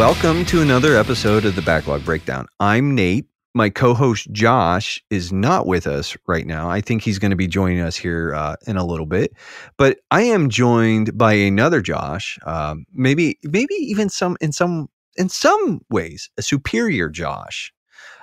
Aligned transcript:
Welcome 0.00 0.46
to 0.46 0.62
another 0.62 0.96
episode 0.96 1.44
of 1.44 1.56
the 1.56 1.60
Backlog 1.60 2.06
Breakdown. 2.06 2.46
I'm 2.58 2.94
Nate. 2.94 3.26
My 3.52 3.68
co 3.68 3.92
host 3.92 4.32
Josh 4.32 5.04
is 5.10 5.30
not 5.30 5.66
with 5.66 5.86
us 5.86 6.16
right 6.26 6.46
now. 6.46 6.70
I 6.70 6.80
think 6.80 7.02
he's 7.02 7.18
going 7.18 7.32
to 7.32 7.36
be 7.36 7.46
joining 7.46 7.80
us 7.80 7.96
here 7.96 8.34
uh, 8.34 8.56
in 8.66 8.78
a 8.78 8.84
little 8.84 9.04
bit. 9.04 9.34
But 9.76 9.98
I 10.10 10.22
am 10.22 10.48
joined 10.48 11.18
by 11.18 11.34
another 11.34 11.82
Josh, 11.82 12.38
um, 12.46 12.86
maybe, 12.94 13.38
maybe 13.42 13.74
even 13.74 14.08
some 14.08 14.38
in 14.40 14.52
some 14.52 14.88
in 15.18 15.28
some 15.28 15.82
ways 15.90 16.30
a 16.38 16.42
superior 16.42 17.10
Josh. 17.10 17.70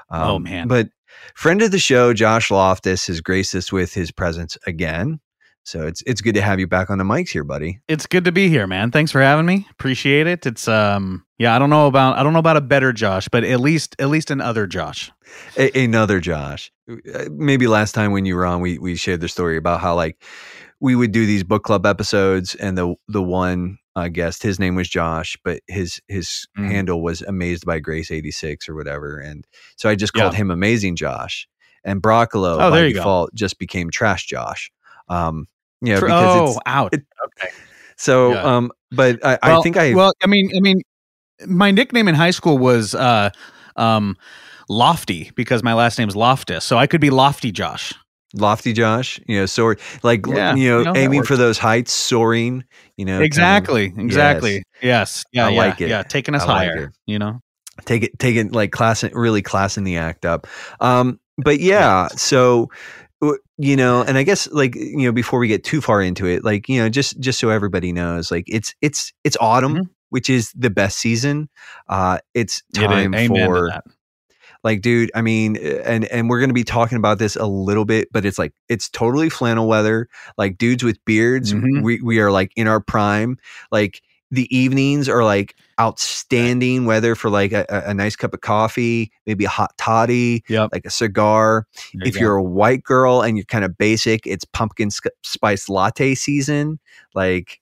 Um, 0.09 0.21
Oh, 0.23 0.39
man. 0.39 0.67
But 0.67 0.89
friend 1.35 1.61
of 1.61 1.69
the 1.69 1.77
show, 1.77 2.11
Josh 2.11 2.49
Lofthus, 2.49 3.05
has 3.05 3.21
graced 3.21 3.53
us 3.53 3.71
with 3.71 3.93
his 3.93 4.11
presence 4.11 4.57
again. 4.65 5.19
So 5.67 5.85
it's 5.85 6.01
it's 6.07 6.21
good 6.21 6.35
to 6.35 6.41
have 6.41 6.61
you 6.61 6.67
back 6.67 6.89
on 6.89 6.97
the 6.97 7.03
mics 7.03 7.27
here, 7.27 7.43
buddy. 7.43 7.81
It's 7.89 8.05
good 8.05 8.23
to 8.23 8.31
be 8.31 8.47
here, 8.47 8.65
man. 8.67 8.89
Thanks 8.89 9.11
for 9.11 9.21
having 9.21 9.45
me. 9.45 9.67
Appreciate 9.69 10.25
it. 10.25 10.45
It's 10.45 10.65
um 10.65 11.25
yeah, 11.37 11.53
I 11.53 11.59
don't 11.59 11.69
know 11.69 11.87
about 11.87 12.17
I 12.17 12.23
don't 12.23 12.31
know 12.31 12.39
about 12.39 12.55
a 12.55 12.61
better 12.61 12.93
Josh, 12.93 13.27
but 13.27 13.43
at 13.43 13.59
least 13.59 13.93
at 13.99 14.07
least 14.07 14.31
another 14.31 14.65
Josh. 14.65 15.11
A- 15.57 15.83
another 15.83 16.21
Josh. 16.21 16.71
Uh, 16.89 17.25
Maybe 17.29 17.67
last 17.67 17.93
time 17.93 18.13
when 18.13 18.23
you 18.25 18.35
were 18.37 18.45
on, 18.45 18.61
we 18.61 18.77
we 18.79 18.95
shared 18.95 19.19
the 19.19 19.27
story 19.27 19.57
about 19.57 19.81
how 19.81 19.93
like 19.93 20.23
we 20.79 20.95
would 20.95 21.11
do 21.11 21.25
these 21.25 21.43
book 21.43 21.63
club 21.63 21.85
episodes, 21.85 22.55
and 22.55 22.77
the 22.77 22.95
the 23.09 23.21
one 23.21 23.77
uh, 23.97 24.07
guest, 24.07 24.43
his 24.43 24.59
name 24.61 24.75
was 24.75 24.87
Josh, 24.87 25.35
but 25.43 25.59
his 25.67 25.99
his 26.07 26.47
Mm. 26.57 26.67
handle 26.71 27.01
was 27.03 27.21
Amazed 27.23 27.65
by 27.65 27.79
Grace 27.79 28.09
eighty 28.09 28.31
six 28.31 28.69
or 28.69 28.75
whatever, 28.75 29.19
and 29.19 29.45
so 29.75 29.89
I 29.89 29.95
just 29.95 30.15
Yeah. 30.15 30.21
called 30.21 30.35
him 30.35 30.49
Amazing 30.49 30.95
Josh, 30.95 31.45
and 31.83 32.01
Broccolo 32.01 32.57
Oh, 32.61 32.71
by 32.71 32.85
you 32.85 32.93
go. 32.93 32.99
default 32.99 33.33
just 33.35 33.59
became 33.59 33.89
Trash 33.89 34.27
Josh. 34.27 34.71
Um, 35.09 35.47
yeah, 35.81 35.99
For- 35.99 36.07
because 36.07 36.35
oh, 36.35 36.51
it's 36.51 36.59
out. 36.65 36.93
it- 36.93 37.05
okay. 37.25 37.49
so. 37.97 38.33
yeah. 38.33 38.43
Um, 38.43 38.71
but 38.91 39.23
I, 39.25 39.37
I 39.41 39.61
think 39.61 39.75
I 39.75 39.93
Well, 39.93 40.13
I 40.23 40.27
mean, 40.27 40.49
I 40.55 40.61
mean 40.61 40.81
my 41.45 41.71
nickname 41.71 42.07
in 42.07 42.15
high 42.15 42.31
school 42.31 42.57
was 42.57 42.95
uh 42.95 43.29
um 43.75 44.15
Lofty 44.69 45.31
because 45.35 45.63
my 45.63 45.73
last 45.73 45.99
name's 45.99 46.15
Lofthus. 46.15 46.63
So 46.63 46.77
I 46.77 46.87
could 46.87 47.01
be 47.01 47.09
Lofty 47.09 47.51
Josh. 47.51 47.93
lofty 48.33 48.73
Josh, 48.73 49.19
you 49.27 49.39
know, 49.39 49.45
soar 49.45 49.77
like 50.03 50.25
Yeah, 50.25 50.55
you 50.55 50.69
know, 50.69 50.79
you 50.79 50.85
know, 50.85 50.95
aiming 50.95 51.23
for 51.23 51.35
those 51.35 51.57
heights, 51.57 51.91
soaring. 51.91 52.63
You 52.97 53.05
know, 53.05 53.13
kind 53.13 53.21
of- 53.21 53.25
Exactly. 53.25 53.93
Exactly. 53.97 54.63
Yes. 54.81 55.23
Yeah. 55.31 55.47
I 55.47 55.49
yeah, 55.49 55.57
like 55.57 55.81
it. 55.81 55.89
Yeah. 55.89 56.03
Taking 56.03 56.35
us 56.35 56.45
like 56.45 56.69
higher. 56.69 56.83
it. 56.85 56.91
You 57.05 57.19
know? 57.19 57.39
take 57.85 58.03
it 58.03 58.17
take 58.17 58.35
it 58.35 58.51
like 58.51 58.71
class 58.71 59.03
really 59.13 59.41
classing 59.43 59.83
the 59.83 59.97
act 59.97 60.25
up 60.25 60.47
um 60.79 61.19
but 61.37 61.59
yeah 61.59 62.07
so 62.07 62.67
you 63.57 63.75
know 63.75 64.03
and 64.03 64.17
i 64.17 64.23
guess 64.23 64.47
like 64.51 64.75
you 64.75 64.97
know 65.05 65.11
before 65.11 65.39
we 65.39 65.47
get 65.47 65.63
too 65.63 65.81
far 65.81 66.01
into 66.01 66.27
it 66.27 66.43
like 66.43 66.69
you 66.69 66.79
know 66.79 66.87
just 66.89 67.19
just 67.19 67.39
so 67.39 67.49
everybody 67.49 67.91
knows 67.91 68.29
like 68.31 68.45
it's 68.47 68.75
it's 68.81 69.11
it's 69.23 69.35
autumn 69.41 69.75
Mhm. 69.75 69.89
which 70.09 70.29
is 70.29 70.53
the 70.55 70.69
best 70.69 70.99
season. 70.99 71.49
Uh 71.89 72.19
it's 72.33 72.61
time 72.73 73.11
to 73.11 73.17
for 73.47 73.69
like 74.63 74.81
dude 74.81 75.11
i 75.15 75.21
mean 75.21 75.57
uh, 75.57 75.81
and 75.85 76.05
and 76.05 76.29
we're 76.29 76.39
going 76.39 76.49
to 76.49 76.53
be 76.53 76.63
talking 76.63 76.97
about 76.97 77.19
this 77.19 77.35
a 77.35 77.45
little 77.45 77.85
bit 77.85 78.07
but 78.11 78.25
it's 78.25 78.37
like 78.39 78.53
it's 78.69 78.89
totally 78.89 79.29
flannel 79.29 79.67
weather. 79.67 80.07
Like 80.37 80.57
dudes 80.57 80.83
with 80.83 81.03
beards 81.05 81.53
Mhm. 81.53 81.83
we 81.83 82.01
we 82.01 82.19
are 82.19 82.31
like 82.31 82.51
in 82.55 82.67
our 82.67 82.79
prime. 82.79 83.37
Like 83.71 84.01
the 84.31 84.47
evenings 84.55 85.09
are 85.09 85.23
like 85.23 85.55
outstanding 85.79 86.85
weather 86.85 87.13
for 87.15 87.29
like 87.29 87.51
a, 87.51 87.65
a- 87.69 87.93
nice 87.93 88.15
cup 88.15 88.33
of 88.33 88.41
coffee 88.41 89.11
maybe 89.25 89.45
a 89.45 89.49
hot 89.49 89.71
toddy 89.77 90.43
Yep. 90.49 90.69
like 90.73 90.85
a 90.85 90.89
cigar 90.89 91.67
There 91.93 92.07
if 92.07 92.15
you 92.15 92.21
you're 92.21 92.35
a 92.37 92.43
white 92.43 92.83
girl 92.83 93.21
and 93.21 93.37
you're 93.37 93.45
kind 93.45 93.63
of 93.63 93.77
basic 93.77 94.25
it's 94.25 94.43
pumpkin 94.45 94.89
sc- 94.91 95.07
spice 95.23 95.69
latte 95.69 96.15
season 96.15 96.79
like 97.13 97.59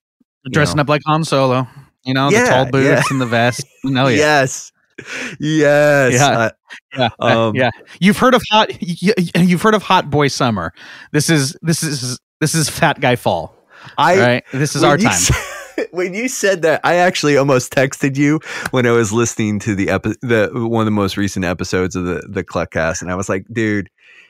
dressing 0.51 0.77
know. 0.77 0.81
up 0.81 0.89
like 0.89 1.01
Han 1.05 1.23
Solo, 1.23 1.67
you 2.03 2.13
know, 2.13 2.29
the 2.29 2.45
tall 2.45 2.65
boots 2.67 2.85
yeah. 2.87 3.01
and 3.09 3.19
the 3.19 3.25
vest. 3.25 3.65
Oh 3.85 4.07
yeah. 4.07 4.09
yes 4.09 4.71
yes 5.39 6.13
Yeah. 6.13 6.27
Uh, 6.37 6.49
Yeah, 6.97 7.09
Um, 7.19 7.55
yeah. 7.55 7.69
You've 7.99 8.17
heard 8.17 8.33
of 8.33 8.41
hot. 8.49 8.69
y- 8.81 9.13
y- 9.17 9.41
You've 9.41 9.61
heard 9.61 9.73
of 9.75 9.83
hot 9.83 10.09
boy 10.09 10.27
summer. 10.29 10.73
This 11.11 11.29
is 11.29 11.57
this 11.61 11.83
is 11.83 12.19
this 12.39 12.55
is 12.55 12.69
fat 12.69 12.99
guy 13.01 13.15
fall. 13.15 13.55
i 13.97 14.17
right. 14.19 14.43
This 14.53 14.75
is 14.75 14.83
our 14.83 14.97
time. 14.97 15.11
said- 15.13 15.35
when 15.95 16.13
you 16.13 16.27
said 16.27 16.61
that, 16.63 16.81
I 16.83 16.95
actually 16.95 17.37
almost 17.37 17.71
texted 17.73 18.17
you 18.17 18.39
when 18.71 18.85
I 18.85 18.91
was 18.91 19.11
listening 19.11 19.59
to 19.59 19.75
the 19.75 19.89
epi- 19.89 20.15
the 20.21 20.49
one 20.53 20.81
of 20.81 20.85
the 20.85 20.91
most 20.91 21.17
recent 21.17 21.45
episodes 21.45 21.95
of 21.95 22.05
the 22.05 22.21
the 22.29 22.43
Kluckcast, 22.43 23.01
and 23.01 23.11
I 23.11 23.15
was 23.15 23.29
like, 23.29 23.45
"Dude, 23.51 23.89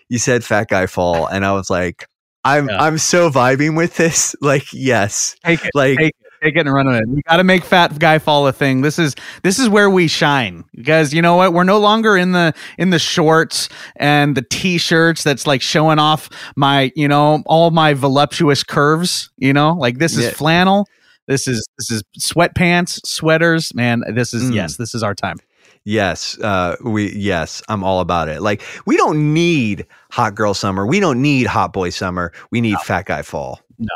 you 0.09 0.17
said 0.19 0.43
fat 0.43 0.69
guy 0.69 0.85
fall," 0.85 1.27
and 1.27 1.45
I 1.45 1.51
was 1.53 1.69
like, 1.69 2.07
"I'm 2.43 2.69
Yeah. 2.69 2.81
I'm 2.81 2.97
so 2.97 3.29
vibing 3.29 3.75
with 3.75 3.97
this." 3.97 4.35
Like, 4.41 4.65
yes, 4.73 5.35
Take 5.45 5.65
it. 5.65 5.71
like 5.73 5.97
Take 5.97 6.15
Take 6.43 6.57
it 6.57 6.67
and 6.67 6.73
run 6.75 6.85
with 6.85 6.97
it. 6.97 7.07
We 7.09 7.21
got 7.23 7.37
to 7.37 7.43
make 7.43 7.63
fat 7.63 7.97
guy 7.97 8.19
fall 8.19 8.45
a 8.45 8.51
thing. 8.53 8.81
This 8.81 8.99
is 8.99 9.15
this 9.41 9.57
is 9.57 9.67
where 9.67 9.89
we 9.89 10.07
shine 10.07 10.63
because 10.75 11.11
you 11.11 11.21
know 11.21 11.37
what? 11.37 11.53
We're 11.53 11.63
no 11.63 11.79
longer 11.79 12.15
in 12.15 12.33
the 12.33 12.53
in 12.77 12.91
the 12.91 12.99
shorts 12.99 13.67
and 13.95 14.35
the 14.37 14.43
t-shirts 14.43 15.23
that's 15.23 15.47
like 15.47 15.61
showing 15.63 15.97
off 15.97 16.29
my 16.55 16.91
you 16.95 17.07
know 17.07 17.41
all 17.47 17.71
my 17.71 17.93
voluptuous 17.95 18.63
curves. 18.63 19.31
You 19.37 19.53
know, 19.53 19.73
like 19.73 19.97
this 19.97 20.17
is 20.17 20.25
Yeah. 20.25 20.31
flannel. 20.31 20.87
This 21.27 21.47
is 21.47 21.67
this 21.77 21.91
is 21.91 22.03
sweatpants, 22.19 23.05
sweaters. 23.05 23.73
Man, 23.73 24.03
this 24.13 24.33
is 24.33 24.43
Mm. 24.51 24.55
yes, 24.55 24.77
this 24.77 24.93
is 24.93 25.03
our 25.03 25.15
time. 25.15 25.37
Yes, 25.83 26.37
uh, 26.39 26.75
we 26.83 27.11
yes, 27.13 27.61
I'm 27.69 27.83
all 27.83 27.99
about 27.99 28.27
it. 28.29 28.41
Like 28.41 28.61
we 28.85 28.97
don't 28.97 29.33
need 29.33 29.85
hot 30.11 30.35
girl 30.35 30.53
summer. 30.53 30.85
We 30.85 30.99
don't 30.99 31.21
need 31.21 31.47
hot 31.47 31.73
boy 31.73 31.89
summer. 31.89 32.31
We 32.51 32.61
need 32.61 32.77
fat 32.79 33.05
guy 33.05 33.21
fall. 33.21 33.59
No. 33.77 33.87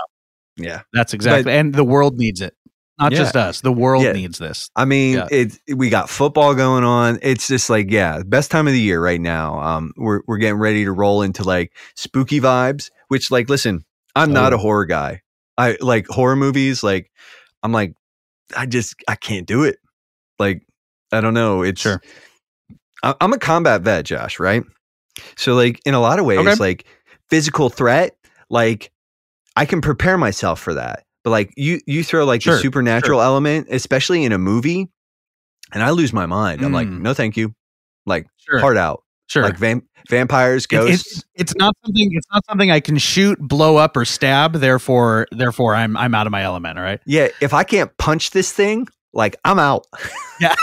Yeah. 0.58 0.82
That's 0.94 1.14
exactly, 1.14 1.54
and 1.54 1.74
the 1.74 1.84
world 1.84 2.18
needs 2.18 2.42
it. 2.42 2.56
Not 3.00 3.12
Yeah. 3.14 3.18
just 3.20 3.36
us. 3.38 3.62
The 3.62 3.72
world 3.72 4.04
Yeah. 4.04 4.12
needs 4.12 4.40
this. 4.40 4.70
I 4.76 4.84
mean, 4.86 5.16
Yeah. 5.18 5.28
it 5.32 5.58
we 5.74 5.90
got 5.90 6.10
football 6.10 6.54
going 6.54 6.84
on. 6.84 7.18
It's 7.22 7.48
just 7.48 7.70
like, 7.70 7.90
yeah, 7.90 8.22
best 8.26 8.52
time 8.52 8.68
of 8.68 8.74
the 8.74 8.80
year 8.82 9.02
right 9.02 9.22
now. 9.22 9.60
Um, 9.62 9.94
we're 9.96 10.20
we're 10.28 10.38
getting 10.38 10.60
ready 10.60 10.84
to 10.84 10.92
roll 10.92 11.22
into 11.22 11.44
like 11.44 11.72
spooky 11.96 12.42
vibes. 12.42 12.90
Which, 13.08 13.32
like, 13.32 13.50
listen, 13.50 13.84
I'm 14.16 14.32
not 14.34 14.52
Oh. 14.54 14.58
a 14.58 14.60
horror 14.60 14.86
guy. 14.86 15.22
I 15.60 15.78
like 15.82 16.08
horror 16.08 16.36
movies. 16.36 16.82
Like, 16.84 17.12
I'm 17.62 17.72
like, 17.72 17.94
I 18.58 18.66
just 18.66 18.96
I 19.08 19.16
can't 19.16 19.46
do 19.46 19.64
it. 19.64 19.78
Like, 20.40 20.64
I 21.12 21.22
don't 21.22 21.34
know. 21.36 21.62
It's 21.62 21.82
Sure. 21.82 22.02
I, 23.04 23.14
I'm 23.22 23.34
a 23.34 23.38
combat 23.38 23.82
vet, 23.82 24.06
Josh. 24.06 24.40
Right. 24.40 24.64
So, 25.38 25.54
like, 25.56 25.82
in 25.86 25.94
a 25.94 26.00
lot 26.00 26.18
of 26.20 26.26
ways, 26.26 26.40
Okay. 26.40 26.56
like 26.60 26.86
physical 27.30 27.70
threat, 27.70 28.16
like 28.50 28.92
I 29.56 29.66
can 29.66 29.82
prepare 29.82 30.18
myself 30.18 30.60
for 30.60 30.74
that. 30.76 31.04
But 31.24 31.32
like 31.32 31.54
you, 31.58 31.80
you 31.86 32.04
throw 32.04 32.24
like 32.26 32.42
the 32.42 32.52
Sure, 32.52 32.58
supernatural 32.60 33.22
element, 33.22 33.68
especially 33.70 34.24
in 34.24 34.32
a 34.32 34.38
movie, 34.38 34.88
and 35.74 35.84
I 35.84 35.90
lose 35.92 36.14
my 36.14 36.26
mind. 36.26 36.64
I'm 36.64 36.72
like, 36.72 36.88
Mm. 36.88 37.02
no, 37.02 37.14
thank 37.14 37.36
you. 37.36 37.54
Like 38.06 38.26
Sure. 38.38 38.60
hard 38.60 38.78
out. 38.78 39.04
Sure. 39.30 39.44
Like 39.44 39.58
vam- 39.58 39.84
vampires, 40.10 40.66
ghosts. 40.66 41.24
it's 41.36 41.56
not 41.56 41.74
something. 41.86 42.10
It's 42.14 42.28
not 42.34 42.44
something 42.50 42.72
I 42.72 42.80
can 42.80 42.98
shoot, 42.98 43.38
blow 43.40 43.78
up, 43.78 43.96
or 43.96 44.04
stab. 44.06 44.54
Therefore, 44.54 45.28
therefore, 45.32 45.76
I'm 45.76 45.96
I'm 45.96 46.14
out 46.16 46.26
of 46.28 46.32
my 46.32 46.44
element. 46.44 46.78
All 46.78 46.84
right. 46.84 47.00
yeah, 47.06 47.28
if 47.40 47.54
I 47.54 47.64
can't 47.64 47.96
punch 47.98 48.32
this 48.32 48.52
thing, 48.52 48.88
like 49.14 49.38
I'm 49.46 49.60
out. 49.60 49.86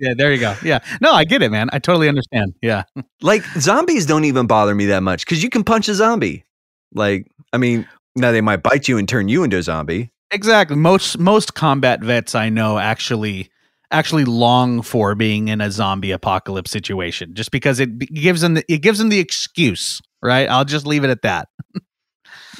Yeah. 0.00 0.14
There 0.16 0.32
you 0.32 0.40
go. 0.40 0.54
Yeah. 0.62 0.80
No, 1.00 1.12
I 1.12 1.24
get 1.24 1.40
it, 1.42 1.50
man. 1.50 1.68
I 1.72 1.78
totally 1.78 2.08
understand. 2.08 2.54
Yeah. 2.62 2.82
like 3.22 3.42
zombies 3.58 4.06
don't 4.06 4.24
even 4.24 4.46
bother 4.46 4.74
me 4.74 4.86
that 4.86 5.02
much 5.02 5.24
because 5.24 5.42
you 5.42 5.48
can 5.48 5.64
punch 5.64 5.88
a 5.88 5.94
zombie. 5.94 6.44
Like, 6.92 7.30
I 7.52 7.58
mean, 7.58 7.86
now 8.16 8.32
they 8.32 8.40
might 8.40 8.62
bite 8.62 8.88
you 8.88 8.98
and 8.98 9.08
turn 9.08 9.28
you 9.28 9.44
into 9.44 9.56
a 9.56 9.62
zombie. 9.62 10.10
Exactly. 10.30 10.76
Most 10.76 11.18
most 11.18 11.54
combat 11.54 12.00
vets 12.02 12.34
I 12.34 12.48
know 12.48 12.78
actually 12.78 13.50
actually 13.90 14.24
long 14.24 14.82
for 14.82 15.14
being 15.14 15.48
in 15.48 15.60
a 15.60 15.70
zombie 15.70 16.10
apocalypse 16.10 16.70
situation, 16.70 17.34
just 17.34 17.50
because 17.50 17.80
it 17.80 17.98
gives 17.98 18.40
them 18.40 18.54
the, 18.54 18.64
it 18.72 18.78
gives 18.78 18.98
them 18.98 19.08
the 19.08 19.18
excuse. 19.18 20.00
Right. 20.22 20.48
I'll 20.48 20.64
just 20.64 20.86
leave 20.86 21.04
it 21.04 21.10
at 21.10 21.22
that. 21.22 21.48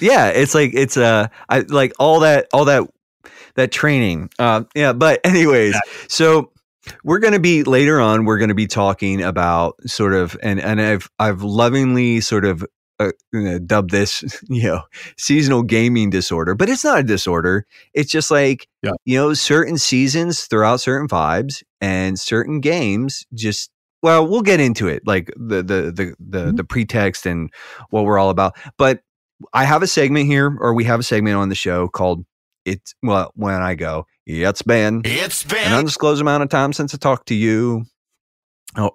yeah 0.01 0.29
it's 0.29 0.55
like 0.55 0.73
it's 0.75 0.97
uh 0.97 1.27
i 1.49 1.61
like 1.61 1.93
all 1.99 2.21
that 2.21 2.47
all 2.53 2.65
that 2.65 2.85
that 3.55 3.71
training 3.71 4.31
um 4.39 4.67
yeah 4.75 4.93
but 4.93 5.21
anyways 5.25 5.77
so 6.09 6.51
we're 7.03 7.19
going 7.19 7.33
to 7.33 7.41
be 7.41 7.63
later 7.63 8.01
on 8.01 8.25
we're 8.25 8.39
going 8.39 8.49
to 8.49 8.55
be 8.55 8.67
talking 8.67 9.23
about 9.23 9.75
sort 9.87 10.15
of 10.15 10.37
and 10.43 10.61
and 10.61 10.81
i've 10.81 11.09
i've 11.19 11.43
lovingly 11.43 12.21
sort 12.21 12.45
of 12.45 12.65
uh, 13.01 13.11
dubbed 13.67 13.91
this 13.91 14.23
you 14.49 14.63
know 14.65 14.83
seasonal 15.19 15.63
gaming 15.63 16.11
disorder 16.11 16.55
but 16.55 16.69
it's 16.69 16.85
not 16.85 17.01
a 17.01 17.03
disorder 17.03 17.67
it's 17.95 18.11
just 18.11 18.31
like 18.31 18.69
Yeah. 18.83 18.93
you 19.05 19.17
know 19.19 19.35
certain 19.35 19.79
seasons 19.79 20.45
throw 20.45 20.69
out 20.69 20.81
certain 20.81 21.09
vibes 21.09 21.63
and 21.81 22.19
certain 22.19 22.61
games 22.61 23.25
just 23.35 23.71
well 24.03 24.27
we'll 24.27 24.43
get 24.43 24.61
into 24.61 24.87
it 24.89 25.03
like 25.07 25.31
the 25.37 25.57
the 25.63 25.93
the 25.93 26.15
the, 26.21 26.39
Mhm. 26.53 26.57
the 26.57 26.65
pretext 26.65 27.27
and 27.27 27.51
what 27.91 28.05
we're 28.05 28.19
all 28.19 28.31
about 28.31 28.57
but 28.79 29.01
I 29.53 29.65
have 29.65 29.83
a 29.83 29.89
segment 29.89 30.27
here, 30.27 30.57
or 30.61 30.75
we 30.75 30.85
have 30.85 31.01
a 31.01 31.03
segment 31.03 31.37
on 31.37 31.49
the 31.49 31.57
show 31.57 31.89
called 31.89 32.25
"It's." 32.65 32.95
Well, 33.03 33.33
when 33.35 33.61
I 33.61 33.75
go, 33.75 34.07
it's 34.27 34.63
been 34.63 35.03
it's 35.05 35.43
been 35.43 35.67
an 35.67 35.73
undisclosed 35.73 36.21
amount 36.23 36.45
of 36.45 36.49
time 36.51 36.73
since 36.73 36.95
I 36.95 36.99
talked 36.99 37.27
to 37.29 37.35
you, 37.35 37.85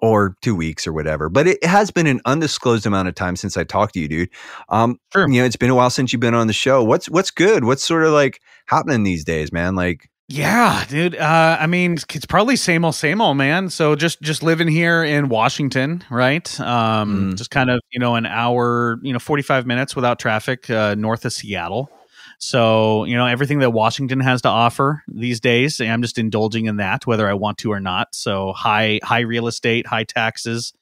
or, 0.02 0.36
two 0.42 0.54
weeks 0.54 0.86
or 0.86 0.92
whatever. 0.92 1.28
But 1.28 1.46
it 1.46 1.64
has 1.64 1.90
been 1.90 2.06
an 2.06 2.20
undisclosed 2.24 2.86
amount 2.86 3.08
of 3.08 3.14
time 3.14 3.36
since 3.36 3.56
I 3.56 3.64
talked 3.64 3.94
to 3.94 4.00
you, 4.00 4.08
dude. 4.08 4.30
Um, 4.68 4.98
Sure. 5.12 5.28
you 5.28 5.40
know, 5.40 5.44
it's 5.46 5.56
been 5.56 5.70
a 5.70 5.74
while 5.74 5.90
since 5.90 6.12
you've 6.12 6.20
been 6.20 6.34
on 6.34 6.46
the 6.46 6.52
show. 6.52 6.82
What's 6.84 7.08
what's 7.08 7.30
good? 7.30 7.64
What's 7.64 7.82
sort 7.84 8.04
of 8.04 8.12
like 8.12 8.40
happening 8.66 9.02
these 9.02 9.24
days, 9.24 9.52
man? 9.52 9.74
Like, 9.74 10.08
Yeah, 10.28 10.84
dude. 10.88 11.16
Uh, 11.16 11.56
I 11.60 11.66
mean, 11.66 11.94
it's 12.14 12.26
probably 12.26 12.54
same 12.56 12.84
old, 12.84 12.94
same 12.94 13.20
old, 13.20 13.36
man. 13.36 13.68
So 13.70 13.96
just 13.96 14.20
just 14.22 14.42
living 14.42 14.68
here 14.68 15.02
in 15.02 15.28
Washington, 15.28 16.04
right? 16.10 16.48
Um, 16.60 17.32
Mm. 17.32 17.36
Just 17.36 17.50
kind 17.50 17.70
of 17.70 17.80
you 17.90 17.98
know 17.98 18.14
an 18.14 18.26
hour, 18.26 18.98
you 19.02 19.12
know, 19.12 19.18
forty 19.18 19.42
five 19.42 19.66
minutes 19.66 19.96
without 19.96 20.18
traffic 20.18 20.68
uh, 20.70 20.94
north 20.96 21.24
of 21.24 21.32
Seattle. 21.32 21.90
So 22.42 23.04
you 23.04 23.16
know 23.16 23.26
everything 23.26 23.58
that 23.58 23.70
Washington 23.70 24.18
has 24.20 24.40
to 24.42 24.48
offer 24.48 25.02
these 25.06 25.40
days, 25.40 25.78
I'm 25.80 26.00
just 26.00 26.16
indulging 26.18 26.64
in 26.66 26.78
that, 26.78 27.06
whether 27.06 27.28
I 27.28 27.34
want 27.34 27.58
to 27.58 27.70
or 27.70 27.80
not. 27.80 28.14
So 28.14 28.52
high 28.54 28.98
high 29.04 29.20
real 29.20 29.46
estate, 29.46 29.86
high 29.86 30.04
taxes, 30.04 30.72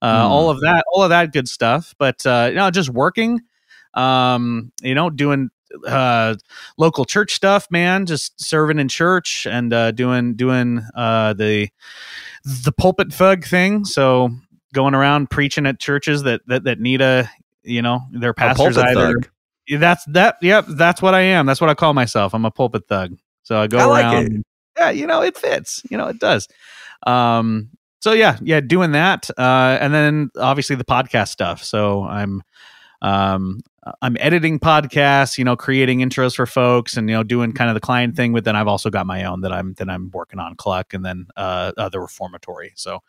uh, 0.00 0.24
Mm. 0.24 0.30
all 0.30 0.48
of 0.48 0.60
that, 0.60 0.84
all 0.92 1.02
of 1.02 1.10
that 1.10 1.32
good 1.32 1.48
stuff. 1.48 1.94
But 1.98 2.24
uh, 2.24 2.46
you 2.50 2.54
know, 2.54 2.70
just 2.70 2.88
working, 2.88 3.40
um, 3.94 4.70
you 4.80 4.94
know, 4.94 5.10
doing 5.10 5.50
uh 5.86 6.34
local 6.78 7.04
church 7.04 7.34
stuff 7.34 7.66
man 7.70 8.06
just 8.06 8.40
serving 8.42 8.78
in 8.78 8.88
church 8.88 9.46
and 9.46 9.70
uh 9.74 9.90
doing 9.90 10.32
doing 10.34 10.80
uh 10.94 11.34
the 11.34 11.68
the 12.64 12.72
pulpit 12.72 13.12
thug 13.12 13.44
thing 13.44 13.84
so 13.84 14.30
going 14.72 14.94
around 14.94 15.28
preaching 15.28 15.66
at 15.66 15.78
churches 15.78 16.22
that 16.22 16.40
that, 16.46 16.64
that 16.64 16.80
need 16.80 17.02
a 17.02 17.28
you 17.64 17.82
know 17.82 18.00
their 18.12 18.32
pastors 18.32 18.78
either 18.78 19.12
thug. 19.12 19.28
That's 19.76 20.04
that 20.06 20.36
yep 20.40 20.66
that's 20.68 21.02
what 21.02 21.14
i 21.14 21.20
am. 21.20 21.46
That's 21.46 21.60
what 21.60 21.70
i 21.70 21.74
call 21.74 21.94
myself. 21.94 22.34
I'm 22.34 22.44
a 22.44 22.50
pulpit 22.50 22.84
thug. 22.88 23.16
So 23.42 23.60
i 23.60 23.66
go 23.66 23.78
I 23.78 23.84
like 23.84 24.04
around 24.04 24.36
it. 24.36 24.46
yeah 24.78 24.90
you 24.90 25.06
know 25.06 25.22
it 25.22 25.36
fits. 25.36 25.82
You 25.90 25.96
know 25.98 26.08
it 26.08 26.18
does. 26.18 26.48
Um 27.06 27.70
so 28.00 28.12
yeah 28.12 28.38
yeah 28.42 28.60
doing 28.60 28.92
that 28.92 29.28
uh 29.38 29.78
and 29.80 29.92
then 29.92 30.30
obviously 30.38 30.76
the 30.76 30.84
podcast 30.84 31.28
stuff. 31.28 31.62
So 31.62 32.04
i'm 32.04 32.42
um 33.02 33.60
i'm 34.02 34.16
editing 34.18 34.58
podcasts 34.58 35.38
you 35.38 35.44
know 35.44 35.56
creating 35.56 36.00
intros 36.00 36.34
for 36.34 36.46
folks 36.46 36.96
and 36.96 37.08
you 37.08 37.14
know 37.14 37.22
doing 37.22 37.52
kind 37.52 37.70
of 37.70 37.74
the 37.74 37.80
client 37.80 38.16
thing 38.16 38.32
but 38.32 38.44
then 38.44 38.56
i've 38.56 38.66
also 38.66 38.90
got 38.90 39.06
my 39.06 39.22
own 39.24 39.40
that 39.42 39.52
i'm 39.52 39.72
that 39.74 39.88
i'm 39.88 40.10
working 40.12 40.40
on 40.40 40.56
Kluck 40.56 40.92
and 40.92 41.04
then 41.04 41.26
uh, 41.36 41.72
uh 41.76 41.88
the 41.88 42.00
reformatory. 42.00 42.72
So 42.74 43.00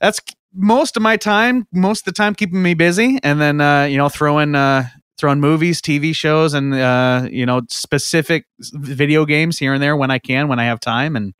that's 0.00 0.20
most 0.54 0.96
of 0.96 1.02
my 1.02 1.16
time 1.16 1.66
most 1.72 2.00
of 2.00 2.04
the 2.06 2.12
time 2.12 2.34
keeping 2.34 2.62
me 2.62 2.74
busy 2.74 3.18
and 3.22 3.40
then 3.40 3.60
uh 3.60 3.84
you 3.84 3.96
know 3.96 4.08
throwing 4.08 4.54
uh 4.54 4.84
throwing 5.20 5.38
movies 5.40 5.80
tv 5.82 6.14
shows 6.14 6.54
and 6.54 6.74
uh 6.74 7.26
you 7.30 7.44
know 7.46 7.60
specific 7.68 8.46
video 8.72 9.24
games 9.26 9.58
here 9.58 9.72
and 9.74 9.82
there 9.82 9.96
when 9.96 10.10
i 10.10 10.18
can 10.18 10.48
when 10.48 10.58
i 10.58 10.64
have 10.64 10.80
time 10.80 11.14
and 11.16 11.34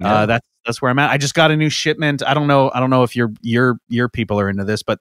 Yeah. 0.00 0.14
uh, 0.14 0.26
that's 0.26 0.46
that's 0.64 0.82
where 0.82 0.90
I'm 0.90 0.98
at. 0.98 1.10
I 1.10 1.16
just 1.16 1.34
got 1.34 1.50
a 1.50 1.56
new 1.56 1.70
shipment. 1.70 2.22
I 2.22 2.34
don't 2.34 2.46
know. 2.46 2.70
I 2.74 2.78
don't 2.78 2.90
know 2.90 3.02
if 3.02 3.16
your 3.16 3.30
your 3.40 3.78
your 3.88 4.08
people 4.10 4.38
are 4.38 4.50
into 4.50 4.64
this, 4.64 4.82
but 4.82 5.00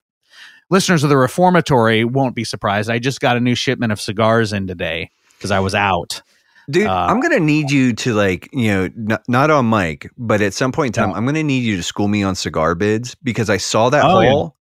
listeners 0.69 1.03
of 1.03 1.09
the 1.09 1.17
Reformatory 1.17 2.05
won't 2.05 2.35
be 2.35 2.45
surprised. 2.45 2.89
I 2.89 2.99
just 2.99 3.19
got 3.19 3.35
a 3.35 3.41
new 3.41 3.53
shipment 3.53 3.91
of 3.91 3.99
cigars 3.99 4.53
in 4.53 4.65
today 4.65 5.09
because 5.37 5.51
I 5.51 5.59
was 5.59 5.75
out. 5.75 6.21
Dude, 6.69 6.87
Uh, 6.87 7.07
I'm 7.09 7.19
gonna 7.19 7.39
need 7.41 7.69
you 7.69 7.91
to 7.93 8.13
like, 8.13 8.47
you 8.53 8.69
know, 8.69 8.89
not, 8.95 9.23
not 9.27 9.49
on 9.51 9.69
mic, 9.69 10.09
but 10.17 10.41
at 10.41 10.53
some 10.53 10.71
point 10.71 10.95
in 10.95 11.01
time, 11.01 11.09
No. 11.11 11.15
I'm 11.17 11.25
gonna 11.25 11.43
need 11.43 11.63
you 11.65 11.75
to 11.75 11.83
school 11.83 12.07
me 12.07 12.23
on 12.23 12.33
cigar 12.35 12.73
bids 12.73 13.15
because 13.21 13.49
I 13.49 13.57
saw 13.57 13.89
that 13.89 14.05
Oh, 14.05 14.21
yeah. 14.21 14.29
hole 14.31 14.55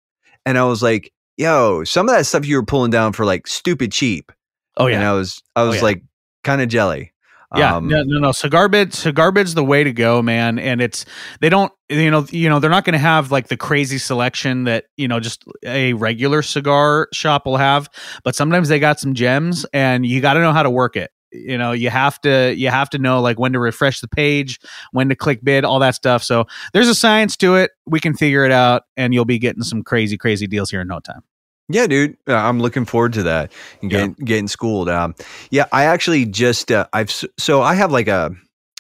and 0.45 0.59
I 0.59 0.65
was 0.65 0.83
like, 0.83 1.13
yo, 1.37 1.85
some 1.85 2.09
of 2.09 2.15
that 2.15 2.27
stuff 2.27 2.47
you 2.47 2.57
were 2.57 2.65
pulling 2.65 2.91
down 2.91 3.13
for 3.13 3.25
like 3.25 3.47
stupid 3.47 3.93
cheap. 3.93 4.33
Oh 4.77 4.87
And 4.87 5.01
yeah, 5.01 5.11
I 5.11 5.15
was 5.15 5.43
I 5.55 5.63
was 5.65 5.77
yeah. 5.77 5.83
like 5.83 6.03
kind 6.45 6.61
of 6.61 6.69
jelly. 6.69 7.13
yeah. 7.55 7.77
Um, 7.77 7.89
no, 7.89 8.03
no, 8.03 8.19
no. 8.19 8.33
Cigar 8.33 8.69
bid, 8.69 8.93
cigar 8.93 9.33
bid's 9.33 9.55
the 9.55 9.65
way 9.65 9.85
to 9.85 9.93
go, 9.93 10.21
man. 10.21 10.59
And 10.59 10.81
it's 10.81 11.05
they 11.41 11.49
don't, 11.49 11.73
you 11.89 12.11
know, 12.11 12.27
you 12.31 12.49
know, 12.49 12.59
they're 12.59 12.71
not 12.71 12.85
going 12.85 12.95
to 12.95 12.99
have 12.99 13.31
like 13.31 13.49
the 13.49 13.57
crazy 13.57 13.99
selection 13.99 14.65
that 14.65 14.87
you 14.97 15.09
know 15.09 15.21
just 15.21 15.45
a 15.65 15.93
regular 15.95 16.43
cigar 16.43 17.09
shop 17.13 17.47
will 17.47 17.57
have. 17.57 17.89
But 18.25 18.35
sometimes 18.35 18.69
they 18.69 18.79
got 18.79 19.01
some 19.01 19.15
gems, 19.15 19.65
and 19.73 20.05
you 20.05 20.21
got 20.21 20.35
to 20.35 20.41
know 20.41 20.53
how 20.53 20.63
to 20.63 20.71
work 20.71 20.97
it. 20.97 21.11
You 21.37 21.59
know, 21.59 21.73
you 21.73 21.91
have 21.91 22.21
to 22.23 22.55
you 22.57 22.69
have 22.71 22.91
to 22.91 22.99
know 22.99 23.21
like 23.21 23.39
when 23.39 23.53
to 23.53 23.59
refresh 23.59 24.01
the 24.01 24.09
page, 24.09 24.59
when 24.93 25.09
to 25.09 25.15
click 25.15 25.45
bid, 25.45 25.65
all 25.65 25.79
that 25.81 25.95
stuff. 25.95 26.23
So 26.23 26.47
there's 26.73 26.89
a 26.89 26.95
science 26.95 27.37
to 27.39 27.57
it. 27.57 27.73
We 27.87 28.01
can 28.01 28.15
figure 28.15 28.45
it 28.45 28.53
out, 28.53 28.85
and 28.97 29.13
you'll 29.15 29.25
be 29.25 29.39
getting 29.39 29.63
some 29.63 29.83
crazy, 29.83 30.17
crazy 30.17 30.47
deals 30.47 30.71
here 30.71 30.81
in 30.81 30.89
no 30.89 31.01
time. 31.01 31.23
Yeah, 31.69 31.89
dude, 31.89 32.17
uh, 32.29 32.35
I'm 32.35 32.61
looking 32.61 32.85
forward 32.85 33.13
to 33.15 33.25
that 33.25 33.53
and 33.83 33.91
Yeah. 33.91 33.99
getting 33.99 34.13
getting 34.25 34.49
schooled. 34.49 34.89
Um, 34.89 35.15
yeah, 35.51 35.67
I 35.73 35.85
actually 35.85 36.25
just 36.27 36.71
uh, 36.71 36.87
I've 36.93 37.11
so 37.39 37.63
I 37.63 37.75
have 37.75 37.91
like 37.91 38.09
a 38.09 38.31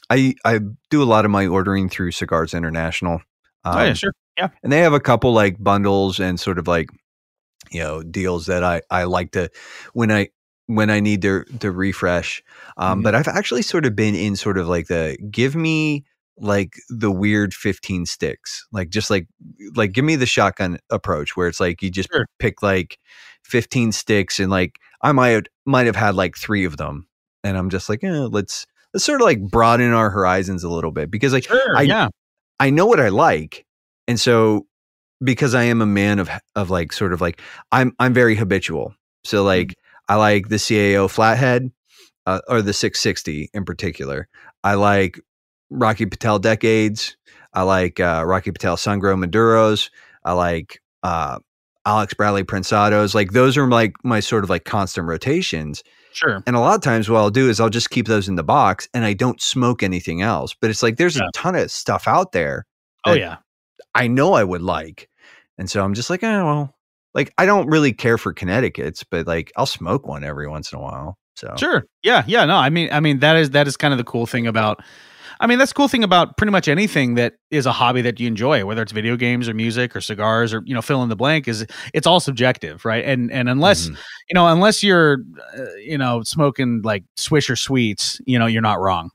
I 0.08 0.34
I 0.44 0.60
do 0.90 1.02
a 1.02 1.04
lot 1.04 1.24
of 1.24 1.30
my 1.30 1.46
ordering 1.46 1.88
through 1.88 2.12
Cigars 2.12 2.54
International. 2.54 3.20
Um, 3.64 3.78
oh 3.78 3.84
yeah, 3.84 3.92
sure. 3.94 4.12
Yeah, 4.38 4.48
and 4.62 4.72
they 4.72 4.80
have 4.80 4.92
a 4.92 5.00
couple 5.00 5.32
like 5.32 5.56
bundles 5.62 6.20
and 6.20 6.38
sort 6.38 6.58
of 6.60 6.68
like 6.68 6.90
you 7.72 7.80
know 7.80 8.02
deals 8.04 8.46
that 8.46 8.62
I 8.62 8.82
I 8.88 9.04
like 9.04 9.32
to 9.32 9.50
when 9.92 10.12
I 10.12 10.28
when 10.66 10.88
I 10.88 11.00
need 11.00 11.22
to 11.22 11.42
to 11.58 11.72
refresh. 11.72 12.44
Um, 12.76 13.00
Mhm. 13.00 13.02
But 13.04 13.14
I've 13.14 13.28
actually 13.28 13.62
sort 13.62 13.86
of 13.86 13.96
been 13.96 14.14
in 14.14 14.36
sort 14.36 14.58
of 14.58 14.68
like 14.68 14.86
the 14.88 15.16
give 15.30 15.54
me 15.56 16.04
like 16.38 16.74
the 16.90 17.10
weird 17.10 17.54
15 17.54 18.04
sticks 18.04 18.66
like 18.70 18.90
just 18.90 19.08
like 19.08 19.26
like 19.74 19.92
give 19.92 20.04
me 20.04 20.16
the 20.16 20.26
shotgun 20.26 20.78
approach 20.90 21.34
where 21.34 21.48
it's 21.48 21.60
like 21.60 21.80
you 21.82 21.90
just 21.90 22.10
Sure. 22.12 22.26
pick 22.38 22.62
like 22.62 22.98
15 23.44 23.90
sticks 23.90 24.38
and 24.38 24.50
like 24.50 24.78
i 25.00 25.12
might 25.12 25.48
might 25.64 25.86
have 25.86 25.96
had 25.96 26.14
like 26.14 26.36
three 26.36 26.66
of 26.66 26.76
them 26.76 27.08
and 27.42 27.56
i'm 27.56 27.70
just 27.70 27.88
like 27.88 28.04
eh, 28.04 28.10
let's 28.30 28.66
let's 28.92 29.02
sort 29.02 29.22
of 29.22 29.24
like 29.24 29.40
broaden 29.50 29.94
our 29.94 30.10
horizons 30.10 30.62
a 30.62 30.68
little 30.68 30.90
bit 30.90 31.10
because 31.10 31.32
like 31.32 31.44
Sure. 31.44 31.74
I- 31.74 31.82
yeah. 31.82 32.08
I 32.60 32.68
know 32.68 32.84
what 32.84 33.00
I 33.00 33.08
like, 33.08 33.64
and 34.08 34.20
so 34.20 34.66
because 35.24 35.54
I 35.54 35.62
am 35.64 35.80
a 35.80 35.86
man 35.86 36.18
of 36.18 36.28
of 36.54 36.68
like 36.68 36.92
sort 36.92 37.14
of 37.14 37.22
like 37.22 37.40
I'm 37.72 37.94
I'm 37.98 38.12
very 38.12 38.34
habitual. 38.34 38.94
So 39.24 39.42
like 39.42 39.74
I 40.08 40.16
like 40.16 40.48
the 40.48 40.56
CAO 40.56 41.08
flathead 41.10 41.70
uh, 42.26 42.40
or 42.48 42.62
the 42.62 42.72
660 42.72 43.50
in 43.54 43.64
particular. 43.64 44.28
I 44.64 44.74
like 44.74 45.20
Rocky 45.70 46.06
Patel 46.06 46.38
decades. 46.38 47.16
I 47.52 47.62
like 47.62 48.00
uh, 48.00 48.24
Rocky 48.26 48.52
Patel 48.52 48.76
Sun 48.76 48.98
Grown 48.98 49.20
Maduros. 49.20 49.90
I 50.24 50.32
like 50.32 50.80
uh, 51.02 51.38
Alec 51.86 52.16
Bradley 52.16 52.44
Prensados. 52.44 53.14
Like 53.14 53.32
those 53.32 53.56
are 53.56 53.68
like 53.68 53.94
my 54.04 54.20
sort 54.20 54.44
of 54.44 54.50
like 54.50 54.64
constant 54.64 55.06
rotations. 55.08 55.82
Sure. 56.12 56.42
And 56.46 56.56
a 56.56 56.60
lot 56.60 56.74
of 56.74 56.80
times, 56.82 57.08
what 57.10 57.18
I'll 57.18 57.30
do 57.30 57.48
is 57.50 57.60
I'll 57.60 57.68
just 57.70 57.90
keep 57.90 58.06
those 58.06 58.28
in 58.28 58.36
the 58.36 58.42
box 58.44 58.88
and 58.94 59.04
I 59.04 59.12
don't 59.12 59.40
smoke 59.40 59.82
anything 59.82 60.22
else. 60.22 60.54
But 60.58 60.70
it's 60.70 60.82
like 60.82 60.96
there's 60.96 61.16
Yeah. 61.16 61.28
a 61.28 61.32
ton 61.32 61.54
of 61.54 61.70
stuff 61.70 62.08
out 62.08 62.32
there 62.32 62.66
Oh 63.04 63.12
yeah. 63.14 63.36
I 63.94 64.08
know 64.08 64.32
I 64.34 64.42
would 64.42 64.62
like. 64.62 65.08
And 65.58 65.70
so 65.70 65.82
I'm 65.84 65.94
just 65.94 66.10
like, 66.10 66.22
oh, 66.24 66.44
well, 66.44 66.74
like 67.14 67.32
I 67.38 67.46
don't 67.46 67.68
really 67.68 67.92
care 67.92 68.18
for 68.18 68.32
Connecticut's, 68.32 69.04
but 69.04 69.26
like 69.26 69.52
I'll 69.56 69.66
smoke 69.66 70.06
one 70.06 70.24
every 70.24 70.48
once 70.48 70.72
in 70.72 70.78
a 70.78 70.82
while. 70.82 71.16
So 71.36 71.54
Sure. 71.58 71.86
Yeah. 72.02 72.24
Yeah. 72.26 72.44
No. 72.46 72.56
I 72.56 72.70
mean, 72.70 72.88
I 72.92 73.00
mean 73.00 73.20
that 73.20 73.36
is 73.36 73.50
that 73.50 73.68
is 73.68 73.76
kind 73.76 73.92
of 73.94 73.98
the 73.98 74.04
cool 74.04 74.26
thing 74.26 74.46
about. 74.46 74.82
I 75.38 75.46
mean, 75.46 75.58
that's 75.58 75.70
the 75.70 75.74
cool 75.76 75.88
thing 75.88 76.02
about 76.02 76.38
pretty 76.38 76.50
much 76.50 76.66
anything 76.66 77.14
that 77.16 77.34
is 77.50 77.66
a 77.66 77.72
hobby 77.72 78.00
that 78.00 78.18
you 78.18 78.26
enjoy, 78.26 78.64
whether 78.64 78.80
it's 78.80 78.92
video 78.92 79.16
games 79.16 79.50
or 79.50 79.54
music 79.54 79.94
or 79.94 80.00
cigars 80.00 80.54
or 80.54 80.62
you 80.64 80.72
know 80.74 80.80
fill 80.80 81.02
in 81.02 81.10
the 81.10 81.16
blank 81.16 81.46
is 81.46 81.66
it's 81.92 82.06
all 82.06 82.20
subjective, 82.20 82.86
right? 82.86 83.04
And 83.04 83.30
and 83.30 83.48
unless 83.50 83.88
Mhm. 83.90 83.98
you 84.30 84.34
know 84.34 84.46
unless 84.48 84.82
you're 84.82 85.18
uh, 85.58 85.64
you 85.76 85.98
know 85.98 86.22
smoking 86.22 86.80
like 86.82 87.04
Swisher 87.18 87.58
sweets, 87.58 88.18
you 88.24 88.38
know 88.38 88.46
you're 88.46 88.62
not 88.62 88.80
wrong, 88.80 89.10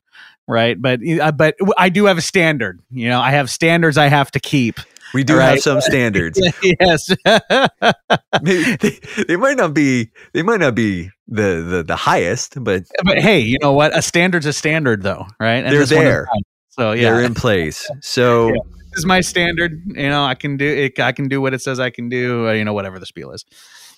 right? 0.47 0.79
But 0.79 0.99
uh, 1.19 1.31
but 1.31 1.55
I 1.77 1.89
do 1.89 2.05
have 2.05 2.19
a 2.19 2.21
standard. 2.21 2.79
You 2.91 3.09
know, 3.09 3.19
I 3.19 3.31
have 3.31 3.49
standards 3.49 3.97
I 3.97 4.05
have 4.07 4.29
to 4.31 4.39
keep. 4.39 4.79
We 5.13 5.23
do 5.23 5.37
Right. 5.37 5.51
have 5.51 5.59
some 5.59 5.81
standards. 5.81 6.39
yes. 6.63 7.09
Maybe 8.41 8.75
they, 8.77 8.99
they 9.27 9.35
might 9.35 9.57
not 9.57 9.73
be 9.73 10.11
they 10.33 10.41
might 10.41 10.59
not 10.59 10.75
be 10.75 11.09
the 11.27 11.65
the, 11.67 11.83
the 11.85 11.95
highest, 11.95 12.61
but 12.63 12.83
but 13.03 13.19
hey, 13.19 13.39
you 13.39 13.57
know 13.61 13.73
what? 13.73 13.95
A 13.97 14.01
standard's 14.01 14.45
a 14.45 14.53
standard, 14.53 15.03
though, 15.03 15.25
right? 15.39 15.61
They're 15.61 15.79
this 15.79 15.91
one 15.91 16.05
there. 16.05 16.27
So 16.69 16.91
yeah, 16.93 17.11
they're 17.11 17.23
in 17.23 17.33
place. 17.33 17.89
So 18.01 18.47
Yeah. 18.49 18.53
this 18.91 18.99
is 18.99 19.05
my 19.05 19.21
standard. 19.21 19.71
You 19.87 20.09
know, 20.09 20.23
I 20.23 20.35
can 20.35 20.57
do 20.57 20.65
it. 20.67 20.99
I 20.99 21.11
can 21.11 21.27
do 21.27 21.41
what 21.41 21.53
it 21.53 21.61
says 21.61 21.79
I 21.79 21.89
can 21.89 22.09
do. 22.09 22.47
Uh, 22.47 22.53
you 22.53 22.63
know, 22.65 22.73
whatever 22.73 22.99
the 22.99 23.05
spiel 23.05 23.31
is. 23.31 23.45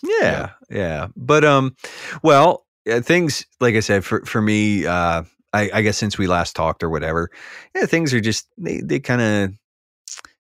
yeah, 0.04 0.52
yeah. 0.70 1.08
But 1.16 1.46
um, 1.46 1.76
well, 2.24 2.66
things 3.02 3.46
like 3.60 3.76
I 3.76 3.80
said 3.80 4.04
for 4.04 4.26
for 4.26 4.42
me, 4.42 4.86
uh, 4.86 5.24
I, 5.54 5.70
I 5.74 5.82
guess 5.84 5.98
since 5.98 6.18
we 6.18 6.28
last 6.28 6.56
talked 6.56 6.84
or 6.84 6.90
whatever, 6.90 7.30
yeah, 7.76 7.86
things 7.86 8.14
are 8.14 8.20
just 8.20 8.48
they 8.58 8.82
they 8.82 9.00
kind 9.00 9.22
of. 9.22 9.54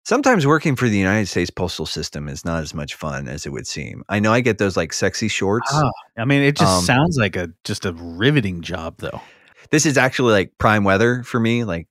Sometimes 0.05 0.45
working 0.45 0.75
for 0.75 0.89
the 0.89 0.97
United 0.97 1.27
States 1.27 1.49
Postal 1.49 1.85
System 1.85 2.27
is 2.27 2.43
not 2.43 2.61
as 2.61 2.73
much 2.73 2.95
fun 2.95 3.29
as 3.29 3.45
it 3.45 3.51
would 3.53 3.65
seem. 3.65 4.03
I 4.09 4.19
know 4.19 4.33
I 4.33 4.41
get 4.41 4.57
those 4.57 4.75
like 4.75 4.91
sexy 4.91 5.29
shorts. 5.29 5.69
Ah, 5.71 5.89
I 6.17 6.25
mean, 6.25 6.41
it 6.41 6.57
just 6.57 6.69
Um, 6.79 6.83
sounds 6.83 7.17
like 7.17 7.37
a 7.37 7.49
just 7.63 7.85
a 7.85 7.93
riveting 7.93 8.61
job, 8.61 8.95
though. 8.97 9.21
This 9.71 9.85
is 9.85 9.97
actually 9.97 10.33
like 10.33 10.51
prime 10.57 10.83
weather 10.83 11.23
for 11.23 11.39
me. 11.39 11.63
Like, 11.63 11.87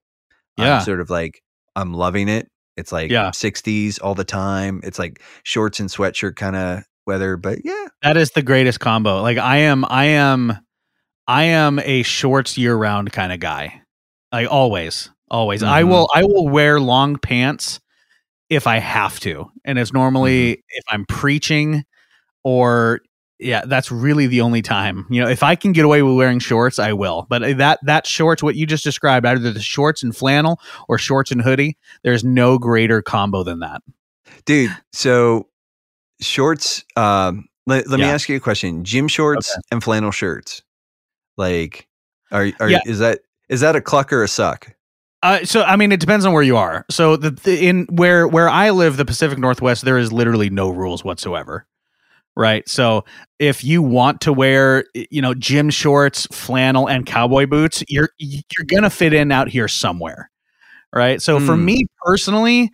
Yeah. 0.59 0.77
I'm 0.79 0.85
sort 0.85 1.01
of 1.01 1.09
like 1.09 1.43
I'm 1.75 1.95
loving 1.95 2.29
it. 2.29 2.49
It's 2.77 2.93
like 2.93 3.11
Yeah. 3.11 3.31
60s 3.31 3.99
all 4.03 4.15
the 4.15 4.25
time. 4.25 4.83
It's 4.85 4.99
like 4.99 5.23
shorts 5.43 5.81
and 5.81 5.89
sweatshirt 5.89 6.37
kind 6.37 6.55
of 6.55 6.85
weather, 7.07 7.39
but 7.39 7.61
yeah, 7.65 7.87
That 8.03 8.19
is 8.19 8.33
the 8.33 8.43
greatest 8.43 8.79
combo. 8.81 9.23
Like 9.23 9.39
I 9.39 9.57
am, 9.59 9.87
I 9.89 10.05
am, 10.05 10.59
I 11.27 11.45
am 11.45 11.79
a 11.79 12.03
shorts 12.03 12.59
year 12.59 12.75
round 12.77 13.11
kind 13.13 13.33
of 13.33 13.41
guy. 13.41 13.81
Like 14.33 14.49
always, 14.51 15.09
always. 15.31 15.63
I 15.63 15.83
Mhm. 15.83 15.89
will, 15.89 16.11
I 16.15 16.25
will 16.25 16.49
wear 16.49 16.79
long 16.79 17.17
pants 17.17 17.81
if 18.53 18.67
I 18.67 18.79
have 18.79 19.19
to, 19.21 19.51
and 19.65 19.79
it's 19.79 19.95
normally 19.95 20.63
if 20.69 20.85
I'm 20.91 21.07
preaching 21.07 21.85
or 22.45 23.01
yeah, 23.39 23.65
that's 23.67 23.91
really 23.91 24.27
the 24.27 24.43
only 24.43 24.61
time. 24.61 25.07
You 25.09 25.23
know, 25.23 25.29
if 25.29 25.43
I 25.43 25.57
can 25.57 25.73
get 25.73 25.85
away 25.87 26.03
with 26.03 26.17
wearing 26.17 26.39
shorts, 26.39 26.79
I 26.79 26.93
will. 26.93 27.27
But 27.31 27.43
uh, 27.43 27.55
that 27.55 27.81
that 27.85 28.07
shorts, 28.07 28.43
what 28.43 28.55
you 28.55 28.67
just 28.67 28.85
described, 28.85 29.25
either 29.27 29.51
the 29.51 29.61
shorts 29.61 30.03
and 30.03 30.15
flannel 30.15 30.61
or 30.87 30.99
shorts 30.99 31.31
and 31.31 31.41
hoodie, 31.41 31.79
there's 32.05 32.23
no 32.23 32.59
greater 32.59 33.01
combo 33.01 33.43
than 33.43 33.61
that. 33.61 33.81
dude. 34.45 34.71
So 34.93 35.49
shorts. 36.21 36.85
Um, 36.95 37.49
let, 37.67 37.89
let 37.89 37.99
me 38.01 38.07
ask 38.07 38.29
you 38.29 38.37
a 38.37 38.41
question: 38.41 38.85
gym 38.85 39.09
shorts 39.09 39.57
and 39.71 39.83
flannel 39.83 40.11
shirts. 40.11 40.63
Like, 41.39 41.89
are 42.31 42.53
are 42.61 42.69
Yeah. 42.69 42.81
is 42.85 42.99
that 42.99 43.21
is 43.49 43.61
that 43.63 43.77
a 43.77 43.81
cluck 43.81 44.13
or 44.13 44.23
a 44.23 44.29
suck? 44.29 44.75
Uh, 45.23 45.45
so 45.45 45.63
I 45.63 45.77
mean, 45.77 45.93
it 45.93 46.01
depends 46.01 46.25
on 46.25 46.33
where 46.33 46.43
you 46.43 46.57
are. 46.57 46.85
So 46.91 47.17
the, 47.17 47.31
the 47.31 47.67
in 47.67 47.87
where 47.87 48.27
where 48.27 48.49
I 48.49 48.71
live, 48.71 48.97
the 48.97 49.05
Pacific 49.05 49.39
Northwest, 49.39 49.85
there 49.85 49.99
is 49.99 50.13
literally 50.13 50.51
no 50.51 50.69
rules 50.71 51.05
whatsoever. 51.05 51.67
Right. 52.37 52.69
So 52.69 53.05
if 53.39 53.65
you 53.65 53.83
want 53.83 54.21
to 54.23 54.33
wear, 54.33 54.85
you 54.95 55.23
know, 55.23 55.35
gym 55.35 55.71
shorts, 55.71 56.27
flannel, 56.33 56.89
and 56.89 57.07
cowboy 57.07 57.47
boots, 57.47 57.85
you're 57.89 58.11
you're 58.19 58.67
gonna 58.69 58.91
fit 58.91 59.13
in 59.13 59.33
out 59.33 59.49
here 59.49 59.69
somewhere. 59.69 60.31
Right. 60.95 61.23
So 61.23 61.41
for 61.41 61.57
Hmm. 61.57 61.65
me 61.65 61.87
personally, 62.05 62.71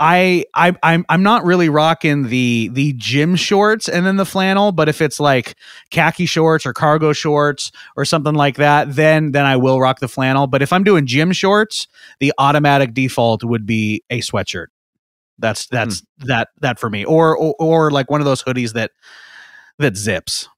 I 0.00 0.46
I 0.54 0.74
I'm 0.82 1.04
I'm 1.10 1.22
not 1.22 1.44
really 1.44 1.68
rocking 1.68 2.28
the 2.28 2.70
the 2.72 2.94
gym 2.94 3.36
shorts 3.36 3.86
and 3.86 4.06
then 4.06 4.16
the 4.16 4.24
flannel, 4.24 4.72
but 4.72 4.88
if 4.88 5.02
it's 5.02 5.20
like 5.20 5.56
khaki 5.90 6.24
shorts 6.24 6.64
or 6.64 6.72
cargo 6.72 7.12
shorts 7.12 7.70
or 7.96 8.06
something 8.06 8.34
like 8.34 8.56
that, 8.56 8.94
then 8.96 9.32
then 9.32 9.44
I 9.44 9.58
will 9.58 9.78
rock 9.78 10.00
the 10.00 10.08
flannel. 10.08 10.46
But 10.46 10.62
if 10.62 10.72
I'm 10.72 10.84
doing 10.84 11.06
gym 11.06 11.32
shorts, 11.32 11.86
the 12.18 12.32
automatic 12.38 12.94
default 12.94 13.44
would 13.44 13.66
be 13.66 14.02
a 14.08 14.20
sweatshirt. 14.20 14.68
That's 15.38 15.66
that's 15.66 16.02
that 16.20 16.48
that 16.62 16.78
for 16.78 16.88
me. 16.88 17.04
Or, 17.04 17.36
or 17.36 17.54
or 17.58 17.90
like 17.90 18.10
one 18.10 18.22
of 18.22 18.24
those 18.24 18.42
hoodies 18.42 18.72
that 18.72 18.92
that 19.78 19.96
zips. 19.96 20.48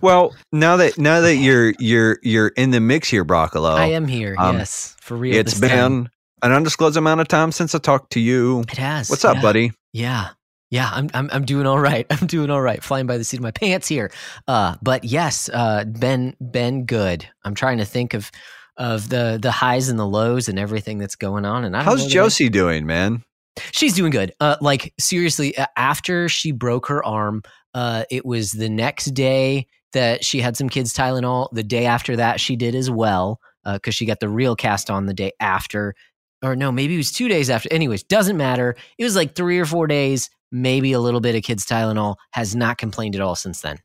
Well, 0.00 0.34
now 0.50 0.76
that 0.78 0.98
now 0.98 1.20
that 1.20 1.36
you're 1.36 1.74
you're 1.78 2.18
you're 2.22 2.48
in 2.48 2.72
the 2.72 2.80
mix 2.80 3.08
here, 3.08 3.22
Broccolo, 3.22 3.76
I 3.76 3.86
am 3.86 4.08
here. 4.08 4.34
um, 4.38 4.58
yes, 4.58 4.96
for 5.00 5.16
real. 5.16 5.36
it's 5.36 5.60
this 5.60 5.70
time. 5.70 6.08
An 6.42 6.52
undisclosed 6.52 6.96
amount 6.96 7.20
of 7.20 7.28
time 7.28 7.52
since 7.52 7.74
I 7.74 7.78
talked 7.78 8.12
to 8.12 8.20
you. 8.20 8.60
It 8.60 8.78
has. 8.78 9.10
What's 9.10 9.24
up, 9.24 9.36
yeah. 9.36 9.42
buddy? 9.42 9.72
Yeah. 9.92 10.30
Yeah, 10.70 10.90
I'm, 10.92 11.08
I'm 11.14 11.30
I'm 11.32 11.44
doing 11.44 11.66
all 11.66 11.78
right. 11.78 12.06
I'm 12.10 12.26
doing 12.26 12.50
all 12.50 12.60
right. 12.60 12.82
Flying 12.82 13.06
by 13.06 13.16
the 13.16 13.24
seat 13.24 13.38
of 13.38 13.42
my 13.42 13.50
pants 13.50 13.88
here. 13.88 14.10
Uh, 14.46 14.76
but 14.82 15.04
yes, 15.04 15.48
uh, 15.52 15.84
been 15.84 16.36
been 16.40 16.84
good. 16.84 17.26
I'm 17.44 17.54
trying 17.54 17.78
to 17.78 17.84
think 17.84 18.14
of 18.14 18.30
of 18.76 19.08
the 19.08 19.38
the 19.40 19.50
highs 19.50 19.88
and 19.88 19.98
the 19.98 20.06
lows 20.06 20.48
and 20.48 20.58
everything 20.58 20.98
that's 20.98 21.16
going 21.16 21.44
on. 21.44 21.64
And 21.64 21.74
I 21.74 21.80
don't 21.80 21.86
know 21.86 21.92
How's 21.92 22.04
that 22.04 22.10
I- 22.10 22.12
Josie 22.12 22.48
doing, 22.48 22.86
man? 22.86 23.24
She's 23.72 23.94
doing 23.94 24.10
good. 24.10 24.32
Uh, 24.38 24.56
like 24.60 24.92
seriously, 25.00 25.54
after 25.76 26.28
she 26.28 26.52
broke 26.52 26.86
her 26.86 27.04
arm, 27.04 27.42
uh, 27.74 28.04
it 28.08 28.24
was 28.24 28.52
the 28.52 28.68
next 28.68 29.06
day 29.06 29.66
that 29.94 30.24
she 30.24 30.40
had 30.40 30.56
some 30.56 30.68
kids 30.68 30.92
Tylenol. 30.92 31.48
The 31.50 31.64
day 31.64 31.86
after 31.86 32.14
that, 32.16 32.40
she 32.40 32.54
did 32.54 32.76
as 32.76 32.88
well 32.88 33.40
because 33.64 33.96
she 33.96 34.06
got 34.06 34.20
the 34.20 34.28
real 34.28 34.54
cast 34.54 34.90
on 34.90 35.06
the 35.06 35.14
day 35.14 35.32
after. 35.40 35.94
Or 36.42 36.54
no, 36.54 36.70
maybe 36.70 36.94
it 36.94 36.98
was 36.98 37.10
two 37.12 37.28
days 37.28 37.50
after. 37.50 37.72
Anyways, 37.72 38.04
doesn't 38.04 38.36
matter. 38.36 38.76
It 38.96 39.04
was 39.04 39.16
like 39.16 39.34
three 39.34 39.58
or 39.58 39.66
four 39.66 39.86
days, 39.86 40.30
maybe 40.52 40.92
a 40.92 41.00
little 41.00 41.20
bit 41.20 41.34
of 41.34 41.42
kids 41.42 41.66
Tylenol. 41.66 42.16
Has 42.32 42.54
not 42.54 42.78
complained 42.78 43.16
at 43.16 43.20
all 43.20 43.34
since 43.34 43.60
then. 43.60 43.78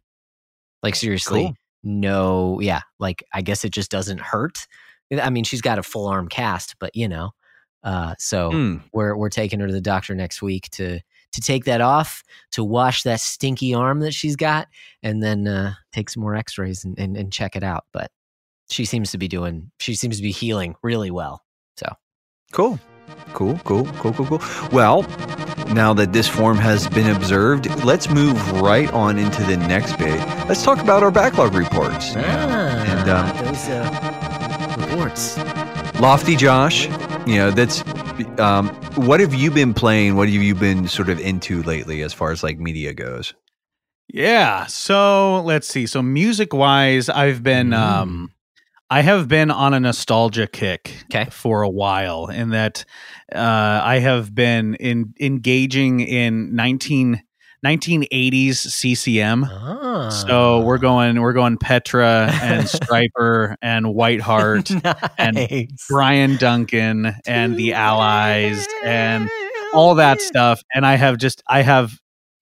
Like 0.83 0.95
seriously, 0.95 1.43
Cool. 1.45 1.53
no, 1.83 2.59
yeah. 2.59 2.81
Like 2.99 3.23
I 3.33 3.41
guess 3.41 3.63
it 3.65 3.71
just 3.71 3.89
doesn't 3.89 4.19
hurt. 4.19 4.67
I 5.19 5.29
mean, 5.29 5.43
she's 5.43 5.61
got 5.61 5.79
a 5.79 5.83
full 5.83 6.07
arm 6.07 6.27
cast, 6.27 6.75
but 6.79 6.95
you 6.95 7.07
know, 7.07 7.31
uh, 7.83 8.15
so 8.19 8.51
Hmm. 8.51 8.77
we're 8.93 9.15
we're 9.15 9.29
taking 9.29 9.59
her 9.59 9.67
to 9.67 9.73
the 9.73 9.81
doctor 9.81 10.13
next 10.13 10.41
week 10.41 10.69
to 10.71 10.99
to 11.31 11.41
take 11.41 11.65
that 11.65 11.81
off, 11.81 12.23
to 12.51 12.63
wash 12.63 13.01
that 13.03 13.19
stinky 13.19 13.73
arm 13.73 14.01
that 14.01 14.13
she's 14.13 14.35
got, 14.35 14.67
and 15.01 15.23
then 15.23 15.47
uh, 15.47 15.73
take 15.91 16.07
some 16.11 16.21
more 16.21 16.35
X-rays 16.35 16.83
and, 16.85 16.99
and 16.99 17.17
and 17.17 17.33
check 17.33 17.55
it 17.55 17.63
out. 17.63 17.85
But 17.93 18.11
she 18.69 18.85
seems 18.85 19.09
to 19.11 19.17
be 19.17 19.27
doing. 19.27 19.71
She 19.79 19.95
seems 19.95 20.17
to 20.17 20.23
be 20.23 20.31
healing 20.31 20.75
really 20.83 21.09
well. 21.11 21.41
Cool. 22.53 22.79
Cool, 23.33 23.59
cool, 23.65 23.85
cool, 23.97 24.13
cool, 24.13 24.25
cool. 24.27 24.41
Well, 24.71 25.01
now 25.73 25.93
that 25.95 26.13
this 26.13 26.27
form 26.27 26.57
has 26.57 26.87
been 26.87 27.13
observed, 27.15 27.67
let's 27.83 28.09
move 28.09 28.37
right 28.61 28.91
on 28.93 29.17
into 29.17 29.43
the 29.43 29.57
next 29.57 29.97
bit. 29.97 30.19
Let's 30.47 30.63
talk 30.63 30.79
about 30.79 31.01
our 31.03 31.09
backlog 31.11 31.55
reports. 31.55 32.13
Ah, 32.15 32.19
And, 32.21 33.09
um, 33.09 33.45
those 33.45 33.67
uh, 33.69 34.75
reports. 34.79 35.37
Lofty 35.99 36.35
Josh, 36.35 36.85
you 37.25 37.37
know, 37.37 37.49
that's 37.51 37.83
um, 38.39 38.69
what 38.95 39.19
have 39.19 39.33
you 39.33 39.49
been 39.49 39.73
playing? 39.73 40.15
What 40.15 40.27
have 40.29 40.41
you 40.41 40.53
been 40.53 40.87
sort 40.87 41.09
of 41.09 41.19
into 41.19 41.63
lately 41.63 42.03
as 42.03 42.13
far 42.13 42.31
as 42.31 42.43
like 42.43 42.59
media 42.59 42.93
goes? 42.93 43.33
Yeah. 44.09 44.67
So 44.67 45.41
let's 45.41 45.67
see. 45.67 45.87
So 45.87 46.03
music 46.03 46.53
wise, 46.53 47.09
I've 47.09 47.41
been 47.41 47.69
Mm. 47.69 47.77
um 47.79 48.31
I 48.93 49.01
have 49.01 49.27
been 49.27 49.49
on 49.49 49.73
a 49.73 49.79
nostalgia 49.79 50.45
kick 50.45 51.05
'Kay. 51.09 51.25
for 51.31 51.63
a 51.63 51.69
while 51.69 52.27
in 52.27 52.51
that 52.51 52.85
uh 53.33 53.81
I 53.83 53.97
have 53.97 54.35
been 54.35 54.75
in 54.75 55.15
engaging 55.19 55.99
in 55.99 56.55
19 56.55 57.23
1980s 57.65 58.57
CCM. 58.69 59.45
Ah, 59.45 60.09
So 60.09 60.59
we're 60.59 60.77
going 60.77 61.19
we're 61.19 61.33
going 61.33 61.57
Petra 61.57 62.29
and 62.43 62.65
Stryper 62.77 63.55
and 63.63 63.87
Whiteheart, 63.87 64.69
and 65.17 65.69
Bryan 65.89 66.37
Duncan 66.37 67.15
and 67.25 67.57
the 67.57 67.73
Allies 67.73 68.67
and 68.85 69.27
all 69.73 69.95
that 69.95 70.21
stuff 70.21 70.61
and 70.75 70.85
i 70.85 70.95
have 70.95 71.17
just 71.17 71.41
i 71.49 71.63
have 71.63 71.99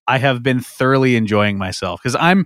i 0.08 0.18
have 0.18 0.42
been 0.42 0.60
thoroughly 0.60 1.16
enjoying 1.16 1.58
myself 1.58 2.00
because 2.02 2.16
i'm 2.16 2.44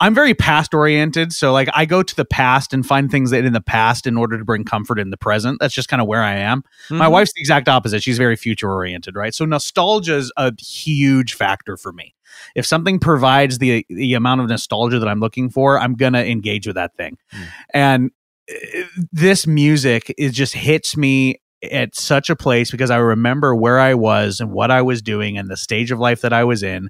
i'm 0.00 0.14
very 0.14 0.34
past 0.34 0.74
oriented 0.74 1.32
so 1.32 1.52
like 1.52 1.68
i 1.74 1.84
go 1.84 2.02
to 2.02 2.14
the 2.16 2.24
past 2.24 2.72
and 2.72 2.86
find 2.86 3.10
things 3.10 3.30
that 3.30 3.44
in 3.44 3.52
the 3.52 3.60
past 3.60 4.06
in 4.06 4.16
order 4.16 4.38
to 4.38 4.44
bring 4.44 4.64
comfort 4.64 4.98
in 4.98 5.10
the 5.10 5.16
present. 5.16 5.58
That's 5.60 5.74
just 5.74 5.88
kind 5.88 6.00
of 6.02 6.08
where 6.08 6.22
i 6.22 6.34
am. 6.34 6.62
My 6.90 7.06
Mhm. 7.06 7.12
wife's 7.12 7.32
the 7.34 7.40
exact 7.40 7.68
opposite. 7.68 8.02
She's 8.02 8.18
very 8.18 8.36
future 8.36 8.70
oriented 8.70 9.14
right? 9.16 9.34
So 9.34 9.44
nostalgia 9.44 10.16
is 10.16 10.32
a 10.36 10.52
huge 10.60 11.34
factor 11.34 11.76
for 11.76 11.92
me. 11.92 12.14
If 12.54 12.66
something 12.66 12.98
provides 12.98 13.58
the 13.58 13.86
the 13.88 14.14
amount 14.14 14.40
of 14.42 14.48
nostalgia 14.48 14.98
that 14.98 15.08
i'm 15.08 15.20
looking 15.20 15.48
for 15.50 15.78
i'm 15.80 15.94
gonna 15.94 16.22
engage 16.22 16.66
with 16.66 16.76
that 16.76 16.94
thing. 16.96 17.16
Mm. 17.32 17.46
and 17.74 18.10
uh, 18.50 18.82
this 19.12 19.46
music 19.46 20.12
it 20.18 20.30
just 20.30 20.54
hits 20.54 20.96
me 20.96 21.40
at 21.72 21.94
such 21.94 22.30
a 22.30 22.36
place 22.36 22.70
because 22.70 22.90
I 22.90 22.96
remember 22.96 23.54
where 23.54 23.78
I 23.78 23.94
was 23.94 24.40
and 24.40 24.52
what 24.52 24.70
I 24.70 24.82
was 24.82 25.02
doing 25.02 25.38
and 25.38 25.48
the 25.48 25.56
stage 25.56 25.90
of 25.90 25.98
life 25.98 26.20
that 26.22 26.32
I 26.32 26.44
was 26.44 26.62
in 26.62 26.88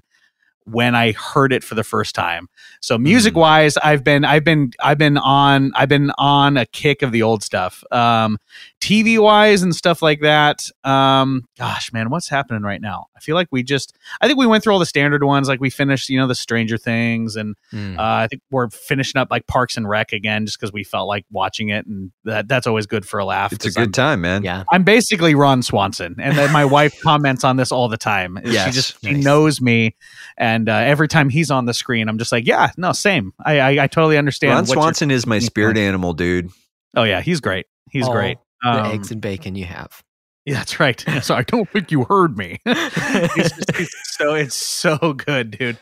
when 0.65 0.95
I 0.95 1.13
heard 1.13 1.53
it 1.53 1.63
for 1.63 1.75
the 1.75 1.83
first 1.83 2.13
time. 2.13 2.49
So 2.81 2.97
music 2.97 3.35
wise, 3.35 3.77
I've 3.77 4.03
been 4.03 4.25
I've 4.25 4.43
been 4.43 4.71
I've 4.81 4.97
been 4.97 5.17
on 5.17 5.71
I've 5.75 5.87
been 5.87 6.11
on 6.17 6.57
a 6.57 6.65
kick 6.65 7.01
of 7.01 7.13
the 7.13 7.23
old 7.23 7.41
stuff. 7.41 7.83
Um 7.91 8.37
TV 8.79 9.17
wise 9.19 9.63
and 9.63 9.75
stuff 9.75 10.01
like 10.01 10.21
that. 10.21 10.69
Um 10.83 11.45
gosh, 11.57 11.91
man, 11.91 12.09
what's 12.09 12.29
happening 12.29 12.61
right 12.61 12.79
now? 12.79 13.07
I 13.15 13.19
feel 13.19 13.35
like 13.35 13.47
we 13.51 13.63
just 13.63 13.95
I 14.21 14.27
think 14.27 14.37
we 14.39 14.45
went 14.45 14.63
through 14.63 14.73
all 14.73 14.79
the 14.79 14.85
standard 14.85 15.23
ones 15.23 15.47
like 15.47 15.59
we 15.59 15.69
finished, 15.69 16.09
you 16.09 16.19
know, 16.19 16.27
the 16.27 16.35
Stranger 16.35 16.77
Things 16.77 17.35
and 17.35 17.55
Mm. 17.73 17.97
uh, 17.97 18.01
I 18.01 18.27
think 18.29 18.41
we're 18.49 18.69
finishing 18.69 19.19
up 19.19 19.27
like 19.29 19.45
Parks 19.47 19.75
and 19.75 19.89
Rec 19.89 20.13
again, 20.13 20.45
just 20.45 20.57
because 20.57 20.71
we 20.71 20.85
felt 20.85 21.07
like 21.09 21.25
watching 21.31 21.67
it, 21.69 21.85
and 21.85 22.11
that 22.23 22.47
that's 22.47 22.65
always 22.65 22.85
good 22.85 23.05
for 23.05 23.19
a 23.19 23.25
laugh. 23.25 23.51
It's 23.51 23.65
a 23.65 23.71
good 23.71 23.87
I'm, 23.87 23.91
time, 23.91 24.21
man. 24.21 24.43
yeah. 24.43 24.63
I'm 24.71 24.83
basically 24.83 25.35
Ron 25.35 25.61
Swanson, 25.61 26.15
and 26.17 26.37
then 26.37 26.53
my 26.53 26.63
wife 26.63 26.97
comments 27.03 27.43
on 27.43 27.57
this 27.57 27.71
all 27.73 27.89
the 27.89 27.97
time. 27.97 28.39
Yeah. 28.43 28.49
She 28.49 28.53
Yes. 28.53 28.75
just 28.75 29.03
she 29.03 29.13
knows 29.15 29.59
me, 29.59 29.95
and 30.37 30.69
uh, 30.69 30.73
every 30.75 31.09
time 31.09 31.27
he's 31.29 31.51
on 31.51 31.65
the 31.65 31.73
screen, 31.73 32.07
I'm 32.07 32.17
just 32.17 32.31
like, 32.31 32.47
yeah, 32.47 32.71
no, 32.77 32.93
same. 32.93 33.33
I 33.43 33.59
I, 33.59 33.69
I 33.83 33.87
totally 33.87 34.17
understand. 34.17 34.51
Ron 34.53 34.65
what 34.65 34.73
Swanson 34.75 35.11
is 35.11 35.27
my 35.27 35.39
spirit 35.39 35.77
animal, 35.77 36.13
dude. 36.13 36.49
Oh 36.95 37.03
yeah, 37.03 37.19
he's 37.19 37.41
great. 37.41 37.65
He's 37.91 38.05
All 38.05 38.13
great. 38.13 38.37
The 38.63 38.69
Um, 38.69 38.85
eggs 38.93 39.11
and 39.11 39.21
bacon 39.21 39.55
you 39.55 39.65
have. 39.65 40.03
yeah, 40.45 40.55
that's 40.55 40.79
right. 40.79 41.03
so 41.21 41.35
I 41.35 41.43
don't 41.43 41.69
think 41.69 41.91
you 41.91 42.03
heard 42.05 42.37
me. 42.37 42.59
it's 42.65 43.55
just, 43.55 43.79
it's 43.79 44.15
so 44.17 44.33
it's 44.33 44.55
so 44.55 45.13
good, 45.13 45.51
dude. 45.51 45.77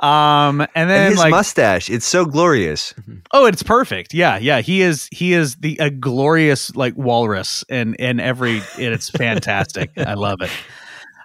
Um, 0.00 0.60
and 0.62 0.68
And 0.74 0.90
then 0.90 1.10
his 1.10 1.18
like 1.18 1.30
mustache, 1.30 1.90
it's 1.90 2.06
so 2.06 2.24
glorious. 2.24 2.94
Oh, 3.32 3.44
it's 3.46 3.62
perfect. 3.62 4.14
Yeah, 4.14 4.38
yeah. 4.38 4.60
He 4.62 4.80
is 4.80 5.08
he 5.12 5.34
is 5.34 5.56
the 5.56 5.76
a 5.78 5.90
glorious 5.90 6.74
like 6.74 6.94
walrus 6.96 7.64
and 7.68 7.94
and 8.00 8.20
every 8.20 8.62
it's 8.78 9.10
fantastic. 9.10 9.90
I 9.98 10.14
love 10.14 10.40
it. 10.40 10.50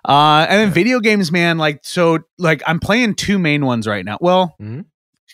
Uh 0.08 0.46
and 0.50 0.60
then 0.62 0.72
video 0.72 1.00
games, 1.00 1.32
man, 1.32 1.58
like 1.58 1.80
so 1.84 2.20
like 2.38 2.62
I'm 2.68 2.80
playing 2.80 3.16
two 3.16 3.40
main 3.40 3.66
ones 3.66 3.88
right 3.88 4.04
now. 4.06 4.18
Well, 4.22 4.56
Mhm. 4.62 4.86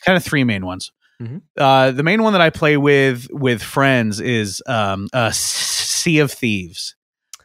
kind 0.06 0.16
of 0.18 0.24
three 0.24 0.44
main 0.44 0.66
ones. 0.66 0.92
Mhm. 1.22 1.42
Uh 1.58 1.92
the 1.92 2.04
main 2.04 2.24
one 2.24 2.34
that 2.34 2.42
I 2.42 2.50
play 2.50 2.78
with 2.78 3.28
with 3.32 3.62
friends 3.62 4.20
is 4.20 4.62
um 4.68 5.08
uh 5.14 5.32
Sea 5.34 6.20
of 6.20 6.32
Thieves. 6.32 6.96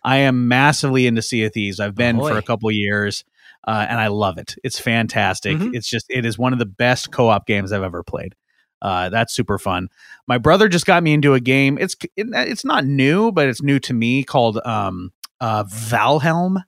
I 0.03 0.19
am 0.19 0.49
massively 0.49 1.07
into 1.07 1.21
Sea 1.23 1.45
of 1.45 1.53
Thieves. 1.53 1.79
I've 1.81 1.95
been 1.95 2.17
for 2.19 2.39
a 2.39 2.43
couple 2.43 2.71
years. 2.71 3.25
Uh, 3.69 3.85
and 3.89 3.99
I 3.99 4.07
love 4.07 4.39
it. 4.39 4.55
It's 4.63 4.79
fantastic. 4.79 5.57
Mhm. 5.57 5.75
It's 5.75 5.91
just 5.91 6.07
it 6.09 6.25
is 6.25 6.39
one 6.39 6.53
of 6.53 6.61
the 6.61 6.67
best 6.67 7.11
co-op 7.11 7.49
games 7.49 7.73
I've 7.73 7.83
ever 7.83 8.05
played. 8.05 8.37
Uh, 8.81 9.09
that's 9.09 9.35
super 9.35 9.59
fun. 9.59 9.89
My 10.29 10.39
brother 10.39 10.69
just 10.69 10.87
got 10.87 11.03
me 11.03 11.13
into 11.15 11.35
a 11.35 11.41
game. 11.41 11.77
It's 11.81 11.97
it, 12.17 12.29
it's 12.33 12.65
not 12.65 12.85
new, 12.85 13.33
but 13.33 13.49
it's 13.49 13.63
new 13.63 13.81
to 13.81 13.93
me 13.93 14.23
called 14.23 14.61
um, 14.65 15.11
uh, 15.41 15.65
Valheim, 15.65 16.63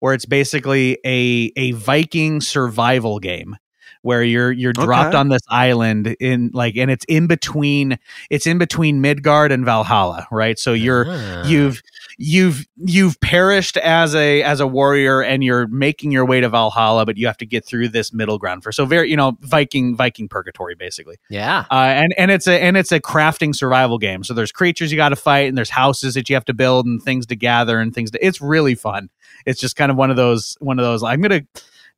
where 0.00 0.12
it's 0.12 0.26
basically 0.26 0.98
a 1.06 1.50
a 1.56 1.70
Viking 1.72 2.42
survival 2.42 3.18
game 3.18 3.56
where 4.02 4.22
you're 4.22 4.52
you're 4.52 4.72
dropped 4.72 5.08
Okay. 5.10 5.16
on 5.18 5.28
this 5.28 5.40
island 5.48 6.16
in 6.20 6.50
like 6.52 6.76
and 6.76 6.90
it's 6.90 7.04
in 7.08 7.26
between 7.26 7.98
it's 8.30 8.46
in 8.46 8.58
between 8.58 9.00
Midgard 9.00 9.50
and 9.52 9.64
Valhalla, 9.64 10.26
right? 10.30 10.58
So 10.58 10.72
you're 10.72 11.06
Ah. 11.08 11.44
you've 11.46 11.82
you've 12.18 12.66
you've 12.76 13.18
perished 13.20 13.76
as 13.78 14.14
a 14.14 14.42
as 14.42 14.60
a 14.60 14.66
warrior 14.66 15.22
and 15.22 15.42
you're 15.42 15.66
making 15.68 16.12
your 16.12 16.24
way 16.24 16.40
to 16.40 16.48
Valhalla, 16.48 17.06
but 17.06 17.16
you 17.16 17.26
have 17.26 17.36
to 17.38 17.46
get 17.46 17.64
through 17.64 17.88
this 17.88 18.12
middle 18.12 18.38
ground 18.38 18.62
for 18.62 18.72
so 18.72 18.84
very 18.84 19.08
you 19.10 19.16
know 19.16 19.36
Viking 19.40 19.96
Viking 19.96 20.28
purgatory 20.28 20.74
basically. 20.74 21.16
yeah. 21.30 21.64
Uh, 21.70 21.74
and 21.94 22.14
and 22.18 22.30
it's 22.30 22.46
a 22.46 22.62
and 22.62 22.76
it's 22.76 22.92
a 22.92 23.00
crafting 23.00 23.54
survival 23.54 23.98
game. 23.98 24.24
So 24.24 24.34
there's 24.34 24.52
creatures 24.52 24.90
you 24.92 24.96
got 24.96 25.10
to 25.10 25.16
fight, 25.16 25.48
and 25.48 25.56
there's 25.56 25.70
houses 25.70 26.14
that 26.14 26.28
you 26.28 26.36
have 26.36 26.44
to 26.46 26.54
build, 26.54 26.86
and 26.86 27.02
things 27.02 27.26
to 27.26 27.36
gather, 27.36 27.78
and 27.78 27.94
things. 27.94 28.10
To, 28.10 28.24
it's 28.24 28.40
really 28.40 28.74
fun. 28.74 29.08
It's 29.46 29.60
just 29.60 29.76
kind 29.76 29.90
of 29.90 29.96
one 29.96 30.10
of 30.10 30.16
those 30.16 30.56
one 30.60 30.78
of 30.78 30.84
those. 30.84 31.02
I'm 31.02 31.20
gonna 31.20 31.42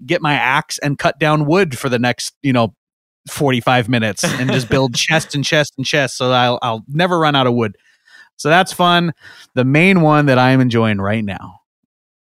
get 0.07 0.23
my 0.23 0.35
axe 0.35 0.79
and 0.79 0.99
cut 0.99 1.19
down 1.19 1.47
wood 1.47 1.79
for 1.79 1.89
the 1.89 1.99
next 1.99 2.35
you 2.43 2.53
know 2.53 2.75
45 3.31 3.89
minutes 3.89 4.23
and 4.25 4.51
just 4.53 4.69
build 4.69 4.95
chest 4.97 5.35
and 5.35 5.45
chest 5.45 5.75
and 5.77 5.87
chest, 5.87 6.17
so 6.17 6.29
that 6.29 6.45
I'll 6.45 6.59
I'll 6.63 6.85
never 6.89 7.19
run 7.19 7.35
out 7.35 7.47
of 7.47 7.55
wood. 7.55 7.77
So 8.37 8.49
that's 8.49 8.73
fun. 8.73 9.13
The 9.55 9.65
main 9.65 10.01
one 10.01 10.27
that 10.27 10.39
I'm 10.39 10.61
enjoying 10.61 10.99
right 11.01 11.25
now 11.25 11.61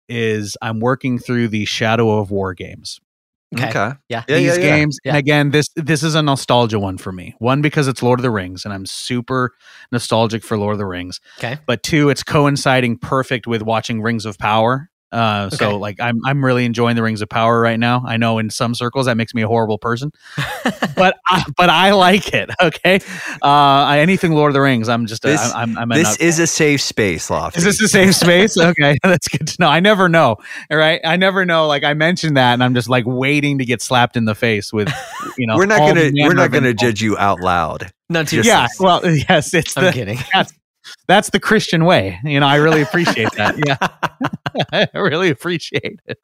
is 0.09 0.55
I'm 0.61 0.79
working 0.79 1.19
through 1.19 1.49
the 1.49 1.65
Shadow 1.65 2.17
of 2.19 2.31
War 2.31 2.53
games 2.53 2.99
Okay. 3.55 3.69
Okay. 3.69 3.91
Yeah. 4.09 4.23
Yeah, 4.27 4.37
these 4.37 4.57
yeah. 4.57 4.63
games 4.63 4.99
and 5.05 5.15
again 5.15 5.51
this 5.51 5.67
this 5.75 6.03
is 6.03 6.15
a 6.15 6.21
nostalgia 6.21 6.79
one 6.79 6.97
for 6.97 7.13
me 7.13 7.33
one 7.39 7.61
because 7.61 7.87
it's 7.87 8.03
lord 8.03 8.19
of 8.19 8.23
the 8.23 8.29
rings 8.29 8.65
and 8.65 8.73
i'm 8.73 8.85
super 8.85 9.53
nostalgic 9.89 10.43
for 10.43 10.57
lord 10.57 10.73
of 10.73 10.79
the 10.79 10.85
rings 10.85 11.21
Okay. 11.39 11.57
but 11.65 11.81
two 11.81 12.09
it's 12.09 12.23
coinciding 12.23 12.97
perfect 12.97 13.47
with 13.47 13.61
watching 13.61 14.01
rings 14.01 14.25
of 14.25 14.37
power 14.37 14.89
uh, 15.11 15.49
so 15.49 15.77
like 15.77 15.99
I'm 16.01 16.19
I'm 16.25 16.43
really 16.43 16.65
enjoying 16.65 16.95
the 16.95 17.03
Rings 17.03 17.21
of 17.21 17.29
Power 17.29 17.61
right 17.61 17.79
now. 17.79 18.03
I 18.05 18.17
know 18.17 18.39
in 18.39 18.49
some 18.49 18.75
circles 18.75 19.05
that 19.05 19.15
makes 19.17 19.33
me 19.33 19.41
a 19.41 19.47
horrible 19.47 19.77
person, 19.77 20.11
but 20.95 21.17
I, 21.27 21.43
but 21.55 21.69
I 21.69 21.91
like 21.91 22.33
it. 22.33 22.49
Okay, 22.61 22.99
uh, 23.41 23.45
I, 23.45 23.99
anything 23.99 24.33
Lord 24.33 24.49
of 24.49 24.53
the 24.53 24.61
Rings, 24.61 24.89
I'm 24.89 25.05
just 25.05 25.23
a, 25.23 25.29
This- 25.29 25.53
I'm 25.53 25.77
I'm 25.77 25.91
a 25.91 25.95
This 25.95 26.17
is 26.17 26.39
a 26.39 26.47
safe 26.47 26.81
space, 26.81 27.29
Lofty. 27.29 27.59
Is 27.59 27.63
this 27.63 27.81
a 27.81 27.87
safe 27.87 28.15
space? 28.15 28.57
Okay, 28.67 28.97
that's 29.03 29.27
good 29.29 29.47
to 29.47 29.55
know. 29.59 29.67
I 29.69 29.79
never 29.79 30.09
know. 30.09 30.35
All 30.69 30.77
right, 30.77 30.99
I 31.05 31.15
never 31.15 31.45
know. 31.45 31.67
Like 31.67 31.83
I 31.83 31.93
mentioned 31.93 32.35
that, 32.37 32.53
and 32.53 32.63
I'm 32.63 32.73
just 32.73 32.89
like 32.89 33.05
waiting 33.07 33.59
to 33.59 33.65
get 33.65 33.81
slapped 33.81 34.17
in 34.17 34.25
the 34.25 34.35
face 34.35 34.73
with, 34.73 34.89
you 35.37 35.47
know. 35.47 35.55
we're 35.55 35.65
not 35.67 35.79
gonna 35.79 36.11
we're 36.13 36.33
not 36.33 36.51
gonna 36.51 36.69
insult. 36.69 36.89
judge 36.89 37.01
you 37.01 37.17
out 37.17 37.39
loud. 37.39 37.91
Not 38.09 38.27
too. 38.27 38.37
Just- 38.37 38.47
Yeah, 38.47 38.67
well, 38.79 39.05
yes, 39.09 39.53
it's 39.53 39.77
I'm 39.77 39.85
the 39.85 39.91
kidding. 39.93 40.19
that's 40.33 40.53
the 41.07 41.39
Christian 41.39 41.85
way. 41.85 42.19
You 42.23 42.39
know, 42.39 42.47
I 42.47 42.55
really 42.55 42.81
appreciate 42.81 43.31
that. 43.33 43.55
Yeah, 43.65 43.77
I 44.93 44.97
really 44.97 45.29
appreciate 45.29 45.99
it. 46.05 46.19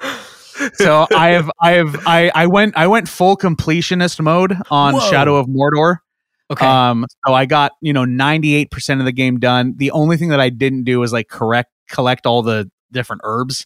So 0.75 1.08
I 1.15 1.29
have, 1.29 1.50
I 1.62 1.72
have, 1.72 1.96
I, 2.05 2.32
I 2.36 2.48
went, 2.48 2.77
I 2.77 2.86
went 2.88 3.10
full 3.10 3.36
completionist 3.36 4.22
mode 4.22 4.55
on 4.70 4.93
Whoa. 4.93 5.00
Shadow 5.10 5.38
of 5.38 5.48
Mordor. 5.48 5.98
Okay. 6.51 6.65
Um, 6.65 7.05
so 7.25 7.34
I 7.34 7.46
got 7.46 7.72
you 7.82 7.93
know 7.93 8.05
98 8.05 8.70
percent 8.70 9.00
of 9.00 9.05
the 9.05 9.12
game 9.12 9.39
done. 9.39 9.74
The 9.77 9.91
only 9.91 10.17
thing 10.17 10.29
that 10.29 10.39
I 10.39 10.50
didn't 10.50 10.84
do 10.84 11.00
was 11.00 11.12
like 11.13 11.27
correct 11.27 11.72
collect 11.89 12.25
all 12.25 12.41
the 12.43 12.70
different 12.91 13.22
herbs. 13.24 13.65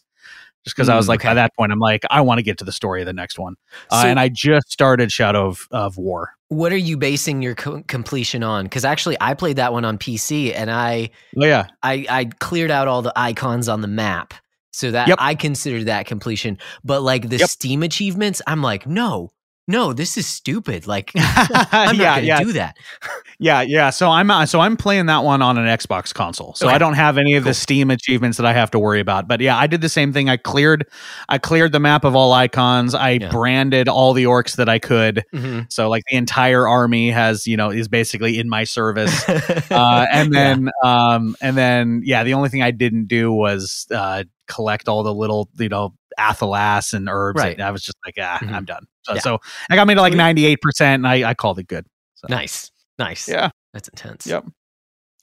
Just 0.64 0.74
because 0.76 0.88
I 0.88 0.96
was 0.96 1.06
Mm, 1.06 1.10
like, 1.10 1.20
okay. 1.20 1.28
by 1.28 1.34
that 1.34 1.54
point, 1.56 1.72
I'm 1.72 1.78
like, 1.78 2.02
I 2.10 2.20
want 2.22 2.38
to 2.38 2.42
get 2.42 2.58
to 2.58 2.64
the 2.64 2.72
story 2.72 3.00
of 3.00 3.06
the 3.06 3.12
next 3.12 3.38
one, 3.38 3.56
uh, 3.90 4.04
and 4.06 4.18
I 4.18 4.28
just 4.28 4.70
started 4.70 5.12
Shadow 5.12 5.46
of, 5.46 5.68
of 5.70 5.96
War. 5.96 6.32
What 6.48 6.72
are 6.72 6.76
you 6.78 6.96
basing 6.96 7.42
your 7.42 7.54
co- 7.54 7.82
completion 7.86 8.42
on? 8.42 8.64
Because 8.64 8.84
actually, 8.84 9.16
I 9.20 9.34
played 9.34 9.56
that 9.56 9.72
one 9.72 9.84
on 9.84 9.98
PC, 9.98 10.54
and 10.54 10.70
I 10.70 11.10
Oh 11.36 11.44
yeah, 11.44 11.66
I, 11.82 12.06
I 12.08 12.24
cleared 12.40 12.70
out 12.70 12.88
all 12.88 13.02
the 13.02 13.12
icons 13.16 13.68
on 13.68 13.80
the 13.80 13.88
map. 13.88 14.34
So 14.72 14.90
that 14.90 15.08
Yep. 15.08 15.18
I 15.20 15.34
consider 15.34 15.84
that 15.84 16.06
completion. 16.06 16.58
But 16.84 17.02
like 17.02 17.28
the 17.28 17.38
Yep. 17.38 17.48
Steam 17.48 17.82
achievements, 17.82 18.40
I'm 18.46 18.62
like, 18.62 18.86
no, 18.86 19.32
no, 19.68 19.92
this 19.92 20.16
is 20.16 20.26
stupid. 20.26 20.86
Like 20.88 21.12
I'm 21.16 21.96
not 21.96 21.96
yeah, 21.96 22.14
gonna 22.16 22.26
yeah. 22.26 22.40
do 22.42 22.52
that. 22.54 22.76
Yeah, 23.38 23.60
yeah. 23.60 23.90
So 23.90 24.08
I'm 24.08 24.30
uh, 24.30 24.46
so 24.46 24.58
I'm 24.60 24.76
playing 24.76 25.06
that 25.06 25.22
one 25.22 25.42
on 25.42 25.58
an 25.58 25.66
Xbox 25.66 26.12
console. 26.12 26.54
So 26.54 26.66
Okay. 26.66 26.74
I 26.74 26.78
don't 26.78 26.94
have 26.94 27.18
any 27.18 27.34
of 27.34 27.44
Cool. 27.44 27.50
the 27.50 27.54
Steam 27.54 27.90
achievements 27.90 28.38
that 28.38 28.46
I 28.46 28.52
have 28.54 28.70
to 28.72 28.78
worry 28.80 28.98
about. 29.00 29.28
But 29.28 29.40
yeah, 29.40 29.56
I 29.56 29.66
did 29.68 29.80
the 29.82 29.88
same 29.88 30.12
thing. 30.12 30.28
I 30.28 30.36
cleared 30.38 30.86
I 31.28 31.38
cleared 31.38 31.70
the 31.72 31.78
map 31.80 32.04
of 32.04 32.16
all 32.16 32.32
icons. 32.32 32.94
I 32.94 33.10
Yeah. 33.10 33.30
branded 33.30 33.88
all 33.88 34.12
the 34.14 34.24
orcs 34.24 34.56
that 34.56 34.68
I 34.68 34.78
could. 34.78 35.22
Mhm. 35.34 35.70
So 35.70 35.88
like 35.88 36.02
the 36.10 36.16
entire 36.16 36.66
army 36.66 37.10
has, 37.10 37.46
you 37.46 37.56
know, 37.56 37.70
is 37.70 37.86
basically 37.88 38.38
in 38.38 38.48
my 38.48 38.64
service. 38.64 39.28
uh, 39.70 40.06
and 40.10 40.32
then 40.32 40.70
um 40.82 41.36
and 41.42 41.56
then 41.56 42.00
yeah, 42.04 42.24
the 42.24 42.34
only 42.34 42.48
thing 42.48 42.62
I 42.62 42.70
didn't 42.70 43.06
do 43.06 43.32
was 43.32 43.86
uh 43.94 44.24
collect 44.46 44.88
all 44.88 45.02
the 45.02 45.12
little, 45.14 45.50
you 45.58 45.68
know, 45.68 45.94
athelas 46.18 46.92
and 46.92 47.08
herbs. 47.08 47.38
Right. 47.40 47.54
And 47.54 47.62
I 47.62 47.70
was 47.70 47.82
just 47.82 47.96
like, 48.04 48.16
ah, 48.20 48.38
Mhm. 48.42 48.52
I'm 48.52 48.64
done. 48.64 48.86
So, 49.02 49.14
Yeah. 49.14 49.20
so 49.20 49.38
I 49.70 49.76
got 49.76 49.86
me 49.86 49.94
to 49.94 50.00
like 50.00 50.12
98% 50.14 50.56
and 50.80 51.06
I, 51.08 51.30
I 51.30 51.34
called 51.34 51.58
it 51.58 51.66
good. 51.68 51.86
So 52.16 52.26
nice, 52.28 52.70
nice. 52.98 53.28
yeah. 53.28 53.50
that's 53.72 53.88
intense. 53.88 54.26
Yep. 54.26 54.44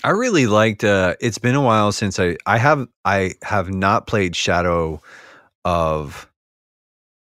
I 0.04 0.10
really 0.12 0.46
liked. 0.48 0.84
Uh, 0.84 1.16
it's 1.20 1.38
been 1.38 1.56
a 1.56 1.62
while 1.62 1.92
since 1.92 2.20
I 2.20 2.38
I 2.46 2.58
have 2.58 2.88
I 3.06 3.34
have 3.44 3.70
not 3.74 4.08
played 4.08 4.36
Shadow 4.36 5.02
of. 5.64 6.30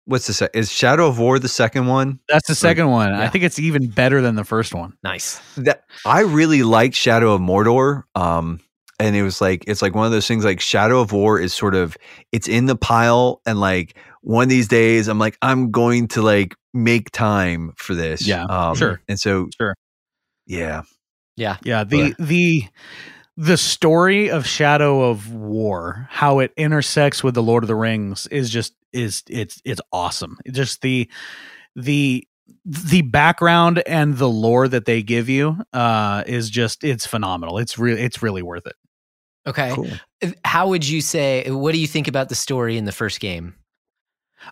What's 0.05 0.25
the 0.27 0.33
se- 0.33 0.49
is 0.55 0.71
Shadow 0.71 1.07
of 1.07 1.19
War 1.19 1.37
the 1.39 1.47
second 1.47 1.85
one? 1.87 2.19
That's 2.27 2.47
the 2.47 2.55
second 2.55 2.89
one. 2.89 3.13
I 3.13 3.27
think 3.27 3.43
it's 3.43 3.59
even 3.59 3.87
better 3.89 4.21
than 4.21 4.35
the 4.35 4.43
first 4.43 4.73
one. 4.73 4.93
Nice. 5.03 5.39
That 5.57 5.83
I 6.05 6.21
really 6.21 6.63
liked 6.63 6.95
Shadow 6.95 7.33
of 7.33 7.41
Mordor. 7.41 8.03
Um, 8.15 8.59
and 8.99 9.15
it 9.15 9.23
was 9.23 9.41
like 9.41 9.63
it's 9.67 9.81
like 9.81 9.95
one 9.95 10.05
of 10.05 10.11
those 10.11 10.27
things. 10.27 10.43
Like 10.43 10.59
Shadow 10.59 10.99
of 10.99 11.11
War 11.11 11.39
is 11.39 11.53
sort 11.53 11.75
of 11.75 11.97
it's 12.31 12.47
in 12.47 12.65
the 12.65 12.75
pile, 12.75 13.41
and 13.45 13.59
like 13.59 13.97
one 14.21 14.43
of 14.43 14.49
these 14.49 14.67
days, 14.67 15.07
I'm 15.07 15.19
like 15.19 15.37
I'm 15.41 15.71
going 15.71 16.07
to 16.09 16.21
like 16.21 16.55
make 16.73 17.11
time 17.11 17.73
for 17.77 17.95
this. 17.95 18.27
Yeah, 18.27 18.43
um, 18.43 18.75
sure. 18.75 19.01
And 19.07 19.19
so 19.19 19.49
Sure. 19.57 19.75
yeah, 20.45 20.83
Yeah. 21.35 21.57
Yeah, 21.63 21.83
the 21.83 22.15
the 22.19 22.65
the 23.37 23.57
story 23.57 24.29
of 24.29 24.45
Shadow 24.45 25.09
of 25.09 25.31
War, 25.33 26.07
how 26.11 26.39
it 26.39 26.51
intersects 26.57 27.23
with 27.23 27.35
the 27.35 27.43
Lord 27.43 27.63
of 27.63 27.69
the 27.69 27.75
Rings 27.75 28.27
is 28.27 28.49
just 28.49 28.73
is 28.91 29.23
it's 29.29 29.61
it's 29.63 29.81
awesome. 29.93 30.37
Just 30.51 30.81
the 30.81 31.09
the 31.75 32.27
the 32.65 33.03
background 33.03 33.81
and 33.87 34.17
the 34.17 34.27
lore 34.27 34.67
that 34.67 34.85
they 34.85 35.03
give 35.03 35.29
you 35.29 35.55
uh 35.71 36.23
is 36.27 36.49
just 36.49 36.83
it's 36.83 37.05
phenomenal. 37.05 37.59
It's 37.59 37.77
really 37.77 38.01
it's 38.01 38.21
really 38.21 38.41
worth 38.41 38.67
it. 38.67 38.75
Okay. 39.49 39.71
cool. 39.73 39.87
How 40.45 40.67
would 40.69 40.87
you 40.87 41.01
say? 41.01 41.49
What 41.49 41.71
do 41.73 41.79
you 41.79 41.87
think 41.87 42.07
about 42.07 42.29
the 42.29 42.35
story 42.35 42.77
in 42.77 42.85
the 42.85 42.91
first 42.91 43.19
game? 43.19 43.55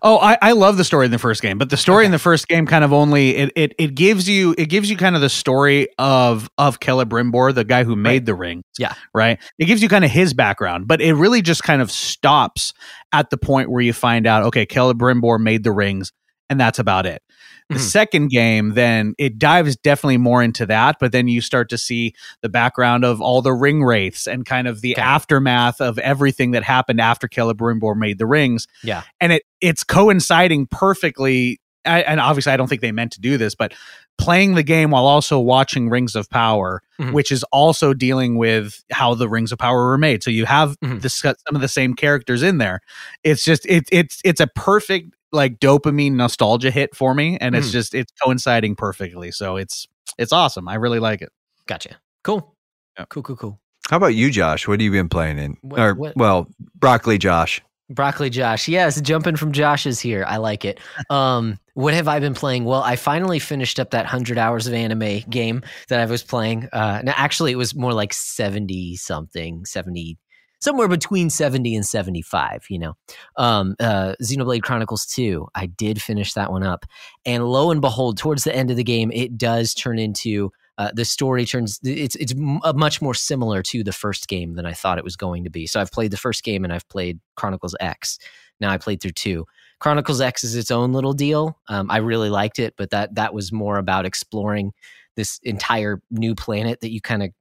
Oh, 0.01 0.17
I, 0.19 0.37
I 0.41 0.51
love 0.51 0.75
the 0.75 0.83
story 0.83 1.05
in 1.05 1.11
the 1.11 1.17
first 1.17 1.41
game, 1.41 1.57
but 1.57 1.69
the 1.69 1.77
story 1.77 2.05
in 2.05 2.11
the 2.11 2.19
first 2.19 2.49
game 2.49 2.67
kind 2.67 2.83
of 2.83 2.91
only 2.91 3.35
it, 3.37 3.51
it 3.55 3.73
it 3.79 3.95
gives 3.95 4.27
you 4.27 4.53
it 4.57 4.65
gives 4.65 4.89
you 4.89 4.97
kind 4.97 5.15
of 5.15 5.21
the 5.21 5.29
story 5.29 5.87
of 5.97 6.49
of 6.57 6.79
Celebrimbor, 6.81 7.55
the 7.55 7.63
guy 7.63 7.85
who 7.85 7.95
made 7.95 8.09
Right. 8.09 8.25
the 8.25 8.35
ring. 8.35 8.63
Yeah. 8.77 8.93
Right. 9.13 9.39
It 9.57 9.65
gives 9.65 9.81
you 9.81 9.87
kind 9.87 10.03
of 10.03 10.11
his 10.11 10.33
background, 10.33 10.87
but 10.89 11.01
it 11.01 11.13
really 11.13 11.41
just 11.41 11.63
kind 11.63 11.81
of 11.81 11.89
stops 11.89 12.73
at 13.13 13.29
the 13.29 13.37
point 13.37 13.71
where 13.71 13.81
you 13.81 13.93
find 13.93 14.27
out, 14.27 14.43
okay, 14.43 14.65
Celebrimbor 14.65 15.39
made 15.39 15.63
the 15.63 15.71
rings, 15.71 16.11
and 16.49 16.59
that's 16.59 16.79
about 16.79 17.05
it. 17.05 17.21
The 17.69 17.75
Mhm. 17.75 17.79
second 17.79 18.27
game, 18.29 18.69
then 18.75 19.13
it 19.17 19.37
dives 19.37 19.75
definitely 19.75 20.17
more 20.17 20.41
into 20.41 20.65
that, 20.67 20.97
but 21.01 21.11
then 21.11 21.27
you 21.27 21.41
start 21.41 21.69
to 21.69 21.77
see 21.77 22.13
the 22.41 22.47
background 22.49 23.03
of 23.03 23.19
all 23.21 23.41
the 23.41 23.51
ring 23.53 23.83
wraiths 23.83 24.25
and 24.25 24.45
kind 24.45 24.67
of 24.67 24.79
the 24.81 24.93
Okay. 24.93 25.01
aftermath 25.01 25.81
of 25.81 25.97
everything 25.99 26.51
that 26.51 26.63
happened 26.63 27.01
after 27.01 27.27
Celebrimbor 27.27 27.95
made 27.97 28.19
the 28.19 28.25
rings 28.25 28.67
Yeah. 28.83 29.03
and 29.19 29.33
it 29.33 29.43
it's 29.59 29.83
coinciding 29.83 30.67
perfectly 30.67 31.59
I, 31.85 32.01
and 32.01 32.19
obviously 32.19 32.51
i 32.51 32.57
don't 32.57 32.67
think 32.67 32.81
they 32.81 32.91
meant 32.91 33.13
to 33.13 33.21
do 33.21 33.37
this 33.37 33.55
but 33.55 33.73
playing 34.17 34.55
the 34.55 34.63
game 34.63 34.91
while 34.91 35.05
also 35.05 35.39
watching 35.39 35.89
rings 35.89 36.15
of 36.15 36.29
power 36.29 36.81
Mhm. 36.99 37.13
which 37.13 37.31
is 37.31 37.43
also 37.51 37.93
dealing 37.93 38.37
with 38.37 38.83
how 38.91 39.13
the 39.13 39.29
rings 39.29 39.51
of 39.51 39.59
power 39.59 39.85
were 39.85 39.97
made 39.97 40.21
so 40.23 40.29
you 40.29 40.45
have 40.45 40.75
Mhm. 40.83 41.01
the, 41.01 41.09
some 41.09 41.35
of 41.55 41.61
the 41.61 41.67
same 41.67 41.93
characters 41.93 42.43
in 42.43 42.57
there 42.57 42.81
it's 43.23 43.43
just 43.45 43.65
it, 43.67 43.87
it's 43.91 44.19
it's 44.25 44.41
a 44.41 44.47
perfect 44.47 45.13
like 45.31 45.59
dopamine 45.59 46.13
nostalgia 46.13 46.71
hit 46.71 46.95
for 46.95 47.13
me 47.13 47.37
and 47.39 47.55
it's 47.55 47.67
Mhm. 47.69 47.71
just 47.71 47.93
it's 47.93 48.11
coinciding 48.23 48.75
perfectly 48.75 49.31
so 49.31 49.57
it's 49.57 49.87
it's 50.17 50.31
awesome 50.31 50.67
i 50.67 50.75
really 50.75 50.99
like 50.99 51.21
it 51.21 51.29
Gotcha. 51.67 51.97
Cool. 52.23 52.55
Yeah. 52.97 53.03
Cool. 53.09 53.23
Cool. 53.23 53.35
Cool. 53.35 53.59
How 53.89 53.97
about 53.97 54.15
you, 54.15 54.31
Josh? 54.31 54.69
What 54.69 54.79
have 54.79 54.81
you 54.85 54.91
been 54.91 55.09
playing 55.09 55.37
in? 55.37 55.57
What- 55.61 55.79
or 55.81 55.93
what- 55.95 56.15
well, 56.15 56.47
broccoli, 56.75 57.17
Josh. 57.17 57.61
Broccoli 57.89 58.29
Josh. 58.29 58.69
Yes, 58.69 59.01
jumping 59.01 59.35
from 59.35 59.51
Josh's 59.51 59.99
here. 59.99 60.23
I 60.25 60.37
like 60.37 60.63
it. 60.63 60.79
Um, 61.09 61.57
what 61.73 61.93
have 61.93 62.07
I 62.07 62.19
been 62.21 62.33
playing? 62.33 62.63
Well, 62.63 62.81
I 62.83 62.95
finally 62.95 63.39
finished 63.39 63.79
up 63.81 63.91
that 63.91 64.05
100 64.05 64.37
hours 64.37 64.65
of 64.67 64.73
anime 64.73 65.19
game 65.29 65.61
that 65.89 65.99
I 65.99 66.05
was 66.05 66.23
playing. 66.23 66.69
Uh, 66.71 67.01
now, 67.03 67.13
actually, 67.17 67.51
it 67.51 67.55
was 67.57 67.75
more 67.75 67.93
like 67.93 68.13
70 68.13 68.95
something, 68.95 69.65
70, 69.65 70.17
somewhere 70.59 70.87
between 70.87 71.29
70 71.29 71.75
and 71.75 71.85
75, 71.85 72.65
you 72.69 72.79
know. 72.79 72.93
Um, 73.35 73.75
uh, 73.79 74.13
Xenoblade 74.21 74.63
Chronicles 74.63 75.05
2, 75.05 75.47
I 75.55 75.67
did 75.67 76.01
finish 76.01 76.33
that 76.33 76.51
one 76.51 76.63
up. 76.63 76.85
And 77.25 77.45
lo 77.45 77.71
and 77.71 77.81
behold, 77.81 78.17
towards 78.17 78.43
the 78.43 78.55
end 78.55 78.71
of 78.71 78.77
the 78.77 78.83
game, 78.83 79.11
it 79.11 79.37
does 79.37 79.73
turn 79.73 79.99
into. 79.99 80.51
Uh, 80.79 80.91
the 80.93 81.03
story 81.03 81.43
turns 81.43 81.79
it's 81.83 82.15
it's 82.17 82.35
uh, 82.63 82.71
much 82.75 83.01
more 83.01 83.15
similar 83.15 83.63
to 83.63 83.83
the 83.83 83.91
first 83.91 84.27
game 84.27 84.53
than 84.53 84.67
I 84.67 84.73
thought 84.73 84.99
it 84.99 85.03
was 85.03 85.15
going 85.15 85.43
to 85.43 85.49
be. 85.49 85.65
So 85.65 85.81
I've 85.81 85.91
played 85.91 86.11
the 86.11 86.17
first 86.17 86.43
game 86.43 86.63
and 86.63 86.71
I've 86.71 86.87
played 86.87 87.19
Chronicles 87.35 87.75
X. 87.79 88.19
Now 88.59 88.69
I 88.69 88.77
played 88.77 89.01
through 89.01 89.13
two. 89.13 89.47
Chronicles 89.79 90.21
X 90.21 90.43
is 90.43 90.55
its 90.55 90.69
own 90.69 90.93
little 90.93 91.13
deal. 91.13 91.57
Um, 91.67 91.89
I 91.89 91.97
really 91.97 92.29
liked 92.29 92.59
it, 92.59 92.75
but 92.77 92.91
that 92.91 93.15
that 93.15 93.33
was 93.33 93.51
more 93.51 93.79
about 93.79 94.05
exploring 94.05 94.71
this 95.15 95.39
entire 95.43 96.01
new 96.11 96.35
planet 96.35 96.81
that 96.81 96.91
you 96.91 97.01
kind 97.01 97.23
of 97.23 97.31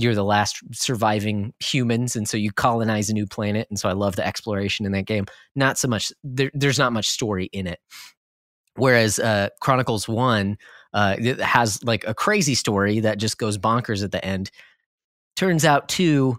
you're 0.00 0.14
the 0.14 0.24
last 0.24 0.62
surviving 0.72 1.52
humans 1.60 2.16
and 2.16 2.28
so 2.28 2.36
you 2.36 2.52
colonize 2.52 3.10
a 3.10 3.14
new 3.14 3.26
planet 3.26 3.66
and 3.70 3.78
so 3.78 3.88
i 3.88 3.92
love 3.92 4.16
the 4.16 4.26
exploration 4.26 4.86
in 4.86 4.92
that 4.92 5.06
game. 5.06 5.26
Not 5.54 5.78
so 5.78 5.88
much 5.88 6.12
there, 6.22 6.50
there's 6.54 6.78
not 6.78 6.92
much 6.92 7.08
story 7.08 7.46
in 7.52 7.66
it. 7.66 7.80
Whereas 8.76 9.18
uh, 9.18 9.48
chronicles 9.60 10.08
1 10.08 10.56
uh, 10.94 11.16
has 11.40 11.82
like 11.82 12.06
a 12.06 12.14
crazy 12.14 12.54
story 12.54 13.00
that 13.00 13.18
just 13.18 13.36
goes 13.36 13.58
bonkers 13.58 14.04
at 14.04 14.12
the 14.12 14.24
end. 14.24 14.50
Turns 15.36 15.64
out 15.64 15.88
2 15.88 16.38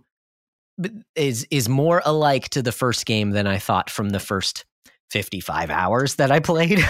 is 1.15 1.45
is 1.52 1.67
more 1.67 2.02
alike 2.06 2.50
to 2.50 2.62
the 2.62 2.72
first 2.72 3.06
game 3.06 3.32
than 3.32 3.45
i 3.45 3.58
thought 3.58 3.89
from 3.89 4.12
the 4.12 4.19
first 4.19 4.63
55 5.10 5.69
hours 5.69 6.15
that 6.15 6.32
i 6.32 6.39
played. 6.39 6.80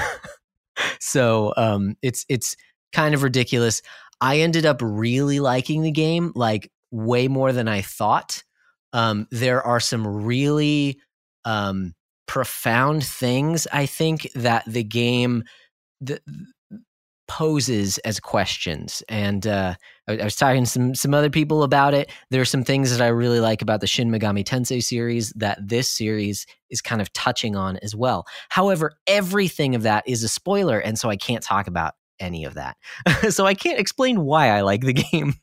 So 1.00 1.54
um, 1.58 1.96
it's 2.02 2.26
it's 2.30 2.56
kind 2.94 3.14
of 3.14 3.24
ridiculous 3.24 3.82
I 4.22 4.40
ended 4.40 4.66
up 4.66 4.82
really 4.82 5.40
liking 5.40 5.82
the 5.82 5.92
game, 5.92 6.32
like 6.36 6.72
way 6.92 7.28
more 7.28 7.54
than 7.54 7.68
I 7.68 7.82
thought. 7.82 8.44
Um, 8.94 9.28
there 9.32 9.62
are 9.62 9.80
some 9.80 10.06
really 10.26 11.00
um, 11.46 11.94
profound 12.28 13.04
things 13.04 13.68
I 13.72 13.86
think 13.86 14.30
that 14.36 14.64
the 14.66 14.84
game 14.84 15.44
th- 16.06 16.22
poses 17.28 18.00
as 18.00 18.20
questions, 18.20 19.04
and 19.08 19.46
uh, 19.46 19.76
I, 20.08 20.18
I, 20.18 20.24
was 20.24 20.36
talking 20.36 20.64
to 20.64 20.70
some 20.70 20.96
some 20.96 21.14
other 21.14 21.30
people 21.30 21.62
about 21.62 21.94
it. 21.94 22.12
There 22.32 22.42
are 22.42 22.46
some 22.46 22.64
things 22.64 22.90
that 22.92 23.02
I 23.02 23.08
really 23.08 23.40
like 23.40 23.62
about 23.62 23.82
the 23.82 23.88
Shin 23.88 24.10
Megami 24.10 24.44
Tensei 24.44 24.84
series 24.84 25.32
that 25.36 25.60
this 25.66 25.88
series 25.88 26.48
is 26.72 26.82
kind 26.82 27.02
of 27.02 27.14
touching 27.14 27.56
on 27.56 27.78
as 27.78 27.96
well. 27.96 28.26
However, 28.50 28.94
everything 29.06 29.76
of 29.76 29.84
that 29.84 30.04
is 30.08 30.24
a 30.24 30.28
spoiler, 30.28 30.80
and 30.80 30.98
so 30.98 31.10
I 31.10 31.16
can't 31.16 31.44
talk 31.44 31.68
about 31.68 31.94
any 32.20 32.46
of 32.46 32.56
that. 32.56 32.78
so 33.30 33.46
I 33.46 33.54
can't 33.54 33.80
explain 33.80 34.22
why 34.22 34.50
I 34.50 34.62
like 34.62 34.82
the 34.82 34.94
game 35.12 35.36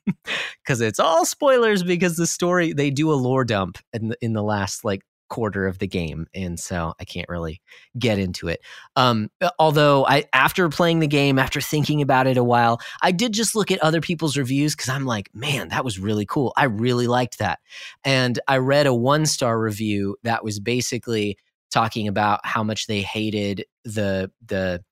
because 0.63 0.81
it's 0.81 0.99
all 0.99 1.25
spoilers 1.25 1.83
because 1.83 2.17
the 2.17 2.27
story 2.27 2.73
they 2.73 2.89
do 2.89 3.11
a 3.11 3.15
lore 3.15 3.45
dump 3.45 3.77
in 3.93 4.09
the, 4.09 4.17
in 4.21 4.33
the 4.33 4.43
last 4.43 4.83
like 4.83 5.01
quarter 5.29 5.67
of 5.67 5.79
the 5.79 5.87
game 5.87 6.25
and 6.33 6.57
so 6.57 6.93
I 7.01 7.03
can't 7.03 7.27
really 7.27 7.61
get 7.99 8.17
into 8.17 8.47
it. 8.47 8.61
Um 8.95 9.29
although 9.59 10.05
I 10.05 10.23
after 10.31 10.69
playing 10.69 10.99
the 10.99 11.07
game 11.07 11.37
after 11.37 11.59
thinking 11.59 12.01
about 12.01 12.27
it 12.27 12.37
a 12.37 12.43
while, 12.43 12.79
I 13.01 13.11
did 13.11 13.33
just 13.33 13.53
look 13.53 13.69
at 13.69 13.79
other 13.79 13.99
people's 13.99 14.37
reviews 14.37 14.73
cuz 14.73 14.87
I'm 14.87 15.05
like, 15.05 15.29
man, 15.33 15.67
that 15.69 15.83
was 15.83 15.99
really 15.99 16.25
cool. 16.25 16.53
I 16.55 16.65
really 16.65 17.07
liked 17.07 17.39
that. 17.39 17.59
And 18.05 18.39
I 18.47 18.57
read 18.57 18.87
a 18.87 18.93
one-star 18.93 19.59
review 19.59 20.15
that 20.23 20.45
was 20.45 20.61
basically 20.61 21.37
talking 21.71 22.07
about 22.07 22.39
how 22.45 22.63
much 22.63 22.87
they 22.87 23.01
hated 23.01 23.65
the 23.83 24.31
the 24.45 24.83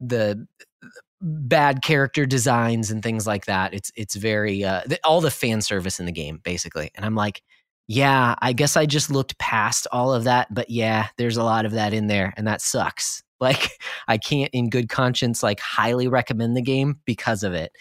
the 0.00 0.46
bad 1.22 1.82
character 1.82 2.26
designs 2.26 2.90
and 2.90 3.02
things 3.02 3.26
like 3.26 3.46
that. 3.46 3.72
It's 3.72 3.90
it's 3.94 4.16
very 4.16 4.64
uh, 4.64 4.82
all 5.04 5.20
the 5.20 5.30
fan 5.30 5.62
service 5.62 6.00
in 6.00 6.06
the 6.06 6.12
game 6.12 6.40
basically. 6.42 6.90
And 6.94 7.04
I'm 7.06 7.14
like, 7.14 7.42
yeah, 7.86 8.34
I 8.40 8.52
guess 8.52 8.76
I 8.76 8.86
just 8.86 9.10
looked 9.10 9.38
past 9.38 9.86
all 9.92 10.12
of 10.12 10.24
that, 10.24 10.52
but 10.52 10.68
yeah, 10.70 11.08
there's 11.18 11.36
a 11.36 11.44
lot 11.44 11.64
of 11.64 11.72
that 11.72 11.92
in 11.92 12.06
there 12.08 12.34
and 12.36 12.46
that 12.46 12.60
sucks. 12.60 13.22
Like 13.42 13.70
I 14.06 14.18
can't 14.18 14.50
in 14.52 14.70
good 14.70 14.88
conscience 14.88 15.42
like 15.42 15.58
highly 15.58 16.06
recommend 16.06 16.56
the 16.56 16.62
game 16.62 17.00
because 17.04 17.42
of 17.42 17.54
it. 17.54 17.72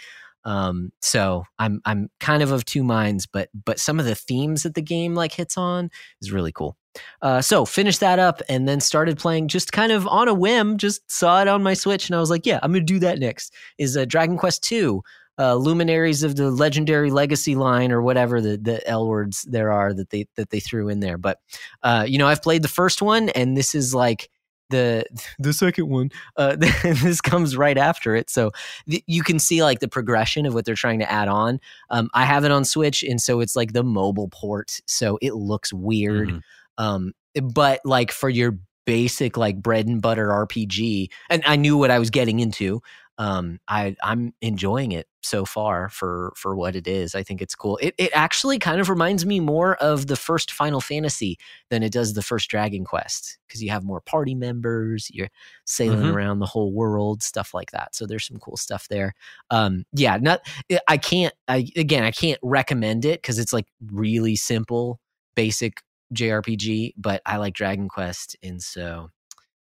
Um, 0.43 0.91
so 1.01 1.43
I'm 1.59 1.81
I'm 1.85 2.09
kind 2.19 2.41
of 2.43 2.51
of 2.51 2.65
two 2.65 2.83
minds, 2.83 3.25
but 3.25 3.49
but 3.65 3.79
some 3.79 3.99
of 3.99 4.05
the 4.05 4.15
themes 4.15 4.63
that 4.63 4.75
the 4.75 4.81
game 4.81 5.15
like 5.15 5.33
hits 5.33 5.57
on 5.57 5.89
is 6.21 6.31
really 6.31 6.51
cool. 6.51 6.77
Uh, 7.21 7.41
so 7.41 7.65
finished 7.65 7.99
that 8.01 8.19
up 8.19 8.41
and 8.49 8.67
then 8.67 8.79
started 8.79 9.17
playing 9.17 9.47
just 9.47 9.71
kind 9.71 9.91
of 9.91 10.07
on 10.07 10.27
a 10.27 10.33
whim. 10.33 10.77
Just 10.77 11.09
saw 11.09 11.41
it 11.41 11.47
on 11.47 11.63
my 11.63 11.73
Switch 11.73 12.09
and 12.09 12.15
I 12.15 12.19
was 12.19 12.29
like, 12.29 12.45
yeah, 12.45 12.59
I'm 12.61 12.71
gonna 12.71 12.83
do 12.83 12.99
that 12.99 13.19
next. 13.19 13.53
Is 13.77 13.95
uh, 13.95 14.05
Dragon 14.05 14.37
Quest 14.37 14.63
Two, 14.63 15.03
uh, 15.37 15.55
Luminaries 15.55 16.23
of 16.23 16.35
the 16.35 16.51
Legendary 16.51 17.11
Legacy 17.11 17.55
line 17.55 17.91
or 17.91 18.01
whatever 18.01 18.41
the 18.41 18.57
the 18.57 18.85
L 18.87 19.07
words 19.07 19.43
there 19.43 19.71
are 19.71 19.93
that 19.93 20.09
they 20.09 20.25
that 20.35 20.49
they 20.49 20.59
threw 20.59 20.89
in 20.89 20.99
there. 20.99 21.17
But 21.17 21.39
uh, 21.83 22.05
you 22.07 22.17
know, 22.17 22.27
I've 22.27 22.41
played 22.41 22.63
the 22.63 22.67
first 22.67 23.01
one 23.01 23.29
and 23.29 23.55
this 23.55 23.75
is 23.75 23.93
like 23.93 24.29
the 24.71 25.05
the 25.37 25.53
second 25.53 25.87
one 25.87 26.09
uh, 26.37 26.55
this 26.83 27.21
comes 27.21 27.55
right 27.55 27.77
after 27.77 28.15
it 28.15 28.29
so 28.29 28.51
th- 28.89 29.03
you 29.07 29.23
can 29.23 29.39
see 29.39 29.63
like 29.63 29.79
the 29.79 29.87
progression 29.87 30.45
of 30.45 30.53
what 30.53 30.65
they're 30.65 30.75
trying 30.75 30.99
to 30.99 31.11
add 31.11 31.27
on 31.27 31.59
um, 31.89 32.09
i 32.13 32.25
have 32.25 32.43
it 32.43 32.51
on 32.51 32.65
switch 32.65 33.03
and 33.03 33.21
so 33.21 33.39
it's 33.39 33.55
like 33.55 33.73
the 33.73 33.83
mobile 33.83 34.29
port 34.29 34.79
so 34.87 35.17
it 35.21 35.33
looks 35.33 35.71
weird 35.71 36.29
mm-hmm. 36.29 36.39
Um, 36.77 37.13
but 37.35 37.81
like 37.85 38.11
for 38.11 38.29
your 38.29 38.57
basic 38.85 39.37
like 39.37 39.61
bread 39.61 39.87
and 39.87 40.01
butter 40.01 40.27
RPG, 40.27 41.09
and 41.29 41.43
I 41.45 41.55
knew 41.55 41.77
what 41.77 41.91
I 41.91 41.99
was 41.99 42.09
getting 42.09 42.39
into. 42.39 42.81
Um, 43.21 43.59
I 43.67 43.95
I'm 44.01 44.33
enjoying 44.41 44.93
it 44.93 45.05
so 45.21 45.45
far 45.45 45.89
for 45.89 46.33
for 46.35 46.55
what 46.55 46.75
it 46.75 46.87
is. 46.87 47.13
I 47.13 47.21
think 47.21 47.39
it's 47.39 47.53
cool. 47.53 47.77
It 47.79 47.93
it 47.99 48.09
actually 48.15 48.57
kind 48.57 48.81
of 48.81 48.89
reminds 48.89 49.27
me 49.27 49.39
more 49.39 49.75
of 49.75 50.07
the 50.07 50.15
first 50.15 50.51
Final 50.51 50.81
Fantasy 50.81 51.37
than 51.69 51.83
it 51.83 51.91
does 51.91 52.15
the 52.15 52.23
first 52.23 52.49
Dragon 52.49 52.83
Quest 52.83 53.37
because 53.47 53.61
you 53.61 53.69
have 53.69 53.83
more 53.83 54.01
party 54.01 54.33
members. 54.33 55.07
You're 55.13 55.29
sailing 55.65 55.99
mm-hmm. 55.99 56.15
around 56.15 56.39
the 56.39 56.47
whole 56.47 56.73
world, 56.73 57.21
stuff 57.21 57.53
like 57.53 57.69
that. 57.73 57.93
So 57.93 58.07
there's 58.07 58.25
some 58.25 58.39
cool 58.39 58.57
stuff 58.57 58.87
there. 58.87 59.13
Um, 59.51 59.85
yeah, 59.93 60.17
not 60.17 60.41
I 60.87 60.97
can't. 60.97 61.35
I 61.47 61.67
again 61.75 62.01
I 62.01 62.09
can't 62.09 62.39
recommend 62.41 63.05
it 63.05 63.21
because 63.21 63.37
it's 63.37 63.53
like 63.53 63.67
really 63.91 64.35
simple, 64.35 64.99
basic 65.35 65.83
JRPG, 66.15 66.95
but 66.97 67.21
I 67.27 67.37
like 67.37 67.53
Dragon 67.53 67.87
Quest, 67.87 68.35
and 68.41 68.63
so 68.63 69.11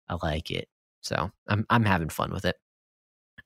I 0.09 0.17
like 0.23 0.51
it. 0.51 0.69
So 1.03 1.31
I'm 1.49 1.67
I'm 1.69 1.85
having 1.85 2.09
fun 2.09 2.33
with 2.33 2.47
it. 2.47 2.57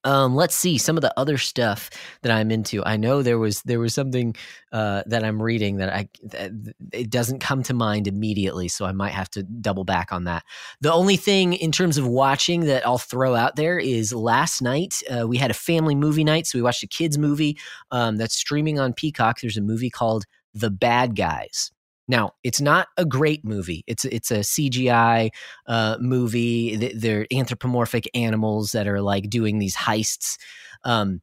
Um, 0.06 0.36
let's 0.36 0.54
see 0.54 0.78
some 0.78 0.96
of 0.96 1.02
the 1.02 1.12
other 1.18 1.36
stuff 1.36 1.90
that 2.22 2.30
I'm 2.30 2.52
into. 2.52 2.84
I 2.84 2.96
know 2.96 3.22
there 3.22 3.40
was 3.40 3.62
there 3.62 3.80
was 3.80 3.92
something 3.92 4.36
uh, 4.70 5.02
that 5.06 5.24
I'm 5.24 5.42
reading 5.42 5.78
that 5.78 5.92
I 5.92 6.08
that 6.22 6.52
it 6.92 7.10
doesn't 7.10 7.40
come 7.40 7.64
to 7.64 7.74
mind 7.74 8.06
immediately, 8.06 8.68
so 8.68 8.86
I 8.86 8.92
might 8.92 9.12
have 9.12 9.28
to 9.30 9.42
double 9.42 9.82
back 9.82 10.12
on 10.12 10.22
that. 10.24 10.44
The 10.80 10.92
only 10.92 11.16
thing 11.16 11.54
in 11.54 11.72
terms 11.72 11.98
of 11.98 12.06
watching 12.06 12.60
that 12.66 12.86
I'll 12.86 12.98
throw 12.98 13.34
out 13.34 13.56
there 13.56 13.80
is 13.80 14.14
last 14.14 14.62
night 14.62 15.02
uh, 15.10 15.26
we 15.26 15.38
had 15.38 15.50
a 15.50 15.54
family 15.54 15.96
movie 15.96 16.24
night, 16.24 16.46
so 16.46 16.56
we 16.56 16.62
watched 16.62 16.84
a 16.84 16.86
kids 16.86 17.18
movie 17.18 17.58
um, 17.90 18.16
that's 18.16 18.36
streaming 18.36 18.78
on 18.78 18.92
Peacock. 18.92 19.40
There's 19.40 19.56
a 19.56 19.60
movie 19.62 19.90
called 19.90 20.24
The 20.54 20.70
Bad 20.70 21.16
Guys. 21.16 21.72
Now, 22.08 22.32
it's 22.44 22.60
not 22.60 22.88
a 22.96 23.04
great 23.04 23.44
movie. 23.44 23.82
It's 23.86 24.04
it's 24.04 24.30
a 24.30 24.38
CGI 24.38 25.30
uh, 25.66 25.96
movie. 26.00 26.76
They're 26.94 27.26
anthropomorphic 27.32 28.08
animals 28.14 28.72
that 28.72 28.86
are 28.86 29.00
like 29.00 29.28
doing 29.28 29.58
these 29.58 29.76
heists. 29.76 30.36
Um, 30.84 31.20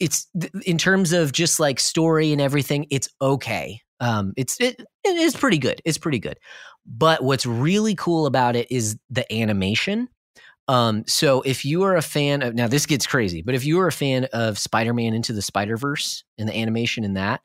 it's 0.00 0.26
in 0.64 0.76
terms 0.78 1.12
of 1.12 1.32
just 1.32 1.60
like 1.60 1.78
story 1.78 2.32
and 2.32 2.40
everything. 2.40 2.86
It's 2.90 3.08
okay. 3.22 3.80
Um, 4.00 4.32
it's 4.36 4.60
it, 4.60 4.80
it 5.04 5.16
is 5.16 5.36
pretty 5.36 5.58
good. 5.58 5.80
It's 5.84 5.98
pretty 5.98 6.18
good. 6.18 6.38
But 6.84 7.22
what's 7.22 7.46
really 7.46 7.94
cool 7.94 8.26
about 8.26 8.56
it 8.56 8.70
is 8.70 8.96
the 9.10 9.30
animation. 9.32 10.08
Um, 10.68 11.04
so 11.06 11.40
if 11.42 11.64
you 11.64 11.84
are 11.84 11.96
a 11.96 12.02
fan 12.02 12.42
of 12.42 12.54
now, 12.54 12.68
this 12.68 12.86
gets 12.86 13.06
crazy. 13.06 13.42
But 13.42 13.54
if 13.54 13.64
you 13.64 13.80
are 13.80 13.86
a 13.86 13.92
fan 13.92 14.26
of 14.32 14.58
Spider-Man 14.58 15.14
into 15.14 15.32
the 15.32 15.42
Spider 15.42 15.76
Verse 15.76 16.24
and 16.38 16.48
the 16.48 16.56
animation 16.56 17.04
in 17.04 17.14
that, 17.14 17.40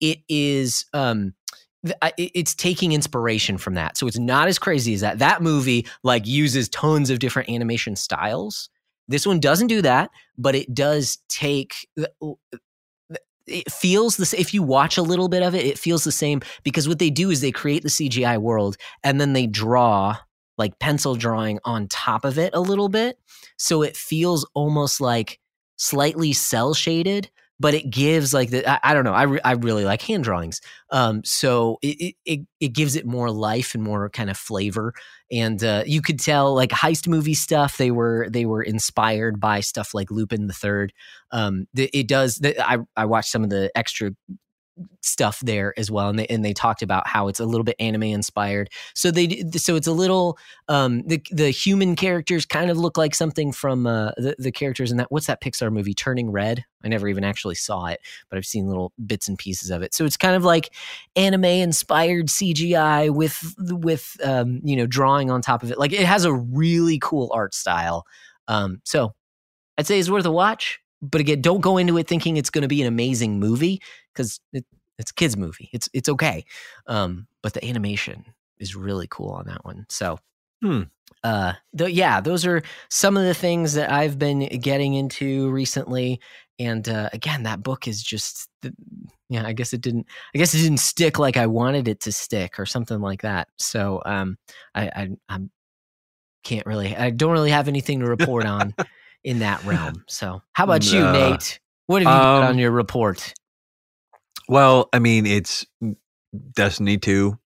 it 0.00 0.18
is 0.28 0.86
um 0.92 1.34
it's 2.16 2.54
taking 2.54 2.92
inspiration 2.92 3.58
from 3.58 3.74
that. 3.74 3.96
So 3.96 4.06
it's 4.06 4.18
not 4.18 4.48
as 4.48 4.58
crazy 4.58 4.94
as 4.94 5.00
that. 5.00 5.18
That 5.18 5.42
movie 5.42 5.86
like 6.02 6.26
uses 6.26 6.68
tons 6.68 7.10
of 7.10 7.18
different 7.18 7.50
animation 7.50 7.96
styles. 7.96 8.70
This 9.06 9.26
one 9.26 9.40
doesn't 9.40 9.66
do 9.66 9.82
that, 9.82 10.10
but 10.38 10.54
it 10.54 10.72
does 10.72 11.18
take 11.28 11.86
it 13.46 13.70
feels 13.70 14.16
the 14.16 14.34
if 14.38 14.54
you 14.54 14.62
watch 14.62 14.96
a 14.96 15.02
little 15.02 15.28
bit 15.28 15.42
of 15.42 15.54
it, 15.54 15.66
it 15.66 15.78
feels 15.78 16.04
the 16.04 16.12
same 16.12 16.40
because 16.62 16.88
what 16.88 16.98
they 16.98 17.10
do 17.10 17.30
is 17.30 17.40
they 17.40 17.52
create 17.52 17.82
the 17.82 17.88
CGI 17.88 18.38
world 18.38 18.76
and 19.02 19.20
then 19.20 19.32
they 19.32 19.46
draw 19.46 20.16
like 20.56 20.78
pencil 20.78 21.14
drawing 21.16 21.58
on 21.64 21.88
top 21.88 22.24
of 22.24 22.38
it 22.38 22.54
a 22.54 22.60
little 22.60 22.88
bit. 22.88 23.18
So 23.58 23.82
it 23.82 23.96
feels 23.96 24.48
almost 24.54 25.00
like 25.00 25.40
slightly 25.76 26.32
cel 26.32 26.74
shaded, 26.74 27.30
but 27.64 27.72
it 27.72 27.88
gives 27.88 28.34
like 28.34 28.50
the 28.50 28.70
I, 28.70 28.90
I 28.90 28.92
don't 28.92 29.04
know 29.04 29.14
I, 29.14 29.22
re, 29.22 29.40
I 29.42 29.52
really 29.52 29.86
like 29.86 30.02
hand 30.02 30.22
drawings. 30.22 30.60
Um 30.90 31.24
so 31.24 31.78
it, 31.80 32.14
it 32.26 32.40
it 32.60 32.74
gives 32.74 32.94
it 32.94 33.06
more 33.06 33.30
life 33.30 33.74
and 33.74 33.82
more 33.82 34.10
kind 34.10 34.28
of 34.28 34.36
flavor. 34.36 34.92
And 35.32 35.64
uh, 35.64 35.82
you 35.86 36.02
could 36.02 36.20
tell 36.20 36.54
like 36.54 36.68
heist 36.68 37.08
movie 37.08 37.32
stuff 37.32 37.78
they 37.78 37.90
were 37.90 38.28
they 38.28 38.44
were 38.44 38.62
inspired 38.62 39.40
by 39.40 39.60
stuff 39.60 39.94
like 39.94 40.10
Lupin 40.10 40.46
the 40.46 40.52
Third. 40.52 40.92
Um 41.30 41.66
it, 41.74 41.88
it 41.94 42.06
does 42.06 42.38
I 42.44 42.80
I 42.98 43.06
watched 43.06 43.30
some 43.30 43.42
of 43.42 43.48
the 43.48 43.70
extra 43.74 44.10
stuff 45.02 45.40
there 45.40 45.72
as 45.78 45.90
well 45.90 46.08
and 46.08 46.18
they 46.18 46.26
and 46.26 46.44
they 46.44 46.52
talked 46.52 46.82
about 46.82 47.06
how 47.06 47.28
it's 47.28 47.38
a 47.38 47.44
little 47.44 47.64
bit 47.64 47.76
anime 47.78 48.04
inspired. 48.04 48.70
So 48.94 49.10
they 49.10 49.44
so 49.52 49.76
it's 49.76 49.86
a 49.86 49.92
little 49.92 50.38
um 50.68 51.02
the 51.06 51.22
the 51.30 51.50
human 51.50 51.94
characters 51.94 52.44
kind 52.44 52.70
of 52.70 52.78
look 52.78 52.98
like 52.98 53.14
something 53.14 53.52
from 53.52 53.86
uh 53.86 54.10
the, 54.16 54.34
the 54.38 54.50
characters 54.52 54.90
in 54.90 54.96
that 54.96 55.10
what's 55.10 55.26
that 55.26 55.40
Pixar 55.40 55.72
movie 55.72 55.94
Turning 55.94 56.30
Red? 56.30 56.64
I 56.82 56.88
never 56.88 57.08
even 57.08 57.24
actually 57.24 57.54
saw 57.54 57.86
it 57.86 58.00
but 58.28 58.36
I've 58.36 58.46
seen 58.46 58.66
little 58.66 58.92
bits 59.06 59.28
and 59.28 59.38
pieces 59.38 59.70
of 59.70 59.82
it. 59.82 59.94
So 59.94 60.04
it's 60.04 60.16
kind 60.16 60.34
of 60.34 60.44
like 60.44 60.70
anime 61.14 61.44
inspired 61.44 62.26
CGI 62.26 63.14
with 63.14 63.54
with 63.58 64.16
um 64.24 64.60
you 64.64 64.76
know 64.76 64.86
drawing 64.86 65.30
on 65.30 65.40
top 65.40 65.62
of 65.62 65.70
it. 65.70 65.78
Like 65.78 65.92
it 65.92 66.06
has 66.06 66.24
a 66.24 66.32
really 66.32 66.98
cool 67.00 67.30
art 67.32 67.54
style. 67.54 68.06
Um 68.48 68.80
so 68.84 69.14
I'd 69.78 69.86
say 69.86 69.98
it's 69.98 70.10
worth 70.10 70.26
a 70.26 70.32
watch 70.32 70.80
but 71.10 71.20
again, 71.20 71.40
don't 71.40 71.60
go 71.60 71.76
into 71.76 71.98
it 71.98 72.08
thinking 72.08 72.36
it's 72.36 72.50
going 72.50 72.62
to 72.62 72.68
be 72.68 72.80
an 72.82 72.88
amazing 72.88 73.38
movie 73.38 73.80
because 74.12 74.40
it, 74.52 74.64
it's 74.98 75.10
a 75.10 75.14
kids 75.14 75.36
movie. 75.36 75.70
It's 75.72 75.88
it's 75.92 76.08
okay, 76.08 76.44
um, 76.86 77.26
but 77.42 77.52
the 77.52 77.64
animation 77.64 78.24
is 78.58 78.76
really 78.76 79.06
cool 79.10 79.30
on 79.30 79.46
that 79.46 79.64
one. 79.64 79.86
So, 79.88 80.18
Hmm. 80.62 80.82
uh, 81.22 81.54
th- 81.76 81.92
yeah, 81.92 82.20
those 82.20 82.46
are 82.46 82.62
some 82.90 83.16
of 83.16 83.24
the 83.24 83.34
things 83.34 83.74
that 83.74 83.90
I've 83.90 84.18
been 84.18 84.40
getting 84.60 84.94
into 84.94 85.50
recently. 85.50 86.20
And 86.58 86.88
uh, 86.88 87.10
again, 87.12 87.42
that 87.42 87.62
book 87.62 87.88
is 87.88 88.02
just, 88.02 88.48
yeah, 89.28 89.44
I 89.44 89.52
guess 89.52 89.72
it 89.72 89.80
didn't, 89.80 90.06
I 90.34 90.38
guess 90.38 90.54
it 90.54 90.62
didn't 90.62 90.78
stick 90.78 91.18
like 91.18 91.36
I 91.36 91.48
wanted 91.48 91.88
it 91.88 92.00
to 92.02 92.12
stick 92.12 92.58
or 92.58 92.66
something 92.66 93.00
like 93.00 93.22
that. 93.22 93.48
So, 93.58 94.00
um, 94.06 94.38
I, 94.74 94.86
I, 94.86 95.08
I'm 95.28 95.50
can't 96.44 96.66
really, 96.66 96.94
I 96.94 97.10
don't 97.10 97.32
really 97.32 97.50
have 97.50 97.68
anything 97.68 98.00
to 98.00 98.06
report 98.06 98.46
on 98.46 98.74
in 99.24 99.40
that 99.40 99.64
realm. 99.64 100.04
So, 100.08 100.42
how 100.52 100.64
about 100.64 100.84
you, 100.92 101.00
Nah. 101.00 101.12
Nate? 101.12 101.58
What 101.86 102.02
have 102.02 102.08
you 102.14 102.18
got 102.18 102.42
Um, 102.44 102.48
on 102.50 102.58
your 102.58 102.70
report? 102.70 103.34
Well, 104.48 104.88
I 104.92 104.98
mean, 104.98 105.26
it's 105.26 105.66
Destiny 106.54 106.98
2 106.98 107.38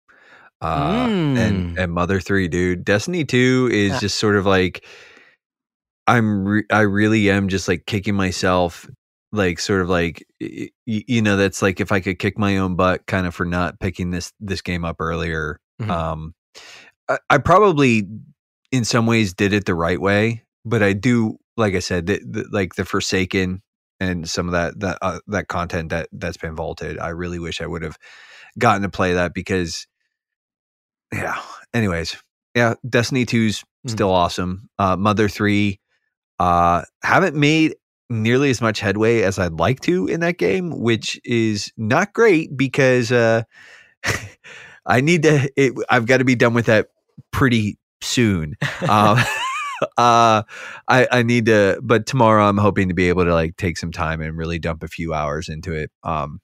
uh, 0.62 1.06
and, 1.08 1.76
Mm. 1.76 1.78
and 1.82 1.92
Mother 1.92 2.20
3, 2.20 2.48
dude. 2.48 2.84
Destiny 2.84 3.24
2 3.24 3.68
is 3.72 3.92
Yeah. 3.92 4.00
just 4.00 4.18
sort 4.18 4.36
of 4.36 4.46
like, 4.46 4.84
I'm, 6.06 6.44
re- 6.46 6.64
I 6.70 6.80
really 6.82 7.30
am 7.30 7.48
just 7.48 7.68
like 7.68 7.84
kicking 7.86 8.14
myself, 8.14 8.88
like, 9.32 9.58
sort 9.58 9.82
of 9.82 9.88
like, 9.90 10.24
y- 10.40 10.68
you 10.86 11.20
know, 11.20 11.36
that's 11.36 11.62
like 11.62 11.80
if 11.80 11.92
I 11.92 12.00
could 12.00 12.18
kick 12.18 12.38
my 12.38 12.58
own 12.58 12.76
butt 12.76 13.06
kind 13.06 13.26
of 13.26 13.34
for 13.34 13.44
not 13.44 13.80
picking 13.80 14.10
this, 14.10 14.32
this 14.40 14.62
game 14.62 14.84
up 14.84 14.96
earlier. 15.00 15.58
Mhm. 15.82 15.90
Um, 15.90 16.34
I, 17.08 17.18
I 17.28 17.38
probably 17.38 18.08
in 18.72 18.84
some 18.84 19.06
ways 19.06 19.34
did 19.34 19.52
it 19.52 19.64
the 19.66 19.74
right 19.74 20.00
way, 20.00 20.44
but 20.64 20.82
I 20.82 20.92
do, 20.92 21.38
like 21.56 21.74
I 21.74 21.80
said, 21.80 22.06
the, 22.06 22.20
the, 22.24 22.46
like 22.50 22.74
the 22.74 22.84
Forsaken 22.84 23.62
and 24.00 24.28
some 24.28 24.46
of 24.46 24.52
that 24.52 24.78
that 24.80 24.98
uh, 25.02 25.20
that 25.28 25.48
content 25.48 25.90
that 25.90 26.08
that's 26.12 26.36
been 26.36 26.54
vaulted. 26.56 26.98
I 26.98 27.08
really 27.08 27.38
wish 27.38 27.60
I 27.60 27.66
would 27.66 27.82
have 27.82 27.96
gotten 28.58 28.82
to 28.82 28.88
play 28.90 29.14
that 29.14 29.34
because, 29.34 29.86
yeah. 31.12 31.40
Anyways, 31.74 32.16
yeah, 32.54 32.74
Destiny 32.88 33.26
2's 33.26 33.64
Mhm. 33.86 33.90
still 33.90 34.10
awesome. 34.10 34.68
Uh, 34.78 34.96
Mother 34.96 35.28
Three, 35.28 35.80
uh, 36.38 36.82
haven't 37.02 37.36
made 37.36 37.76
nearly 38.10 38.50
as 38.50 38.60
much 38.60 38.80
headway 38.80 39.22
as 39.22 39.38
I'd 39.38 39.52
like 39.54 39.80
to 39.80 40.06
in 40.06 40.20
that 40.20 40.38
game, 40.38 40.70
which 40.80 41.20
is 41.24 41.72
not 41.76 42.12
great 42.12 42.56
because 42.56 43.10
uh, 43.12 43.42
I 44.86 45.00
need 45.00 45.22
to. 45.24 45.50
It, 45.56 45.74
I've 45.90 46.06
got 46.06 46.18
to 46.18 46.24
be 46.24 46.34
done 46.36 46.54
with 46.54 46.66
that 46.66 46.88
pretty 47.32 47.78
soon. 48.02 48.56
Um, 48.88 49.18
uh, 49.96 50.42
I 50.88 51.08
I 51.10 51.22
need 51.22 51.46
to, 51.46 51.80
but 51.82 52.06
tomorrow 52.06 52.44
I'm 52.48 52.58
hoping 52.58 52.88
to 52.88 52.94
be 52.94 53.08
able 53.08 53.24
to 53.24 53.34
like 53.34 53.56
take 53.56 53.76
some 53.78 53.92
time 53.92 54.20
and 54.20 54.36
really 54.36 54.58
dump 54.58 54.82
a 54.82 54.88
few 54.88 55.12
hours 55.14 55.48
into 55.48 55.72
it. 55.72 55.90
Um, 56.02 56.40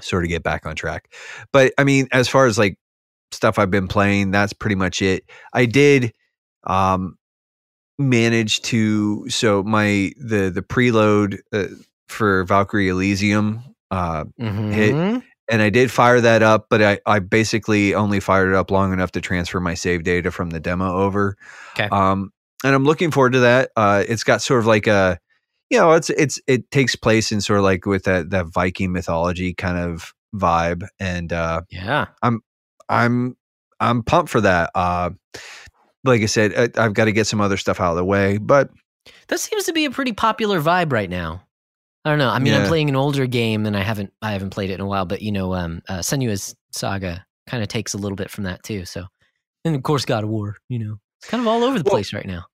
sort 0.00 0.24
of 0.24 0.28
get 0.30 0.42
back 0.42 0.66
on 0.66 0.76
track. 0.76 1.12
But 1.52 1.72
I 1.78 1.84
mean, 1.84 2.08
as 2.12 2.28
far 2.28 2.46
as 2.46 2.58
like 2.58 2.78
stuff 3.32 3.58
I've 3.58 3.70
been 3.70 3.88
playing, 3.88 4.30
that's 4.30 4.52
pretty 4.52 4.76
much 4.76 5.02
it. 5.02 5.24
I 5.52 5.66
did 5.66 6.12
um 6.64 7.16
manage 7.98 8.62
to 8.62 9.28
so 9.28 9.62
my 9.62 10.12
the 10.16 10.50
the 10.54 10.62
preload 10.62 11.38
uh, 11.52 11.66
for 12.08 12.44
Valkyrie 12.44 12.88
Elysium 12.88 13.62
uh 13.90 14.24
hit- 14.38 14.94
Mhm. 14.94 15.22
And 15.50 15.60
I 15.60 15.70
did 15.70 15.90
fire 15.90 16.20
that 16.20 16.42
up, 16.42 16.66
but 16.70 16.80
I, 16.82 17.00
I 17.06 17.18
basically 17.18 17.94
only 17.94 18.20
fired 18.20 18.50
it 18.50 18.54
up 18.54 18.70
long 18.70 18.92
enough 18.92 19.12
to 19.12 19.20
transfer 19.20 19.60
my 19.60 19.74
save 19.74 20.04
data 20.04 20.30
from 20.30 20.50
the 20.50 20.60
demo 20.60 20.96
over. 20.96 21.36
Okay. 21.72 21.88
Um, 21.90 22.32
and 22.64 22.74
I'm 22.74 22.84
looking 22.84 23.10
forward 23.10 23.32
to 23.32 23.40
that. 23.40 23.70
Uh, 23.76 24.04
it's 24.08 24.22
got 24.24 24.42
sort 24.42 24.60
of 24.60 24.66
like 24.66 24.86
a, 24.86 25.18
you 25.70 25.78
know, 25.78 25.92
it's 25.92 26.10
it's 26.10 26.40
it 26.46 26.70
takes 26.70 26.96
place 26.96 27.32
in 27.32 27.40
sort 27.40 27.58
of 27.58 27.64
like 27.64 27.86
with 27.86 28.04
that 28.04 28.30
that 28.30 28.46
Viking 28.46 28.92
mythology 28.92 29.54
kind 29.54 29.78
of 29.78 30.12
vibe, 30.34 30.86
and 30.98 31.32
uh, 31.32 31.62
Yeah. 31.70 32.06
I'm 32.22 32.40
I'm 32.88 33.36
I'm 33.80 34.02
pumped 34.02 34.30
for 34.30 34.40
that. 34.42 34.70
Uh, 34.74 35.10
like 36.04 36.22
I 36.22 36.26
said, 36.26 36.52
I, 36.56 36.84
I've 36.84 36.94
got 36.94 37.06
to 37.06 37.12
get 37.12 37.26
some 37.26 37.40
other 37.40 37.56
stuff 37.56 37.80
out 37.80 37.90
of 37.90 37.96
the 37.96 38.04
way, 38.04 38.38
but 38.38 38.70
That 39.28 39.40
seems 39.40 39.64
to 39.64 39.72
be 39.72 39.84
a 39.84 39.90
pretty 39.90 40.12
popular 40.12 40.60
vibe 40.60 40.92
right 40.92 41.10
now. 41.10 41.42
I 42.04 42.10
don't 42.10 42.18
know. 42.18 42.30
I 42.30 42.38
mean, 42.38 42.54
I'm 42.54 42.66
playing 42.66 42.88
an 42.88 42.96
older 42.96 43.26
game 43.26 43.66
and 43.66 43.76
I 43.76 43.82
haven't 43.82 44.12
I 44.22 44.32
haven't 44.32 44.50
played 44.50 44.70
it 44.70 44.74
in 44.74 44.80
a 44.80 44.86
while, 44.86 45.04
but 45.04 45.20
you 45.20 45.32
know, 45.32 45.54
um, 45.54 45.82
uh, 45.88 45.98
Senua's 45.98 46.54
Saga 46.72 47.24
kind 47.46 47.62
of 47.62 47.68
takes 47.68 47.92
a 47.92 47.98
little 47.98 48.16
bit 48.16 48.30
from 48.30 48.44
that 48.44 48.62
too. 48.62 48.84
So, 48.86 49.04
and 49.64 49.76
of 49.76 49.82
course, 49.82 50.04
God 50.06 50.24
of 50.24 50.30
War. 50.30 50.56
You 50.68 50.78
know, 50.78 50.96
it's 51.20 51.28
kind 51.28 51.42
of 51.42 51.46
all 51.46 51.62
over 51.62 51.78
the 51.78 51.84
Well, 51.84 51.92
place 51.92 52.12
right 52.14 52.26
now. 52.26 52.44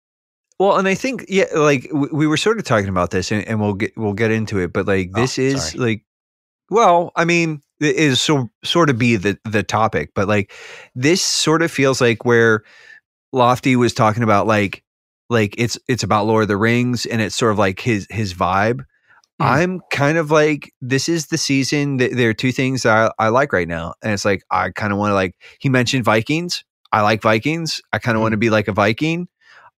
Well, 0.59 0.79
and 0.79 0.89
I 0.89 0.95
think 0.95 1.27
yeah, 1.29 1.45
like 1.55 1.89
we, 1.93 2.09
we 2.13 2.27
were 2.27 2.37
sort 2.39 2.59
of 2.59 2.65
talking 2.65 2.89
about 2.89 3.11
this, 3.13 3.31
and, 3.31 3.47
and 3.47 3.61
we'll 3.61 3.75
get 3.75 3.93
we'll 3.97 4.15
get 4.15 4.33
into 4.33 4.59
it. 4.59 4.73
But 4.73 4.87
like 4.89 5.11
Oh, 5.15 5.21
this 5.21 5.39
is 5.39 5.71
sorry. 5.71 5.91
like, 5.91 6.05
well, 6.71 7.13
I 7.15 7.25
mean, 7.25 7.61
it 7.79 7.95
is 7.95 8.21
so 8.21 8.49
sort 8.65 8.91
of 8.91 8.99
be 8.99 9.15
the 9.15 9.39
the 9.45 9.63
topic, 9.63 10.11
but 10.15 10.27
like 10.27 10.53
this 10.97 11.23
sort 11.23 11.63
of 11.63 11.71
feels 11.71 12.01
like 12.01 12.25
where 12.25 12.65
Lofty 13.33 13.77
was 13.77 13.95
talking 13.95 14.23
about 14.25 14.47
like 14.49 14.83
like 15.31 15.55
it's 15.57 15.79
it's 15.89 16.03
about 16.03 16.27
Lord 16.27 16.43
of 16.43 16.49
the 16.49 16.57
Rings, 16.57 17.07
and 17.07 17.21
it's 17.23 17.37
sort 17.37 17.53
of 17.53 17.59
like 17.59 17.79
his 17.81 18.09
his 18.11 18.35
vibe. 18.35 18.81
I'm 19.41 19.81
kind 19.91 20.17
of 20.19 20.31
like 20.31 20.73
this 20.81 21.09
is 21.09 21.27
the 21.27 21.39
season. 21.39 21.99
Th- 21.99 22.13
There 22.13 22.31
are 22.31 22.35
two 22.35 22.53
things 22.53 22.83
that 22.85 23.13
I, 23.19 23.27
I 23.27 23.29
like 23.29 23.53
right 23.53 23.69
now, 23.69 23.95
and 24.03 24.13
it's 24.13 24.25
like 24.25 24.43
I 24.51 24.71
kind 24.71 24.93
of 24.93 24.99
want 24.99 25.11
to 25.11 25.15
like 25.15 25.35
he 25.59 25.69
mentioned 25.69 26.05
Vikings. 26.05 26.65
I 26.93 27.03
like 27.03 27.21
Vikings. 27.23 27.81
I 27.93 27.99
kind 27.99 28.17
of 28.17 28.23
want 28.23 28.33
to 28.33 28.39
be 28.39 28.51
like 28.51 28.69
a 28.69 28.73
Viking. 28.73 29.29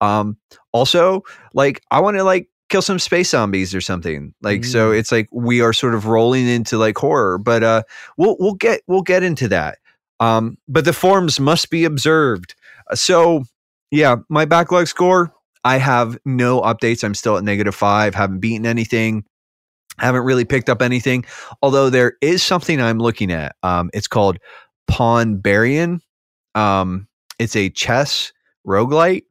Um, 0.01 0.37
also, 0.73 1.23
like 1.55 1.81
I 1.91 2.01
want 2.01 2.17
to 2.19 2.25
like 2.25 2.49
kill 2.69 2.83
some 2.83 2.99
space 2.99 3.31
zombies 3.31 3.75
or 3.75 3.81
something. 3.81 4.35
Like 4.43 4.65
so, 4.65 4.91
Mm. 4.91 4.99
it's 4.99 5.11
like 5.13 5.29
we 5.33 5.61
are 5.63 5.73
sort 5.73 5.95
of 5.95 6.07
rolling 6.07 6.47
into 6.49 6.77
like 6.77 6.99
horror, 6.99 7.39
but 7.39 7.63
uh, 7.63 7.83
we'll 8.19 8.37
we'll 8.39 8.55
get 8.55 8.83
we'll 8.87 9.03
get 9.03 9.23
into 9.23 9.49
that. 9.49 9.79
Um, 10.21 10.59
but 10.69 10.85
the 10.85 10.93
forms 10.93 11.41
must 11.41 11.71
be 11.71 11.85
observed. 11.85 12.55
Uh, 12.91 12.95
So 12.97 13.45
yeah, 13.91 14.17
my 14.29 14.45
backlog 14.45 14.87
score. 14.89 15.33
I 15.65 15.79
have 15.79 16.19
no 16.25 16.61
updates. 16.61 17.03
I'm 17.03 17.15
still 17.15 17.37
at 17.39 17.45
negative 17.45 17.75
five. 17.75 18.15
Haven't 18.15 18.41
beaten 18.41 18.67
anything. 18.67 19.25
Haven't 19.99 20.25
really 20.25 20.45
picked 20.45 20.69
up 20.69 20.83
anything. 20.83 21.25
Although 21.63 21.91
there 21.91 22.15
is 22.21 22.43
something 22.43 22.81
I'm 22.81 22.99
looking 22.99 23.31
at. 23.33 23.57
Um, 23.63 23.91
it's 23.95 24.09
called 24.09 24.39
Pawnbarian. 24.91 26.01
Um, 26.55 27.07
it's 27.39 27.57
a 27.57 27.71
chess 27.71 28.33
roguelite. 28.67 29.23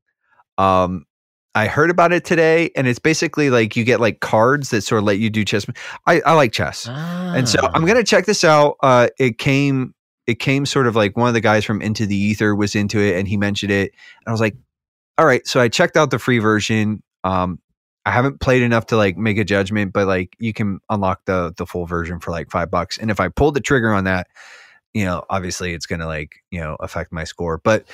Um, 0.58 1.06
I 1.54 1.68
heard 1.68 1.90
about 1.90 2.12
it 2.12 2.26
today, 2.26 2.70
and 2.76 2.86
it's 2.88 3.00
basically 3.00 3.50
like 3.50 3.76
you 3.76 3.84
get 3.86 4.00
like 4.02 4.20
cards 4.20 4.72
that 4.72 4.82
sort 4.82 5.00
of 5.00 5.06
let 5.06 5.20
you 5.20 5.30
do 5.30 5.46
chess. 5.46 5.66
I, 6.06 6.20
I 6.26 6.34
like 6.34 6.52
chess, 6.52 6.86
and 6.88 7.48
so 7.48 7.60
I'm 7.74 7.84
Ah. 7.84 7.88
gonna 7.88 8.04
check 8.04 8.26
this 8.26 8.44
out. 8.44 8.76
Uh, 8.84 9.08
it 9.18 9.38
came 9.38 9.94
it 10.28 10.40
came 10.40 10.66
sort 10.66 10.86
of 10.88 10.96
like 10.96 11.16
one 11.16 11.28
of 11.30 11.34
the 11.34 11.40
guys 11.42 11.64
from 11.64 11.82
Into 11.82 12.06
the 12.06 12.16
Ether 12.18 12.56
was 12.56 12.76
into 12.76 13.00
it, 13.00 13.18
and 13.18 13.28
he 13.28 13.38
mentioned 13.38 13.72
it, 13.72 13.92
and 13.94 14.28
I 14.28 14.32
was 14.32 14.42
like, 14.42 14.56
all 15.18 15.26
right. 15.26 15.46
So 15.48 15.62
I 15.62 15.70
checked 15.70 15.96
out 15.96 16.12
the 16.12 16.20
free 16.20 16.40
version. 16.40 17.02
Um, 17.24 17.60
I 18.06 18.12
haven't 18.12 18.40
played 18.40 18.62
enough 18.62 18.88
to 18.88 18.98
like 18.98 19.18
make 19.18 19.38
a 19.38 19.44
judgment, 19.44 19.94
but 19.94 20.08
like 20.08 20.36
you 20.40 20.54
can 20.54 20.80
unlock 20.90 21.26
the 21.26 21.54
the 21.58 21.66
full 21.66 21.86
version 21.86 22.20
for 22.20 22.32
like 22.32 22.52
five 22.52 22.70
bucks, 22.70 22.98
and 22.98 23.10
if 23.10 23.20
I 23.20 23.30
pulled 23.30 23.56
the 23.56 23.62
trigger 23.62 23.94
on 23.94 24.04
that, 24.04 24.28
you 24.94 25.06
know, 25.06 25.24
obviously 25.30 25.74
it's 25.74 25.86
gonna 25.86 26.08
like 26.08 26.36
you 26.52 26.60
know 26.60 26.78
affect 26.80 27.12
my 27.12 27.24
score, 27.24 27.60
but 27.64 27.86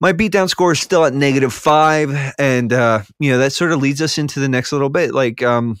my 0.00 0.12
beatdown 0.12 0.48
score 0.48 0.72
is 0.72 0.80
still 0.80 1.04
at 1.04 1.14
negative 1.14 1.52
five 1.54 2.14
and 2.38 2.72
uh 2.72 3.02
you 3.18 3.30
know 3.30 3.38
that 3.38 3.52
sort 3.52 3.72
of 3.72 3.80
leads 3.80 4.02
us 4.02 4.18
into 4.18 4.40
the 4.40 4.48
next 4.48 4.72
little 4.72 4.90
bit. 4.90 5.14
Like 5.14 5.42
um 5.42 5.78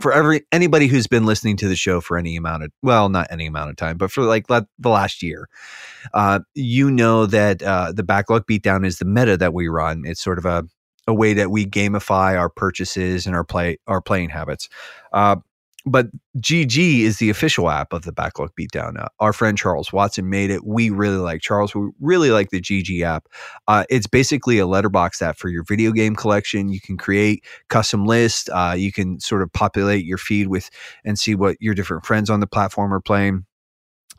for 0.00 0.12
every 0.12 0.42
anybody 0.52 0.86
who's 0.86 1.06
been 1.06 1.26
listening 1.26 1.56
to 1.56 1.68
the 1.68 1.76
show 1.76 2.00
for 2.00 2.16
any 2.16 2.36
amount 2.36 2.64
of 2.64 2.72
well 2.82 3.08
not 3.08 3.28
any 3.30 3.46
amount 3.46 3.70
of 3.70 3.76
time 3.76 3.96
but 3.96 4.10
for 4.10 4.24
like 4.24 4.46
the 4.48 4.66
last 4.82 5.22
year 5.22 5.48
uh 6.14 6.40
you 6.54 6.90
know 6.90 7.26
that 7.26 7.62
uh 7.62 7.92
the 7.92 8.02
backlog 8.02 8.44
beatdown 8.46 8.84
is 8.84 8.98
the 8.98 9.04
meta 9.04 9.36
that 9.36 9.54
we 9.54 9.68
run. 9.68 10.02
It's 10.04 10.22
sort 10.22 10.38
of 10.38 10.46
a 10.46 10.64
a 11.06 11.14
way 11.14 11.34
that 11.34 11.50
we 11.50 11.66
gamify 11.66 12.38
our 12.38 12.48
purchases 12.48 13.26
and 13.26 13.34
our 13.36 13.44
play 13.44 13.78
our 13.86 14.00
playing 14.00 14.30
habits 14.30 14.68
uh 15.12 15.36
but 15.86 16.08
GG 16.38 17.00
is 17.00 17.18
the 17.18 17.28
official 17.28 17.68
app 17.68 17.92
of 17.92 18.02
the 18.02 18.12
Backlog 18.12 18.50
Beatdown. 18.58 18.98
Uh, 18.98 19.08
our 19.20 19.32
friend 19.32 19.56
Charles 19.58 19.92
Watson 19.92 20.30
made 20.30 20.50
it. 20.50 20.64
We 20.64 20.90
really 20.90 21.18
like 21.18 21.42
Charles. 21.42 21.74
We 21.74 21.90
really 22.00 22.30
like 22.30 22.50
the 22.50 22.60
GG 22.60 23.02
app. 23.02 23.28
Uh, 23.68 23.84
it's 23.90 24.06
basically 24.06 24.58
a 24.58 24.66
Letterboxd 24.66 25.20
app 25.20 25.36
for 25.36 25.48
your 25.48 25.62
video 25.62 25.92
game 25.92 26.16
collection. 26.16 26.70
You 26.70 26.80
can 26.80 26.96
create 26.96 27.44
custom 27.68 28.06
lists. 28.06 28.48
Uh, 28.48 28.74
you 28.76 28.92
can 28.92 29.20
sort 29.20 29.42
of 29.42 29.52
populate 29.52 30.04
your 30.04 30.18
feed 30.18 30.48
with 30.48 30.70
and 31.04 31.18
see 31.18 31.34
what 31.34 31.56
your 31.60 31.74
different 31.74 32.06
friends 32.06 32.30
on 32.30 32.40
the 32.40 32.46
platform 32.46 32.92
are 32.92 33.00
playing. 33.00 33.44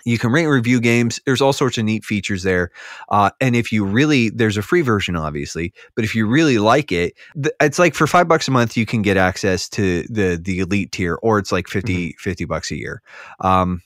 You 0.06 0.18
can 0.18 0.32
rate 0.32 0.44
and 0.44 0.52
review 0.54 0.80
games. 0.80 1.20
There's 1.26 1.41
all 1.41 1.52
sorts 1.54 1.78
of 1.78 1.84
neat 1.86 2.06
features 2.06 2.44
there. 2.44 2.72
Uh, 3.10 3.32
and 3.41 3.56
if 3.56 3.72
you 3.72 3.84
really, 3.84 4.30
there's 4.30 4.56
a 4.58 4.62
free 4.62 4.82
version, 4.82 5.15
obviously, 5.15 5.74
but 5.96 6.06
if 6.06 6.15
you 6.15 6.28
really 6.28 6.60
like 6.60 6.91
it, 6.91 7.13
th- 7.34 7.56
it's 7.60 7.80
like 7.80 7.96
for 7.96 8.08
five 8.08 8.28
bucks 8.28 8.48
a 8.48 8.52
month, 8.52 8.78
you 8.78 8.86
can 8.86 9.02
get 9.02 9.18
access 9.18 9.68
to 9.70 10.04
the 10.04 10.39
the 10.41 10.60
elite 10.60 10.91
tier, 10.91 11.18
or 11.22 11.39
it's 11.39 11.52
like 11.52 11.68
50, 11.68 12.10
Mm-hmm. 12.10 12.18
50 12.20 12.46
bucks 12.46 12.72
a 12.72 12.78
year. 12.78 13.02
Um, 13.39 13.82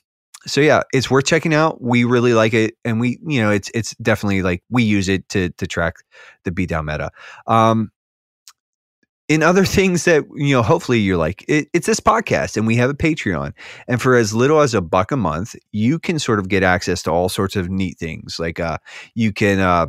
so 0.45 0.61
yeah, 0.61 0.83
it's 0.93 1.11
worth 1.11 1.25
checking 1.25 1.53
out. 1.53 1.81
We 1.81 2.03
really 2.05 2.33
like 2.33 2.53
it, 2.53 2.75
and 2.85 2.99
we, 2.99 3.19
you 3.25 3.41
know, 3.41 3.51
it's 3.51 3.69
it's 3.73 3.93
definitely 3.95 4.41
like 4.41 4.63
we 4.69 4.83
use 4.83 5.09
it 5.09 5.27
to 5.29 5.49
to 5.51 5.67
track 5.67 5.95
the 6.43 6.51
beatdown 6.51 6.85
meta. 6.85 7.11
Um, 7.47 7.91
in 9.29 9.43
other 9.43 9.63
things 9.63 10.03
that 10.05 10.25
you 10.35 10.53
know 10.53 10.63
hopefully 10.63 10.99
you're 10.99 11.15
like 11.15 11.45
it, 11.47 11.69
it's 11.73 11.87
this 11.87 11.99
podcast 12.01 12.57
and 12.57 12.67
we 12.67 12.75
have 12.75 12.89
a 12.89 12.95
patreon. 12.95 13.53
And 13.87 14.01
for 14.01 14.15
as 14.15 14.33
little 14.33 14.59
as 14.59 14.73
a 14.73 14.81
buck 14.81 15.11
a 15.11 15.17
month 15.17 15.55
you 15.71 15.99
can 15.99 16.19
sort 16.19 16.39
of 16.39 16.49
get 16.49 16.63
access 16.63 17.03
to 17.03 17.11
all 17.11 17.29
sorts 17.29 17.55
of 17.55 17.69
neat 17.69 17.97
things. 17.97 18.39
Like 18.39 18.59
uh 18.59 18.79
you 19.15 19.31
can 19.31 19.59
uh 19.59 19.87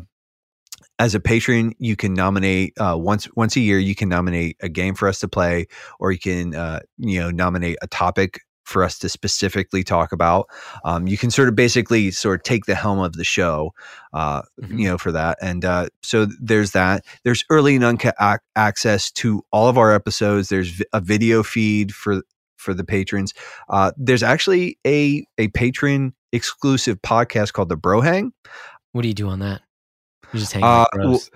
as 0.98 1.14
a 1.14 1.20
patron 1.20 1.74
you 1.78 1.96
can 1.96 2.12
nominate 2.12 2.74
uh 2.78 2.96
once 2.96 3.26
once 3.34 3.56
a 3.56 3.60
year 3.60 3.78
you 3.78 3.94
can 3.94 4.08
nominate 4.10 4.56
a 4.60 4.68
game 4.68 4.94
for 4.94 5.08
us 5.08 5.18
to 5.20 5.28
play 5.28 5.66
or 5.98 6.12
you 6.12 6.18
can 6.18 6.54
uh 6.54 6.80
you 6.98 7.18
know 7.18 7.30
nominate 7.30 7.78
a 7.82 7.86
topic 7.86 8.40
for 8.64 8.84
us 8.84 8.98
to 8.98 9.08
specifically 9.08 9.82
talk 9.82 10.12
about 10.12 10.46
um, 10.84 11.06
you 11.08 11.16
can 11.18 11.30
sort 11.30 11.48
of 11.48 11.56
basically 11.56 12.10
sort 12.10 12.38
of 12.40 12.42
take 12.44 12.66
the 12.66 12.74
helm 12.74 13.00
of 13.00 13.14
the 13.14 13.24
show 13.24 13.72
uh, 14.12 14.42
Mhm. 14.62 14.78
you 14.78 14.88
know 14.88 14.98
for 14.98 15.12
that 15.12 15.38
and 15.42 15.64
uh, 15.64 15.86
so 16.02 16.26
there's 16.40 16.72
that 16.72 17.04
there's 17.24 17.44
early 17.50 17.74
and 17.74 17.84
uncut 17.84 18.14
ac- 18.20 18.38
access 18.56 19.10
to 19.12 19.42
all 19.52 19.68
of 19.68 19.76
our 19.78 19.92
episodes 19.94 20.48
there's 20.48 20.70
vi- 20.70 20.84
a 20.92 21.00
video 21.00 21.42
feed 21.42 21.94
for 21.94 22.22
for 22.56 22.74
the 22.74 22.84
patrons 22.84 23.32
uh, 23.70 23.90
there's 23.96 24.22
actually 24.22 24.78
a 24.86 25.24
a 25.38 25.48
patron 25.48 26.12
exclusive 26.32 27.00
podcast 27.02 27.52
called 27.52 27.68
the 27.68 27.76
bro 27.76 28.00
hang 28.00 28.32
What 28.92 29.02
do 29.02 29.08
you 29.08 29.14
do 29.14 29.28
on 29.28 29.38
that? 29.40 29.62
You 30.32 30.38
just 30.38 30.52
hang 30.52 30.62
uh, 30.62 30.86
like 30.92 31.02
bros. 31.02 31.30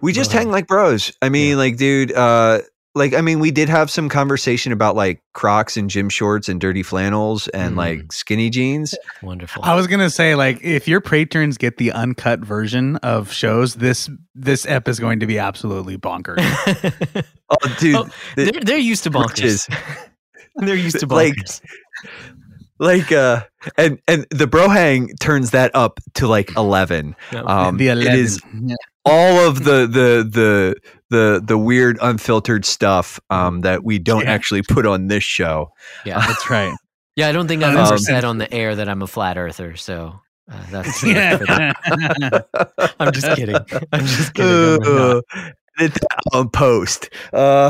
we 0.00 0.12
just 0.12 0.32
hang 0.32 0.42
hang. 0.46 0.50
like 0.50 0.66
bros 0.66 1.12
i 1.22 1.28
mean 1.28 1.56
like 1.56 1.76
dude 1.76 2.10
uh 2.12 2.60
like 2.94 3.12
i 3.14 3.20
mean 3.20 3.40
we 3.40 3.50
did 3.50 3.68
have 3.68 3.90
some 3.90 4.08
conversation 4.08 4.70
about 4.72 4.94
like 4.96 5.22
crocs 5.32 5.76
and 5.76 5.90
gym 5.90 6.08
shorts 6.08 6.48
and 6.48 6.60
dirty 6.60 6.82
flannels 6.82 7.48
and 7.48 7.74
Mm. 7.74 7.78
like 7.78 8.12
skinny 8.12 8.50
jeans 8.50 8.94
Wonderful. 9.22 9.64
I 9.64 9.74
was 9.74 9.86
gonna 9.86 10.10
say, 10.10 10.34
like, 10.34 10.62
if 10.62 10.86
your 10.86 11.00
patrons 11.00 11.56
get 11.58 11.76
the 11.78 11.90
uncut 11.92 12.40
version 12.40 12.96
of 12.96 13.32
shows, 13.32 13.74
this 13.76 14.08
this 14.34 14.66
ep 14.66 14.86
is 14.88 15.00
going 15.00 15.20
to 15.20 15.26
be 15.26 15.38
absolutely 15.38 15.96
bonkers. 15.96 16.38
oh 17.50 17.74
dude 17.78 17.96
Oh, 17.96 18.08
the- 18.36 18.50
they're, 18.50 18.60
they're 18.62 18.78
used 18.78 19.04
to 19.04 19.10
britches. 19.10 19.66
bonkers. 19.66 20.08
they're 20.56 20.74
used 20.76 21.00
to 21.00 21.06
Like, 21.06 21.34
bonkers. 21.34 21.60
like 22.78 23.10
uh 23.12 23.42
and 23.78 23.98
and 24.08 24.26
the 24.30 24.46
bro 24.46 24.68
hang 24.68 25.08
turns 25.20 25.50
that 25.52 25.70
up 25.74 26.00
to 26.14 26.26
like 26.26 26.54
11 26.56 27.16
um 27.32 27.76
the 27.78 27.88
it 27.88 27.98
11. 27.98 28.18
is 28.18 28.40
all 29.06 29.46
of 29.48 29.64
the 29.64 29.86
the 29.86 30.26
the 30.30 30.74
the 31.10 31.42
the 31.44 31.58
weird 31.58 31.98
unfiltered 32.00 32.64
stuff 32.64 33.20
um 33.30 33.60
that 33.60 33.84
we 33.84 33.98
don't 33.98 34.24
Yeah. 34.24 34.32
actually 34.32 34.62
put 34.62 34.86
on 34.86 35.08
this 35.08 35.22
show 35.24 35.70
yeah. 36.04 36.18
That's 36.26 36.48
right. 36.50 36.74
Yeah, 37.16 37.28
I 37.28 37.32
don't 37.32 37.46
think 37.46 37.62
I've 37.64 37.76
ever 37.76 37.92
Um, 37.94 37.98
said 37.98 38.24
on 38.24 38.38
the 38.38 38.52
air 38.52 38.74
that 38.76 38.88
I'm 38.88 39.02
a 39.02 39.06
flat 39.06 39.36
earther. 39.38 39.76
So 39.76 40.18
uh, 40.50 40.62
that's. 40.70 41.00
that. 41.02 41.72
Yeah. 42.20 42.88
I'm 43.00 43.12
just 43.12 43.26
kidding. 43.36 43.54
I'm 43.92 44.06
just 44.06 44.34
kidding. 44.34 44.84
I'm. 44.86 45.20
Uh, 45.78 45.90
on 46.32 46.48
post 46.50 47.10
uh 47.32 47.68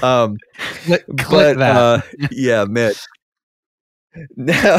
um 0.00 0.36
Click, 0.84 1.04
but 1.08 1.58
that. 1.58 1.76
uh 1.76 2.00
yeah 2.30 2.64
man 2.66 2.92
now 4.36 4.78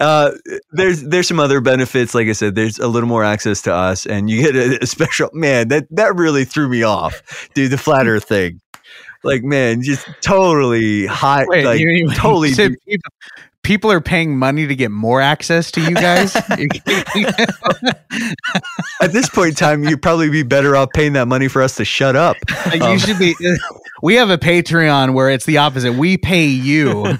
uh 0.00 0.30
there's 0.72 1.02
there's 1.02 1.28
some 1.28 1.38
other 1.40 1.60
benefits 1.60 2.14
like 2.14 2.28
i 2.28 2.32
said 2.32 2.54
there's 2.54 2.78
a 2.78 2.88
little 2.88 3.08
more 3.08 3.22
access 3.24 3.60
to 3.62 3.72
us 3.72 4.06
and 4.06 4.30
you 4.30 4.40
get 4.42 4.56
a, 4.56 4.82
a 4.82 4.86
special 4.86 5.28
man 5.34 5.68
that 5.68 5.86
that 5.90 6.14
really 6.16 6.44
threw 6.44 6.68
me 6.68 6.82
off 6.82 7.48
dude 7.54 7.70
the 7.70 7.76
flat 7.78 8.06
earth 8.06 8.24
thing 8.24 8.60
like 9.22 9.42
man 9.42 9.82
just 9.82 10.06
totally 10.22 11.06
high 11.06 11.44
Wait, 11.48 11.64
like 11.64 11.80
you- 11.80 11.90
you 11.90 12.10
totally 12.14 12.54
people, 12.54 13.10
people 13.62 13.90
are 13.92 14.00
paying 14.00 14.36
money 14.38 14.66
to 14.66 14.74
get 14.76 14.90
more 14.90 15.22
access 15.22 15.70
to 15.70 15.80
you 15.80 15.94
guys. 15.94 16.36
at 19.00 19.12
this 19.12 19.28
point 19.30 19.48
in 19.50 19.54
time 19.54 19.84
you'd 19.84 20.02
probably 20.02 20.28
be 20.30 20.42
better 20.42 20.76
off 20.76 20.88
paying 20.94 21.14
that 21.14 21.26
money 21.28 21.48
for 21.48 21.62
us 21.62 21.76
to 21.76 21.84
shut 21.84 22.14
up 22.16 22.36
you 22.74 22.82
Um, 22.82 22.98
should 22.98 23.18
be. 23.18 23.34
We 24.02 24.16
have 24.16 24.28
a 24.28 24.36
Patreon 24.36 25.14
where 25.14 25.30
it's 25.30 25.46
the 25.46 25.56
opposite. 25.56 25.94
We 25.94 26.18
pay 26.18 26.44
you 26.44 27.16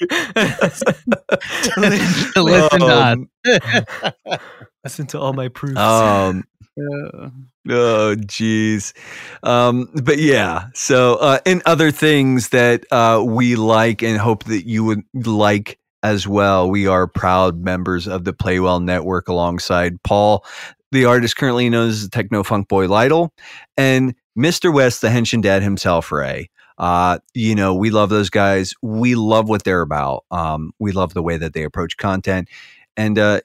to 0.00 1.76
listen 2.42 2.80
to 2.80 2.86
us. 2.86 3.16
um, 3.16 3.30
Listen 4.84 5.06
to 5.08 5.20
all 5.20 5.32
my 5.32 5.48
proofs. 5.48 5.78
um 5.78 6.44
Oh, 7.70 8.14
geez. 8.14 8.94
Um, 9.42 9.90
but 10.02 10.18
yeah. 10.18 10.68
So, 10.74 11.16
uh, 11.16 11.38
and 11.44 11.60
other 11.66 11.90
things 11.90 12.48
that 12.50 12.84
uh, 12.90 13.22
we 13.26 13.56
like 13.56 14.02
and 14.02 14.16
hope 14.16 14.44
that 14.44 14.66
you 14.66 14.84
would 14.84 15.02
like 15.14 15.78
as 16.02 16.26
well. 16.26 16.70
We 16.70 16.86
are 16.86 17.06
proud 17.06 17.62
members 17.62 18.06
of 18.06 18.24
the 18.24 18.32
Play 18.32 18.60
Well 18.60 18.80
Network 18.80 19.28
alongside 19.28 20.02
Paul, 20.02 20.46
the 20.92 21.04
artist 21.04 21.36
currently 21.36 21.68
known 21.68 21.90
as 21.90 22.08
Techno 22.08 22.42
Funk 22.42 22.68
Boy 22.68 22.88
Lytle, 22.88 23.34
and 23.76 24.14
Mr. 24.38 24.72
West, 24.72 25.02
the 25.02 25.08
Henshin 25.08 25.42
Dad 25.42 25.62
himself, 25.62 26.10
Ray. 26.10 26.48
Uh, 26.78 27.18
you 27.34 27.54
know, 27.54 27.74
we 27.74 27.90
love 27.90 28.08
those 28.08 28.30
guys. 28.30 28.74
We 28.82 29.14
love 29.14 29.48
what 29.48 29.64
they're 29.64 29.82
about. 29.82 30.24
Um, 30.30 30.72
we 30.78 30.92
love 30.92 31.14
the 31.14 31.22
way 31.22 31.36
that 31.36 31.52
they 31.52 31.64
approach 31.64 31.96
content. 31.96 32.48
And, 32.96 33.18
uh, 33.18 33.40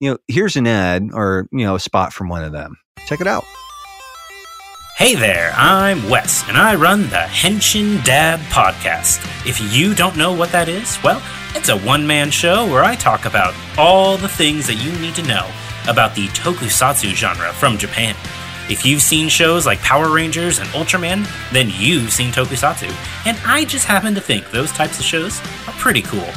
you 0.00 0.10
know, 0.10 0.18
here's 0.28 0.56
an 0.56 0.66
ad 0.66 1.10
or, 1.12 1.48
you 1.52 1.64
know, 1.64 1.74
a 1.74 1.80
spot 1.80 2.12
from 2.12 2.28
one 2.28 2.44
of 2.44 2.52
them. 2.52 2.76
Check 3.06 3.20
it 3.20 3.26
out. 3.26 3.44
Hey 4.98 5.14
there, 5.14 5.52
I'm 5.54 6.10
Wes, 6.10 6.42
and 6.48 6.56
I 6.56 6.74
run 6.74 7.02
the 7.02 7.24
Henshin 7.28 8.02
Dad 8.04 8.40
podcast. 8.50 9.24
If 9.46 9.72
you 9.72 9.94
don't 9.94 10.16
know 10.16 10.32
what 10.32 10.50
that 10.50 10.68
is, 10.68 10.98
well, 11.04 11.22
it's 11.54 11.68
a 11.68 11.78
one 11.78 12.04
man 12.04 12.32
show 12.32 12.66
where 12.66 12.82
I 12.82 12.96
talk 12.96 13.24
about 13.24 13.54
all 13.78 14.16
the 14.16 14.28
things 14.28 14.66
that 14.66 14.74
you 14.74 14.90
need 14.98 15.14
to 15.14 15.22
know 15.22 15.48
about 15.86 16.16
the 16.16 16.26
tokusatsu 16.28 17.14
genre 17.14 17.52
from 17.52 17.78
Japan. 17.78 18.16
If 18.70 18.84
you've 18.84 19.00
seen 19.00 19.28
shows 19.28 19.64
like 19.64 19.78
Power 19.80 20.12
Rangers 20.12 20.58
and 20.58 20.68
Ultraman, 20.70 21.26
then 21.52 21.70
you've 21.72 22.12
seen 22.12 22.32
tokusatsu, 22.32 22.92
and 23.26 23.38
I 23.46 23.64
just 23.64 23.86
happen 23.86 24.14
to 24.14 24.20
think 24.20 24.50
those 24.50 24.70
types 24.72 24.98
of 24.98 25.06
shows 25.06 25.40
are 25.66 25.72
pretty 25.78 26.02
cool. 26.02 26.28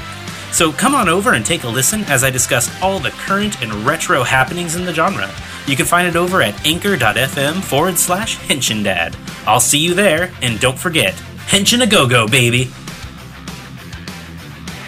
So 0.54 0.72
come 0.72 0.96
on 0.96 1.10
over 1.10 1.34
and 1.34 1.46
take 1.46 1.64
a 1.64 1.68
listen 1.68 2.04
as 2.06 2.24
I 2.24 2.30
discuss 2.30 2.70
all 2.82 3.00
the 3.00 3.12
current 3.12 3.62
and 3.62 3.74
retro 3.86 4.24
happenings 4.24 4.76
in 4.76 4.86
the 4.86 4.94
genre. 4.94 5.30
You 5.68 5.76
can 5.76 5.86
find 5.86 6.08
it 6.08 6.16
over 6.16 6.42
at 6.42 6.66
anchor.fm 6.66 7.64
forward 7.64 7.98
slash 7.98 8.38
Henshin 8.38 9.16
I'll 9.46 9.60
see 9.60 9.80
you 9.80 9.94
there, 9.94 10.32
and 10.42 10.60
don't 10.60 10.80
forget, 10.80 11.14
Henshin 11.48 11.84
a 11.84 11.88
go 11.88 12.08
go, 12.08 12.28
baby! 12.28 12.70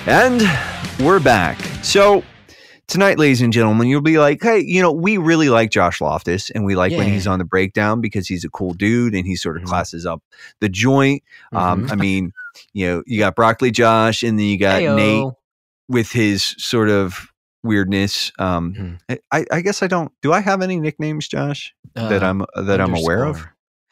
And 0.05 0.41
we're 0.99 1.19
back. 1.19 1.59
So 1.83 2.23
tonight, 2.93 3.17
ladies 3.17 3.41
and 3.41 3.51
gentlemen, 3.51 3.87
you'll 3.87 4.01
be 4.01 4.19
like, 4.19 4.41
hey, 4.41 4.59
you 4.59 4.79
know, 4.81 4.91
we 4.91 5.17
really 5.17 5.49
like 5.49 5.71
Josh 5.71 5.97
Lofthus 5.99 6.51
and 6.53 6.63
we 6.63 6.75
like 6.75 6.91
when 6.91 7.07
he's 7.07 7.25
on 7.25 7.39
the 7.39 7.45
breakdown 7.45 8.01
because 8.01 8.27
he's 8.27 8.45
a 8.45 8.49
cool 8.49 8.73
dude 8.73 9.15
and 9.15 9.25
he 9.25 9.35
sort 9.35 9.57
of 9.57 9.63
Mhm. 9.63 9.67
classes 9.67 10.05
up 10.05 10.21
the 10.61 10.69
joint. 10.69 11.23
Um, 11.51 11.85
Mhm. 11.87 11.91
I 11.91 11.95
mean, 11.95 12.33
you 12.73 12.85
know, 12.87 13.03
you 13.07 13.17
got 13.17 13.35
Broccoli 13.35 13.71
Josh 13.71 14.21
and 14.21 14.37
then 14.37 14.45
you 14.45 14.59
got 14.59 14.81
Heyo. 14.81 14.95
Nate 14.95 15.33
with 15.89 16.11
his 16.11 16.53
sort 16.59 16.89
of 16.89 17.27
weirdness. 17.63 18.31
Um, 18.37 18.99
Mhm. 19.09 19.19
I, 19.31 19.45
I 19.51 19.61
guess 19.61 19.81
I 19.81 19.87
don't. 19.87 20.11
Do 20.21 20.31
I 20.31 20.39
have 20.41 20.61
any 20.61 20.79
nicknames, 20.79 21.27
Josh, 21.27 21.73
that 21.95 22.21
Uh, 22.21 22.27
I'm 22.27 22.45
that 22.67 22.79
I'm 22.79 22.93
aware 22.93 23.23
of? 23.25 23.43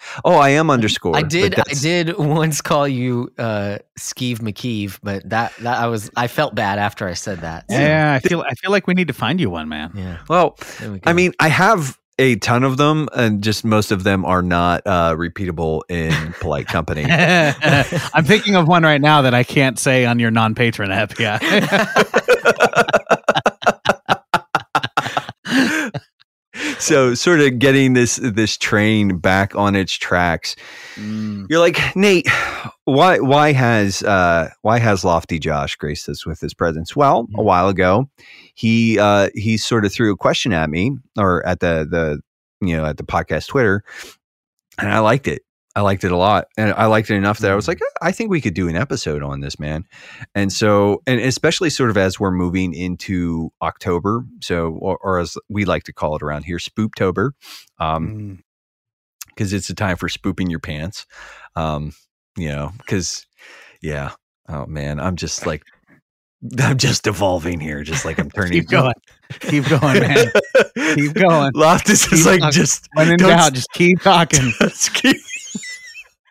Underscore. 0.01 0.21
Oh, 0.25 0.37
I 0.37 0.49
am 0.49 0.69
underscore. 0.69 1.15
I 1.15 1.21
did. 1.21 1.59
I 1.59 1.73
did 1.73 2.17
once 2.19 2.61
call 2.61 2.87
you 2.87 3.31
uh, 3.37 3.79
Skeeve 3.99 4.39
McKeeve, 4.39 4.99
but 5.03 5.27
that 5.29 5.53
that 5.57 5.77
I 5.77 5.87
was 5.87 6.09
I 6.15 6.27
felt 6.27 6.55
bad 6.55 6.79
after 6.79 7.07
I 7.07 7.13
said 7.13 7.41
that. 7.41 7.65
so, 7.69 7.77
Yeah, 7.77 8.13
I 8.13 8.19
feel 8.19 8.41
I 8.41 8.53
feel 8.55 8.71
like 8.71 8.87
we 8.87 8.93
need 8.93 9.07
to 9.07 9.13
find 9.13 9.39
you 9.39 9.49
one, 9.49 9.69
man. 9.69 9.91
yeah. 9.95 10.19
Well, 10.27 10.57
we 10.81 10.99
I 11.03 11.13
mean, 11.13 11.33
I 11.39 11.47
have 11.49 11.97
a 12.19 12.35
ton 12.35 12.63
of 12.63 12.77
them, 12.77 13.09
and 13.15 13.41
just 13.41 13.65
most 13.65 13.91
of 13.91 14.03
them 14.03 14.25
are 14.25 14.41
not 14.43 14.83
uh, 14.85 15.15
repeatable 15.15 15.81
in 15.89 16.33
polite 16.39 16.67
company. 16.67 17.03
I'm 17.09 18.25
thinking 18.25 18.55
of 18.55 18.67
one 18.67 18.83
right 18.83 19.01
now 19.01 19.23
that 19.23 19.33
I 19.33 19.43
can't 19.43 19.79
say 19.79 20.05
on 20.05 20.19
your 20.19 20.29
non-patron 20.29 20.91
app. 20.91 21.17
Yeah. 21.17 21.39
so 26.81 27.13
sort 27.13 27.39
of 27.41 27.59
getting 27.59 27.93
this 27.93 28.17
this 28.17 28.57
train 28.57 29.17
back 29.17 29.55
on 29.55 29.75
its 29.75 29.93
tracks. 29.93 30.55
Mm. 30.95 31.47
You're 31.49 31.59
like 31.59 31.95
Nate. 31.95 32.27
Why 32.85 33.19
why 33.19 33.53
has 33.53 34.03
uh, 34.03 34.49
why 34.61 34.79
has 34.79 35.05
Lofty 35.05 35.39
Josh 35.39 35.75
graced 35.75 36.09
us 36.09 36.25
with 36.25 36.39
his 36.39 36.53
presence? 36.53 36.95
Well, 36.95 37.27
a 37.35 37.43
while 37.43 37.69
ago, 37.69 38.09
he 38.55 38.99
uh, 38.99 39.29
he 39.35 39.57
sort 39.57 39.85
of 39.85 39.93
threw 39.93 40.11
a 40.11 40.17
question 40.17 40.51
at 40.51 40.69
me 40.69 40.97
or 41.17 41.45
at 41.45 41.59
the 41.59 41.87
the 41.89 42.19
you 42.65 42.75
know 42.75 42.85
at 42.85 42.97
the 42.97 43.03
podcast 43.03 43.47
Twitter, 43.47 43.83
and 44.77 44.89
I 44.89 44.99
liked 44.99 45.27
it. 45.27 45.43
I 45.75 45.81
liked 45.81 46.03
it 46.03 46.11
a 46.11 46.17
lot, 46.17 46.47
and 46.57 46.73
I 46.73 46.87
liked 46.87 47.09
it 47.09 47.15
enough 47.15 47.39
that 47.39 47.51
I 47.51 47.55
was 47.55 47.67
like, 47.67 47.79
"Eh, 47.81 47.85
I 48.01 48.11
think 48.11 48.29
we 48.29 48.41
could 48.41 48.53
do 48.53 48.67
an 48.67 48.75
episode 48.75 49.23
on 49.23 49.39
this, 49.39 49.57
man. 49.59 49.85
And 50.35 50.51
so, 50.51 51.01
and 51.07 51.19
especially 51.21 51.69
sort 51.69 51.89
of 51.89 51.97
as 51.97 52.19
we're 52.19 52.31
moving 52.31 52.73
into 52.73 53.51
October, 53.61 54.25
so 54.41 54.71
or, 54.81 54.97
or 55.01 55.19
as 55.19 55.37
we 55.49 55.63
like 55.65 55.83
to 55.83 55.93
call 55.93 56.15
it 56.17 56.21
around 56.23 56.43
here, 56.43 56.57
Spooptober, 56.57 57.31
um, 57.79 58.07
Mm. 58.09 58.37
because 59.29 59.53
it's 59.53 59.69
a 59.69 59.73
time 59.75 59.95
for 59.95 60.09
spooping 60.09 60.49
your 60.49 60.59
pants. 60.59 61.05
Um, 61.55 61.93
you 62.37 62.49
know, 62.49 62.71
because 62.79 63.25
yeah, 63.81 64.11
oh 64.49 64.65
man, 64.65 64.99
I'm 64.99 65.15
just 65.15 65.45
like 65.45 65.63
I'm 66.59 66.77
just 66.79 67.07
evolving 67.07 67.59
here, 67.61 67.83
just 67.83 68.03
like 68.03 68.19
I'm 68.19 68.29
turning. 68.35 68.53
Keep 68.53 68.69
going. 68.69 68.93
Keep 69.39 69.69
going, 69.69 69.99
man. 70.01 70.27
Keep 70.95 71.13
going. 71.13 71.51
Lofthus 71.55 72.11
is 72.11 72.23
Keep 72.23 72.25
like 72.25 72.39
talking. 72.41 72.51
just 72.51 72.87
When 72.95 73.11
in 73.11 73.17
doubt, 73.17 73.53
just 73.53 73.71
keep 73.73 74.01
talking. 74.01 74.51
just 74.59 74.93
keep- 74.93 75.15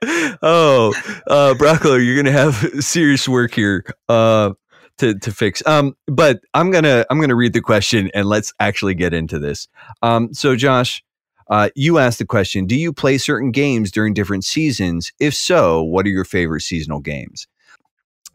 oh, 0.03 0.95
uh, 1.27 1.55
Broccolope, 1.55 2.05
you're 2.05 2.17
gonna 2.17 2.33
have 2.33 2.55
serious 2.85 3.29
work 3.29 3.55
here 3.55 3.85
uh, 4.09 4.53
to 4.99 5.19
to 5.19 5.33
fix. 5.33 5.63
Um, 5.67 5.97
but 6.07 6.41
I'm 6.55 6.71
gonna 6.71 7.05
I'm 7.11 7.21
gonna 7.21 7.35
read 7.35 7.53
the 7.53 7.61
question 7.61 8.11
and 8.15 8.27
let's 8.27 8.53
actually 8.61 8.95
get 8.95 9.13
into 9.13 9.39
this. 9.39 9.69
Um, 10.03 10.33
so 10.33 10.57
Josh, 10.57 11.03
uh, 11.51 11.71
you 11.75 11.99
asked 11.99 12.19
the 12.19 12.27
question: 12.27 12.67
Do 12.67 12.77
you 12.77 12.93
play 12.93 13.19
certain 13.19 13.51
games 13.51 13.91
during 13.91 14.15
different 14.15 14.45
seasons? 14.45 15.13
If 15.21 15.35
so, 15.35 15.83
what 15.83 16.07
are 16.07 16.11
your 16.11 16.25
favorite 16.25 16.63
seasonal 16.63 17.01
games? 17.01 17.47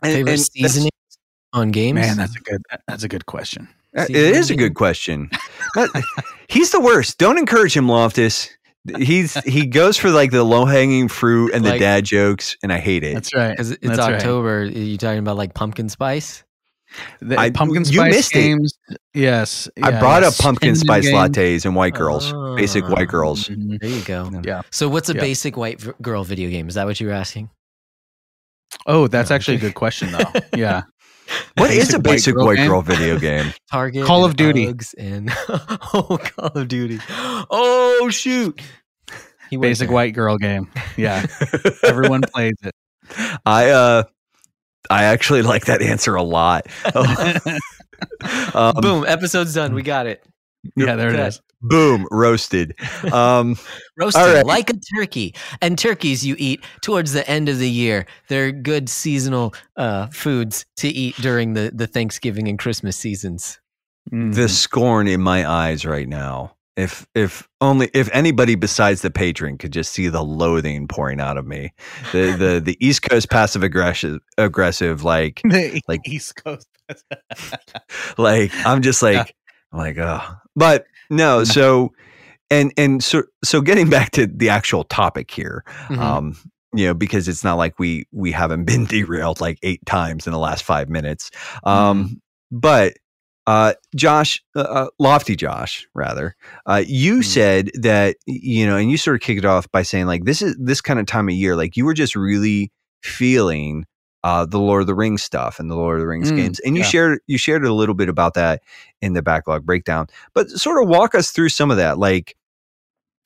And- 0.01 0.13
Favorite 0.13 0.31
and 0.33 0.41
seasoning 0.41 0.91
on 1.53 1.71
games? 1.71 1.95
Man, 1.95 2.17
that's 2.17 2.35
a 2.35 2.41
good 2.41 2.61
that's 2.87 3.03
a 3.03 3.07
good 3.07 3.25
question. 3.25 3.67
It 3.93 4.07
Seasonal 4.07 4.33
is 4.35 4.49
a 4.51 4.55
good 4.55 4.73
question. 4.75 5.29
He's 6.49 6.71
the 6.71 6.81
worst. 6.81 7.17
Don't 7.17 7.37
encourage 7.37 7.77
him, 7.77 7.87
Lofthus. 7.87 8.49
He's 8.99 9.33
he 9.45 9.65
goes 9.65 9.97
for 9.97 10.11
like 10.11 10.31
the 10.31 10.43
low 10.43 10.65
hanging 10.65 11.07
fruit 11.07 11.53
and 11.53 11.65
the 11.65 11.71
Like- 11.71 11.79
dad 11.79 12.05
jokes, 12.05 12.55
and 12.61 12.71
I 12.71 12.77
hate 12.79 13.03
it. 13.03 13.13
That's 13.15 13.33
right. 13.33 13.49
Because 13.51 13.71
it's 13.71 13.81
That's 13.81 13.97
right. 13.99 14.13
October. 14.15 14.59
Are 14.59 14.63
you 14.65 14.97
talking 14.97 15.19
about 15.19 15.37
like 15.37 15.53
pumpkin 15.53 15.89
spice? 15.89 16.43
The 17.19 17.37
I- 17.37 17.49
pumpkin 17.49 17.79
you 17.85 17.93
spice 17.99 18.13
missed 18.13 18.35
it. 18.35 18.39
games. 18.39 18.77
Yes. 19.13 19.67
I 19.81 19.91
brought 19.99 20.21
yes. 20.23 20.39
up 20.39 20.43
pumpkin 20.43 20.75
Cinnamon 20.75 21.01
spice 21.03 21.11
game. 21.11 21.15
lattes 21.15 21.65
and 21.65 21.75
white 21.75 21.93
girls, 21.95 22.31
basic 22.55 22.87
white 22.87 23.07
Ah. 23.07 23.11
girls. 23.11 23.49
Mhm. 23.49 23.79
There 23.81 23.89
you 23.89 24.01
go. 24.03 24.29
Yeah. 24.45 24.61
So, 24.71 24.87
what's 24.87 25.09
a 25.09 25.13
Yeah. 25.15 25.21
basic 25.21 25.57
white 25.57 25.83
girl 26.01 26.23
video 26.23 26.49
game? 26.49 26.67
Is 26.69 26.75
that 26.75 26.85
what 26.85 26.99
you 26.99 27.07
were 27.07 27.13
asking? 27.13 27.49
Oh, 28.85 29.07
that's 29.07 29.29
No, 29.29 29.35
actually 29.35 29.57
a 29.57 29.59
good 29.61 29.73
question 29.75 30.11
though. 30.11 30.31
Yeah. 30.55 30.83
What 31.57 31.71
is 31.71 31.87
Basic 31.87 31.95
a 31.95 31.97
white 31.97 32.03
basic 32.03 32.35
girl 32.35 32.45
white 32.45 32.55
game? 32.57 32.67
girl 32.69 32.81
video 32.81 33.17
game? 33.19 33.53
Target, 33.71 34.05
Call 34.05 34.25
of 34.25 34.35
Duty. 34.35 34.71
And 34.97 35.29
oh, 35.49 36.19
Call 36.21 36.47
of 36.55 36.67
Duty. 36.67 36.99
Oh 37.09 38.09
shoot! 38.11 38.61
He 39.49 39.57
went 39.57 39.69
Basic 39.71 39.87
there. 39.87 39.93
white 39.95 40.13
girl 40.13 40.37
game. 40.37 40.69
Yeah. 40.97 41.25
Everyone 41.83 42.21
plays 42.21 42.53
it. 42.63 42.73
I 43.45 43.69
uh, 43.69 44.03
I 44.89 45.05
actually 45.05 45.41
like 45.43 45.65
that 45.65 45.81
answer 45.81 46.15
a 46.15 46.23
lot. 46.23 46.67
Um, 48.53 48.73
Boom! 48.81 49.05
Episode's 49.07 49.53
done. 49.53 49.73
We 49.73 49.81
got 49.83 50.05
it. 50.07 50.23
yeah, 50.75 50.95
there 50.95 51.09
it 51.09 51.13
Okay. 51.15 51.27
is. 51.27 51.41
Boom, 51.67 52.07
roasted. 52.11 52.75
Um, 53.11 53.57
Roasted 53.97 54.21
All 54.21 54.33
right. 54.33 54.45
like 54.45 54.69
a 54.69 54.73
turkey. 54.97 55.33
And 55.61 55.77
turkeys 55.79 56.25
you 56.25 56.35
eat 56.37 56.61
towards 56.81 57.13
the 57.13 57.27
end 57.29 57.47
of 57.47 57.59
the 57.59 57.69
year. 57.69 58.05
They're 58.27 58.51
good 58.51 58.89
seasonal 58.89 59.53
uh, 59.77 60.07
foods 60.07 60.65
to 60.77 60.87
eat 60.89 61.15
during 61.17 61.53
the, 61.53 61.71
the 61.73 61.87
Thanksgiving 61.87 62.47
and 62.47 62.59
Christmas 62.59 62.97
seasons. 62.97 63.59
Mhm. 64.11 64.35
the 64.35 64.47
scorn 64.47 65.07
in 65.07 65.19
my 65.21 65.49
eyes 65.49 65.83
right 65.85 66.07
now. 66.07 66.55
If 66.77 67.07
if 67.15 67.47
only 67.61 67.89
if 67.93 68.07
anybody 68.13 68.53
besides 68.55 69.01
the 69.01 69.09
patron 69.09 69.57
could 69.57 69.71
just 69.71 69.93
see 69.93 70.09
the 70.09 70.21
loathing 70.23 70.87
pouring 70.89 71.19
out 71.21 71.37
of 71.37 71.47
me, 71.47 71.73
the 72.11 72.35
the 72.37 72.61
the 72.63 72.77
East 72.85 73.01
Coast 73.01 73.29
passive 73.31 73.63
aggressive 73.63 74.19
aggressive 74.37 75.03
like 75.03 75.41
the 75.45 75.81
like- 75.87 76.07
East 76.07 76.35
Coast. 76.35 76.67
like 78.17 78.51
I'm 78.65 78.81
just 78.81 79.01
like 79.01 79.15
Yeah. 79.15 79.25
I'm 79.71 79.79
like 79.79 79.97
oh, 79.97 80.21
but 80.55 80.85
no. 81.09 81.43
So 81.43 81.93
and 82.51 82.73
and 82.77 83.03
so 83.03 83.23
so 83.43 83.61
getting 83.61 83.89
back 83.89 84.11
to 84.11 84.27
the 84.27 84.49
actual 84.49 84.83
topic 84.83 85.31
here, 85.31 85.63
Mhm. 85.89 85.99
um, 85.99 86.37
you 86.73 86.85
know, 86.87 86.93
because 86.93 87.27
it's 87.27 87.43
not 87.43 87.55
like 87.55 87.79
we 87.79 88.05
we 88.11 88.31
haven't 88.31 88.65
been 88.65 88.85
derailed 88.89 89.41
like 89.41 89.57
eight 89.63 89.85
times 89.85 90.27
in 90.27 90.33
the 90.33 90.39
last 90.39 90.63
five 90.63 90.89
minutes. 90.89 91.31
Um, 91.63 92.21
but 92.51 92.93
uh, 93.47 93.73
Josh, 93.95 94.41
uh, 94.55 94.61
uh, 94.61 94.87
lofty 94.97 95.35
Josh, 95.35 95.87
rather, 95.93 96.35
uh, 96.65 96.83
you 96.85 97.15
Hmm. 97.17 97.21
said 97.21 97.71
that 97.75 98.15
you 98.25 98.65
know, 98.65 98.75
and 98.77 98.89
you 98.89 98.97
sort 98.97 99.15
of 99.15 99.21
kicked 99.21 99.39
it 99.39 99.45
off 99.45 99.71
by 99.71 99.83
saying 99.83 100.07
like 100.07 100.25
this 100.25 100.41
is 100.41 100.55
this 100.59 100.81
kind 100.81 100.99
of 100.99 101.05
time 101.05 101.29
of 101.29 101.35
year, 101.35 101.55
like 101.55 101.77
you 101.77 101.85
were 101.85 101.93
just 101.93 102.15
really 102.15 102.71
feeling 103.03 103.85
uh, 104.25 104.45
the 104.45 104.59
Lord 104.59 104.81
of 104.81 104.87
the 104.87 104.95
Rings 104.95 105.23
stuff 105.23 105.59
and 105.59 105.69
the 105.69 105.75
Lord 105.75 105.97
of 105.97 106.01
the 106.01 106.07
Rings 106.07 106.31
Mm, 106.31 106.35
games, 106.35 106.59
and 106.59 106.75
you 106.75 106.81
yeah. 106.81 106.89
shared 106.89 107.19
you 107.27 107.37
shared 107.37 107.63
a 107.63 107.73
little 107.73 107.95
bit 107.95 108.09
about 108.09 108.33
that 108.33 108.63
in 109.01 109.13
the 109.13 109.21
backlog 109.21 109.65
breakdown, 109.65 110.07
but 110.33 110.49
sort 110.49 110.81
of 110.81 110.89
walk 110.89 111.13
us 111.13 111.31
through 111.31 111.49
some 111.49 111.69
of 111.71 111.77
that, 111.77 111.99
like 111.99 112.35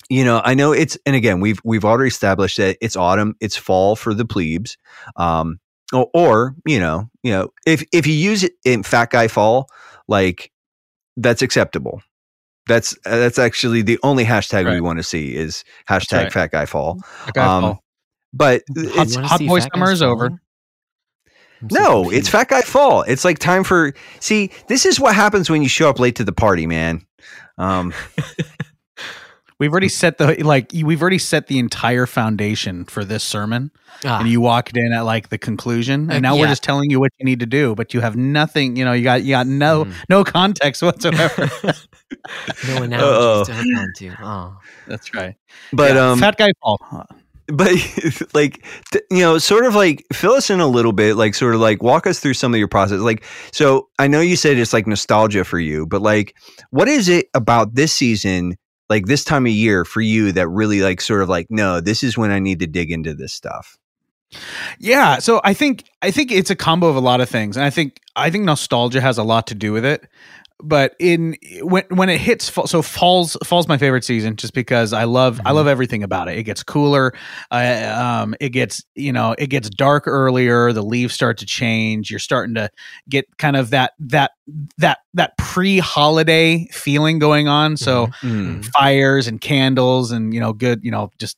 you 0.10 0.26
know 0.26 0.42
i 0.44 0.56
know 0.56 0.72
it's 0.72 0.98
and 1.06 1.16
again 1.16 1.40
we've 1.40 1.60
we've 1.64 1.86
already 1.86 2.08
established 2.08 2.58
that 2.58 2.78
it's 2.82 2.96
autumn 2.96 3.36
it's 3.40 3.56
fall 3.56 3.96
for 3.96 4.14
the 4.16 4.26
plebes 4.26 4.76
um 5.18 5.60
or, 5.94 6.10
or 6.14 6.56
you 6.66 6.80
know 6.80 7.08
you 7.22 7.32
know 7.32 7.50
if 7.68 7.86
if 7.94 8.08
you 8.08 8.14
use 8.14 8.44
it 8.44 8.54
in 8.66 8.82
fat 8.82 9.12
guy 9.12 9.28
fall 9.28 9.68
like 10.08 10.52
that's 11.16 11.44
acceptable 11.44 12.02
that's 12.66 12.94
uh, 13.06 13.18
that's 13.18 13.38
actually 13.38 13.84
the 13.84 14.00
only 14.02 14.26
hashtag 14.26 14.70
we 14.72 14.82
want 14.82 14.98
to 14.98 15.04
see 15.04 15.36
is 15.36 15.64
hashtag 15.88 16.24
right. 16.24 16.34
fat 16.34 16.52
guy 16.52 16.66
fall 16.66 17.00
Okay, 17.28 17.40
um, 17.42 17.64
well, 17.64 17.84
but 18.34 18.64
Hot- 18.78 19.08
it's 19.08 19.16
Hot 19.16 19.46
Boy 19.46 19.60
Summer 19.60 19.92
is 19.92 20.02
over. 20.02 20.42
Falling? 21.60 21.76
I'm 21.78 21.84
no 21.84 22.02
confused. 22.04 22.18
it's 22.20 22.30
fat 22.30 22.48
guy 22.50 22.62
fall 22.62 23.02
it's 23.04 23.26
like 23.26 23.40
time 23.40 23.64
for 23.64 23.94
see 24.20 24.52
this 24.68 24.86
is 24.86 25.00
what 25.00 25.16
happens 25.16 25.50
when 25.50 25.62
you 25.62 25.70
show 25.70 25.90
up 25.90 26.00
late 26.00 26.16
to 26.16 26.24
the 26.24 26.32
party 26.34 26.66
man 26.68 27.02
um 27.58 27.94
we've 29.60 29.72
already 29.72 29.90
set 29.90 30.18
the 30.18 30.42
like 30.44 30.72
we've 30.74 31.02
already 31.02 31.18
set 31.18 31.48
the 31.48 31.60
entire 31.60 32.06
foundation 32.06 32.86
for 32.86 33.04
this 33.04 33.24
sermon, 33.24 33.72
Ah, 34.06 34.20
and 34.22 34.30
you 34.30 34.40
walked 34.40 34.78
in 34.78 34.94
at 34.94 35.02
like 35.02 35.28
the 35.28 35.38
conclusion, 35.38 36.10
and 36.10 36.22
now 36.22 36.38
we're 36.38 36.48
just 36.48 36.64
telling 36.64 36.90
you 36.90 37.00
what 37.02 37.12
you 37.20 37.26
need 37.26 37.42
to 37.42 37.46
do, 37.46 37.76
but 37.76 37.94
you 37.94 38.00
have 38.00 38.16
nothing. 38.16 38.78
You 38.78 38.86
know, 38.86 38.94
you 38.94 39.04
got 39.04 39.24
you 39.24 39.32
got 39.32 39.46
no 39.48 39.84
Mhm. 39.84 39.94
no 40.08 40.24
context 40.24 40.82
whatsoever. 40.82 41.50
no 42.68 42.78
analogies 42.84 42.94
Uh-oh. 43.02 43.44
to 43.44 43.54
hook 43.54 43.78
on 43.78 43.94
to. 43.98 44.16
Oh. 44.24 44.58
That's 44.88 45.14
right. 45.14 45.36
but 45.74 45.96
Yeah, 45.96 46.12
um 46.12 46.20
fat 46.20 46.38
guy 46.38 46.52
Paul. 46.64 46.80
But 47.52 47.74
like 48.34 48.66
you 49.12 49.20
know 49.20 49.38
sort 49.38 49.66
of 49.66 49.76
like 49.76 50.06
fill 50.14 50.34
us 50.34 50.50
in 50.50 50.60
a 50.60 50.68
little 50.68 50.92
bit 50.92 51.16
like 51.16 51.36
sort 51.36 51.56
of 51.56 51.62
like 51.62 51.82
walk 51.82 52.08
us 52.08 52.20
through 52.20 52.34
some 52.34 52.54
of 52.54 52.60
your 52.60 52.68
process 52.68 53.00
like 53.00 53.24
so 53.52 53.88
i 54.00 54.08
know 54.08 54.22
you 54.22 54.36
said 54.36 54.58
it's 54.58 54.74
like 54.74 54.88
nostalgia 54.88 55.44
for 55.44 55.60
you 55.60 55.86
but 55.86 56.02
like 56.02 56.36
what 56.72 56.88
is 56.88 57.10
it 57.10 57.28
about 57.34 57.76
this 57.76 57.94
season 57.94 58.56
like 58.90 59.06
this 59.06 59.24
time 59.24 59.46
of 59.46 59.52
year 59.52 59.86
for 59.86 60.02
you 60.02 60.32
that 60.32 60.48
really 60.48 60.82
like 60.82 61.02
sort 61.02 61.22
of 61.22 61.30
like 61.30 61.48
no 61.50 61.80
this 61.80 62.04
is 62.04 62.18
when 62.18 62.32
i 62.32 62.40
need 62.40 62.60
to 62.60 62.68
dig 62.68 62.92
into 62.92 63.14
this 63.14 63.34
stuff 63.34 63.78
Yeah, 64.78 65.18
so 65.18 65.42
I 65.44 65.56
think 65.56 65.86
I 66.04 66.12
think 66.12 66.32
it's 66.32 66.52
a 66.52 66.56
combo 66.56 66.88
of 66.88 66.96
a 66.96 67.00
lot 67.00 67.20
of 67.20 67.30
things, 67.30 67.58
and 67.58 67.66
I 67.66 67.72
think 67.72 68.00
I 68.16 68.30
think 68.30 68.44
nostalgia 68.44 69.02
has 69.02 69.18
a 69.18 69.24
lot 69.24 69.48
to 69.48 69.56
do 69.56 69.74
with 69.74 69.84
it. 69.84 70.08
But 70.62 70.96
in 71.00 71.38
when 71.62 71.84
when 71.90 72.10
it 72.10 72.20
hits 72.20 72.50
fall, 72.50 72.68
so 72.68 72.82
falls 72.82 73.38
falls 73.46 73.68
my 73.70 73.78
favorite 73.78 74.04
season 74.04 74.36
just 74.36 74.54
because 74.54 74.92
I 74.92 75.06
love 75.06 75.40
I 75.46 75.52
Mhm. 75.52 75.56
love 75.56 75.68
everything 75.68 76.04
about 76.04 76.28
it. 76.28 76.38
It 76.38 76.44
gets 76.44 76.64
cooler, 76.64 77.14
uh, 77.50 77.96
um, 78.24 78.36
it 78.42 78.50
gets 78.50 78.84
you 78.96 79.14
know 79.14 79.36
it 79.38 79.48
gets 79.48 79.70
dark 79.70 80.04
earlier. 80.06 80.74
The 80.74 80.84
leaves 80.84 81.14
start 81.14 81.38
to 81.38 81.46
change. 81.46 82.10
You're 82.12 82.20
starting 82.20 82.56
to 82.56 82.70
get 83.08 83.26
kind 83.38 83.56
of 83.56 83.70
that 83.70 83.94
that 84.00 84.32
that 84.78 85.00
that 85.14 85.38
pre 85.38 85.80
holiday 85.80 86.68
feeling 86.72 87.20
going 87.20 87.48
on. 87.48 87.78
So 87.78 88.10
Mm. 88.22 88.66
fires 88.78 89.28
and 89.28 89.40
candles 89.40 90.12
and 90.12 90.34
you 90.34 90.40
know 90.42 90.52
good 90.54 90.84
you 90.84 90.92
know 90.92 91.10
just 91.20 91.38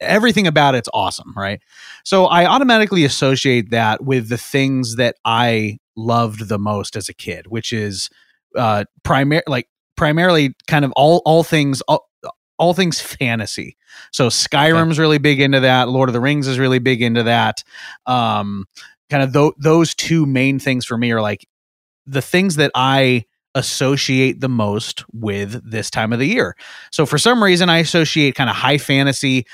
everything 0.00 0.46
about 0.48 0.74
it's 0.74 0.88
awesome 0.92 1.32
right 1.36 1.60
so 2.04 2.26
i 2.26 2.44
automatically 2.44 3.04
associate 3.04 3.70
that 3.70 4.02
with 4.02 4.28
the 4.28 4.36
things 4.36 4.96
that 4.96 5.14
i 5.24 5.78
loved 5.96 6.48
the 6.48 6.58
most 6.58 6.96
as 6.96 7.08
a 7.08 7.14
kid 7.14 7.46
which 7.48 7.72
is 7.72 8.10
uh 8.56 8.84
primary 9.02 9.42
like 9.46 9.68
primarily 9.96 10.54
kind 10.66 10.84
of 10.84 10.92
all 10.92 11.22
all 11.24 11.42
things 11.42 11.80
all, 11.82 12.08
all 12.58 12.74
things 12.74 13.00
fantasy. 13.00 13.76
So 14.12 14.28
skyrim's 14.28 14.98
really 14.98 15.18
big 15.18 15.40
into 15.40 15.60
that. 15.60 15.88
Lord 15.88 16.08
of 16.08 16.12
the 16.12 16.20
rings 16.20 16.46
is 16.46 16.58
really 16.58 16.78
big 16.78 17.02
into 17.02 17.24
that. 17.24 17.62
Um 18.06 18.66
kind 19.10 19.22
of 19.22 19.32
tho- 19.32 19.54
those 19.58 19.94
two 19.94 20.26
main 20.26 20.58
things 20.58 20.84
for 20.84 20.96
me 20.96 21.12
are 21.12 21.20
like 21.20 21.46
the 22.06 22.22
things 22.22 22.56
that 22.56 22.70
i 22.74 23.24
associate 23.54 24.40
the 24.40 24.48
most 24.48 25.04
with 25.12 25.60
this 25.68 25.90
time 25.90 26.12
of 26.12 26.18
the 26.18 26.26
year. 26.26 26.56
So 26.90 27.06
for 27.06 27.18
some 27.18 27.42
reason 27.42 27.68
I 27.68 27.78
associate 27.78 28.34
kind 28.34 28.50
of 28.50 28.56
high 28.56 28.78
fantasy 28.78 29.46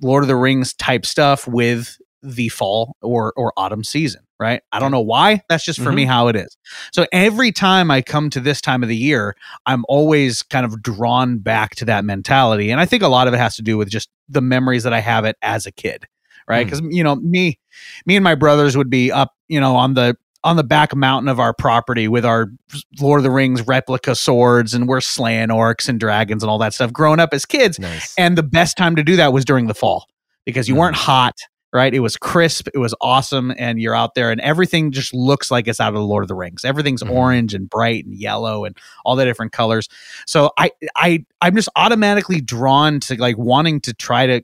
Lord 0.00 0.22
of 0.22 0.28
the 0.28 0.36
Rings 0.36 0.74
type 0.74 1.04
stuff 1.04 1.46
with 1.46 1.98
the 2.22 2.48
fall 2.48 2.96
or 3.02 3.32
or 3.36 3.52
autumn 3.56 3.84
season, 3.84 4.22
right? 4.40 4.62
I 4.72 4.80
don't 4.80 4.90
know 4.90 5.00
why. 5.00 5.42
That's 5.50 5.64
just 5.64 5.80
for 5.80 5.92
me 5.92 6.06
how 6.06 6.28
it 6.28 6.34
is. 6.34 6.56
So 6.92 7.06
every 7.12 7.52
time 7.52 7.90
I 7.90 8.00
come 8.00 8.30
to 8.30 8.40
this 8.40 8.62
time 8.62 8.82
of 8.82 8.88
the 8.88 8.96
year, 8.96 9.36
I'm 9.66 9.84
always 9.86 10.42
kind 10.42 10.64
of 10.64 10.82
drawn 10.82 11.38
back 11.38 11.74
to 11.76 11.84
that 11.84 12.06
mentality. 12.06 12.70
And 12.70 12.80
I 12.80 12.86
think 12.86 13.02
a 13.02 13.08
lot 13.08 13.28
of 13.28 13.34
it 13.34 13.36
has 13.36 13.54
to 13.56 13.62
do 13.62 13.76
with 13.76 13.90
just 13.90 14.08
the 14.30 14.40
memories 14.40 14.82
that 14.84 14.94
I 14.94 15.00
have 15.00 15.26
it 15.26 15.36
as 15.42 15.66
a 15.66 15.72
kid, 15.72 16.06
right? 16.48 16.66
Mm. 16.66 16.70
Because 16.70 16.94
you 16.96 17.04
know, 17.04 17.16
me 17.16 17.58
me 18.06 18.16
and 18.16 18.24
my 18.24 18.34
brothers 18.34 18.76
would 18.76 18.90
be 18.90 19.12
up, 19.12 19.34
you 19.48 19.60
know, 19.60 19.76
on 19.76 19.92
the 19.92 20.16
on 20.42 20.56
the 20.56 20.64
back 20.64 20.96
mountain 20.96 21.28
of 21.28 21.38
our 21.38 21.52
property 21.52 22.08
with 22.08 22.24
our 22.24 22.50
Lord 22.98 23.18
of 23.18 23.24
the 23.24 23.30
Rings 23.30 23.66
replica 23.66 24.14
swords 24.14 24.72
and 24.72 24.88
we're 24.88 25.02
slaying 25.02 25.48
orcs 25.48 25.86
and 25.86 26.00
dragons 26.00 26.42
and 26.42 26.48
all 26.48 26.56
that 26.58 26.72
stuff 26.72 26.94
growing 26.94 27.20
up 27.20 27.34
as 27.34 27.44
kids. 27.44 27.78
Nice. 27.78 28.14
And 28.16 28.38
the 28.38 28.42
best 28.42 28.78
time 28.78 28.96
to 28.96 29.02
do 29.02 29.16
that 29.16 29.34
was 29.34 29.44
during 29.44 29.66
the 29.66 29.74
fall 29.74 30.06
because 30.46 30.66
you 30.66 30.74
weren't 30.74 30.96
hot, 30.96 31.34
right? 31.72 31.94
It 31.94 32.00
was 32.00 32.16
crisp, 32.16 32.68
it 32.74 32.78
was 32.78 32.94
awesome, 33.00 33.52
and 33.56 33.80
you're 33.80 33.94
out 33.94 34.14
there, 34.14 34.30
and 34.30 34.40
everything 34.40 34.90
just 34.90 35.14
looks 35.14 35.50
like 35.50 35.68
it's 35.68 35.80
out 35.80 35.88
of 35.88 35.94
the 35.94 36.06
Lord 36.06 36.24
of 36.24 36.28
the 36.28 36.34
Rings. 36.34 36.64
Everything's 36.64 37.02
Mhm. 37.02 37.12
orange 37.12 37.54
and 37.54 37.70
bright 37.70 38.04
and 38.04 38.14
yellow 38.14 38.64
and 38.64 38.76
all 39.04 39.16
the 39.16 39.24
different 39.24 39.52
colors. 39.52 39.88
So 40.26 40.50
I, 40.58 40.72
I, 40.96 41.24
I'm 41.40 41.54
just 41.54 41.68
automatically 41.76 42.40
drawn 42.40 43.00
to 43.00 43.14
like 43.20 43.38
wanting 43.38 43.80
to 43.82 43.94
try 43.94 44.26
to 44.26 44.42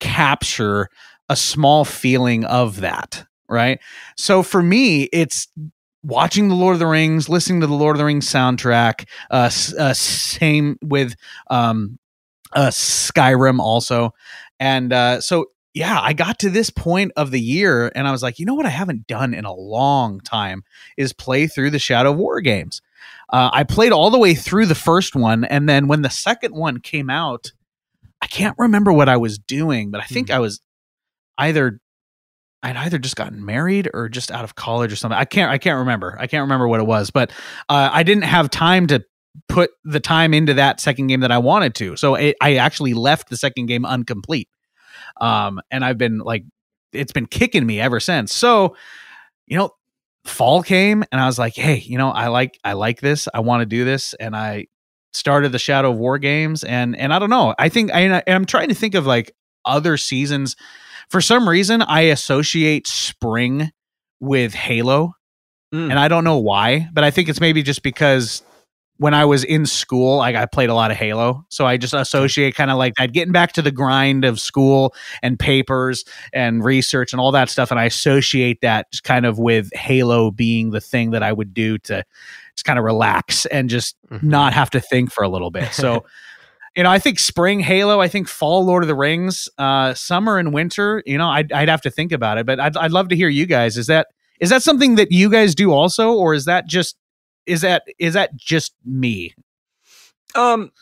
capture 0.00 0.88
a 1.28 1.36
small 1.36 1.84
feeling 1.84 2.44
of 2.44 2.80
that, 2.80 3.24
right? 3.48 3.78
So 4.16 4.42
for 4.42 4.62
me, 4.62 5.04
it's 5.04 5.48
watching 6.02 6.48
the 6.48 6.54
Lord 6.54 6.74
of 6.74 6.80
the 6.80 6.86
Rings, 6.86 7.28
listening 7.28 7.60
to 7.60 7.66
the 7.66 7.74
Lord 7.74 7.96
of 7.96 7.98
the 7.98 8.04
Rings 8.04 8.28
soundtrack. 8.28 9.06
Uh, 9.30 9.50
uh 9.78 9.94
same 9.94 10.76
with 10.82 11.14
um, 11.50 11.98
uh, 12.54 12.68
Skyrim 12.68 13.60
also, 13.60 14.12
and 14.58 14.92
uh, 14.92 15.20
so 15.20 15.46
yeah, 15.74 15.98
I 16.00 16.12
got 16.12 16.38
to 16.40 16.50
this 16.50 16.70
point 16.70 17.12
of 17.16 17.30
the 17.30 17.40
year, 17.40 17.90
and 17.94 18.06
I 18.06 18.12
was 18.12 18.22
like, 18.22 18.38
you 18.38 18.46
know 18.46 18.54
what, 18.54 18.66
I 18.66 18.70
haven't 18.70 19.06
done 19.06 19.32
in 19.32 19.44
a 19.44 19.54
long 19.54 20.20
time 20.20 20.64
is 20.96 21.12
play 21.12 21.46
through 21.46 21.70
the 21.70 21.78
Shadow 21.78 22.12
of 22.12 22.18
War 22.18 22.40
games. 22.40 22.82
Uh, 23.30 23.50
I 23.52 23.64
played 23.64 23.92
all 23.92 24.10
the 24.10 24.18
way 24.18 24.34
through 24.34 24.66
the 24.66 24.74
first 24.74 25.16
one, 25.16 25.44
and 25.44 25.68
then 25.68 25.88
when 25.88 26.02
the 26.02 26.10
second 26.10 26.54
one 26.54 26.80
came 26.80 27.08
out, 27.08 27.52
I 28.20 28.26
can't 28.26 28.54
remember 28.58 28.92
what 28.92 29.08
I 29.08 29.16
was 29.16 29.38
doing, 29.38 29.90
but 29.90 30.00
I 30.00 30.04
think 30.04 30.30
I 30.30 30.38
was 30.38 30.60
either 31.38 31.80
I'd 32.62 32.76
either 32.76 32.98
just 32.98 33.16
gotten 33.16 33.44
married 33.44 33.90
or 33.92 34.08
just 34.08 34.30
out 34.30 34.44
of 34.44 34.54
college 34.54 34.92
or 34.92 34.96
something. 34.96 35.18
I 35.18 35.24
can't 35.24 35.50
I 35.50 35.58
can't 35.58 35.78
remember. 35.78 36.16
I 36.18 36.26
can't 36.26 36.42
remember 36.42 36.68
what 36.68 36.80
it 36.80 36.86
was, 36.86 37.10
but 37.10 37.30
uh, 37.68 37.90
I 37.92 38.04
didn't 38.04 38.24
have 38.24 38.50
time 38.50 38.86
to 38.88 39.04
put 39.48 39.70
the 39.84 39.98
time 39.98 40.34
into 40.34 40.54
that 40.54 40.78
second 40.78 41.08
game 41.08 41.20
that 41.20 41.32
I 41.32 41.38
wanted 41.38 41.74
to. 41.76 41.96
So 41.96 42.14
it, 42.14 42.36
I 42.40 42.56
actually 42.56 42.94
left 42.94 43.30
the 43.30 43.36
second 43.36 43.66
game 43.66 43.84
incomplete. 43.84 44.48
Um, 45.20 45.60
and 45.70 45.84
I've 45.84 45.98
been 45.98 46.18
like, 46.18 46.44
it's 46.92 47.12
been 47.12 47.26
kicking 47.26 47.64
me 47.66 47.80
ever 47.80 48.00
since. 48.00 48.34
So, 48.34 48.76
you 49.46 49.56
know, 49.58 49.70
fall 50.24 50.62
came 50.62 51.04
and 51.10 51.20
I 51.20 51.26
was 51.26 51.38
like, 51.38 51.54
hey, 51.54 51.76
you 51.78 51.98
know, 51.98 52.10
I 52.10 52.28
like 52.28 52.58
I 52.64 52.74
like 52.74 53.00
this. 53.00 53.28
I 53.32 53.40
want 53.40 53.62
to 53.62 53.66
do 53.66 53.84
this, 53.84 54.14
and 54.14 54.36
I 54.36 54.66
started 55.14 55.52
the 55.52 55.58
Shadow 55.58 55.90
of 55.92 55.98
War 55.98 56.18
games, 56.18 56.64
and 56.64 56.96
and 56.96 57.12
I 57.12 57.18
don't 57.18 57.30
know. 57.30 57.54
I 57.58 57.68
think 57.68 57.92
I 57.92 58.00
and 58.00 58.22
I'm 58.26 58.44
trying 58.46 58.68
to 58.68 58.74
think 58.74 58.94
of 58.94 59.06
like 59.06 59.34
other 59.64 59.96
seasons. 59.96 60.56
For 61.08 61.20
some 61.20 61.48
reason, 61.48 61.82
I 61.82 62.02
associate 62.02 62.86
spring 62.86 63.72
with 64.20 64.54
Halo, 64.54 65.14
Mm. 65.74 65.88
and 65.90 65.98
I 65.98 66.08
don't 66.08 66.24
know 66.24 66.36
why, 66.38 66.88
but 66.92 67.02
I 67.02 67.10
think 67.10 67.30
it's 67.30 67.40
maybe 67.40 67.62
just 67.62 67.82
because 67.82 68.42
when 69.02 69.14
I 69.14 69.24
was 69.24 69.42
in 69.44 69.66
school, 69.66 70.18
like 70.18 70.36
I 70.36 70.46
played 70.46 70.70
a 70.70 70.74
lot 70.74 70.90
of 70.92 70.96
Halo, 70.96 71.44
so 71.48 71.66
I 71.66 71.76
just 71.76 71.92
associate 71.92 72.54
kind 72.54 72.70
of 72.70 72.78
like 72.78 72.94
that, 72.94 73.12
getting 73.12 73.32
back 73.32 73.52
to 73.54 73.62
the 73.62 73.72
grind 73.72 74.24
of 74.24 74.38
school 74.38 74.94
and 75.22 75.38
papers 75.38 76.04
and 76.32 76.64
research 76.64 77.12
and 77.12 77.20
all 77.20 77.32
that 77.32 77.50
stuff, 77.50 77.70
and 77.70 77.80
I 77.80 77.84
associate 77.84 78.60
that 78.62 78.90
just 78.92 79.04
kind 79.04 79.26
of 79.26 79.38
with 79.38 79.70
Halo 79.74 80.30
being 80.30 80.70
the 80.70 80.80
thing 80.80 81.10
that 81.10 81.22
I 81.22 81.32
would 81.32 81.52
do 81.52 81.78
to 81.78 82.04
just 82.56 82.64
kind 82.64 82.78
of 82.78 82.84
relax 82.84 83.44
and 83.46 83.68
just 83.68 83.96
Mhm. 84.10 84.22
not 84.22 84.52
have 84.52 84.70
to 84.70 84.80
think 84.80 85.10
for 85.12 85.24
a 85.24 85.28
little 85.28 85.50
bit. 85.50 85.72
So, 85.72 86.04
you 86.76 86.82
know, 86.84 86.90
I 86.90 86.98
think 86.98 87.18
spring 87.18 87.60
Halo, 87.60 88.00
I 88.00 88.08
think 88.08 88.28
fall 88.28 88.64
Lord 88.64 88.84
of 88.84 88.88
the 88.88 88.94
Rings, 88.94 89.48
uh, 89.58 89.94
summer 89.94 90.38
and 90.38 90.52
winter. 90.54 91.02
You 91.06 91.18
know, 91.18 91.28
I'd 91.28 91.52
I'd 91.52 91.68
have 91.68 91.82
to 91.82 91.90
think 91.90 92.12
about 92.12 92.38
it, 92.38 92.46
but 92.46 92.60
I'd 92.60 92.76
I'd 92.76 92.92
love 92.92 93.08
to 93.08 93.16
hear 93.16 93.28
you 93.28 93.46
guys. 93.46 93.76
Is 93.76 93.88
that 93.88 94.06
is 94.40 94.50
that 94.50 94.62
something 94.62 94.94
that 94.96 95.10
you 95.12 95.28
guys 95.30 95.54
do 95.54 95.72
also, 95.72 96.12
or 96.12 96.34
is 96.34 96.44
that 96.46 96.66
just 96.66 96.96
is 97.46 97.62
that 97.62 97.84
is 97.98 98.14
that 98.14 98.36
just 98.36 98.74
me? 98.84 99.34
Um, 100.34 100.72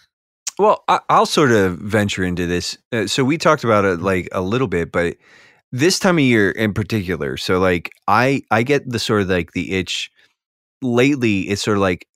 well, 0.59 0.85
I, 0.89 1.01
I'll 1.09 1.27
sort 1.27 1.53
of 1.53 1.79
venture 1.79 2.25
into 2.25 2.47
this. 2.47 2.79
Uh, 2.93 3.07
so 3.07 3.25
we 3.25 3.39
talked 3.39 3.65
about 3.65 3.85
it 3.85 4.01
like 4.01 4.29
a 4.33 4.43
little 4.43 4.69
bit, 4.69 4.93
but 4.93 5.17
this 5.73 5.99
time 5.99 6.19
of 6.19 6.25
year 6.25 6.51
in 6.53 6.75
particular. 6.75 7.37
So 7.37 7.59
like 7.59 7.91
I 8.09 8.43
I 8.51 8.63
get 8.63 8.89
the 8.91 8.99
sort 8.99 9.23
of 9.23 9.29
like 9.31 9.53
the 9.53 9.73
itch. 9.79 10.11
Lately, 10.83 11.43
it's 11.43 11.63
sort 11.63 11.79
of 11.79 11.83
like 11.83 12.07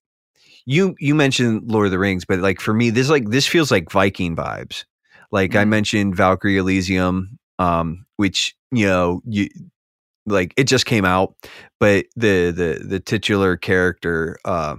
you 0.66 0.95
you 1.01 1.14
mentioned 1.14 1.70
Lord 1.70 1.86
of 1.86 1.92
the 1.92 1.99
Rings, 1.99 2.24
but 2.24 2.40
like 2.40 2.61
for 2.61 2.74
me, 2.74 2.90
this 2.90 3.11
like 3.11 3.30
this 3.30 3.47
feels 3.47 3.70
like 3.70 3.90
Viking 3.90 4.36
vibes. 4.36 4.84
Like 5.32 5.57
I 5.57 5.64
Mhm. 5.64 5.68
mentioned 5.68 6.16
Valkyrie 6.16 6.59
Elysium, 6.59 7.38
um, 7.59 8.07
which 8.16 8.55
you 8.72 8.86
know 8.86 9.22
you 9.26 9.49
like 10.26 10.54
it 10.56 10.64
just 10.64 10.86
came 10.86 11.04
out, 11.04 11.34
but 11.80 12.06
the 12.16 12.50
the 12.50 12.84
the 12.84 13.00
titular 13.00 13.56
character, 13.56 14.38
uh, 14.44 14.76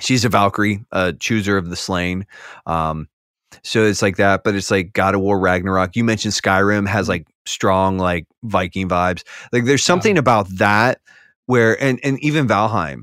she's 0.00 0.24
a 0.24 0.28
Valkyrie, 0.28 0.84
a 0.92 1.12
chooser 1.12 1.56
of 1.56 1.70
the 1.70 1.76
slain. 1.76 2.26
Um, 2.66 3.08
so 3.62 3.84
it's 3.84 4.02
like 4.02 4.16
that, 4.16 4.42
but 4.44 4.54
it's 4.54 4.70
like 4.70 4.92
God 4.92 5.14
of 5.14 5.20
War 5.20 5.38
Ragnarok. 5.38 5.96
You 5.96 6.04
mentioned 6.04 6.34
Skyrim 6.34 6.88
has 6.88 7.08
like 7.08 7.26
strong 7.46 7.98
like 7.98 8.26
Viking 8.42 8.88
vibes. 8.88 9.22
Like 9.52 9.64
there's 9.64 9.84
something 9.84 10.18
about 10.18 10.48
that 10.58 11.00
where 11.46 11.80
and 11.82 12.00
and 12.02 12.18
even 12.22 12.48
Valheim, 12.48 13.02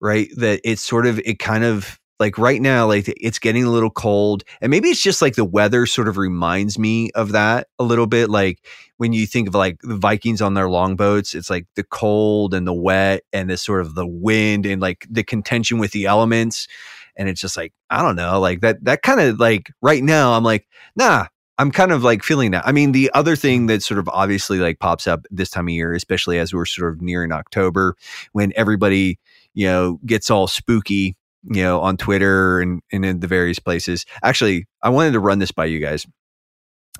right? 0.00 0.28
That 0.36 0.60
it's 0.64 0.82
sort 0.82 1.06
of 1.06 1.18
it 1.20 1.38
kind 1.38 1.64
of 1.64 1.98
like 2.22 2.38
right 2.38 2.62
now, 2.62 2.86
like 2.86 3.12
it's 3.20 3.40
getting 3.40 3.64
a 3.64 3.70
little 3.70 3.90
cold, 3.90 4.44
and 4.60 4.70
maybe 4.70 4.88
it's 4.88 5.02
just 5.02 5.20
like 5.20 5.34
the 5.34 5.44
weather 5.44 5.86
sort 5.86 6.06
of 6.06 6.16
reminds 6.16 6.78
me 6.78 7.10
of 7.16 7.32
that 7.32 7.66
a 7.80 7.84
little 7.84 8.06
bit. 8.06 8.30
Like 8.30 8.64
when 8.98 9.12
you 9.12 9.26
think 9.26 9.48
of 9.48 9.56
like 9.56 9.80
the 9.82 9.96
Vikings 9.96 10.40
on 10.40 10.54
their 10.54 10.70
longboats, 10.70 11.34
it's 11.34 11.50
like 11.50 11.66
the 11.74 11.82
cold 11.82 12.54
and 12.54 12.64
the 12.64 12.72
wet 12.72 13.24
and 13.32 13.50
the 13.50 13.56
sort 13.56 13.80
of 13.80 13.96
the 13.96 14.06
wind 14.06 14.64
and 14.64 14.80
like 14.80 15.04
the 15.10 15.24
contention 15.24 15.78
with 15.78 15.90
the 15.90 16.06
elements. 16.06 16.68
And 17.16 17.28
it's 17.28 17.40
just 17.40 17.56
like, 17.56 17.72
I 17.90 18.00
don't 18.00 18.14
know, 18.14 18.38
like 18.38 18.60
that, 18.60 18.84
that 18.84 19.02
kind 19.02 19.20
of 19.20 19.40
like 19.40 19.72
right 19.82 20.04
now, 20.04 20.34
I'm 20.34 20.44
like, 20.44 20.68
nah, 20.94 21.26
I'm 21.58 21.72
kind 21.72 21.90
of 21.90 22.04
like 22.04 22.22
feeling 22.22 22.52
that. 22.52 22.64
I 22.64 22.70
mean, 22.70 22.92
the 22.92 23.10
other 23.12 23.34
thing 23.34 23.66
that 23.66 23.82
sort 23.82 23.98
of 23.98 24.08
obviously 24.08 24.58
like 24.58 24.78
pops 24.78 25.08
up 25.08 25.26
this 25.30 25.50
time 25.50 25.66
of 25.66 25.74
year, 25.74 25.92
especially 25.94 26.38
as 26.38 26.54
we're 26.54 26.64
sort 26.64 26.94
of 26.94 27.02
nearing 27.02 27.32
October, 27.32 27.96
when 28.30 28.52
everybody, 28.54 29.18
you 29.54 29.66
know, 29.66 29.98
gets 30.06 30.30
all 30.30 30.46
spooky, 30.46 31.16
you 31.44 31.62
know, 31.62 31.80
on 31.80 31.96
Twitter 31.96 32.60
and, 32.60 32.80
and 32.92 33.04
in 33.04 33.20
the 33.20 33.26
various 33.26 33.58
places. 33.58 34.04
Actually, 34.22 34.66
I 34.82 34.90
wanted 34.90 35.12
to 35.12 35.20
run 35.20 35.38
this 35.38 35.52
by 35.52 35.66
you 35.66 35.80
guys. 35.80 36.06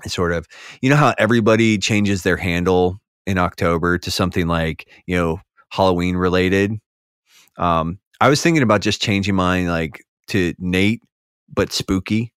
Sort 0.05 0.33
of, 0.33 0.47
you 0.81 0.89
know 0.89 0.95
how 0.95 1.13
everybody 1.17 1.77
changes 1.77 2.23
their 2.23 2.35
handle 2.35 2.99
in 3.25 3.37
October 3.37 3.97
to 3.99 4.11
something 4.11 4.47
like, 4.47 4.89
you 5.07 5.15
know, 5.15 5.39
Halloween 5.71 6.15
related. 6.17 6.73
Um, 7.57 7.99
I 8.19 8.29
was 8.29 8.41
thinking 8.41 8.63
about 8.63 8.81
just 8.81 9.01
changing 9.01 9.35
mine 9.35 9.67
like 9.67 10.03
to 10.27 10.53
Nate, 10.57 11.01
but 11.53 11.71
spooky, 11.71 12.33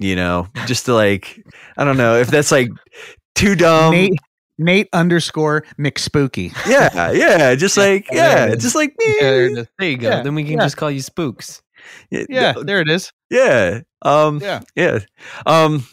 you 0.00 0.16
know, 0.16 0.48
just 0.66 0.86
to 0.86 0.94
like, 0.94 1.40
I 1.76 1.84
don't 1.84 1.96
know 1.96 2.16
if 2.16 2.28
that's 2.28 2.50
like 2.50 2.70
too 3.34 3.54
dumb. 3.54 3.92
Nate 3.92 4.18
Nate 4.58 4.88
underscore 4.92 5.64
McSpooky. 5.78 6.52
Yeah, 6.68 7.12
yeah, 7.12 7.54
just 7.54 7.76
like 7.76 8.06
Yeah, 8.10 8.28
there 8.28 8.38
yeah, 8.38 8.52
it 8.52 8.56
is. 8.58 8.62
just 8.62 8.74
like 8.74 8.94
There 9.20 9.46
it 9.46 9.58
is. 9.58 9.66
There 9.78 9.88
you 9.90 9.96
go. 9.98 10.08
Yeah, 10.08 10.22
then 10.22 10.34
we 10.34 10.44
can 10.44 10.54
yeah. 10.54 10.64
just 10.64 10.76
call 10.76 10.90
you 10.90 11.00
Spooks. 11.00 11.62
yeah, 12.10 12.24
Yeah, 12.28 12.54
there 12.62 12.80
it 12.80 12.88
is. 12.88 13.12
yeah, 13.30 13.80
um, 14.02 14.40
Yeah. 14.40 14.60
yeah, 14.74 15.00
um, 15.46 15.86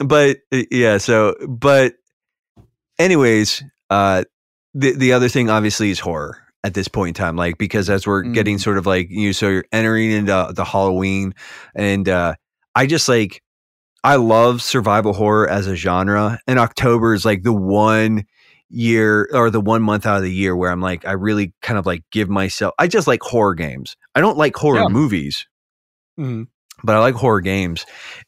but 0.00 0.38
uh, 0.52 0.62
yeah, 0.70 0.98
so 0.98 1.34
but 1.48 1.94
anyways, 2.98 3.62
uh, 3.90 4.24
the 4.74 4.92
the 4.92 5.12
other 5.12 5.28
thing 5.28 5.50
obviously 5.50 5.90
is 5.90 6.00
horror 6.00 6.38
at 6.64 6.74
this 6.74 6.88
point 6.88 7.16
in 7.16 7.22
time, 7.24 7.36
like 7.36 7.58
because 7.58 7.90
as 7.90 8.06
we're 8.06 8.22
getting 8.22 8.56
Mm. 8.56 8.60
sort 8.62 8.78
of 8.78 8.86
like 8.86 9.08
you, 9.10 9.32
so 9.32 9.48
you're 9.48 9.64
entering 9.72 10.10
into 10.10 10.52
the 10.54 10.64
Halloween, 10.64 11.34
and 11.74 12.08
uh, 12.08 12.34
I 12.74 12.86
just 12.86 13.08
like 13.08 13.42
I 14.04 14.16
love 14.16 14.62
survival 14.62 15.12
horror 15.14 15.48
as 15.48 15.66
a 15.66 15.74
genre, 15.76 16.38
and 16.46 16.58
October 16.58 17.14
is 17.14 17.24
like 17.24 17.42
the 17.42 17.52
one 17.54 18.24
year 18.70 19.28
or 19.32 19.50
the 19.50 19.60
one 19.60 19.82
month 19.82 20.06
out 20.06 20.18
of 20.18 20.22
the 20.22 20.32
year 20.32 20.54
where 20.56 20.70
I'm 20.70 20.80
like 20.80 21.06
I 21.06 21.12
really 21.12 21.52
kind 21.62 21.78
of 21.78 21.86
like 21.86 22.02
give 22.12 22.28
myself. 22.28 22.74
I 22.78 22.86
just 22.88 23.06
like 23.06 23.22
horror 23.22 23.54
games. 23.54 23.96
I 24.14 24.20
don't 24.20 24.38
like 24.38 24.56
horror 24.56 24.80
Yeah. 24.82 24.88
movies 24.88 25.46
Mhm. 26.18 26.48
but 26.82 26.96
I 26.96 27.00
like 27.00 27.14
horror 27.14 27.40
games. 27.40 27.86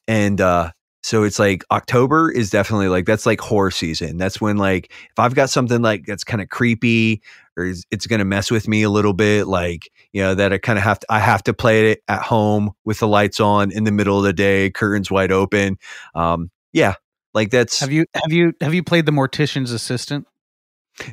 And 0.09 0.41
uh, 0.41 0.71
So 1.03 1.23
it's 1.25 1.39
like 1.39 1.65
October 1.71 2.31
is 2.33 2.51
definitely 2.51 2.89
like 2.89 3.07
that's 3.07 3.27
like 3.27 3.41
horror 3.41 3.71
season. 3.71 4.19
That's 4.19 4.41
when 4.41 4.57
like 4.57 4.91
if 4.93 5.19
I've 5.19 5.35
got 5.37 5.51
something 5.51 5.83
like 5.83 6.05
that's 6.07 6.25
kind 6.25 6.43
of 6.43 6.49
creepy 6.49 7.23
or 7.57 7.65
is, 7.65 7.85
it's 7.91 8.07
going 8.07 8.19
to 8.19 8.25
mess 8.25 8.51
with 8.51 8.69
me 8.69 8.83
a 8.83 8.91
little 8.91 9.13
bit, 9.13 9.47
like 9.47 9.91
you 10.13 10.23
know 10.23 10.35
that 10.35 10.53
I 10.53 10.59
kind 10.59 10.79
of 10.79 10.85
have 10.85 11.01
to 11.01 11.07
I 11.11 11.19
have 11.21 11.43
to 11.45 11.55
play 11.55 11.93
it 11.93 12.03
at 12.09 12.23
home 12.23 12.73
with 12.85 12.99
the 13.01 13.09
lights 13.09 13.41
on 13.41 13.71
in 13.73 13.85
the 13.85 13.93
middle 13.93 14.19
of 14.19 14.25
the 14.25 14.33
day, 14.33 14.71
curtains 14.71 15.11
wide 15.11 15.33
open. 15.33 15.79
Um, 16.15 16.51
yeah, 16.73 16.95
like 17.35 17.51
that's 17.51 17.81
Have 17.81 17.93
you 17.93 18.07
have 18.15 18.33
you 18.33 18.53
have 18.61 18.75
you 18.75 18.83
played 18.83 19.07
the 19.07 19.13
Mortician's 19.13 19.71
Assistant? 19.73 20.27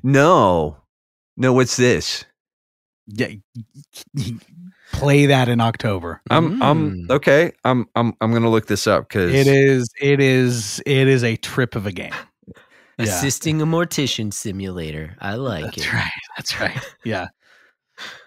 no, 0.04 0.78
no. 1.38 1.54
What's 1.54 1.76
this? 1.78 2.26
Yeah, 3.08 3.28
play 4.94 5.26
that 5.26 5.50
in 5.50 5.60
October. 5.60 6.22
I'm 6.30 6.62
I'm 6.62 6.92
Mm. 6.92 7.10
okay. 7.12 7.52
I'm 7.66 7.86
I'm 7.96 8.14
I'm 8.22 8.32
gonna 8.32 8.50
look 8.50 8.68
this 8.68 8.88
up 8.88 9.10
because 9.10 9.34
It 9.34 9.48
is 9.48 9.90
it 10.02 10.20
is 10.22 10.82
it 10.86 11.08
is 11.08 11.24
a 11.24 11.36
trip 11.38 11.76
of 11.76 11.86
a 11.86 11.92
game. 11.92 12.14
Yeah. 13.00 13.06
Assisting 13.06 13.60
a 13.60 13.66
mortician 13.66 14.32
simulator. 14.32 15.18
I 15.20 15.34
like 15.34 15.66
That's 15.66 15.78
it. 15.88 15.94
right. 15.94 16.12
That's 16.38 16.60
right. 16.60 16.78
Yeah. 17.04 17.28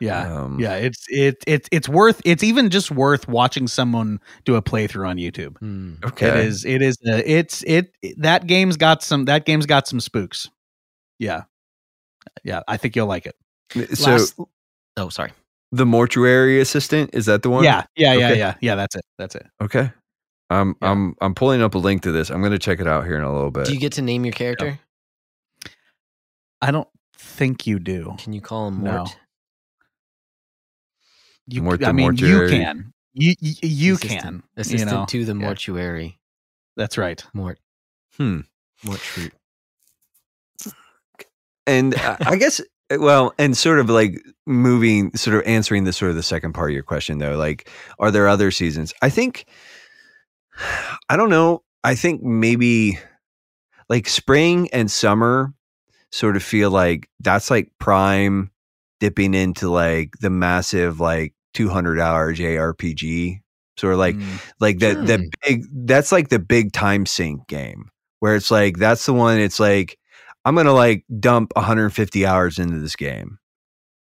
Yeah. 0.00 0.32
Um, 0.42 0.60
Yeah, 0.60 0.76
it's 0.76 1.04
it 1.08 1.42
it's 1.46 1.68
it's 1.72 1.88
worth 1.88 2.20
it's 2.24 2.44
even 2.44 2.70
just 2.70 2.90
worth 2.92 3.26
watching 3.28 3.66
someone 3.66 4.20
do 4.44 4.54
a 4.54 4.62
playthrough 4.62 5.08
on 5.08 5.16
YouTube. 5.16 5.58
Hmm. 5.58 5.94
Okay. 6.04 6.28
It 6.28 6.36
is 6.46 6.64
it 6.64 6.82
is 6.82 6.96
uh, 7.08 7.20
it's 7.26 7.64
it 7.66 7.92
that 8.18 8.46
game's 8.46 8.76
got 8.76 9.02
some 9.02 9.24
that 9.24 9.44
game's 9.44 9.66
got 9.66 9.88
some 9.88 9.98
spooks. 10.00 10.48
Yeah. 11.18 11.42
Yeah, 12.44 12.60
I 12.68 12.76
think 12.76 12.94
you'll 12.96 13.06
like 13.08 13.26
it. 13.26 13.36
So 13.96 14.10
Last- 14.12 14.38
oh, 14.96 15.08
sorry. 15.08 15.32
the 15.72 15.86
mortuary 15.86 16.60
assistant 16.60 17.10
is 17.12 17.26
that 17.26 17.42
the 17.42 17.50
one? 17.50 17.64
Yeah, 17.64 17.84
yeah, 17.96 18.12
yeah, 18.14 18.26
Okay. 18.28 18.38
yeah. 18.38 18.54
Yeah, 18.60 18.74
that's 18.76 18.94
it. 18.94 19.04
That's 19.18 19.34
it. 19.34 19.46
Okay. 19.60 19.90
I'm 20.48 20.76
Yeah. 20.80 20.90
I'm 20.92 21.14
I'm 21.20 21.34
pulling 21.34 21.60
up 21.60 21.74
a 21.74 21.78
link 21.78 22.02
to 22.02 22.12
this. 22.12 22.30
I'm 22.30 22.40
gonna 22.40 22.58
check 22.58 22.78
it 22.78 22.86
out 22.86 23.04
here 23.04 23.16
in 23.16 23.24
a 23.24 23.32
little 23.34 23.50
bit. 23.50 23.66
Do 23.66 23.72
you 23.72 23.80
get 23.80 23.92
to 23.94 24.02
name 24.02 24.24
your 24.24 24.32
character? 24.32 24.78
I 26.62 26.70
don't 26.70 26.88
think 27.36 27.66
you 27.66 27.78
do. 27.78 28.14
Can 28.18 28.32
you 28.32 28.40
call 28.40 28.68
him 28.68 28.82
No. 28.82 28.98
Mort? 28.98 29.16
You 31.46 31.62
Mort 31.62 31.84
I 31.84 31.92
mean 31.92 32.06
mortuary. 32.06 32.52
you 32.52 32.58
can. 32.58 32.92
You 33.14 33.34
you, 33.40 33.54
you 33.62 33.94
Assistant- 33.94 34.22
can. 34.22 34.42
Assistant 34.56 34.90
you 34.90 34.96
know. 34.98 35.06
to 35.06 35.24
the 35.24 35.32
Yeah. 35.32 35.38
mortuary. 35.46 36.18
That's 36.76 36.98
right. 36.98 37.24
Mort. 37.32 37.58
Hmm. 38.16 38.40
Mort 38.84 38.98
Schrute. 38.98 39.32
And 41.66 41.94
uh, 42.00 42.16
I 42.20 42.36
guess 42.36 42.60
well, 42.90 43.32
and 43.38 43.56
sort 43.56 43.78
of 43.80 43.90
like 43.90 44.20
moving, 44.46 45.14
sort 45.16 45.36
of 45.36 45.42
answering 45.46 45.84
the 45.84 45.92
sort 45.92 46.10
of 46.10 46.16
the 46.16 46.22
second 46.22 46.52
part 46.52 46.70
of 46.70 46.74
your 46.74 46.82
question 46.84 47.18
though. 47.18 47.36
Like, 47.36 47.68
are 47.98 48.10
there 48.10 48.28
other 48.28 48.50
seasons? 48.50 48.92
I 49.02 49.10
think. 49.10 49.46
I 51.08 51.16
don't 51.16 51.30
know. 51.30 51.62
I 51.84 51.94
think 51.94 52.22
maybe 52.22 52.98
like 53.88 54.08
spring 54.08 54.68
and 54.72 54.90
summer 54.90 55.52
sort 56.16 56.36
of 56.36 56.42
feel 56.42 56.70
like 56.70 57.08
that's 57.20 57.50
like 57.50 57.70
prime 57.78 58.50
dipping 59.00 59.34
into 59.34 59.68
like 59.70 60.12
the 60.20 60.30
massive 60.30 60.98
like 61.00 61.34
200 61.54 62.00
hour 62.00 62.32
JRPG 62.34 63.40
sort 63.76 63.92
of 63.92 63.98
like 63.98 64.16
Mm. 64.16 64.40
like 64.58 64.78
that 64.78 65.06
that 65.06 65.20
Hmm. 65.20 65.26
big 65.46 65.62
that's 65.86 66.10
like 66.12 66.28
the 66.30 66.38
big 66.38 66.72
time 66.72 67.04
sink 67.04 67.46
game 67.48 67.90
where 68.20 68.34
it's 68.34 68.50
like 68.50 68.78
that's 68.78 69.04
the 69.04 69.12
one 69.12 69.38
it's 69.38 69.60
like 69.60 69.98
i'm 70.46 70.54
gonna 70.54 70.72
like 70.72 71.04
dump 71.20 71.52
150 71.56 72.24
hours 72.24 72.58
into 72.58 72.78
this 72.78 72.96
game 72.96 73.38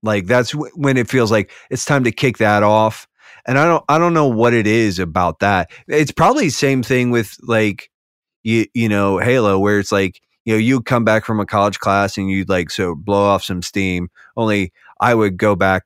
like 0.02 0.26
that's 0.26 0.52
w- 0.54 0.72
when 0.76 0.98
it 0.98 1.08
feels 1.08 1.32
like 1.32 1.52
it's 1.70 1.86
time 1.86 2.04
to 2.06 2.12
kick 2.12 2.40
that 2.40 2.64
off 2.64 3.08
and 3.46 3.60
i 3.60 3.66
don't 3.66 3.84
i 3.90 4.00
don't 4.00 4.16
know 4.16 4.28
what 4.28 4.54
it 4.56 4.66
is 4.66 4.98
about 4.98 5.38
that 5.40 5.70
it's 5.88 6.12
probably 6.12 6.46
the 6.46 6.50
same 6.50 6.82
thing 6.82 7.12
with 7.12 7.36
like 7.44 7.92
you 8.44 8.66
you 8.74 8.90
know 8.90 9.20
halo 9.20 9.60
where 9.60 9.78
it's 9.80 9.92
like 9.92 10.20
you 10.50 10.56
know 10.56 10.60
you'd 10.60 10.86
come 10.86 11.06
back 11.06 11.26
from 11.26 11.40
a 11.40 11.46
college 11.46 11.78
class 11.80 12.18
and 12.18 12.28
you'd 12.32 12.50
like 12.50 12.72
so 12.72 12.96
blow 12.96 13.22
off 13.22 13.44
some 13.44 13.62
steam 13.62 14.10
only 14.36 14.74
i 15.00 15.14
would 15.14 15.38
go 15.38 15.56
back 15.56 15.84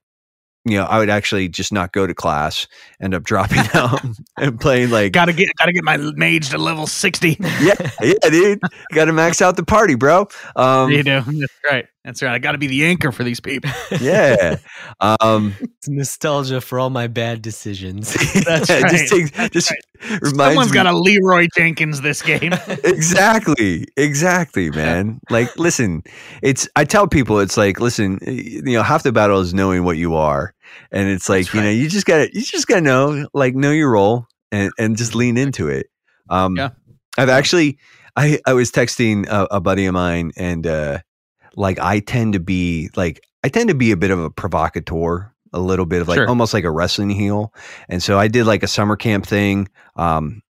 you 0.64 0.78
know 0.78 0.86
i 0.86 1.00
would 1.00 1.10
actually 1.10 1.50
just 1.50 1.74
not 1.74 1.92
go 1.92 2.08
to 2.08 2.14
class 2.14 2.66
end 3.02 3.14
up 3.14 3.24
dropping 3.24 3.60
out 3.74 4.00
and 4.38 4.62
playing 4.62 4.90
like 4.90 5.12
Gotta 5.12 5.34
get 5.34 5.50
gotta 5.60 5.74
get 5.74 5.84
my 5.84 5.98
mage 5.98 6.50
to 6.52 6.58
level 6.58 6.88
sixty. 6.88 7.36
yeah 7.62 7.74
yeah 8.02 8.14
dude 8.30 8.62
got 8.94 9.06
to 9.06 9.12
max 9.12 9.42
out 9.42 9.58
the 9.58 9.66
party 9.66 9.96
bro 9.96 10.28
um 10.56 10.90
you 10.90 11.04
do. 11.04 11.20
That's 11.20 11.54
right. 11.70 11.86
That's 12.06 12.22
right. 12.22 12.34
I 12.34 12.40
gotta 12.40 12.58
be 12.58 12.68
the 12.68 12.86
anchor 12.86 13.12
for 13.12 13.26
these 13.26 13.42
people. 13.42 13.70
yeah 14.00 14.56
um 15.02 15.54
It's 15.60 15.90
nostalgia 15.90 16.62
for 16.62 16.80
all 16.80 16.90
my 16.90 17.08
bad 17.08 17.42
decisions. 17.42 18.14
That's 18.46 18.70
yeah, 18.70 18.80
right. 18.80 18.92
just 18.92 19.12
takes 19.12 19.32
That's 19.32 19.50
just 19.52 19.72
right. 19.72 19.80
Someone's 20.24 20.72
me 20.72 20.74
got 20.74 20.86
a 20.86 20.98
Leeroy 20.98 21.48
Jenkins 21.56 22.02
this 22.02 22.22
game. 22.22 22.54
exactly 22.84 23.86
exactly 23.98 24.70
man. 24.72 25.20
Like 25.30 25.58
listen 25.58 26.04
it's 26.42 26.68
i 26.76 26.84
tell 26.84 27.08
people 27.08 27.40
it's 27.40 27.58
like 27.58 27.80
listen 27.80 28.20
you 28.26 28.62
know 28.64 28.84
half 28.84 29.04
the 29.04 29.12
battle 29.12 29.40
is 29.40 29.54
knowing 29.54 29.84
what 29.84 29.98
you 29.98 30.16
are. 30.16 30.54
And 30.92 31.10
it's 31.10 31.30
like 31.30 31.46
That's 31.46 31.54
you 31.54 31.62
know 31.62 31.70
you 31.70 31.90
just 31.90 32.06
gotta 32.06 32.30
you 32.34 32.42
just 32.42 32.68
gotta 32.68 32.82
know 32.82 33.28
like 33.34 33.56
know 33.56 33.72
your 33.72 33.92
role 33.92 34.28
and 34.52 34.72
and 34.78 34.98
just 34.98 35.16
lean 35.16 35.38
into 35.38 35.68
it. 35.68 35.88
Um 36.30 36.56
Yeah. 36.58 36.70
i've 37.18 37.30
actually 37.30 37.78
i 38.16 38.40
i 38.46 38.54
was 38.54 38.72
texting 38.72 39.28
a, 39.28 39.48
a 39.52 39.62
buddy 39.62 39.86
of 39.86 39.94
mine 39.94 40.32
and 40.38 40.66
uh 40.66 41.00
like 41.56 41.80
i 41.80 42.00
tend 42.00 42.34
to 42.34 42.40
be 42.40 42.90
like 42.96 43.22
i 43.44 43.50
tend 43.50 43.70
to 43.70 43.76
be 43.76 43.92
a 43.92 43.98
bit 43.98 44.12
of 44.12 44.20
a 44.20 44.30
provocateur 44.30 45.33
a 45.54 45.60
little 45.60 45.86
bit 45.86 46.02
of 46.02 46.08
like 46.08 46.18
Sure. 46.18 46.28
almost 46.30 46.54
like 46.54 46.64
a 46.64 46.72
wrestling 46.72 47.10
heel 47.10 47.54
and 47.90 48.02
so 48.04 48.18
i 48.20 48.28
did 48.28 48.46
like 48.46 48.64
a 48.64 48.68
summer 48.68 48.96
camp 48.96 49.26
thing 49.26 49.68
um 49.96 50.42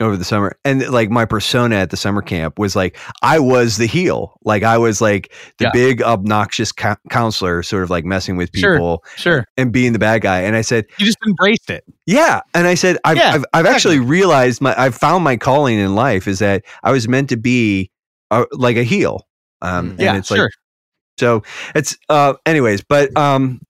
over 0.00 0.16
the 0.16 0.24
summer 0.24 0.56
and 0.64 0.88
like 0.88 1.10
my 1.10 1.26
persona 1.26 1.74
at 1.76 1.90
the 1.90 1.96
summer 1.96 2.22
camp 2.22 2.58
was 2.58 2.74
like 2.74 2.96
i 3.20 3.38
was 3.38 3.76
the 3.76 3.84
heel 3.86 4.32
like 4.44 4.62
i 4.62 4.78
was 4.78 5.02
like 5.02 5.30
the 5.58 5.66
Yeah. 5.66 5.70
big 5.74 6.02
obnoxious 6.02 6.72
cou- 6.72 6.96
counselor 7.10 7.62
sort 7.62 7.82
of 7.82 7.90
like 7.90 8.06
messing 8.06 8.38
with 8.38 8.50
people 8.50 9.04
sure. 9.16 9.44
and 9.58 9.70
being 9.72 9.92
the 9.92 9.98
bad 9.98 10.22
guy 10.22 10.40
and 10.40 10.56
i 10.56 10.62
said 10.62 10.86
You 10.98 11.04
just 11.04 11.18
embraced 11.26 11.68
it. 11.68 11.84
yeah 12.06 12.40
and 12.54 12.66
i 12.66 12.74
said 12.74 12.96
i've, 13.04 13.18
Yeah, 13.18 13.32
I've, 13.34 13.44
I've 13.52 13.66
actually 13.66 13.98
realized 13.98 14.62
my 14.62 14.74
i've 14.80 14.94
found 14.94 15.22
my 15.22 15.36
calling 15.36 15.78
in 15.78 15.94
life 15.94 16.26
is 16.26 16.38
that 16.38 16.64
i 16.82 16.90
was 16.92 17.06
meant 17.06 17.28
to 17.28 17.36
be 17.36 17.90
a, 18.30 18.46
like 18.52 18.78
a 18.78 18.84
heel 18.84 19.26
um 19.60 19.88
Mm. 19.88 19.90
and 19.90 20.00
yeah, 20.00 20.16
it's 20.16 20.28
sure. 20.28 20.38
like 20.44 20.50
so 21.18 21.42
it's 21.74 21.94
uh 22.08 22.32
anyways 22.46 22.82
but 22.82 23.14
um 23.18 23.60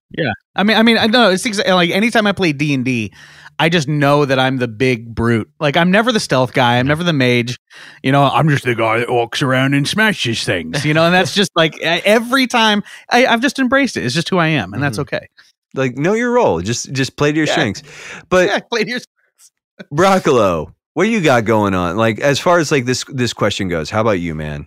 I 0.57 0.63
mean, 0.65 0.77
I 0.77 0.83
mean, 0.83 0.99
I 0.99 1.07
know 1.07 1.31
it's 1.31 1.47
exa- 1.47 1.67
like 1.75 1.91
anytime 1.91 2.27
I 2.27 2.33
play 2.33 2.53
D 2.53 2.75
and 2.75 2.85
D, 2.85 3.13
I 3.59 3.69
just 3.69 3.89
know 3.89 4.25
that 4.25 4.39
I'm 4.39 4.57
the 4.57 4.69
big 4.69 5.15
brute. 5.15 5.51
Like 5.61 5.77
I'm 5.77 5.91
never 5.91 6.13
the 6.13 6.21
stealth 6.21 6.53
guy. 6.53 6.79
I'm 6.79 6.87
never 6.87 7.05
the 7.05 7.13
mage. 7.13 7.59
You 8.03 8.11
know, 8.13 8.25
I'm 8.25 8.49
just 8.49 8.65
the 8.65 8.75
guy 8.75 8.99
that 8.99 9.11
walks 9.11 9.43
around 9.43 9.75
and 9.75 9.87
smashes 9.87 10.43
things. 10.45 10.85
You 10.85 10.95
know, 10.95 11.05
and 11.05 11.15
that's 11.15 11.35
just 11.41 11.51
like 11.55 11.79
every 11.81 12.47
time 12.47 12.83
I, 13.11 13.27
I've 13.27 13.41
just 13.41 13.59
embraced 13.59 13.97
it. 13.97 14.05
It's 14.05 14.15
just 14.15 14.29
who 14.29 14.39
I 14.39 14.49
am, 14.49 14.73
and 14.75 14.83
that's 14.83 14.99
Mhm. 14.99 15.03
okay. 15.03 15.29
like 15.75 15.97
know 15.97 16.15
your 16.15 16.33
role 16.33 16.61
just 16.61 16.93
just 16.93 17.17
play 17.17 17.31
to 17.31 17.37
your 17.37 17.47
Yeah. 17.47 17.53
strengths 17.53 17.83
but 18.29 18.49
yeah, 18.49 18.59
play 18.59 18.83
to 18.85 18.91
your- 18.91 18.99
strengths. 18.99 19.53
Broccolope, 19.95 20.75
what 20.95 21.09
you 21.09 21.21
got 21.21 21.45
going 21.45 21.75
on? 21.75 21.97
Like 21.97 22.19
as 22.21 22.41
far 22.41 22.59
as 22.59 22.73
like 22.73 22.85
this 22.87 23.05
this 23.09 23.33
question 23.33 23.69
goes, 23.69 23.89
how 23.91 24.01
about 24.01 24.19
you, 24.21 24.35
man? 24.35 24.67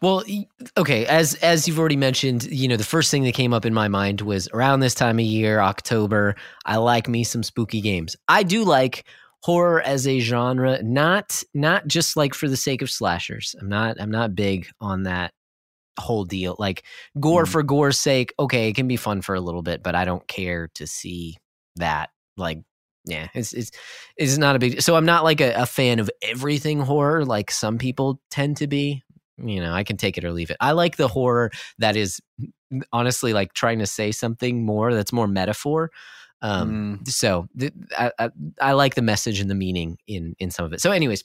Well, 0.00 0.22
okay, 0.76 1.06
as 1.06 1.34
as 1.36 1.66
you've 1.66 1.78
already 1.78 1.96
mentioned, 1.96 2.44
you 2.44 2.68
know, 2.68 2.76
the 2.76 2.84
first 2.84 3.10
thing 3.10 3.24
that 3.24 3.34
came 3.34 3.52
up 3.52 3.64
in 3.64 3.74
my 3.74 3.88
mind 3.88 4.20
was 4.20 4.48
around 4.52 4.80
this 4.80 4.94
time 4.94 5.18
of 5.18 5.24
year, 5.24 5.60
October, 5.60 6.36
I 6.64 6.76
like 6.76 7.08
me 7.08 7.24
some 7.24 7.42
spooky 7.42 7.80
games. 7.80 8.16
I 8.28 8.42
do 8.42 8.64
like 8.64 9.06
horror 9.42 9.82
as 9.82 10.06
a 10.06 10.20
genre, 10.20 10.82
not 10.82 11.42
not 11.54 11.86
just 11.86 12.16
like 12.16 12.34
for 12.34 12.48
the 12.48 12.56
sake 12.56 12.82
of 12.82 12.90
slashers. 12.90 13.54
I'm 13.60 13.68
not 13.68 14.00
I'm 14.00 14.10
not 14.10 14.34
big 14.34 14.68
on 14.80 15.04
that 15.04 15.32
whole 15.98 16.24
deal. 16.24 16.56
Like 16.58 16.84
gore 17.20 17.44
Mm. 17.44 17.48
for 17.48 17.62
gore's 17.62 17.98
sake, 18.00 18.34
okay, 18.38 18.68
it 18.68 18.74
can 18.76 18.88
be 18.88 18.96
fun 18.96 19.22
for 19.22 19.34
a 19.34 19.40
little 19.40 19.62
bit, 19.62 19.82
but 19.82 19.94
I 19.94 20.04
don't 20.04 20.26
care 20.28 20.68
to 20.74 20.86
see 20.86 21.36
that 21.76 22.10
like 22.36 22.60
yeah, 23.06 23.28
it's 23.34 23.52
it's 23.52 23.70
it's 24.16 24.38
not 24.38 24.56
a 24.56 24.58
big. 24.58 24.80
So 24.82 24.96
I'm 24.96 25.04
not 25.04 25.24
like 25.24 25.40
a, 25.40 25.52
a 25.54 25.66
fan 25.66 25.98
of 25.98 26.10
everything 26.22 26.80
horror, 26.80 27.24
like 27.24 27.50
some 27.50 27.78
people 27.78 28.20
tend 28.30 28.56
to 28.58 28.66
be. 28.66 29.02
You 29.38 29.60
know, 29.60 29.72
I 29.72 29.82
can 29.84 29.96
take 29.96 30.16
it 30.16 30.24
or 30.24 30.32
leave 30.32 30.50
it. 30.50 30.56
I 30.60 30.72
like 30.72 30.96
the 30.96 31.08
horror 31.08 31.50
that 31.78 31.96
is 31.96 32.20
honestly 32.92 33.32
like 33.32 33.52
trying 33.52 33.78
to 33.80 33.86
say 33.86 34.12
something 34.12 34.64
more. 34.64 34.94
That's 34.94 35.12
more 35.12 35.26
metaphor. 35.26 35.90
Um, 36.42 37.00
Mm. 37.02 37.08
so 37.08 37.48
th- 37.58 37.72
I, 37.98 38.12
I, 38.18 38.30
I 38.60 38.72
like 38.72 38.94
the 38.94 39.02
message 39.02 39.40
and 39.40 39.50
the 39.50 39.54
meaning 39.54 39.98
in 40.06 40.34
in 40.38 40.50
some 40.50 40.66
of 40.66 40.72
it. 40.72 40.80
So, 40.80 40.92
anyways, 40.92 41.24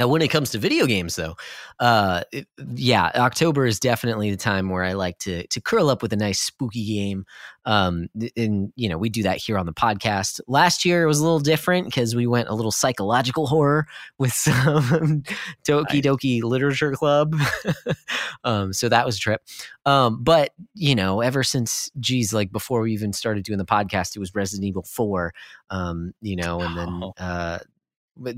uh, 0.00 0.08
when 0.08 0.22
it 0.22 0.28
comes 0.28 0.50
to 0.50 0.58
video 0.58 0.86
games, 0.86 1.16
though, 1.16 1.36
uh, 1.80 2.22
it- 2.32 2.48
yeah, 2.74 3.10
October 3.14 3.66
is 3.66 3.78
definitely 3.80 4.30
the 4.30 4.36
time 4.36 4.68
where 4.70 4.82
I 4.84 4.92
like 4.94 5.18
to 5.20 5.46
to 5.46 5.60
curl 5.60 5.88
up 5.90 6.02
with 6.02 6.12
a 6.12 6.16
nice 6.16 6.40
spooky 6.40 6.84
game. 6.84 7.24
Um, 7.66 8.08
and 8.36 8.72
you 8.76 8.88
know, 8.90 8.98
we 8.98 9.08
do 9.08 9.22
that 9.22 9.38
here 9.38 9.56
on 9.56 9.64
the 9.66 9.72
podcast. 9.72 10.40
Last 10.46 10.84
year 10.84 11.02
it 11.02 11.06
was 11.06 11.18
a 11.20 11.22
little 11.22 11.38
different 11.40 11.86
because 11.86 12.14
we 12.14 12.26
went 12.26 12.48
a 12.48 12.54
little 12.54 12.70
psychological 12.72 13.46
horror 13.46 13.86
with 14.18 14.32
some 14.34 15.22
Doki. 15.66 16.02
Doki 16.02 16.42
Literature 16.42 16.92
Club. 16.92 17.34
um, 18.44 18.72
so 18.72 18.88
that 18.88 19.06
was 19.06 19.16
a 19.16 19.20
trip. 19.20 19.42
Um, 19.86 20.22
but 20.22 20.50
you 20.74 20.94
know, 20.94 21.20
ever 21.20 21.42
since, 21.42 21.90
geez, 22.00 22.32
like 22.34 22.52
before 22.52 22.80
we 22.82 22.92
even 22.92 23.12
started 23.12 23.44
doing 23.44 23.58
the 23.58 23.64
podcast, 23.64 24.16
it 24.16 24.18
was 24.20 24.34
Resident 24.34 24.66
Evil 24.66 24.82
Four. 24.82 25.32
Um, 25.70 26.12
you 26.20 26.36
know, 26.36 26.60
and 26.60 26.76
then 26.76 26.88
Oh. 27.02 27.14
uh, 27.18 27.58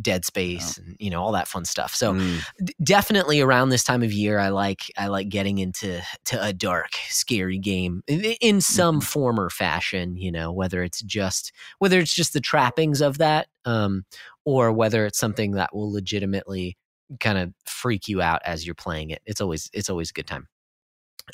Dead 0.00 0.24
Space 0.24 0.78
and 0.78 0.96
you 0.98 1.10
know 1.10 1.22
all 1.22 1.32
that 1.32 1.48
fun 1.48 1.64
stuff. 1.64 1.94
So 1.94 2.14
Mm. 2.14 2.40
d- 2.64 2.74
definitely 2.82 3.40
around 3.40 3.68
this 3.68 3.84
time 3.84 4.02
of 4.02 4.12
year, 4.12 4.38
I 4.38 4.48
like 4.48 4.90
I 4.96 5.08
like 5.08 5.28
getting 5.28 5.58
into 5.58 6.02
to 6.26 6.42
a 6.42 6.52
dark, 6.52 6.92
scary 7.08 7.58
game 7.58 8.02
in, 8.06 8.20
in 8.40 8.60
some 8.60 9.00
form 9.00 9.38
or 9.38 9.50
fashion. 9.50 10.16
You 10.16 10.32
know, 10.32 10.50
whether 10.52 10.82
it's 10.82 11.02
just 11.02 11.52
whether 11.78 11.98
it's 11.98 12.14
just 12.14 12.32
the 12.32 12.40
trappings 12.40 13.00
of 13.00 13.18
that, 13.18 13.48
um, 13.64 14.04
or 14.44 14.72
whether 14.72 15.04
it's 15.06 15.18
something 15.18 15.52
that 15.52 15.74
will 15.74 15.92
legitimately 15.92 16.76
kind 17.20 17.38
of 17.38 17.52
freak 17.66 18.08
you 18.08 18.20
out 18.22 18.40
as 18.44 18.64
you're 18.66 18.74
playing 18.74 19.10
it. 19.10 19.20
It's 19.26 19.40
always 19.40 19.68
it's 19.72 19.90
always 19.90 20.10
a 20.10 20.14
good 20.14 20.26
time. 20.26 20.48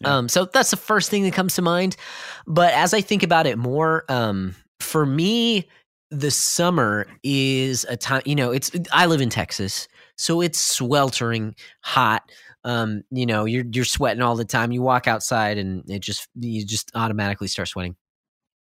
Yeah. 0.01 0.16
Um, 0.18 0.28
so 0.28 0.47
that's 0.47 0.70
the 0.70 0.76
first 0.76 1.11
thing 1.11 1.22
that 1.24 1.34
comes 1.34 1.55
to 1.57 1.62
mind. 1.62 1.97
But 2.47 2.72
as 2.74 2.95
I 2.95 3.03
think 3.03 3.22
about 3.22 3.47
it 3.47 3.59
more, 3.59 4.05
um, 4.09 4.55
for 4.80 5.05
me, 5.05 5.68
the 6.13 6.31
summer 6.31 7.07
is 7.23 7.87
a 7.89 7.97
time. 7.97 8.23
You 8.27 8.35
know, 8.35 8.53
it's 8.53 8.71
I 8.93 9.07
live 9.07 9.21
in 9.21 9.31
Texas, 9.31 9.89
so 10.17 10.41
it's 10.41 10.59
sweltering 10.59 11.55
hot. 11.81 12.31
Um, 12.65 13.03
you 13.11 13.27
know, 13.27 13.47
you're 13.47 13.65
you're 13.73 13.85
sweating 13.85 14.23
all 14.23 14.37
the 14.37 14.45
time. 14.45 14.71
You 14.73 14.83
walk 14.83 15.09
outside, 15.09 15.59
and 15.59 15.83
it 15.91 16.01
just 16.01 16.29
you 16.39 16.65
just 16.65 16.93
automatically 16.95 17.49
start 17.49 17.69
sweating. 17.69 17.97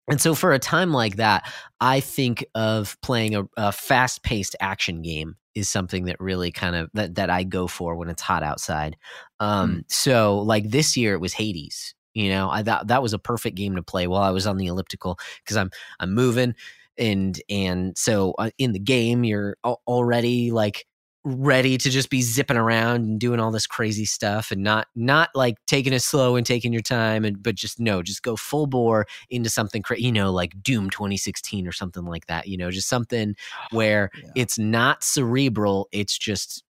And 0.09 0.21
so, 0.21 0.35
for 0.35 0.53
a 0.53 0.59
time 0.59 0.93
like 0.93 1.17
that, 1.17 1.51
I 1.81 2.01
think 2.01 2.45
of 2.55 2.97
playing 3.03 3.37
a, 3.37 3.45
a 3.57 3.73
fast-paced 3.73 4.57
action 4.61 5.03
game 5.03 5.37
is 5.55 5.69
something 5.69 6.07
that 6.07 6.21
really 6.21 6.51
kind 6.51 6.75
of 6.77 6.91
that 6.95 7.15
that 7.17 7.31
I 7.31 7.45
go 7.45 7.67
for 7.67 7.95
when 7.95 8.09
it's 8.09 8.23
hot 8.23 8.43
outside. 8.43 8.97
Um, 9.39 9.85
So, 9.89 10.39
like 10.39 10.71
this 10.71 10.97
year, 10.97 11.15
it 11.15 11.21
was 11.21 11.35
Hades. 11.35 11.95
You 12.15 12.31
know, 12.31 12.49
I 12.49 12.63
thought 12.63 12.87
that 12.89 13.03
was 13.03 13.13
a 13.13 13.19
perfect 13.19 13.57
game 13.57 13.77
to 13.77 13.83
play 13.83 14.07
while 14.07 14.23
I 14.23 14.31
was 14.31 14.47
on 14.47 14.57
the 14.57 14.67
elliptical 14.67 15.19
because 15.45 15.57
I'm 15.57 15.71
I'm 16.01 16.15
moving 16.15 16.55
and 16.99 17.41
and 17.49 17.97
so 17.97 18.35
uh, 18.39 18.51
in 18.59 18.73
the 18.73 18.79
game 18.79 19.25
you're 19.25 19.57
already 19.87 20.51
like 20.51 20.87
ready 21.27 21.79
to 21.79 21.89
just 21.89 22.11
be 22.11 22.21
zipping 22.21 22.59
around 22.59 22.97
and 22.97 23.19
doing 23.19 23.41
all 23.41 23.51
this 23.51 23.67
crazy 23.67 24.05
stuff 24.05 24.51
and 24.51 24.63
not 24.63 24.89
not 24.95 25.31
like 25.35 25.55
taking 25.67 25.95
it 25.95 26.01
slow 26.03 26.37
and 26.37 26.45
taking 26.47 26.71
your 26.71 26.83
time 26.83 27.25
and 27.25 27.43
but 27.43 27.55
just 27.55 27.81
no 27.81 28.03
just 28.03 28.23
go 28.23 28.37
full 28.37 28.67
bore 28.67 29.07
into 29.31 29.49
something 29.49 29.81
cra- 29.81 29.99
you 29.99 30.13
know 30.13 30.31
like 30.31 30.53
doom 30.63 30.91
2016 30.91 31.67
or 31.67 31.73
something 31.73 32.05
like 32.05 32.27
that 32.27 32.47
you 32.47 32.59
know 32.59 32.71
just 32.71 32.89
something 32.89 33.35
where 33.71 34.11
Yeah. 34.23 34.31
it's 34.35 34.59
not 34.59 35.03
cerebral 35.03 35.89
it's 35.93 36.19
just 36.19 36.63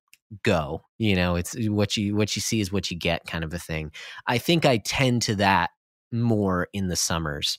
go 0.44 0.82
you 0.98 1.16
know 1.16 1.34
it's 1.36 1.56
what 1.68 1.96
you 1.96 2.14
what 2.14 2.34
you 2.36 2.40
see 2.42 2.60
is 2.60 2.72
what 2.72 2.90
you 2.92 2.96
get 2.96 3.26
kind 3.26 3.42
of 3.44 3.52
a 3.52 3.58
thing 3.58 3.90
i 4.26 4.38
think 4.38 4.64
i 4.64 4.78
tend 4.78 5.22
to 5.22 5.34
that 5.34 5.70
more 6.12 6.68
in 6.72 6.86
the 6.88 6.96
summers 6.96 7.58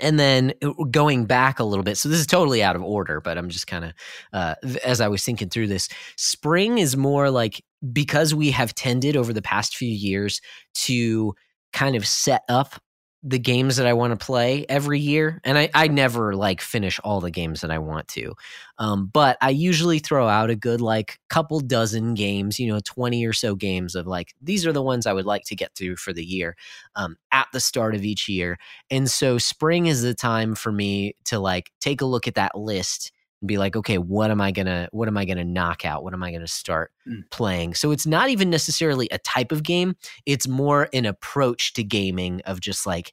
and 0.00 0.18
then 0.18 0.52
uh, 0.62 0.72
going 0.90 1.26
back 1.26 1.58
a 1.58 1.64
little 1.64 1.82
bit 1.82 1.96
so 1.96 2.08
this 2.08 2.18
is 2.18 2.26
totally 2.26 2.62
out 2.62 2.76
of 2.76 2.82
order 2.82 3.20
but 3.20 3.38
i'm 3.38 3.48
just 3.48 3.66
kind 3.66 3.84
of 3.84 3.92
uh, 4.32 4.54
as 4.84 5.00
i 5.00 5.08
was 5.08 5.24
thinking 5.24 5.48
through 5.48 5.66
this 5.66 5.88
spring 6.16 6.78
is 6.78 6.96
more 6.96 7.30
like 7.30 7.62
because 7.92 8.34
we 8.34 8.50
have 8.50 8.74
tended 8.74 9.16
over 9.16 9.32
the 9.32 9.42
past 9.42 9.76
few 9.76 9.88
years 9.88 10.40
to 10.74 11.34
kind 11.72 11.96
of 11.96 12.06
set 12.06 12.42
up 12.48 12.80
the 13.28 13.40
games 13.40 13.76
that 13.76 13.86
I 13.86 13.92
want 13.92 14.18
to 14.18 14.24
play 14.24 14.64
every 14.68 15.00
year. 15.00 15.40
And 15.42 15.58
I, 15.58 15.68
I 15.74 15.88
never 15.88 16.36
like 16.36 16.60
finish 16.60 17.00
all 17.02 17.20
the 17.20 17.30
games 17.32 17.60
that 17.62 17.72
I 17.72 17.78
want 17.78 18.06
to. 18.08 18.34
Um, 18.78 19.06
but 19.12 19.36
I 19.40 19.50
usually 19.50 19.98
throw 19.98 20.28
out 20.28 20.48
a 20.48 20.54
good 20.54 20.80
like 20.80 21.18
couple 21.28 21.58
dozen 21.58 22.14
games, 22.14 22.60
you 22.60 22.68
know, 22.72 22.78
20 22.84 23.26
or 23.26 23.32
so 23.32 23.56
games 23.56 23.96
of 23.96 24.06
like, 24.06 24.32
these 24.40 24.64
are 24.64 24.72
the 24.72 24.82
ones 24.82 25.06
I 25.06 25.12
would 25.12 25.26
like 25.26 25.42
to 25.46 25.56
get 25.56 25.74
through 25.74 25.96
for 25.96 26.12
the 26.12 26.24
year 26.24 26.56
um, 26.94 27.16
at 27.32 27.48
the 27.52 27.58
start 27.58 27.96
of 27.96 28.04
each 28.04 28.28
year. 28.28 28.58
And 28.90 29.10
so 29.10 29.38
spring 29.38 29.86
is 29.86 30.02
the 30.02 30.14
time 30.14 30.54
for 30.54 30.70
me 30.70 31.16
to 31.24 31.40
like 31.40 31.72
take 31.80 32.00
a 32.00 32.06
look 32.06 32.28
at 32.28 32.36
that 32.36 32.56
list 32.56 33.10
and 33.40 33.48
be 33.48 33.58
like, 33.58 33.76
okay, 33.76 33.98
what 33.98 34.30
am 34.30 34.40
I 34.40 34.50
gonna 34.52 34.88
what 34.92 35.08
am 35.08 35.16
I 35.16 35.24
gonna 35.24 35.44
knock 35.44 35.84
out? 35.84 36.02
What 36.04 36.14
am 36.14 36.22
I 36.22 36.30
gonna 36.32 36.46
start 36.46 36.92
Mm. 37.08 37.22
playing? 37.30 37.74
So 37.74 37.90
it's 37.92 38.06
not 38.06 38.30
even 38.30 38.50
necessarily 38.50 39.08
a 39.12 39.18
type 39.18 39.52
of 39.52 39.62
game, 39.62 39.94
it's 40.24 40.48
more 40.48 40.88
an 40.92 41.04
approach 41.06 41.72
to 41.74 41.84
gaming 41.84 42.40
of 42.46 42.60
just 42.60 42.86
like, 42.86 43.12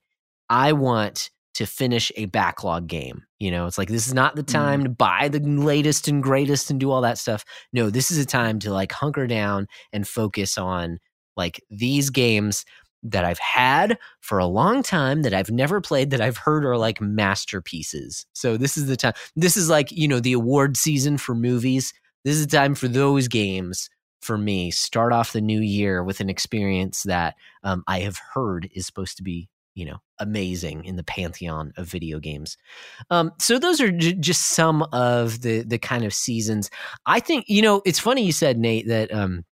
I 0.49 0.73
want 0.73 1.29
to 1.55 1.65
finish 1.65 2.11
a 2.15 2.25
backlog 2.25 2.87
game. 2.87 3.23
You 3.39 3.51
know, 3.51 3.67
it's 3.67 3.77
like 3.77 3.89
this 3.89 4.07
is 4.07 4.13
not 4.13 4.35
the 4.35 4.43
time 4.43 4.83
to 4.83 4.89
buy 4.89 5.27
the 5.27 5.39
latest 5.39 6.07
and 6.07 6.23
greatest 6.23 6.71
and 6.71 6.79
do 6.79 6.89
all 6.89 7.01
that 7.01 7.17
stuff. 7.17 7.45
No, 7.71 7.89
this 7.89 8.09
is 8.09 8.17
a 8.17 8.25
time 8.25 8.59
to 8.59 8.73
like 8.73 8.91
hunker 8.91 9.27
down 9.27 9.67
and 9.91 10.07
focus 10.07 10.57
on 10.57 10.99
like 11.37 11.63
these 11.69 12.09
games 12.09 12.65
that 13.03 13.25
I've 13.25 13.39
had 13.39 13.97
for 14.21 14.39
a 14.39 14.45
long 14.45 14.81
time 14.81 15.23
that 15.23 15.33
I've 15.33 15.51
never 15.51 15.81
played 15.81 16.09
that 16.11 16.21
I've 16.21 16.37
heard 16.37 16.65
are 16.65 16.77
like 16.77 17.01
masterpieces. 17.01 18.25
So 18.33 18.55
this 18.57 18.77
is 18.77 18.87
the 18.87 18.95
time. 18.95 19.13
This 19.35 19.57
is 19.57 19.69
like, 19.69 19.91
you 19.91 20.07
know, 20.07 20.19
the 20.19 20.33
award 20.33 20.77
season 20.77 21.17
for 21.17 21.35
movies. 21.35 21.93
This 22.23 22.35
is 22.37 22.47
the 22.47 22.57
time 22.57 22.75
for 22.75 22.87
those 22.87 23.27
games 23.27 23.89
for 24.21 24.37
me. 24.37 24.71
Start 24.71 25.11
off 25.11 25.33
the 25.33 25.41
new 25.41 25.59
year 25.59 26.03
with 26.03 26.21
an 26.21 26.29
experience 26.29 27.03
that 27.03 27.35
um, 27.63 27.83
I 27.87 27.99
have 27.99 28.17
heard 28.33 28.69
is 28.73 28.85
supposed 28.85 29.17
to 29.17 29.23
be, 29.23 29.49
you 29.75 29.85
know, 29.85 29.97
amazing 30.19 30.85
in 30.85 30.95
the 30.95 31.03
pantheon 31.03 31.73
of 31.77 31.87
video 31.87 32.19
games. 32.19 32.57
Um, 33.09 33.31
so 33.39 33.59
those 33.59 33.81
are 33.81 33.91
j- 33.91 34.13
just 34.15 34.49
some 34.49 34.83
of 34.93 35.41
the 35.41 35.63
the 35.63 35.79
kind 35.79 36.03
of 36.05 36.13
seasons. 36.13 36.69
I 37.05 37.19
think, 37.19 37.45
you 37.47 37.61
know, 37.61 37.81
it's 37.85 37.99
funny 37.99 38.23
you 38.25 38.31
said, 38.31 38.57
Nate, 38.57 38.87
that 38.87 39.13
um, 39.13 39.43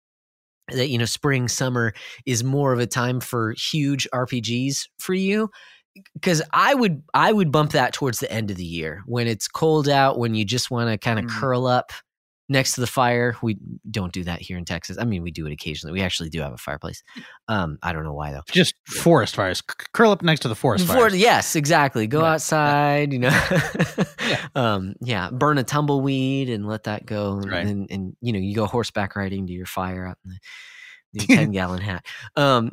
that 0.69 0.87
you 0.89 0.97
know 0.97 1.05
spring 1.05 1.47
summer 1.47 1.93
is 2.25 2.43
more 2.43 2.71
of 2.73 2.79
a 2.79 2.87
time 2.87 3.19
for 3.19 3.53
huge 3.57 4.07
rpgs 4.13 4.87
for 4.99 5.13
you 5.13 5.49
because 6.13 6.41
i 6.53 6.73
would 6.73 7.01
i 7.13 7.31
would 7.33 7.51
bump 7.51 7.71
that 7.71 7.91
towards 7.93 8.19
the 8.19 8.31
end 8.31 8.49
of 8.49 8.55
the 8.57 8.63
year 8.63 9.01
when 9.05 9.27
it's 9.27 9.47
cold 9.49 9.89
out 9.89 10.17
when 10.17 10.33
you 10.33 10.45
just 10.45 10.71
want 10.71 10.89
to 10.89 10.97
kind 10.97 11.19
of 11.19 11.25
Mm. 11.25 11.29
curl 11.39 11.67
up 11.67 11.91
next 12.51 12.73
to 12.73 12.81
the 12.81 12.87
fire 12.87 13.35
we 13.41 13.57
don't 13.89 14.11
do 14.13 14.23
that 14.23 14.41
here 14.41 14.57
in 14.57 14.65
texas 14.65 14.97
i 14.99 15.03
mean 15.05 15.23
we 15.23 15.31
do 15.31 15.45
it 15.47 15.51
occasionally 15.53 15.93
we 15.93 16.01
actually 16.01 16.29
do 16.29 16.39
have 16.41 16.53
a 16.53 16.57
fireplace 16.57 17.01
um 17.47 17.77
i 17.81 17.93
don't 17.93 18.03
know 18.03 18.13
why 18.13 18.31
though 18.31 18.41
Just 18.51 18.75
forest 18.85 19.35
fires. 19.35 19.59
C- 19.59 19.85
curl 19.93 20.11
up 20.11 20.21
next 20.21 20.41
to 20.41 20.47
the 20.47 20.55
forest 20.55 20.85
fires. 20.85 21.15
yes, 21.17 21.55
exactly. 21.55 22.05
Go 22.07 22.21
Yeah, 22.21 22.33
outside, 22.33 23.13
you 23.13 23.19
know. 23.19 23.29
Yeah. 24.27 24.47
Um, 24.55 24.95
yeah, 25.01 25.29
burn 25.31 25.57
a 25.57 25.63
tumbleweed 25.63 26.49
and 26.49 26.67
let 26.67 26.83
that 26.83 27.05
go, 27.05 27.37
and, 27.37 27.49
Right. 27.49 27.65
and, 27.65 27.87
and 27.89 28.15
you 28.21 28.31
know 28.33 28.39
you 28.39 28.53
go 28.55 28.65
horseback 28.65 29.15
riding 29.15 29.47
to 29.47 29.53
your 29.53 29.65
fire 29.65 30.05
out 30.05 30.17
in 30.25 30.31
the, 30.31 31.25
the 31.25 31.33
ten 31.35 31.51
gallon 31.51 31.81
hat. 31.81 32.05
Um, 32.35 32.69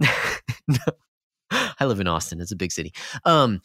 no. 0.69 0.79
I 1.51 1.85
live 1.87 2.01
in 2.01 2.07
Austin; 2.09 2.41
it's 2.41 2.53
a 2.53 2.57
big 2.57 2.73
city. 2.73 2.93
Um, 3.25 3.61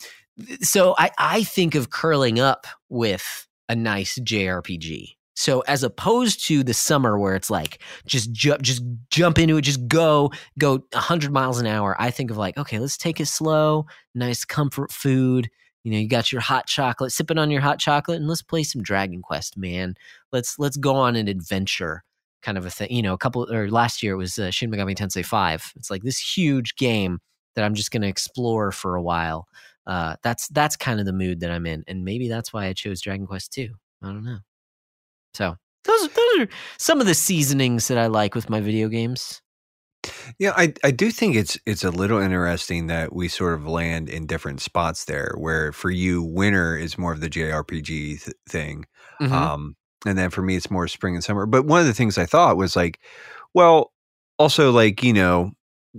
so 0.62 0.96
I 0.98 1.12
I 1.18 1.44
think 1.44 1.76
of 1.76 1.90
curling 1.90 2.40
up 2.40 2.66
with 2.90 3.48
a 3.70 3.76
nice 3.76 4.18
JRPG. 4.20 5.16
So 5.36 5.62
as 5.62 5.84
opposed 5.84 6.46
to 6.48 6.64
the 6.64 6.74
summer 6.74 7.18
where 7.18 7.36
it's 7.36 7.50
like 7.50 7.82
just 8.06 8.32
jump, 8.32 8.62
just 8.62 8.84
jump 9.10 9.40
into 9.40 9.58
it, 9.58 9.62
just 9.62 9.88
go, 9.88 10.32
go 10.60 10.84
hundred 10.94 11.32
miles 11.32 11.60
an 11.60 11.66
hour. 11.66 11.96
I 12.00 12.12
think 12.12 12.32
of 12.32 12.38
like, 12.38 12.58
okay, 12.58 12.80
let's 12.80 12.98
take 12.98 13.20
it 13.20 13.28
slow, 13.28 13.86
nice 14.14 14.46
comfort 14.46 14.92
food. 14.92 15.50
You 15.84 15.92
know, 15.92 15.98
you 15.98 16.08
got 16.08 16.32
your 16.32 16.42
hot 16.42 16.68
chocolate, 16.68 17.12
sipping 17.12 17.38
on 17.38 17.52
your 17.52 17.62
hot 17.62 17.78
chocolate, 17.80 18.18
and 18.18 18.28
let's 18.28 18.42
play 18.42 18.64
some 18.64 18.82
Dragon 18.82 19.22
Quest, 19.22 19.58
man. 19.58 19.96
Let's 20.32 20.58
let's 20.58 20.78
go 20.78 20.96
on 20.96 21.16
an 21.16 21.28
adventure, 21.28 22.04
kind 22.42 22.58
of 22.58 22.66
a 22.66 22.70
thing. 22.70 22.92
You 22.92 23.02
know, 23.02 23.14
a 23.14 23.18
couple 23.18 23.52
or 23.52 23.70
last 23.70 24.02
year 24.02 24.14
it 24.14 24.18
was 24.18 24.40
uh, 24.40 24.50
Shin 24.50 24.72
Megami 24.72 24.96
Tensei 24.96 25.26
Five. 25.26 25.74
It's 25.76 25.92
like 25.92 26.04
this 26.04 26.20
huge 26.20 26.76
game 26.76 27.20
that 27.56 27.66
I'm 27.66 27.74
just 27.74 27.92
going 27.92 28.02
to 28.02 28.08
explore 28.08 28.72
for 28.72 28.96
a 28.96 29.02
while. 29.02 29.48
Uh, 29.86 30.16
that's 30.24 30.48
that's 30.50 30.78
kind 30.78 31.00
of 31.00 31.06
the 31.06 31.12
mood 31.12 31.42
that 31.42 31.52
I'm 31.52 31.66
in, 31.66 31.84
and 31.88 32.06
maybe 32.06 32.30
that's 32.30 32.54
why 32.54 32.68
I 32.68 32.74
chose 32.74 33.02
Dragon 33.02 33.28
Quest 33.28 33.52
Two. 33.52 33.74
I 34.02 34.08
don't 34.08 34.24
know. 34.24 34.40
So 35.34 35.56
those 35.86 36.10
those 36.10 36.40
are 36.40 36.48
some 36.78 37.02
of 37.02 37.08
the 37.08 37.14
seasonings 37.14 37.88
that 37.88 37.98
I 37.98 38.08
like 38.08 38.36
with 38.36 38.50
my 38.50 38.62
video 38.62 38.88
games. 38.88 39.42
Yeah, 40.38 40.54
I 40.58 40.74
I 40.84 40.92
do 40.92 41.12
think 41.12 41.36
it's 41.36 41.58
it's 41.66 41.84
a 41.84 41.90
little 41.92 42.20
interesting 42.20 42.88
that 42.88 43.14
we 43.14 43.28
sort 43.30 43.54
of 43.54 43.66
land 43.68 44.10
in 44.10 44.26
different 44.28 44.62
spots 44.62 45.06
there. 45.06 45.34
Where 45.38 45.72
for 45.72 45.90
you, 45.90 46.22
winter 46.22 46.76
is 46.78 46.98
more 46.98 47.14
of 47.14 47.22
the 47.22 47.30
JRPG 47.30 48.24
th- 48.24 48.36
thing, 48.50 48.86
Mhm. 49.22 49.32
um, 49.32 49.76
and 50.06 50.18
then 50.18 50.30
for 50.30 50.42
me, 50.42 50.56
it's 50.58 50.70
more 50.70 50.88
spring 50.90 51.16
and 51.16 51.24
summer. 51.24 51.46
But 51.46 51.66
one 51.66 51.80
of 51.80 51.88
the 51.88 51.94
things 51.94 52.18
I 52.18 52.26
thought 52.26 52.58
was 52.58 52.76
like, 52.76 53.00
well, 53.54 53.94
also 54.38 54.72
like 54.72 55.04
you 55.04 55.14
know, 55.14 55.52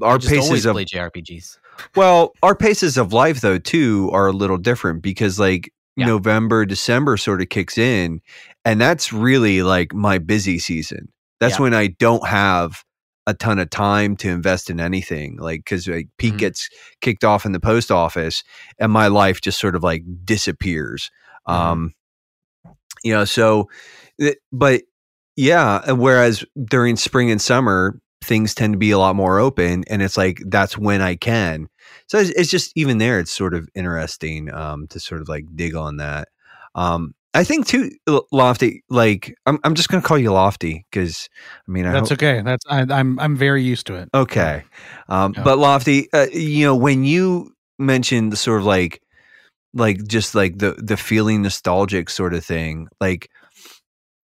our 0.03 0.19
just 0.19 0.33
paces 0.35 0.67
of 0.67 0.75
play 0.75 0.85
JRPGs. 0.85 1.59
well, 1.97 2.33
our 2.43 2.55
paces 2.55 2.99
of 2.99 3.13
life 3.15 3.41
though 3.41 3.59
too 3.59 4.11
are 4.13 4.27
a 4.27 4.33
little 4.33 4.59
different 4.59 5.03
because 5.03 5.39
like 5.41 5.73
Yeah. 5.97 6.07
November, 6.07 6.65
December 6.67 7.17
sort 7.17 7.41
of 7.41 7.49
kicks 7.49 7.79
in, 7.79 8.21
and 8.65 8.81
that's 8.81 9.13
really 9.13 9.63
like 9.63 9.95
my 9.95 10.19
busy 10.19 10.59
season. 10.59 11.09
That's 11.41 11.57
Yeah. 11.59 11.63
when 11.63 11.75
I 11.75 11.89
don't 11.89 12.27
have 12.27 12.83
a 13.27 13.35
ton 13.35 13.59
of 13.59 13.71
time 13.71 14.17
to 14.17 14.29
invest 14.29 14.69
in 14.71 14.81
anything, 14.81 15.37
like 15.39 15.61
because 15.61 15.87
like 15.89 16.09
Pete 16.19 16.35
Mhm. 16.35 16.39
gets 16.39 16.69
kicked 17.01 17.25
off 17.25 17.47
in 17.47 17.53
the 17.53 17.61
post 17.61 17.91
office, 17.91 18.43
and 18.79 18.93
my 18.93 19.07
life 19.09 19.41
just 19.41 19.59
sort 19.61 19.77
of 19.77 19.83
like 19.83 20.03
disappears. 20.25 21.11
Mhm. 21.49 21.53
Um, 21.55 21.95
you 23.03 23.13
know, 23.13 23.25
so, 23.25 23.69
but 24.53 24.83
yeah, 25.37 25.91
whereas 25.93 26.45
during 26.65 26.97
spring 26.97 27.31
and 27.31 27.41
summer, 27.41 27.99
things 28.25 28.55
tend 28.55 28.73
to 28.75 28.79
be 28.79 28.91
a 28.91 28.99
lot 28.99 29.17
more 29.17 29.39
open, 29.39 29.85
and 29.89 30.03
it's 30.03 30.17
like 30.17 30.43
that's 30.47 30.77
when 30.79 31.01
I 31.03 31.17
can. 31.17 31.69
So 32.07 32.19
it's, 32.19 32.31
it's 32.31 32.51
just 32.51 32.73
even 32.77 32.99
there, 32.99 33.21
it's 33.21 33.33
sort 33.33 33.55
of 33.55 33.69
interesting 33.75 34.53
um, 34.53 34.87
to 34.89 35.01
sort 35.01 35.21
of 35.21 35.29
like 35.29 35.45
dig 35.55 35.75
on 35.75 35.99
that. 35.99 36.29
Um, 36.75 37.15
I 37.35 37.45
think 37.45 37.67
too, 37.67 37.91
Lofty. 38.33 38.85
Like, 38.89 39.35
I'm 39.47 39.59
I'm 39.65 39.75
just 39.75 39.89
gonna 39.89 40.03
call 40.03 40.19
you 40.19 40.33
Lofty 40.33 40.87
because 40.91 41.29
I 41.69 41.71
mean, 41.71 41.85
I 41.87 41.93
That's 41.93 42.11
hope, 42.11 42.19
okay. 42.19 42.43
That's 42.43 42.65
I, 42.69 42.83
I'm 42.83 43.19
I'm 43.19 43.37
very 43.37 43.63
used 43.63 43.87
to 43.89 43.95
it. 43.95 44.09
okay. 44.15 44.63
Um, 45.09 45.35
Yeah. 45.37 45.43
but 45.43 45.59
Lofty, 45.59 46.09
uh, 46.13 46.27
you 46.33 46.65
know, 46.67 46.77
when 46.77 47.05
you 47.05 47.53
mentioned 47.79 48.33
the 48.33 48.37
sort 48.37 48.61
of 48.61 48.67
like, 48.67 49.01
like 49.75 50.07
just 50.07 50.35
like 50.35 50.59
the 50.59 50.75
the 50.79 50.97
feeling 50.97 51.43
nostalgic 51.43 52.11
sort 52.11 52.35
of 52.35 52.45
thing, 52.45 52.89
like. 53.01 53.31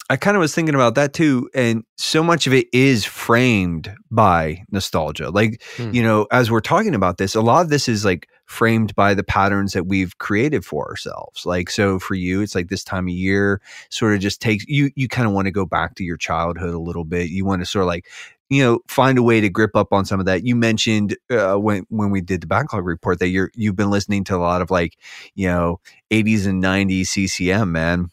I 0.10 0.16
kind 0.16 0.38
of 0.38 0.41
was 0.41 0.55
thinking 0.55 0.76
about 0.76 0.95
that 0.95 1.14
too, 1.14 1.49
and 1.53 1.84
so 1.97 2.24
much 2.24 2.47
of 2.47 2.53
it 2.53 2.68
is 2.72 3.03
framed 3.03 3.93
by 4.10 4.64
nostalgia. 4.72 5.30
Like, 5.30 5.62
Hmm. 5.76 5.91
you 5.93 6.01
know, 6.01 6.28
as 6.32 6.49
we're 6.49 6.62
talking 6.62 6.95
about 6.95 7.18
this, 7.18 7.36
a 7.36 7.41
lot 7.41 7.62
of 7.64 7.70
this 7.70 7.89
is 7.89 8.05
like 8.05 8.30
framed 8.45 8.95
by 8.95 9.14
the 9.14 9.24
patterns 9.24 9.74
that 9.74 9.88
we've 9.88 10.18
created 10.18 10.64
for 10.64 10.88
ourselves. 10.88 11.45
Like, 11.45 11.70
so 11.70 11.99
for 11.99 12.16
you, 12.16 12.39
it's 12.41 12.55
like 12.55 12.70
this 12.70 12.86
time 12.86 13.08
of 13.08 13.14
year 13.14 13.60
sort 13.89 14.14
of 14.14 14.22
just 14.22 14.39
takes 14.41 14.64
you, 14.70 14.91
you 14.95 15.10
kind 15.10 15.28
of 15.28 15.34
want 15.34 15.47
to 15.47 15.51
go 15.51 15.66
back 15.66 15.95
to 15.95 16.05
your 16.05 16.16
childhood 16.16 16.74
a 16.74 16.80
little 16.80 17.03
bit. 17.03 17.30
You 17.30 17.43
want 17.43 17.62
to 17.62 17.66
sort 17.66 17.84
of 17.84 17.88
like, 17.88 18.05
you 18.49 18.64
know, 18.64 18.80
find 18.88 19.18
a 19.18 19.24
way 19.24 19.41
to 19.41 19.49
grip 19.49 19.76
up 19.76 19.91
on 19.91 20.05
some 20.05 20.22
of 20.22 20.26
that. 20.28 20.45
You 20.45 20.55
mentioned 20.55 21.18
uh, 21.30 21.55
when 21.55 21.86
when 21.89 22.12
we 22.12 22.22
did 22.22 22.39
the 22.39 22.47
backlog 22.47 22.86
report 22.86 23.20
that 23.20 23.28
you're 23.28 23.51
you've 23.55 23.76
been 23.76 23.89
listening 23.89 24.24
to 24.26 24.38
a 24.38 24.39
lot 24.39 24.62
of 24.62 24.72
like, 24.72 24.97
you 25.36 25.49
know, 25.49 25.82
80s 26.12 26.47
and 26.47 26.64
90s 26.64 27.08
CCM, 27.08 27.74
man 27.74 28.10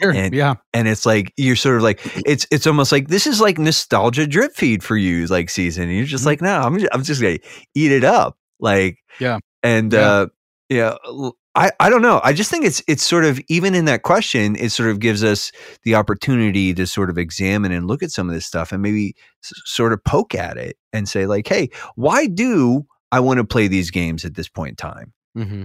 Sure. 0.00 0.12
And- 0.12 0.34
yeah. 0.34 0.54
and 0.74 0.88
it's 0.88 1.06
like 1.06 1.32
you're 1.36 1.56
sort 1.56 1.76
of 1.76 1.82
like 1.82 2.00
it's 2.26 2.46
it's 2.50 2.66
almost 2.66 2.90
like 2.92 3.08
this 3.08 3.26
is 3.26 3.40
like 3.40 3.58
nostalgia 3.58 4.26
drip 4.26 4.54
feed 4.54 4.82
for 4.82 4.96
you 4.96 5.26
like 5.26 5.48
season 5.48 5.84
and 5.84 5.96
you're 5.96 6.04
just 6.06 6.24
Mhm. 6.24 6.26
like 6.26 6.42
no 6.42 6.60
i'm 6.60 6.78
just, 6.78 6.92
I'm 6.92 7.02
just 7.04 7.22
gonna 7.22 7.38
eat 7.74 7.92
it 7.92 8.02
up 8.04 8.36
like 8.60 8.98
Yeah. 9.20 9.38
and 9.62 9.92
Yeah. 9.92 10.00
uh 10.00 10.26
yeah 10.68 10.94
i 11.54 11.70
i 11.78 11.88
don't 11.88 12.02
know 12.02 12.20
i 12.24 12.32
just 12.32 12.50
think 12.50 12.64
it's 12.64 12.82
it's 12.88 13.04
sort 13.04 13.24
of 13.24 13.40
even 13.48 13.74
in 13.76 13.84
that 13.84 14.02
question 14.02 14.56
it 14.56 14.70
sort 14.72 14.90
of 14.90 14.98
gives 14.98 15.22
us 15.22 15.52
the 15.84 15.94
opportunity 15.94 16.74
to 16.74 16.86
sort 16.86 17.08
of 17.08 17.16
examine 17.16 17.70
and 17.70 17.86
look 17.86 18.02
at 18.02 18.10
some 18.10 18.28
of 18.28 18.34
this 18.34 18.44
stuff 18.44 18.72
and 18.72 18.82
maybe 18.82 19.14
s- 19.44 19.52
sort 19.66 19.92
of 19.92 20.02
poke 20.04 20.34
at 20.34 20.56
it 20.56 20.76
and 20.92 21.08
say 21.08 21.26
like 21.26 21.46
hey 21.46 21.70
why 21.94 22.26
do 22.26 22.84
i 23.12 23.20
want 23.20 23.38
to 23.38 23.44
play 23.44 23.68
these 23.68 23.92
games 23.92 24.24
at 24.24 24.34
this 24.34 24.48
point 24.48 24.70
in 24.70 24.76
time 24.76 25.12
hmm 25.34 25.62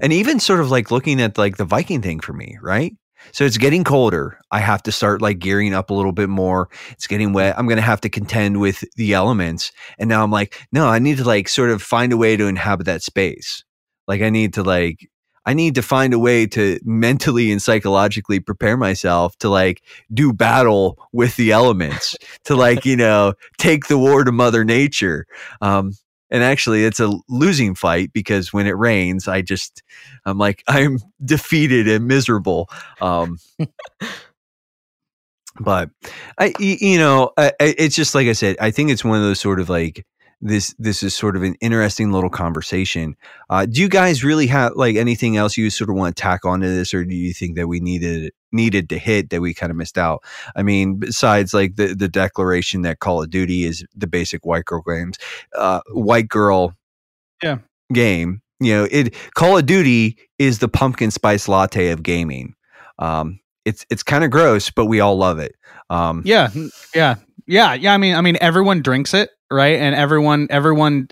and 0.00 0.12
even 0.12 0.40
sort 0.40 0.60
of 0.60 0.70
like 0.70 0.90
looking 0.90 1.20
at 1.20 1.36
like 1.38 1.56
the 1.58 1.64
Viking 1.66 2.00
thing 2.00 2.18
for 2.20 2.32
me, 2.32 2.56
right? 2.62 2.94
So 3.32 3.44
it's 3.44 3.58
getting 3.58 3.84
colder. 3.84 4.38
I 4.50 4.60
have 4.60 4.82
to 4.84 4.92
start 4.92 5.22
like 5.22 5.38
gearing 5.38 5.74
up 5.74 5.90
a 5.90 5.94
little 5.94 6.12
bit 6.12 6.28
more. 6.28 6.68
It's 6.92 7.06
getting 7.06 7.32
wet. 7.32 7.58
I'm 7.58 7.66
going 7.66 7.76
to 7.76 7.82
have 7.82 8.00
to 8.02 8.08
contend 8.08 8.60
with 8.60 8.84
the 8.96 9.14
elements. 9.14 9.72
And 9.98 10.08
now 10.08 10.22
I'm 10.22 10.30
like, 10.30 10.58
no, 10.72 10.86
I 10.86 10.98
need 10.98 11.18
to 11.18 11.24
like 11.24 11.48
sort 11.48 11.70
of 11.70 11.82
find 11.82 12.12
a 12.12 12.16
way 12.16 12.36
to 12.36 12.46
inhabit 12.46 12.86
that 12.86 13.02
space. 13.02 13.64
Like 14.06 14.22
I 14.22 14.30
need 14.30 14.54
to 14.54 14.62
like 14.62 15.08
I 15.46 15.54
need 15.54 15.76
to 15.76 15.82
find 15.82 16.12
a 16.12 16.18
way 16.18 16.46
to 16.48 16.80
mentally 16.84 17.52
and 17.52 17.62
psychologically 17.62 18.40
prepare 18.40 18.76
myself 18.76 19.36
to 19.38 19.48
like 19.48 19.82
do 20.12 20.32
battle 20.32 20.98
with 21.12 21.36
the 21.36 21.52
elements, 21.52 22.16
to 22.44 22.56
like, 22.56 22.84
you 22.84 22.96
know, 22.96 23.34
take 23.58 23.86
the 23.86 23.96
war 23.96 24.24
to 24.24 24.32
mother 24.32 24.64
nature. 24.64 25.26
Um 25.60 25.92
and 26.30 26.42
actually 26.42 26.84
it's 26.84 27.00
a 27.00 27.12
losing 27.28 27.74
fight 27.74 28.12
because 28.12 28.52
when 28.52 28.66
it 28.66 28.76
rains, 28.76 29.28
I 29.28 29.42
just 29.42 29.82
I'm 30.24 30.38
like 30.38 30.62
I'm 30.68 30.98
defeated 31.24 31.88
and 31.88 32.06
miserable. 32.06 32.68
Um 33.00 33.38
but 35.60 35.90
i 36.38 36.52
you 36.58 36.98
know, 36.98 37.32
I, 37.36 37.52
it's 37.60 37.96
just 37.96 38.14
like 38.14 38.26
I 38.28 38.32
said, 38.32 38.56
I 38.60 38.70
think 38.70 38.90
it's 38.90 39.04
one 39.04 39.16
of 39.16 39.22
those 39.22 39.40
sort 39.40 39.60
of 39.60 39.68
like 39.68 40.04
this 40.40 40.74
this 40.78 41.02
is 41.02 41.14
sort 41.16 41.34
of 41.36 41.42
an 41.42 41.54
interesting 41.60 42.12
little 42.12 42.28
conversation. 42.30 43.16
Uh, 43.48 43.64
do 43.66 43.80
you 43.80 43.88
guys 43.88 44.22
really 44.22 44.46
have 44.48 44.72
like 44.76 44.96
anything 44.96 45.36
else 45.36 45.56
you 45.56 45.70
sort 45.70 45.88
of 45.90 45.96
want 45.96 46.14
to 46.16 46.20
tack 46.20 46.44
onto 46.44 46.66
this, 46.66 46.92
or 46.92 47.04
do 47.04 47.14
you 47.14 47.32
think 47.32 47.56
that 47.56 47.68
we 47.68 47.80
needed 47.80 48.32
needed 48.52 48.88
to 48.90 48.98
hit 48.98 49.30
that 49.30 49.40
we 49.40 49.54
kind 49.54 49.70
of 49.70 49.76
missed 49.76 49.96
out? 49.98 50.22
I 50.54 50.62
mean, 50.62 50.96
besides 50.98 51.54
like 51.54 51.76
the 51.76 51.94
the 51.94 52.08
declaration 52.08 52.82
that 52.82 52.98
Call 53.00 53.22
of 53.22 53.30
Duty 53.30 53.64
is 53.64 53.84
the 53.94 54.06
basic 54.06 54.44
white 54.44 54.66
girl 54.66 54.82
games, 54.86 55.16
uh, 55.56 55.80
white 55.92 56.28
girl, 56.28 56.74
Yeah. 57.42 57.58
game. 57.92 58.42
You 58.60 58.74
know, 58.74 58.88
it 58.90 59.14
Call 59.34 59.56
of 59.58 59.66
Duty 59.66 60.16
is 60.38 60.58
the 60.58 60.68
pumpkin 60.68 61.10
spice 61.10 61.48
latte 61.48 61.88
of 61.90 62.02
gaming. 62.02 62.54
Um, 62.98 63.40
it's 63.64 63.84
it's 63.90 64.02
kind 64.02 64.22
of 64.24 64.30
gross, 64.30 64.70
but 64.70 64.86
we 64.86 65.00
all 65.00 65.16
love 65.16 65.38
it. 65.38 65.54
Um, 65.90 66.22
Yeah, 66.24 66.50
yeah, 66.94 67.16
yeah, 67.46 67.74
yeah. 67.74 67.94
I 67.94 67.96
mean, 67.96 68.14
I 68.14 68.20
mean, 68.20 68.36
everyone 68.40 68.82
drinks 68.82 69.14
it, 69.14 69.30
right? 69.50 69.76
And 69.76 69.94
everyone, 69.94 70.48
everyone, 70.50 71.08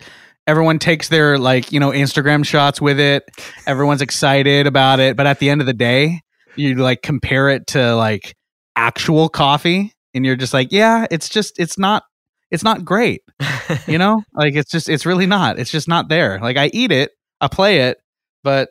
everyone 0.46 0.78
takes 0.78 1.08
their 1.08 1.38
like 1.38 1.72
you 1.72 1.80
know 1.80 1.90
Instagram 1.90 2.44
shots 2.44 2.80
with 2.80 3.00
it. 3.00 3.24
Everyone's 3.66 4.02
excited 4.02 4.66
about 4.66 5.00
it, 5.00 5.16
but 5.16 5.26
at 5.26 5.38
the 5.38 5.50
end 5.50 5.60
of 5.60 5.66
the 5.66 5.72
day, 5.72 6.20
you 6.56 6.74
like 6.76 7.02
compare 7.02 7.48
it 7.48 7.66
to 7.68 7.94
like 7.94 8.34
actual 8.76 9.28
coffee, 9.28 9.92
and 10.14 10.24
you're 10.24 10.36
just 10.36 10.54
like, 10.54 10.68
yeah, 10.70 11.06
it's 11.10 11.28
just, 11.28 11.58
it's 11.58 11.78
not, 11.78 12.04
it's 12.50 12.64
not 12.64 12.84
great, 12.84 13.22
you 13.86 13.98
know? 13.98 14.22
like 14.32 14.54
it's 14.54 14.70
just, 14.70 14.88
it's 14.88 15.06
really 15.06 15.26
not. 15.26 15.58
It's 15.58 15.70
just 15.70 15.88
not 15.88 16.08
there. 16.08 16.38
Like 16.40 16.56
I 16.56 16.70
eat 16.72 16.92
it, 16.92 17.10
I 17.40 17.48
play 17.48 17.80
it, 17.80 17.98
but 18.42 18.70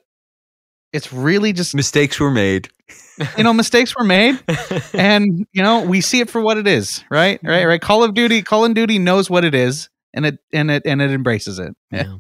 it's 0.94 1.12
really 1.12 1.52
just 1.54 1.76
mistakes 1.76 2.20
were 2.20 2.32
made. 2.32 2.70
you 3.38 3.44
know 3.44 3.54
mistakes 3.54 3.96
were 3.96 4.04
made 4.04 4.39
and 4.94 5.46
you 5.54 5.62
know 5.62 5.84
we 5.84 6.02
see 6.02 6.20
it 6.20 6.30
for 6.32 6.41
what 6.41 6.58
it 6.58 6.66
is 6.68 7.04
right 7.12 7.39
right 7.44 7.66
right 7.66 7.80
call 7.82 8.04
of 8.04 8.14
duty 8.16 8.41
call 8.41 8.66
of 8.66 8.74
duty 8.74 8.98
knows 8.98 9.30
what 9.30 9.46
it 9.46 9.54
is 9.54 9.88
and 10.16 10.26
it 10.26 10.39
and 10.52 10.72
it 10.72 10.82
and 10.86 11.00
it 11.00 11.12
embraces 11.12 11.60
it 11.60 11.76
Yeah. 11.91 12.16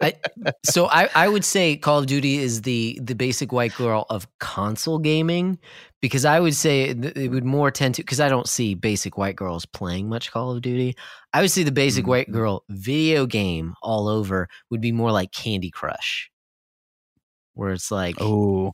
I, 0.00 0.14
so 0.64 0.86
I, 0.86 1.08
I 1.16 1.26
would 1.28 1.44
say 1.44 1.76
Call 1.76 1.98
of 1.98 2.06
Duty 2.06 2.38
is 2.38 2.62
the 2.62 2.98
the 3.02 3.14
basic 3.16 3.52
white 3.52 3.74
girl 3.74 4.06
of 4.08 4.26
console 4.38 4.98
gaming 5.00 5.58
because 6.00 6.24
I 6.24 6.38
would 6.40 6.54
say 6.54 6.90
it 6.90 7.30
would 7.32 7.44
more 7.44 7.70
tend 7.72 7.96
to 7.96 8.02
because 8.02 8.20
I 8.20 8.28
don't 8.28 8.48
see 8.48 8.74
basic 8.74 9.18
white 9.18 9.34
girls 9.36 9.66
playing 9.66 10.08
much 10.08 10.30
Call 10.30 10.52
of 10.52 10.62
Duty. 10.62 10.94
I 11.32 11.40
would 11.40 11.50
say 11.50 11.64
the 11.64 11.72
basic 11.72 12.04
Mhm. 12.04 12.08
white 12.08 12.30
girl 12.32 12.62
video 12.68 13.26
game 13.26 13.74
all 13.82 14.06
over 14.08 14.48
would 14.70 14.80
be 14.80 14.92
more 14.92 15.10
like 15.12 15.32
Candy 15.32 15.70
Crush, 15.70 16.30
where 17.56 17.72
it's 17.72 17.90
like 17.90 18.16
oh 18.20 18.72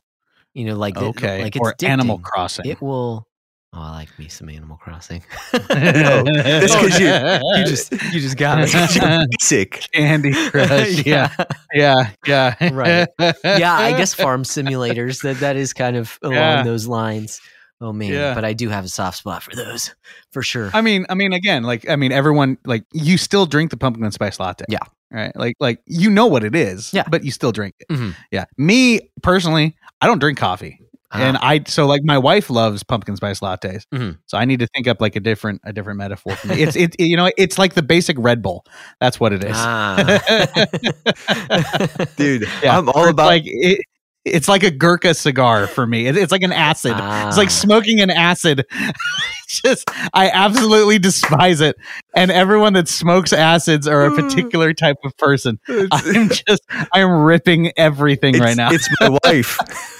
you 0.53 0.65
know 0.65 0.75
like 0.75 0.93
the- 0.93 1.05
okay 1.05 1.41
like 1.43 1.55
it's 1.55 1.61
or 1.61 1.73
animal 1.83 2.19
crossing 2.19 2.65
It 2.67 2.81
will. 2.81 3.27
Oh, 3.75 3.79
I 3.81 3.89
like 3.89 4.19
me 4.19 4.27
some 4.27 4.49
Animal 4.49 4.77
Crossing. 4.77 5.23
No, 5.53 6.23
that's 6.23 6.75
'cause 6.75 6.99
you- 6.99 7.07
you 7.07 7.65
just 7.65 7.91
you 7.91 8.19
just 8.19 8.37
got 8.37 8.59
it. 8.61 8.71
You're 8.71 9.25
basic. 9.31 9.87
candy 9.91 10.31
crush 10.51 11.03
yeah 11.07 11.31
yeah 11.73 12.11
yeah 12.27 12.53
Right. 12.71 13.07
yeah, 13.43 13.73
I 13.73 13.97
guess 13.97 14.13
farm 14.13 14.43
simulators 14.43 15.23
that 15.23 15.37
that 15.39 15.55
is 15.55 15.73
kind 15.73 15.95
of 15.95 16.19
along 16.21 16.35
Yeah. 16.35 16.61
those 16.63 16.85
lines. 16.85 17.41
Oh 17.81 17.91
man, 17.91 18.13
Yeah. 18.13 18.35
but 18.35 18.45
I 18.45 18.53
do 18.53 18.69
have 18.69 18.85
a 18.85 18.89
soft 18.89 19.17
spot 19.17 19.41
for 19.41 19.55
those 19.55 19.95
for 20.31 20.43
sure. 20.43 20.69
I 20.71 20.81
mean, 20.81 21.07
I 21.09 21.15
mean, 21.15 21.33
again, 21.33 21.63
like, 21.63 21.89
I 21.89 21.95
mean, 21.95 22.11
everyone, 22.11 22.57
like, 22.65 22.85
you 22.93 23.17
still 23.17 23.45
drink 23.47 23.71
the 23.71 23.77
pumpkin 23.77 24.09
spice 24.11 24.39
latte. 24.39 24.65
Yeah. 24.69 24.79
Right. 25.13 25.35
Like, 25.35 25.55
like 25.59 25.79
you 25.85 26.09
know 26.09 26.25
what 26.27 26.43
it 26.43 26.55
is. 26.55 26.91
Yeah. 26.93 27.03
But 27.09 27.23
you 27.23 27.31
still 27.31 27.51
drink 27.51 27.75
it. 27.79 27.87
Mhm. 27.89 28.15
Yeah. 28.31 28.45
Me 28.57 29.11
personally, 29.21 29.75
I 30.01 30.07
don't 30.07 30.17
drink 30.19 30.39
coffee, 30.39 30.79
and 31.11 31.37
Ah, 31.37 31.47
I 31.49 31.63
so 31.67 31.85
like 31.85 32.01
my 32.03 32.17
wife 32.17 32.49
loves 32.49 32.81
pumpkin 32.83 33.15
spice 33.15 33.39
lattes. 33.39 33.83
Mhm. 33.93 34.17
So 34.25 34.37
I 34.39 34.45
need 34.45 34.59
to 34.61 34.67
think 34.73 34.87
up 34.87 34.99
like 34.99 35.15
a 35.15 35.19
different 35.19 35.61
a 35.63 35.71
different 35.71 35.99
metaphor 35.99 36.35
for 36.35 36.47
me. 36.47 36.63
It's 36.63 36.75
it, 36.75 36.95
you 36.99 37.15
know 37.15 37.29
it's 37.37 37.59
like 37.59 37.75
the 37.75 37.83
basic 37.83 38.17
Red 38.19 38.41
Bull. 38.41 38.65
That's 38.99 39.19
what 39.19 39.31
it 39.33 39.43
is. 39.43 39.55
ah. 39.55 39.95
Dude, 42.17 42.47
Yeah, 42.63 42.79
I'm 42.79 42.89
all 42.89 43.03
it's 43.03 43.11
about 43.11 43.27
like 43.27 43.43
it, 43.45 43.81
it's 44.25 44.47
like 44.47 44.63
a 44.63 44.71
Gurkha 44.71 45.13
cigar 45.13 45.67
for 45.67 45.85
me. 45.85 46.07
It, 46.07 46.17
it's 46.17 46.31
like 46.31 46.41
an 46.43 46.51
acid. 46.53 46.93
It's 46.93 47.01
Ah. 47.01 47.33
like 47.37 47.51
smoking 47.51 47.99
an 48.01 48.09
acid. 48.09 48.65
Just 49.63 49.89
I 50.13 50.29
absolutely 50.29 50.99
despise 50.99 51.61
it. 51.61 51.75
And 52.15 52.31
everyone 52.31 52.73
that 52.73 52.87
smokes 52.87 53.33
acids 53.33 53.87
are 53.87 54.05
a 54.05 54.09
hmm. 54.09 54.15
particular 54.15 54.73
type 54.73 54.97
of 55.03 55.15
person. 55.17 55.59
I'm 55.91 56.29
just 56.29 56.61
I'm 56.93 57.09
ripping 57.09 57.71
everything 57.77 58.39
right 58.39 58.57
now. 58.57 58.71
It's 58.71 58.89
my 58.99 59.17
wife. 59.23 59.57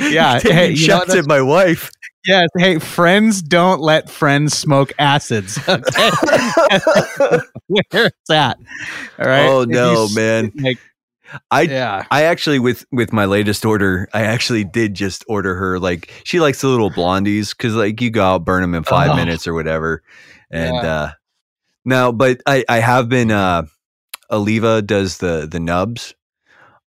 Yeah, 0.00 0.38
Taking 0.38 0.56
hey, 0.56 0.70
you 0.72 0.88
know 0.88 1.04
at 1.08 1.26
my 1.26 1.40
wife. 1.40 1.90
Yes. 2.26 2.48
Hey, 2.58 2.78
friends 2.78 3.40
don't 3.40 3.80
let 3.80 4.10
friends 4.10 4.54
smoke 4.54 4.92
acids. 4.98 5.58
Okay. 5.66 6.10
Where 7.68 8.06
it's 8.06 8.30
at. 8.30 8.58
All 9.18 9.26
right. 9.26 9.46
Oh 9.46 9.60
If 9.62 9.68
you 9.68 9.74
no, 9.74 10.08
man. 10.14 10.52
Like, 10.56 10.78
I 11.50 11.62
yeah. 11.62 12.06
I 12.10 12.24
actually 12.24 12.58
with 12.58 12.84
with 12.92 13.12
my 13.12 13.24
latest 13.26 13.64
order, 13.64 14.08
I 14.12 14.22
actually 14.22 14.64
did 14.64 14.94
just 14.94 15.24
order 15.28 15.54
her 15.54 15.78
like 15.78 16.10
she 16.24 16.40
likes 16.40 16.60
the 16.60 16.68
little 16.68 16.90
blondies 16.90 17.50
because 17.50 17.74
like 17.74 18.00
you 18.00 18.10
go 18.10 18.24
out 18.24 18.44
burn 18.44 18.62
them 18.62 18.74
in 18.74 18.82
five 18.84 19.10
Oh. 19.10 19.16
minutes 19.16 19.46
or 19.46 19.54
whatever, 19.54 20.02
and 20.50 20.74
Yeah. 20.76 20.92
uh 20.92 21.10
no, 21.84 22.12
but 22.12 22.40
I 22.46 22.64
I 22.68 22.78
have 22.80 23.08
been 23.08 23.30
uh 23.30 23.62
Oliva 24.30 24.82
does 24.82 25.18
the 25.18 25.48
the 25.50 25.60
nubs. 25.60 26.14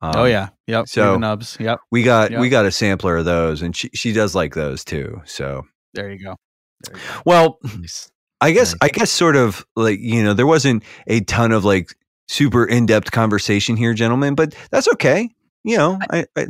Um, 0.01 0.13
oh 0.15 0.25
yeah. 0.25 0.49
Yep. 0.67 0.87
so- 0.87 1.17
nubs. 1.17 1.57
Yep. 1.59 1.79
we 1.91 2.03
got 2.03 2.31
Yeah. 2.31 2.39
we 2.39 2.49
got 2.49 2.65
a 2.65 2.71
sampler 2.71 3.17
of 3.17 3.25
those, 3.25 3.61
and 3.61 3.75
she 3.75 3.89
she 3.93 4.13
does 4.13 4.33
like 4.35 4.53
those 4.55 4.83
too. 4.83 5.21
So 5.25 5.63
There 5.93 6.11
you 6.11 6.17
go. 6.23 6.35
There 6.83 6.95
you 6.97 7.01
go. 7.03 7.21
well, 7.25 7.59
Nice. 7.79 8.11
I 8.39 8.51
guess 8.53 8.73
Nice. 8.73 8.79
I 8.81 8.87
guess 8.89 9.11
sort 9.11 9.35
of 9.35 9.63
like 9.75 9.99
you 9.99 10.23
know 10.23 10.33
there 10.33 10.47
wasn't 10.47 10.83
a 11.07 11.19
ton 11.21 11.51
of 11.51 11.63
like 11.63 11.95
super 12.31 12.65
in 12.65 12.85
depth 12.85 13.11
conversation 13.11 13.75
here, 13.75 13.93
gentlemen, 13.93 14.35
but 14.35 14.55
that's 14.71 14.87
okay. 14.93 15.29
You 15.63 15.77
know, 15.77 15.99
I 16.09 16.25
I, 16.35 16.41
I 16.41 16.47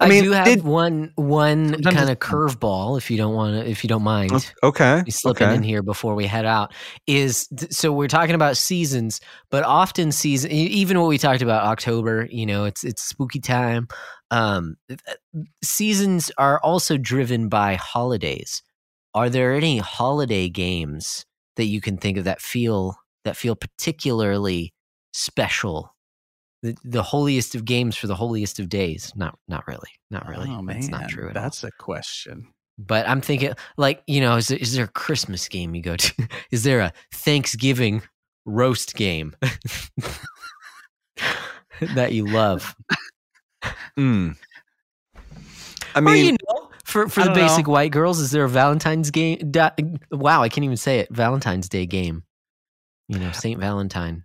I, 0.00 0.08
mean, 0.08 0.24
do 0.24 0.30
have 0.32 0.46
did- 0.46 0.64
one 0.64 1.12
one 1.16 1.82
kind 1.82 2.10
of 2.10 2.18
curveball 2.18 2.98
if 2.98 3.10
you 3.10 3.16
don't 3.16 3.34
want 3.34 3.54
to 3.54 3.68
if 3.68 3.84
you 3.84 3.88
don't 3.88 4.02
mind. 4.02 4.52
Okay. 4.62 5.02
slipping 5.08 5.48
okay. 5.48 5.56
in 5.56 5.62
here 5.62 5.82
before 5.82 6.14
we 6.14 6.26
head 6.26 6.46
out 6.46 6.72
is 7.06 7.48
so 7.70 7.92
we're 7.92 8.08
talking 8.08 8.34
about 8.34 8.56
seasons 8.56 9.20
but 9.50 9.64
often 9.64 10.12
season 10.12 10.50
even 10.50 11.00
what 11.00 11.08
we 11.08 11.18
talked 11.18 11.42
about 11.42 11.64
october 11.64 12.28
you 12.30 12.46
know 12.46 12.64
it's 12.64 12.84
it's 12.84 13.02
spooky 13.02 13.40
time 13.40 13.88
um 14.30 14.76
seasons 15.62 16.30
are 16.38 16.60
also 16.60 16.96
driven 16.96 17.48
by 17.48 17.74
holidays 17.74 18.62
are 19.14 19.30
there 19.30 19.54
any 19.54 19.78
holiday 19.78 20.48
games 20.48 21.24
that 21.56 21.64
you 21.64 21.80
can 21.80 21.96
think 21.96 22.18
of 22.18 22.24
that 22.24 22.40
feel 22.40 22.96
that 23.24 23.36
feel 23.36 23.56
particularly 23.56 24.72
special 25.12 25.94
the, 26.62 26.76
the 26.84 27.02
holiest 27.02 27.54
of 27.54 27.64
games 27.64 27.96
for 27.96 28.08
the 28.08 28.16
holiest 28.16 28.58
of 28.58 28.68
days 28.68 29.12
not 29.14 29.38
not 29.46 29.66
really 29.66 29.90
not 30.10 30.28
really 30.28 30.50
Oh, 30.50 30.64
that's 30.66 30.88
not 30.88 31.08
true 31.08 31.28
at 31.28 31.36
all. 31.36 31.42
That's 31.42 31.64
a 31.64 31.70
question. 31.78 32.48
But 32.78 33.08
I'm 33.08 33.20
thinking, 33.20 33.52
like, 33.76 34.02
you 34.06 34.20
know, 34.20 34.36
is 34.36 34.48
there, 34.48 34.58
is 34.58 34.74
there 34.74 34.84
a 34.84 34.88
Christmas 34.88 35.48
game 35.48 35.74
you 35.74 35.82
go 35.82 35.96
to? 35.96 36.28
Is 36.52 36.62
there 36.62 36.78
a 36.78 36.92
Thanksgiving 37.12 38.02
roast 38.46 38.94
game 38.94 39.34
that 41.80 42.12
you 42.12 42.26
love? 42.26 42.74
Mm. 43.98 44.36
I 45.92 45.98
or, 45.98 46.02
mean, 46.02 46.24
you 46.24 46.32
know, 46.32 46.70
for, 46.84 47.08
for 47.08 47.20
the 47.20 47.26
don't 47.26 47.36
know. 47.36 47.42
basic 47.42 47.66
white 47.66 47.90
girls, 47.90 48.20
is 48.20 48.30
there 48.30 48.44
a 48.44 48.48
Valentine's 48.48 49.10
game? 49.10 49.52
Wow, 50.12 50.44
I 50.44 50.48
can't 50.48 50.64
even 50.64 50.76
say 50.76 51.00
it. 51.00 51.08
Valentine's 51.10 51.68
Day 51.68 51.84
game. 51.84 52.22
You 53.08 53.18
know, 53.18 53.32
Saint 53.32 53.58
Valentine. 53.58 54.24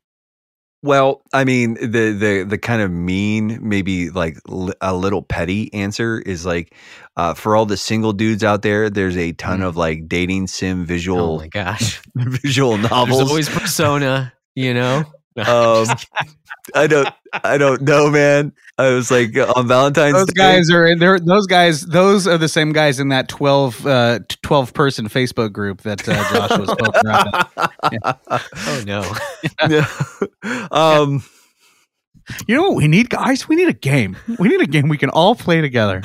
Well, 0.84 1.22
I 1.34 1.46
mean, 1.46 1.76
the 1.76 2.12
the 2.12 2.46
the 2.48 2.58
kind 2.58 2.82
of 2.82 2.92
mean, 2.92 3.58
maybe 3.62 4.10
like 4.10 4.38
li- 4.48 4.74
a 4.82 4.94
little 4.94 5.22
petty 5.22 5.74
answer 5.74 6.20
is 6.20 6.46
like, 6.46 6.76
uh, 7.16 7.34
for 7.34 7.56
all 7.56 7.66
the 7.66 7.78
single 7.78 8.12
dudes 8.14 8.44
out 8.44 8.62
there, 8.64 8.90
there's 8.90 9.16
a 9.18 9.32
ton 9.32 9.62
Mm. 9.62 9.66
of 9.68 9.78
like 9.78 10.08
dating 10.10 10.48
sim 10.48 10.86
visual. 10.86 11.36
Oh 11.36 11.38
my 11.40 11.48
gosh. 11.48 12.02
visual 12.16 12.78
novels. 12.78 12.92
There's 13.08 13.10
novels. 13.20 13.30
always 13.30 13.50
Persona, 13.50 14.34
you 14.56 14.74
know? 14.74 15.06
Um, 15.38 15.88
I 16.76 16.88
don't, 16.88 17.10
I 17.44 17.58
don't 17.58 17.82
know, 17.82 18.10
man. 18.10 18.54
I 18.78 18.90
was 18.90 19.12
like 19.12 19.36
on 19.56 19.68
Valentine's 19.68 20.14
Those 20.16 20.28
Day. 20.28 20.34
guys 20.56 20.72
are 20.72 20.86
in 20.88 21.00
there. 21.00 21.20
Those 21.20 21.46
guys, 21.46 21.82
those 21.86 22.26
are 22.28 22.38
the 22.38 22.48
same 22.48 22.72
guys 22.74 23.00
in 23.00 23.10
that 23.10 23.28
12, 23.28 23.86
uh, 23.86 24.20
12 24.42 24.74
person 24.74 25.10
Facebook 25.10 25.52
group 25.52 25.82
that 25.82 26.08
uh, 26.08 26.14
Josh 26.34 26.58
was 26.60 26.70
poking 26.70 27.06
around. 27.06 27.28
at. 28.04 28.20
oh 28.56 28.84
no. 28.86 29.12
Yeah. 29.70 30.68
um, 30.72 31.24
You 32.48 32.56
know 32.56 32.64
what 32.64 32.76
we 32.78 32.88
need, 32.88 33.10
guys? 33.10 33.48
We 33.50 33.56
need 33.58 33.68
a 33.68 33.74
game. 33.74 34.16
We 34.40 34.48
need 34.48 34.62
a 34.62 34.66
game 34.68 34.88
we 34.88 34.98
can 34.98 35.10
all 35.10 35.36
play 35.36 35.60
together. 35.62 36.02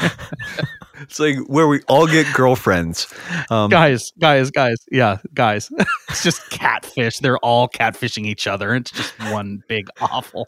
It's 1.01 1.19
like 1.19 1.37
where 1.47 1.69
we 1.69 1.83
all 1.89 2.07
get 2.07 2.27
girlfriends. 2.35 3.13
Um, 3.51 3.71
guys, 3.71 4.13
guys, 4.19 4.51
guys. 4.51 4.77
Yeah, 4.91 5.19
guys. 5.35 5.71
it's 6.09 6.23
just 6.23 6.49
catfish. 6.51 7.19
They're 7.19 7.39
all 7.39 7.69
catfishing 7.69 8.27
each 8.27 8.47
other. 8.47 8.75
It's 8.75 8.91
just 8.91 9.19
one 9.33 9.63
big 9.69 9.89
awful 10.01 10.47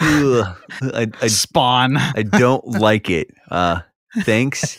ugh, 0.00 0.56
I, 0.82 1.06
I, 1.20 1.26
spawn. 1.28 1.96
I 1.96 2.22
don't 2.22 2.64
like 2.66 3.10
it. 3.10 3.28
Uh, 3.50 3.80
thanks. 4.22 4.78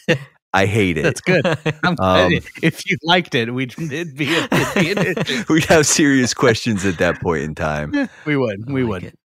I 0.54 0.66
hate 0.66 0.98
it. 0.98 1.04
That's 1.04 1.22
good. 1.22 1.46
I'm 1.84 1.96
Um, 2.00 2.34
if 2.62 2.90
you 2.90 2.98
liked 3.04 3.36
it, 3.36 3.54
we'd 3.54 3.74
it'd 3.80 4.18
be, 4.18 4.28
it'd 4.76 5.26
be. 5.26 5.44
We'd 5.54 5.66
have 5.66 5.88
serious 5.88 6.34
questions 6.34 6.86
at 6.86 6.98
that 6.98 7.22
point 7.22 7.44
in 7.44 7.56
time. 7.56 8.10
We 8.26 8.36
would. 8.36 8.70
We 8.70 8.84
like 8.84 8.90
would. 8.90 9.04
it. 9.06 9.20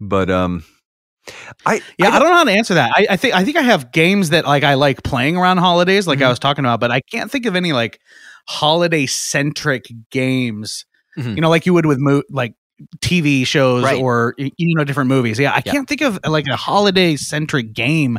But 0.00 0.30
um, 0.30 0.64
I 1.66 1.80
Yeah, 1.98 2.08
I 2.10 2.16
I 2.16 2.18
don't, 2.18 2.28
know 2.30 2.34
how 2.36 2.44
to 2.44 2.50
answer 2.52 2.74
that. 2.74 2.90
I, 2.94 3.06
I 3.10 3.16
think 3.16 3.34
I 3.34 3.44
think 3.44 3.56
I 3.56 3.62
have 3.62 3.92
games 3.92 4.30
that 4.30 4.44
like 4.44 4.62
I 4.64 4.74
like 4.74 5.02
playing 5.02 5.36
around 5.36 5.58
holidays, 5.58 6.06
like 6.06 6.20
I 6.20 6.24
Mhm. 6.26 6.28
was 6.30 6.38
talking 6.38 6.64
about, 6.64 6.80
but 6.80 6.90
I 6.90 7.00
can't 7.00 7.30
think 7.30 7.46
of 7.46 7.56
any 7.56 7.72
like 7.72 8.00
holiday 8.46 9.06
centric 9.06 9.86
games. 10.10 10.84
Mhm. 11.18 11.36
You 11.36 11.40
know, 11.40 11.48
like 11.50 11.64
you 11.66 11.72
would 11.74 11.86
with 11.86 11.98
mo- 11.98 12.22
like 12.30 12.54
TV 13.00 13.46
shows 13.46 13.84
Right. 13.84 14.00
or 14.00 14.34
you 14.38 14.74
know 14.76 14.84
different 14.84 15.08
movies. 15.08 15.38
Yeah, 15.38 15.52
I 15.52 15.62
Yeah. 15.64 15.72
can't 15.72 15.88
think 15.88 16.00
of 16.02 16.18
like 16.26 16.46
a 16.48 16.56
holiday 16.56 17.16
centric 17.16 17.72
game. 17.72 18.18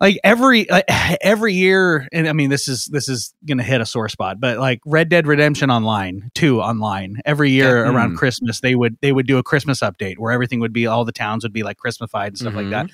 Like 0.00 0.18
every 0.22 0.66
every 1.20 1.54
year, 1.54 2.06
and 2.12 2.28
I 2.28 2.32
mean 2.32 2.50
this 2.50 2.68
is 2.68 2.86
this 2.92 3.08
is 3.08 3.34
gonna 3.46 3.62
hit 3.64 3.80
a 3.80 3.86
sore 3.86 4.08
spot, 4.08 4.36
but 4.40 4.58
like 4.58 4.80
Red 4.86 5.08
Dead 5.08 5.26
Redemption 5.26 5.70
Online 5.70 6.30
two 6.34 6.60
online 6.60 7.16
every 7.24 7.50
year 7.50 7.84
Yeah. 7.84 7.92
around. 7.92 8.16
Christmas 8.16 8.60
they 8.60 8.74
would 8.74 8.96
they 9.02 9.12
would 9.12 9.26
do 9.26 9.38
a 9.38 9.42
Christmas 9.42 9.80
update 9.80 10.18
where 10.18 10.32
everything 10.32 10.60
would 10.60 10.72
be 10.72 10.86
all 10.86 11.04
the 11.04 11.12
towns 11.12 11.42
would 11.44 11.52
be 11.52 11.62
like 11.62 11.78
Christmasified 11.84 12.28
and 12.28 12.38
stuff 12.38 12.54
like 12.54 12.70
that. 12.70 12.90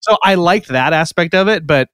So 0.00 0.16
I 0.24 0.34
liked 0.36 0.68
that 0.68 0.92
aspect 0.92 1.34
of 1.34 1.48
it, 1.48 1.66
but 1.66 1.88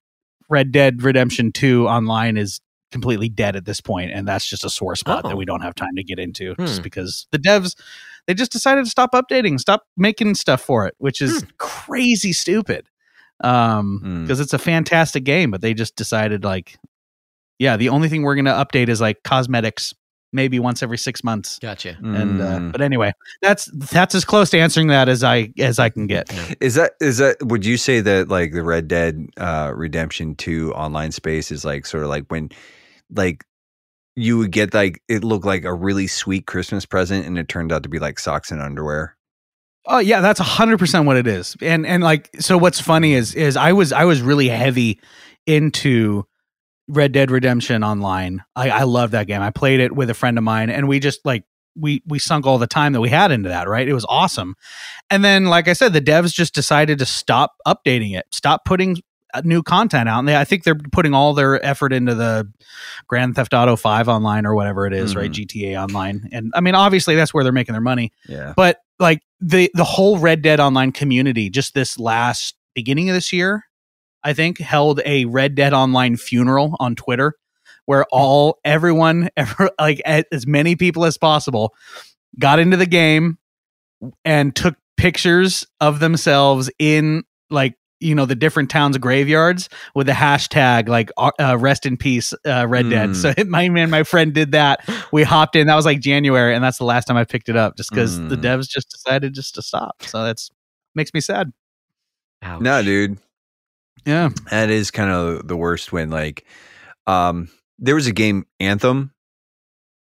Red 0.51 0.73
Dead 0.73 1.03
Redemption 1.03 1.53
2 1.53 1.89
online 1.89 2.37
is 2.37 2.61
completely 2.93 3.29
dead 3.29 3.57
at 3.57 3.65
this 3.65 3.81
point, 3.81 4.13
and 4.13 4.29
that's 4.29 4.47
just 4.47 4.65
a 4.65 4.71
sore 4.71 4.95
spot 4.95 5.23
Oh. 5.25 5.29
that 5.31 5.37
we 5.37 5.45
don't 5.45 5.63
have 5.63 5.75
time 5.75 5.95
to 5.97 6.05
get 6.05 6.19
into 6.19 6.55
Hmm. 6.55 6.67
just 6.67 6.83
because 6.83 7.27
the 7.33 7.39
devs 7.39 7.75
they 8.27 8.33
just 8.35 8.53
decided 8.53 8.85
to 8.85 8.91
stop 8.91 9.13
updating, 9.13 9.61
stop 9.61 9.83
making 9.99 10.35
stuff 10.35 10.63
for 10.63 10.87
it, 10.87 10.95
which 10.99 11.21
is 11.21 11.43
Hmm. 11.43 11.49
crazy 11.59 12.33
stupid. 12.33 12.87
Um 13.45 14.01
Hmm. 14.03 14.23
because 14.23 14.41
it's 14.41 14.53
a 14.55 14.59
fantastic 14.59 15.25
game, 15.25 15.51
but 15.51 15.61
they 15.61 15.75
just 15.75 15.97
decided 15.97 16.45
like 16.45 16.77
yeah, 17.59 17.77
the 17.77 17.89
only 17.91 18.09
thing 18.09 18.23
we're 18.23 18.35
going 18.35 18.47
to 18.47 18.51
update 18.51 18.89
is 18.89 19.01
like 19.01 19.23
cosmetics 19.23 19.95
maybe 20.33 20.59
once 20.59 20.83
every 20.83 20.99
6 20.99 21.23
months. 21.23 21.61
Gotcha. 21.61 21.97
And 22.03 22.41
uh, 22.41 22.59
Mm. 22.59 22.73
but 22.73 22.81
anyway, 22.81 23.13
that's 23.41 23.67
that's 23.93 24.17
as 24.17 24.25
close 24.25 24.51
to 24.51 24.59
answering 24.59 24.89
that 24.89 25.09
as 25.09 25.23
I 25.23 25.53
as 25.61 25.79
I 25.79 25.89
can 25.91 26.09
get. 26.09 26.33
is 26.61 26.75
that 26.75 26.95
is 27.01 27.19
that 27.19 27.37
would 27.45 27.65
you 27.65 27.77
say 27.77 28.01
that 28.01 28.29
like 28.29 28.53
the 28.53 28.65
Red 28.65 28.89
Dead 28.89 29.29
uh, 29.37 29.73
Redemption 29.77 30.35
Two 30.35 30.73
online 30.75 31.13
space 31.13 31.53
is 31.53 31.65
like 31.65 31.87
sort 31.87 32.03
of 32.03 32.09
like 32.09 32.25
when 32.29 32.49
like 33.11 33.45
you 34.17 34.37
would 34.39 34.51
get 34.51 34.75
like 34.75 35.01
it 35.09 35.23
looked 35.23 35.47
like 35.47 35.65
a 35.65 35.73
really 35.73 36.09
sweet 36.09 36.47
Christmas 36.47 36.85
present 36.87 37.25
and 37.27 37.39
it 37.39 37.49
turned 37.49 37.71
out 37.71 37.85
to 37.85 37.89
be 37.89 38.01
like 38.01 38.19
socks 38.19 38.51
and 38.51 38.61
underwear. 38.61 39.17
Oh 39.87 39.99
yeah, 39.99 40.21
that's 40.21 40.41
hundred 40.41 40.79
percent 40.79 41.07
what 41.07 41.17
it 41.17 41.27
is. 41.27 41.57
And 41.61 41.87
and 41.87 42.03
like 42.03 42.31
so 42.41 42.57
what's 42.59 42.81
funny 42.81 43.15
is 43.15 43.35
is 43.35 43.57
I 43.57 43.73
was 43.73 43.93
I 43.93 44.05
was 44.05 44.23
really 44.23 44.49
heavy 44.49 45.01
into 45.47 46.27
Red 46.89 47.13
Dead 47.13 47.31
Redemption 47.31 47.83
online. 47.85 48.43
I, 48.57 48.71
I 48.71 48.83
love 48.83 49.13
that 49.13 49.27
game. 49.27 49.41
I 49.43 49.51
played 49.51 49.81
it 49.81 49.93
with 49.95 50.11
a 50.11 50.15
friend 50.15 50.39
of 50.39 50.45
mine 50.45 50.71
and 50.71 50.89
we 50.89 51.01
just 51.01 51.25
like 51.25 51.45
we 51.77 52.03
we 52.07 52.19
sunk 52.19 52.47
all 52.47 52.59
the 52.59 52.67
time 52.67 52.93
that 52.93 53.01
we 53.01 53.09
had 53.09 53.31
into 53.33 53.49
that, 53.49 53.69
right? 53.69 53.87
It 53.89 53.95
was 53.95 54.07
awesome. 54.09 54.55
And 55.11 55.25
then 55.25 55.47
like 55.47 55.69
I 55.69 55.73
said, 55.73 55.93
the 55.93 56.01
devs 56.01 56.33
just 56.33 56.55
decided 56.55 56.99
to 56.99 57.07
stop 57.07 57.55
updating 57.67 58.17
it, 58.17 58.27
stop 58.31 58.65
putting 58.65 58.99
uh, 59.35 59.43
new 59.45 59.63
content 59.63 60.09
out. 60.09 60.21
And 60.21 60.29
they, 60.29 60.37
I 60.37 60.45
think 60.45 60.63
they're 60.63 60.77
putting 60.77 61.13
all 61.13 61.35
their 61.35 61.63
effort 61.65 61.93
into 61.93 62.15
the 62.15 62.51
Grand 63.09 63.35
Theft 63.35 63.53
Auto 63.53 63.75
5 63.77 64.09
online 64.09 64.47
or 64.47 64.55
whatever 64.55 64.87
it 64.87 64.93
is, 64.93 65.17
right? 65.17 65.31
GTA 65.31 65.83
online. 65.83 66.29
And 66.33 66.53
I 66.55 66.61
mean, 66.61 66.75
obviously 66.77 67.17
that's 67.17 67.35
where 67.35 67.43
they're 67.45 67.53
making 67.53 67.73
their 67.73 67.83
money 67.83 68.13
Yeah. 68.29 68.53
but 68.57 68.79
like 69.01 69.23
the 69.45 69.71
the 69.75 69.85
whole 69.85 70.19
red 70.19 70.41
dead 70.41 70.59
online 70.59 70.91
community 70.91 71.51
just 71.51 71.75
this 71.75 71.99
last 71.99 72.57
beginning 72.75 73.11
of 73.11 73.15
this 73.15 73.31
year 73.31 73.63
i 74.23 74.33
think 74.33 74.59
held 74.59 75.03
a 75.05 75.27
red 75.27 75.55
dead 75.55 75.75
online 75.75 76.17
funeral 76.17 76.75
on 76.81 76.95
twitter 76.95 77.35
where 77.85 78.07
all 78.11 78.59
everyone 78.65 79.29
ever 79.37 79.69
like 79.79 80.01
as 80.01 80.47
many 80.47 80.77
people 80.77 81.05
as 81.05 81.19
possible 81.19 81.75
got 82.39 82.59
into 82.59 82.79
the 82.79 82.87
game 82.87 83.37
and 84.25 84.57
took 84.57 84.77
pictures 84.97 85.67
of 85.79 86.01
themselves 86.01 86.71
in 86.79 87.23
like 87.51 87.75
you 88.05 88.15
know 88.15 88.27
the 88.27 88.35
different 88.35 88.71
towns 88.71 88.97
graveyards 88.99 89.69
with 89.95 90.07
the 90.07 90.13
hashtag 90.13 90.89
like 90.89 91.11
uh, 91.17 91.31
uh, 91.41 91.57
rest 91.59 91.87
in 91.87 91.97
peace 91.97 92.33
uh, 92.47 92.67
red 92.69 92.89
dead 92.91 93.11
Mm. 93.11 93.17
so 93.17 93.45
my 93.49 93.69
man 93.69 93.91
my 93.91 94.03
friend 94.03 94.33
did 94.35 94.53
that 94.53 94.81
we 95.13 95.23
hopped 95.23 95.57
in 95.57 95.67
that 95.67 95.75
was 95.75 95.85
like 95.87 96.01
january 96.01 96.55
and 96.55 96.63
that's 96.63 96.79
the 96.79 96.85
last 96.85 97.07
time 97.07 97.17
i 97.17 97.25
picked 97.25 97.49
it 97.49 97.57
up 97.57 97.77
just 97.77 97.91
because 97.91 98.19
the 98.29 98.37
Mm. 98.37 98.43
devs 98.43 98.69
just 98.69 98.91
decided 98.91 99.33
just 99.35 99.55
to 99.57 99.63
stop 99.63 100.03
so 100.03 100.23
that's 100.25 100.51
makes 100.95 101.13
me 101.15 101.21
sad 101.21 101.53
Ouch. 102.43 102.61
No, 102.61 102.83
dude. 102.83 103.19
yeah 104.05 104.29
That 104.51 104.69
is 104.71 104.91
kind 104.91 105.11
of 105.11 105.49
the 105.49 105.57
worst 105.57 105.93
when 105.93 106.11
like 106.11 106.45
um 107.07 107.49
there 107.79 107.95
was 107.95 108.07
a 108.07 108.13
game 108.13 108.47
Anthem 108.61 109.13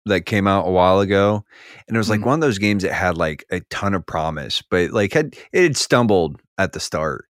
that 0.05 0.21
came 0.25 0.47
out 0.47 0.67
a 0.67 0.71
while 0.71 1.01
ago 1.01 1.43
and 1.87 1.95
it 1.95 1.99
was 1.99 2.09
like 2.09 2.21
Mm. 2.21 2.25
one 2.25 2.33
of 2.35 2.41
those 2.41 2.57
games 2.57 2.83
that 2.83 2.93
had 2.93 3.17
like 3.17 3.45
a 3.51 3.59
ton 3.69 3.93
of 3.93 4.05
promise 4.05 4.63
but 4.71 4.91
like 4.91 5.13
had 5.13 5.35
it 5.51 5.63
had 5.63 5.77
stumbled 5.77 6.39
at 6.57 6.71
the 6.73 6.79
start 6.79 7.25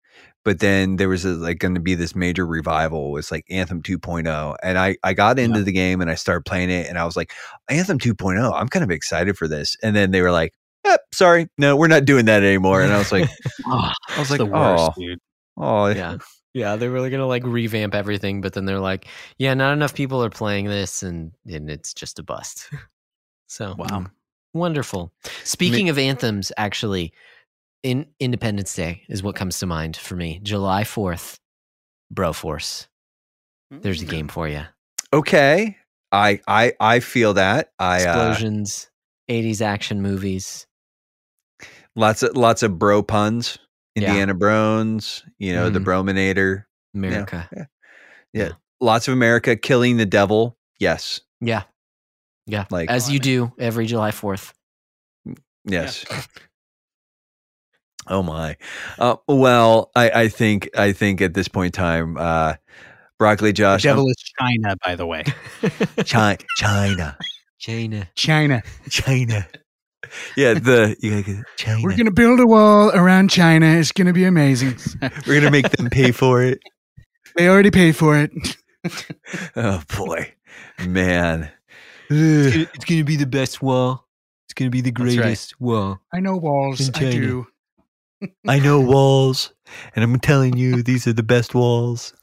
but 0.44 0.60
then 0.60 0.96
there 0.96 1.08
was 1.08 1.24
a, 1.24 1.30
like 1.30 1.58
going 1.58 1.74
to 1.74 1.80
be 1.80 1.94
this 1.94 2.14
major 2.14 2.46
revival 2.46 3.16
it's 3.16 3.30
like 3.30 3.44
Anthem 3.50 3.82
2.0 3.82 4.56
and 4.62 4.78
I 4.78 4.96
I 5.02 5.14
got 5.14 5.38
into 5.38 5.62
the 5.62 5.72
game 5.72 6.00
and 6.00 6.10
I 6.10 6.14
started 6.14 6.44
playing 6.44 6.70
it 6.70 6.88
and 6.88 6.98
I 6.98 7.04
was 7.04 7.16
like 7.16 7.32
Anthem 7.68 7.98
2.0 7.98 8.52
I'm 8.54 8.68
kind 8.68 8.84
of 8.84 8.90
excited 8.90 9.36
for 9.36 9.48
this 9.48 9.76
and 9.82 9.94
then 9.94 10.10
they 10.10 10.22
were 10.22 10.32
like 10.32 10.52
yep 10.84 11.00
sorry 11.12 11.48
no 11.58 11.76
we're 11.76 11.88
not 11.88 12.04
doing 12.04 12.26
that 12.26 12.42
anymore 12.42 12.82
and 12.82 12.92
I 12.92 12.98
was 12.98 13.12
like 13.12 13.28
oh, 13.66 13.92
I 14.08 14.18
was 14.18 14.30
like 14.30 14.40
worst 14.40 14.52
oh 14.52 14.92
dude 14.96 15.18
oh 15.56 15.86
Yeah. 15.86 16.18
Yeah, 16.54 16.76
they 16.76 16.88
were 16.88 17.08
gonna 17.08 17.26
like 17.26 17.44
revamp 17.44 17.94
everything, 17.94 18.40
but 18.40 18.54
then 18.54 18.64
they're 18.64 18.80
like, 18.80 19.06
yeah, 19.36 19.52
not 19.52 19.74
enough 19.74 19.94
people 19.94 20.24
are 20.24 20.30
playing 20.30 20.64
this, 20.64 21.02
and 21.02 21.30
and 21.46 21.70
it's 21.70 21.92
just 21.92 22.18
a 22.18 22.22
bust. 22.22 22.70
so 23.46 23.74
wow 23.78 24.06
wonderful. 24.58 25.12
Speaking 25.44 25.88
of 25.88 25.98
anthems, 25.98 26.52
actually, 26.56 27.12
in 27.82 28.06
Independence 28.20 28.74
Day 28.74 29.02
is 29.08 29.22
what 29.22 29.36
comes 29.36 29.58
to 29.60 29.66
mind 29.66 29.96
for 29.96 30.16
me. 30.16 30.40
July 30.42 30.84
fourth, 30.84 31.38
Broforce. 32.12 32.86
There's 33.70 34.02
a 34.02 34.06
Mm. 34.06 34.10
game 34.10 34.28
for 34.28 34.48
you. 34.48 34.62
Okay. 35.12 35.76
I 36.10 36.40
I 36.46 36.72
I 36.80 37.00
feel 37.00 37.34
that. 37.34 37.72
I 37.78 38.04
uh, 38.04 38.30
Explosions, 38.30 38.90
80s 39.30 39.60
action 39.60 40.00
movies. 40.02 40.66
lots 41.96 42.22
of 42.22 42.36
lots 42.36 42.62
of 42.62 42.78
bro 42.78 43.02
puns. 43.02 43.58
Yeah. 43.94 44.08
Indiana 44.08 44.34
Brones, 44.34 45.22
you 45.38 45.52
know, 45.52 45.70
the 45.70 45.80
Mhm. 45.80 45.84
Brominator. 45.84 46.64
America. 46.94 47.48
Yeah. 47.54 47.64
Yeah. 48.32 48.52
Lots 48.80 49.08
of 49.08 49.12
America 49.14 49.56
killing 49.56 49.96
the 49.96 50.06
devil. 50.06 50.56
Yes. 50.78 51.20
Yeah. 51.40 51.64
Yeah. 52.46 52.64
Like- 52.70 52.88
As 52.90 53.10
you 53.10 53.18
do 53.18 53.52
every 53.58 53.86
July 53.86 54.10
4th. 54.12 54.52
Yes. 55.64 56.04
Oh 58.08 58.22
my. 58.22 58.56
Uh, 58.98 59.16
well, 59.26 59.90
I, 59.94 60.10
I 60.10 60.28
think 60.28 60.68
I 60.76 60.92
think 60.92 61.20
at 61.20 61.34
this 61.34 61.48
point 61.48 61.76
in 61.76 61.80
time, 61.80 62.16
uh, 62.16 62.54
broccoli 63.18 63.50
The 63.50 63.54
Josh, 63.54 63.82
devil 63.82 64.08
is 64.08 64.16
China, 64.38 64.76
by 64.84 64.96
the 64.96 65.06
way. 65.06 65.24
China, 66.04 66.38
China, 66.56 67.18
China. 67.58 68.08
China. 68.14 68.62
China. 68.88 69.46
Yeah, 70.36 70.54
the 70.54 70.96
you 71.00 71.10
gotta 71.10 71.22
get 71.22 71.44
China. 71.56 71.80
We're 71.82 71.96
gonna 71.96 72.10
build 72.10 72.40
a 72.40 72.46
wall 72.46 72.90
around 72.94 73.30
China. 73.30 73.66
It's 73.66 73.92
gonna 73.92 74.12
be 74.12 74.24
amazing. 74.24 74.76
We're 75.26 75.40
gonna 75.40 75.50
make 75.50 75.70
them 75.70 75.90
pay 75.90 76.12
for 76.12 76.42
it. 76.42 76.60
they 77.36 77.48
already 77.48 77.70
pay 77.70 77.92
for 77.92 78.16
it. 78.16 78.30
Oh 79.56 79.82
boy, 79.96 80.32
man. 80.86 81.50
It's 82.08 82.84
going 82.86 83.00
to 83.00 83.04
be 83.04 83.16
the 83.16 83.26
best 83.26 83.60
wall. 83.60 84.06
It's 84.46 84.54
going 84.54 84.70
to 84.70 84.70
be 84.70 84.80
the 84.80 84.90
That's 84.92 85.16
right. 85.16 85.22
greatest 85.22 85.60
wall. 85.60 86.00
I 86.14 86.20
know 86.20 86.36
walls. 86.36 86.88
I 86.94 87.10
do. 87.10 87.46
I 88.48 88.58
know 88.58 88.80
walls, 88.80 89.52
and 89.94 90.04
I'm 90.04 90.18
telling 90.18 90.56
you, 90.56 90.82
these 90.82 91.06
are 91.06 91.12
the 91.12 91.22
best 91.22 91.54
walls. 91.54 92.14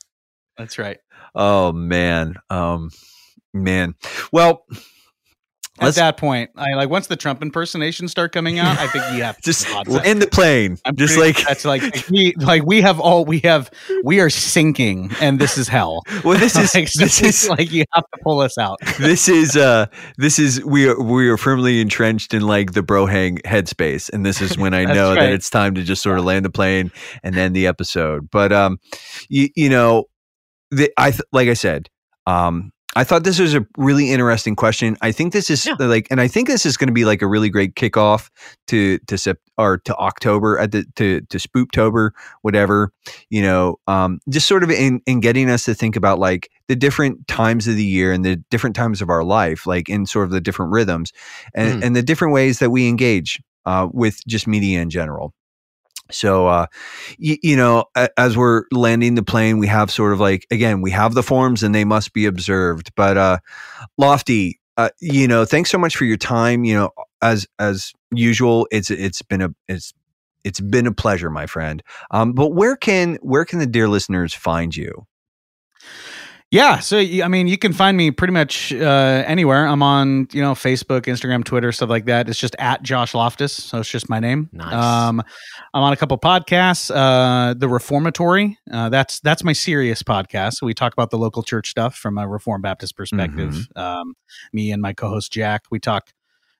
That's 0.57 0.77
right. 0.77 0.97
Oh 1.33 1.71
man, 1.71 2.35
um, 2.49 2.91
man. 3.53 3.95
Well, 4.31 4.65
At 5.77 5.83
Let's- 5.85 5.97
that 5.97 6.15
point, 6.15 6.51
I 6.55 6.73
like 6.75 6.89
once 6.89 7.07
the 7.07 7.17
Trump 7.17 7.41
impersonations 7.41 8.09
start 8.09 8.31
coming 8.31 8.59
out, 8.59 8.77
I 8.79 8.87
think 8.87 9.03
you 9.13 9.23
have 9.23 9.35
to 9.35 9.41
just 9.43 9.69
land 9.87 10.21
the 10.21 10.27
plane. 10.27 10.77
I'm 10.85 10.95
just 10.95 11.17
like 11.17 11.35
that's 11.45 11.65
like, 11.65 11.81
like 11.83 12.07
we 12.09 12.33
like 12.37 12.63
we 12.65 12.79
have 12.81 12.97
all 13.01 13.25
we 13.25 13.39
have 13.39 13.69
we 14.05 14.21
are 14.21 14.29
sinking 14.29 15.11
and 15.19 15.37
this 15.37 15.57
is 15.57 15.67
hell. 15.67 16.01
well, 16.23 16.39
this 16.39 16.55
is 16.57 16.73
Like, 16.73 16.89
this 16.93 17.21
is 17.21 17.49
like 17.49 17.73
you 17.73 17.83
have 17.93 18.05
to 18.13 18.19
pull 18.23 18.39
us 18.39 18.57
out. 18.57 18.79
this 18.99 19.27
is 19.27 19.57
uh 19.57 19.87
this 20.17 20.39
is 20.39 20.63
we 20.63 20.87
are 20.87 20.97
we 21.01 21.27
are 21.27 21.35
firmly 21.37 21.81
entrenched 21.81 22.33
in 22.33 22.43
like 22.47 22.71
the 22.71 22.81
bro 22.81 23.05
hang 23.05 23.39
headspace 23.39 24.09
and 24.13 24.25
this 24.25 24.41
is 24.41 24.57
when 24.57 24.73
i 24.73 24.85
know 24.85 25.13
that 25.13 25.33
it's 25.33 25.49
time 25.49 25.75
to 25.75 25.83
just 25.83 26.01
sort 26.01 26.17
of 26.19 26.23
land 26.23 26.45
the 26.45 26.49
plane 26.49 26.89
and 27.21 27.35
end 27.37 27.53
the 27.55 27.67
episode 27.67 28.29
but 28.31 28.53
um 28.53 28.77
you, 29.27 29.49
you 29.57 29.67
know 29.69 30.05
the, 30.71 30.89
i 30.97 31.11
th- 31.11 31.21
like 31.33 31.49
i 31.49 31.53
said 31.53 31.89
um 32.27 32.71
I 32.97 33.03
thought 33.03 33.23
this 33.25 33.39
was 33.39 33.53
a 33.53 33.65
really 33.77 34.11
interesting 34.11 34.55
question. 34.55 34.95
I 35.01 35.11
think 35.11 35.33
this 35.33 35.49
is 35.49 35.65
Yeah. 35.65 35.75
like, 35.79 36.07
and 36.09 36.21
I 36.21 36.27
think 36.29 36.47
this 36.47 36.65
is 36.65 36.77
going 36.77 36.87
to 36.87 36.93
be 36.93 37.03
like 37.03 37.21
a 37.21 37.27
really 37.27 37.49
great 37.49 37.75
kickoff 37.75 38.29
to 38.67 38.97
to 38.99 39.17
Sep- 39.17 39.39
or 39.57 39.79
to 39.79 39.95
October 39.97 40.57
at 40.57 40.71
the 40.71 40.85
to 40.95 41.21
to 41.21 41.37
Spooptober, 41.37 42.11
whatever. 42.41 42.91
You 43.29 43.41
know, 43.41 43.75
um, 43.87 44.19
just 44.29 44.47
sort 44.47 44.63
of 44.63 44.71
in 44.71 45.01
in 45.05 45.19
getting 45.19 45.49
us 45.49 45.65
to 45.65 45.73
think 45.73 45.95
about 45.95 46.19
like 46.19 46.49
the 46.67 46.75
different 46.75 47.27
times 47.27 47.67
of 47.67 47.75
the 47.75 47.83
year 47.85 48.13
and 48.13 48.23
the 48.23 48.37
different 48.49 48.75
times 48.75 49.01
of 49.01 49.09
our 49.09 49.23
life, 49.23 49.67
like 49.67 49.89
in 49.89 50.05
sort 50.05 50.25
of 50.25 50.31
the 50.31 50.41
different 50.41 50.71
rhythms 50.71 51.11
and, 51.53 51.81
Mhm. 51.81 51.85
and 51.85 51.95
the 51.95 52.01
different 52.03 52.33
ways 52.33 52.59
that 52.59 52.69
we 52.69 52.87
engage 52.87 53.41
uh, 53.65 53.87
with 53.91 54.25
just 54.25 54.47
media 54.47 54.81
in 54.81 54.89
general. 54.89 55.33
So, 56.11 56.47
uh, 56.47 56.67
y- 57.19 57.39
you 57.41 57.55
know, 57.55 57.85
as 58.17 58.37
we're 58.37 58.63
landing 58.71 59.15
the 59.15 59.23
plane, 59.23 59.57
we 59.59 59.67
have 59.67 59.89
sort 59.89 60.13
of 60.13 60.19
like, 60.19 60.45
again, 60.51 60.81
we 60.81 60.91
have 60.91 61.13
the 61.13 61.23
forms 61.23 61.63
and 61.63 61.73
they 61.73 61.85
must 61.85 62.13
be 62.13 62.25
observed. 62.25 62.91
But, 62.95 63.17
uh, 63.17 63.37
Lofty, 63.97 64.59
uh, 64.77 64.89
you 65.01 65.27
know, 65.27 65.45
thanks 65.45 65.71
so 65.71 65.77
much 65.77 65.95
for 65.95 66.05
your 66.05 66.17
time. 66.17 66.63
You 66.63 66.75
know, 66.75 66.91
as, 67.21 67.47
as 67.59 67.93
usual, 68.11 68.67
it's, 68.71 68.91
it's 68.91 69.21
been 69.21 69.41
a, 69.41 69.49
it's, 69.67 69.93
it's 70.43 70.59
been 70.59 70.85
a 70.85 70.93
pleasure, 70.93 71.29
my 71.31 71.47
friend. 71.47 71.81
Um, 72.11 72.33
but 72.33 72.49
where 72.49 72.75
can, 72.75 73.15
where 73.21 73.45
can 73.45 73.59
the 73.59 73.65
dear 73.67 73.87
listeners 73.87 74.33
find 74.33 74.75
you? 74.75 75.07
Yeah, 76.55 76.79
so 76.79 76.97
I 76.97 77.27
mean, 77.27 77.47
you 77.47 77.57
can 77.57 77.73
find 77.73 77.97
me 77.97 78.11
pretty 78.11 78.31
much 78.31 78.71
uh, 78.71 79.23
anywhere. 79.27 79.67
I'm 79.67 79.83
on, 79.83 80.29
you 80.31 80.41
know, 80.41 80.53
Facebook, 80.53 81.01
Instagram, 81.01 81.43
Twitter, 81.43 81.73
stuff 81.73 81.89
like 81.89 82.05
that. 82.05 82.29
It's 82.29 82.39
just 82.39 82.55
at 82.59 82.81
Josh 82.81 83.11
Lofthus, 83.11 83.49
so 83.49 83.79
it's 83.79 83.89
just 83.89 84.09
my 84.09 84.21
name. 84.21 84.49
Nice. 84.53 84.73
Um, 84.73 85.21
I'm 85.73 85.83
on 85.83 85.91
a 85.91 85.97
couple 85.97 86.17
podcasts. 86.17 86.89
Uh, 86.95 87.55
the 87.55 87.67
Reformatory, 87.67 88.57
uh, 88.71 88.87
that's 88.87 89.19
that's 89.19 89.43
my 89.43 89.51
serious 89.51 90.01
podcast. 90.01 90.53
So 90.53 90.65
we 90.65 90.73
talk 90.73 90.93
about 90.93 91.09
the 91.09 91.17
local 91.17 91.43
church 91.43 91.69
stuff 91.69 91.97
from 91.97 92.17
a 92.17 92.25
Reformed 92.25 92.63
Baptist 92.63 92.95
perspective. 92.95 93.67
Um, 93.75 94.13
me 94.53 94.71
and 94.71 94.81
my 94.81 94.93
co-host 94.93 95.33
Jack, 95.33 95.63
we 95.71 95.79
talk, 95.79 96.13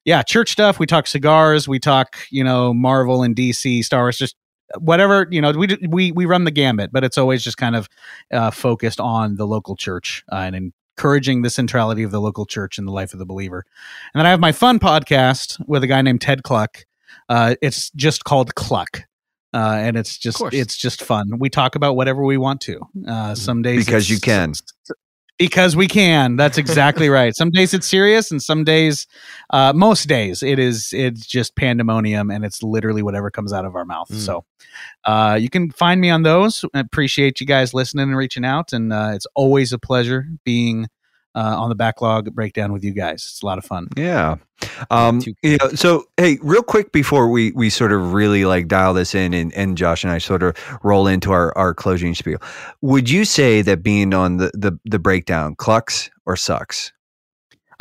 yeah, 0.03 0.23
church 0.23 0.51
stuff. 0.51 0.77
We 0.77 0.87
talk 0.87 1.07
cigars. 1.07 1.69
We 1.69 1.79
talk, 1.79 2.17
you 2.29 2.43
know, 2.43 2.73
Marvel 2.73 3.23
and 3.23 3.33
DC, 3.33 3.85
Star 3.85 4.01
Wars, 4.01 4.17
just 4.17 4.35
whatever 4.79 5.27
you 5.31 5.41
know 5.41 5.51
we 5.51 5.77
we 5.87 6.11
we 6.11 6.25
run 6.25 6.43
the 6.43 6.51
gambit 6.51 6.91
but 6.91 7.03
it's 7.03 7.17
always 7.17 7.43
just 7.43 7.57
kind 7.57 7.75
of 7.75 7.89
uh, 8.31 8.51
focused 8.51 8.99
on 8.99 9.35
the 9.35 9.45
local 9.45 9.75
church 9.75 10.23
uh, 10.31 10.35
and 10.35 10.55
encouraging 10.97 11.41
the 11.41 11.49
centrality 11.49 12.03
of 12.03 12.11
the 12.11 12.21
local 12.21 12.45
church 12.45 12.77
in 12.77 12.85
the 12.85 12.91
life 12.91 13.13
of 13.13 13.19
the 13.19 13.25
believer. 13.25 13.65
And 14.13 14.19
then 14.19 14.25
i 14.25 14.29
have 14.29 14.39
my 14.39 14.51
fun 14.51 14.79
podcast 14.79 15.59
with 15.67 15.83
a 15.83 15.87
guy 15.87 16.01
named 16.01 16.21
ted 16.21 16.43
Kluck. 16.43 16.85
Uh, 17.27 17.55
it's 17.61 17.89
just 17.91 18.23
called 18.23 18.55
Kluck 18.55 19.05
uh, 19.55 19.77
and 19.79 19.95
it's 19.95 20.17
just 20.17 20.41
it's 20.51 20.75
just 20.75 21.01
fun. 21.01 21.39
We 21.39 21.49
talk 21.49 21.75
about 21.75 21.95
whatever 21.95 22.25
we 22.25 22.35
want 22.35 22.59
to. 22.61 22.81
Uh, 23.07 23.35
some 23.35 23.61
days 23.61 23.85
Because 23.85 24.09
you 24.09 24.19
can. 24.19 24.53
Because 25.37 25.75
we 25.75 25.87
can. 25.87 26.35
That's 26.35 26.57
exactly 26.57 27.09
right. 27.09 27.35
Some 27.35 27.51
days 27.51 27.73
it's 27.73 27.87
serious 27.87 28.31
and 28.31 28.41
some 28.41 28.63
days 28.63 29.07
uh, 29.49 29.73
most 29.73 30.07
days 30.07 30.41
it 30.41 30.59
is 30.59 30.89
it's 30.93 31.25
just 31.25 31.55
pandemonium 31.55 32.31
and 32.31 32.45
it's 32.45 32.63
literally 32.63 33.03
whatever 33.03 33.29
comes 33.29 33.53
out 33.53 33.65
of 33.65 33.75
our 33.75 33.85
mouth. 33.85 34.09
Mm. 34.09 34.19
so 34.19 34.45
uh, 35.05 35.37
you 35.39 35.49
can 35.49 35.71
find 35.71 36.01
me 36.01 36.09
on 36.09 36.23
those. 36.23 36.65
I 36.73 36.79
appreciate 36.79 37.39
you 37.39 37.47
guys 37.47 37.73
listening 37.73 38.09
and 38.09 38.17
reaching 38.17 38.45
out. 38.45 38.73
And 38.73 38.91
uh, 38.91 39.11
it's 39.13 39.27
always 39.35 39.73
a 39.73 39.79
pleasure 39.79 40.27
being 40.43 40.87
uh, 41.35 41.55
on 41.61 41.69
the 41.69 41.75
backlog 41.75 42.33
breakdown 42.33 42.71
with 42.73 42.83
you 42.83 42.91
guys 42.93 43.15
it's 43.25 43.41
a 43.43 43.45
lot 43.45 43.57
of 43.57 43.65
fun 43.65 43.87
Yeah. 43.95 44.35
Um, 44.89 45.19
Too- 45.21 45.33
you 45.43 45.57
know, 45.61 45.69
so 45.75 46.05
hey, 46.17 46.39
real 46.41 46.63
quick 46.63 46.91
before 46.93 47.27
we 47.29 47.51
we 47.51 47.69
sort 47.69 47.91
of 47.91 48.13
really 48.13 48.45
like 48.45 48.67
dial 48.69 48.93
this 48.93 49.13
in 49.13 49.33
and, 49.33 49.53
and 49.53 49.77
Josh 49.77 50.03
and 50.03 50.11
I 50.13 50.17
sort 50.17 50.41
of 50.43 50.55
roll 50.81 51.07
into 51.07 51.31
our, 51.33 51.55
our 51.57 51.73
closing 51.73 52.15
spiel, 52.15 52.37
would 52.81 53.09
you 53.09 53.25
say 53.25 53.61
that 53.61 53.83
being 53.83 54.13
on 54.13 54.37
the, 54.37 54.51
the, 54.53 54.79
the 54.85 54.97
breakdown 54.97 55.55
clucks 55.55 56.09
or 56.25 56.35
sucks? 56.37 56.93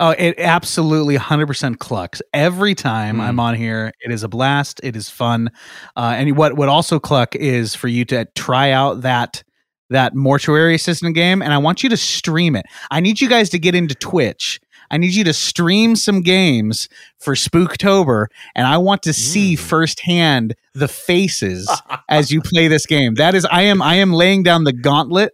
Oh, 0.00 0.10
it 0.18 0.34
absolutely 0.40 1.16
100% 1.16 1.78
clucks. 1.78 2.20
Every 2.32 2.74
time 2.74 3.14
Hmm. 3.16 3.20
I'm 3.20 3.38
on 3.40 3.54
here, 3.54 3.92
it 4.04 4.10
is 4.10 4.24
a 4.24 4.28
blast. 4.28 4.80
It 4.82 4.96
is 4.96 5.08
fun. 5.08 5.52
Uh, 5.96 6.14
and 6.16 6.36
what 6.36 6.54
what 6.56 6.68
also 6.68 6.98
cluck 6.98 7.36
is 7.36 7.76
for 7.76 7.86
you 7.86 8.04
to 8.06 8.24
try 8.34 8.72
out 8.72 9.02
that 9.02 9.44
that 9.90 10.14
mortuary 10.14 10.74
assistant 10.74 11.14
game, 11.14 11.42
and 11.42 11.52
I 11.52 11.58
want 11.58 11.82
you 11.82 11.88
to 11.90 11.96
stream 11.96 12.56
it. 12.56 12.66
I 12.90 13.00
need 13.00 13.20
you 13.20 13.28
guys 13.28 13.50
to 13.50 13.58
get 13.58 13.74
into 13.74 13.94
Twitch. 13.94 14.60
I 14.90 14.96
need 14.98 15.14
you 15.14 15.24
to 15.24 15.32
stream 15.32 15.96
some 15.96 16.20
games 16.20 16.88
for 17.18 17.34
Spooktober, 17.34 18.26
and 18.54 18.66
I 18.66 18.76
want 18.78 19.02
to 19.04 19.12
see 19.12 19.54
Mm. 19.54 19.58
firsthand 19.58 20.54
the 20.74 20.88
faces 20.88 21.70
as 22.08 22.30
you 22.30 22.40
play 22.40 22.68
this 22.68 22.86
game. 22.86 23.14
That 23.14 23.34
is, 23.34 23.44
I 23.46 23.62
am 23.62 23.80
I 23.82 23.94
am 23.96 24.12
laying 24.12 24.42
down 24.42 24.64
the 24.64 24.72
gauntlet. 24.72 25.32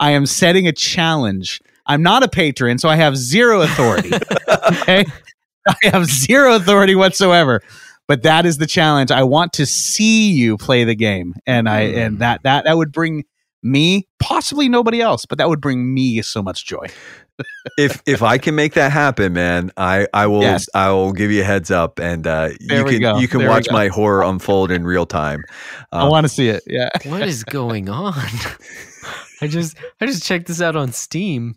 I 0.00 0.10
am 0.12 0.26
setting 0.26 0.66
a 0.66 0.72
challenge. 0.72 1.60
I'm 1.86 2.02
not 2.02 2.22
a 2.22 2.28
patron, 2.28 2.78
so 2.78 2.88
I 2.88 2.96
have 2.96 3.16
zero 3.16 3.62
authority. 3.62 4.10
okay, 4.66 5.04
I 5.66 5.74
have 5.84 6.04
zero 6.06 6.54
authority 6.56 6.94
whatsoever. 6.94 7.62
But 8.06 8.22
that 8.22 8.46
is 8.46 8.58
the 8.58 8.66
challenge. 8.66 9.10
I 9.10 9.22
want 9.22 9.52
to 9.54 9.66
see 9.66 10.30
you 10.32 10.56
play 10.56 10.84
the 10.84 10.94
game, 10.94 11.34
and 11.46 11.68
I 11.68 11.80
and 11.80 12.18
that 12.20 12.42
that 12.44 12.64
that 12.64 12.76
would 12.76 12.90
bring 12.92 13.24
me, 13.62 14.06
possibly 14.20 14.68
nobody 14.68 15.00
else, 15.00 15.26
but 15.26 15.38
that 15.38 15.48
would 15.48 15.60
bring 15.60 15.92
me 15.94 16.22
so 16.22 16.42
much 16.42 16.64
joy. 16.66 16.86
if 17.78 18.02
if 18.06 18.22
I 18.22 18.38
can 18.38 18.54
make 18.54 18.74
that 18.74 18.90
happen, 18.92 19.32
man, 19.32 19.70
I 19.76 20.06
I 20.12 20.26
will 20.26 20.42
Yes. 20.42 20.68
I 20.74 20.90
will 20.90 21.12
give 21.12 21.30
you 21.30 21.42
a 21.42 21.44
heads 21.44 21.70
up 21.70 21.98
and 22.00 22.26
uh, 22.26 22.50
There 22.66 22.78
you 22.78 22.84
we 22.84 22.90
can 22.92 23.00
go. 23.00 23.18
you 23.18 23.28
can 23.28 23.40
There 23.40 23.48
watch 23.48 23.68
my 23.70 23.88
horror 23.88 24.22
unfold 24.24 24.70
in 24.70 24.84
real 24.84 25.06
time. 25.06 25.42
I 25.92 26.02
Um, 26.02 26.10
want 26.10 26.24
to 26.24 26.28
see 26.28 26.48
it. 26.48 26.62
Yeah. 26.66 26.88
what 27.04 27.22
is 27.22 27.44
going 27.44 27.88
on? 27.88 28.14
I 29.40 29.46
just 29.46 29.76
I 30.00 30.06
just 30.06 30.24
checked 30.24 30.46
this 30.48 30.60
out 30.60 30.74
on 30.76 30.90
Steam. 30.92 31.54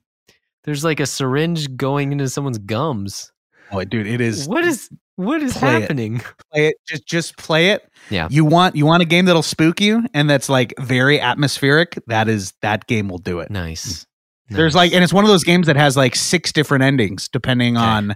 There's 0.65 0.84
like 0.84 0.99
a 0.99 1.07
syringe 1.07 1.76
going 1.76 2.11
into 2.11 2.30
someone's 2.30 2.60
gums. 2.60 3.32
Oh, 3.72 3.84
dude, 3.84 4.06
it 4.06 4.22
is. 4.22 4.48
What 4.48 4.64
is 4.65 4.90
what 5.16 5.42
is 5.42 5.56
Play 5.58 5.76
it. 5.78 5.82
happening? 5.82 6.20
play 6.54 6.68
it? 6.68 6.76
Just 6.88 7.06
just 7.08 7.38
play 7.38 7.70
it. 7.70 7.88
Yeah. 8.10 8.28
You 8.32 8.46
want 8.46 8.76
you 8.76 8.86
want 8.86 9.02
a 9.04 9.06
game 9.06 9.26
that'll 9.26 9.44
spook 9.44 9.80
you 9.82 10.04
and 10.14 10.30
that's 10.30 10.50
like 10.50 10.74
very 10.80 11.20
atmospheric. 11.20 11.98
That 12.08 12.28
is 12.28 12.54
that 12.62 12.88
game 12.88 13.08
will 13.10 13.18
do 13.20 13.40
it. 13.40 13.50
Nice. 13.52 14.06
There's 14.50 14.74
Nice. 14.76 14.80
like, 14.90 14.94
and 14.94 15.04
it's 15.04 15.14
one 15.14 15.24
of 15.24 15.30
those 15.30 15.44
games 15.46 15.68
that 15.68 15.78
has 15.78 15.96
like 15.96 16.16
six 16.16 16.52
different 16.52 16.84
endings 16.84 17.30
depending 17.30 17.78
Okay. 17.78 17.86
on 17.86 18.16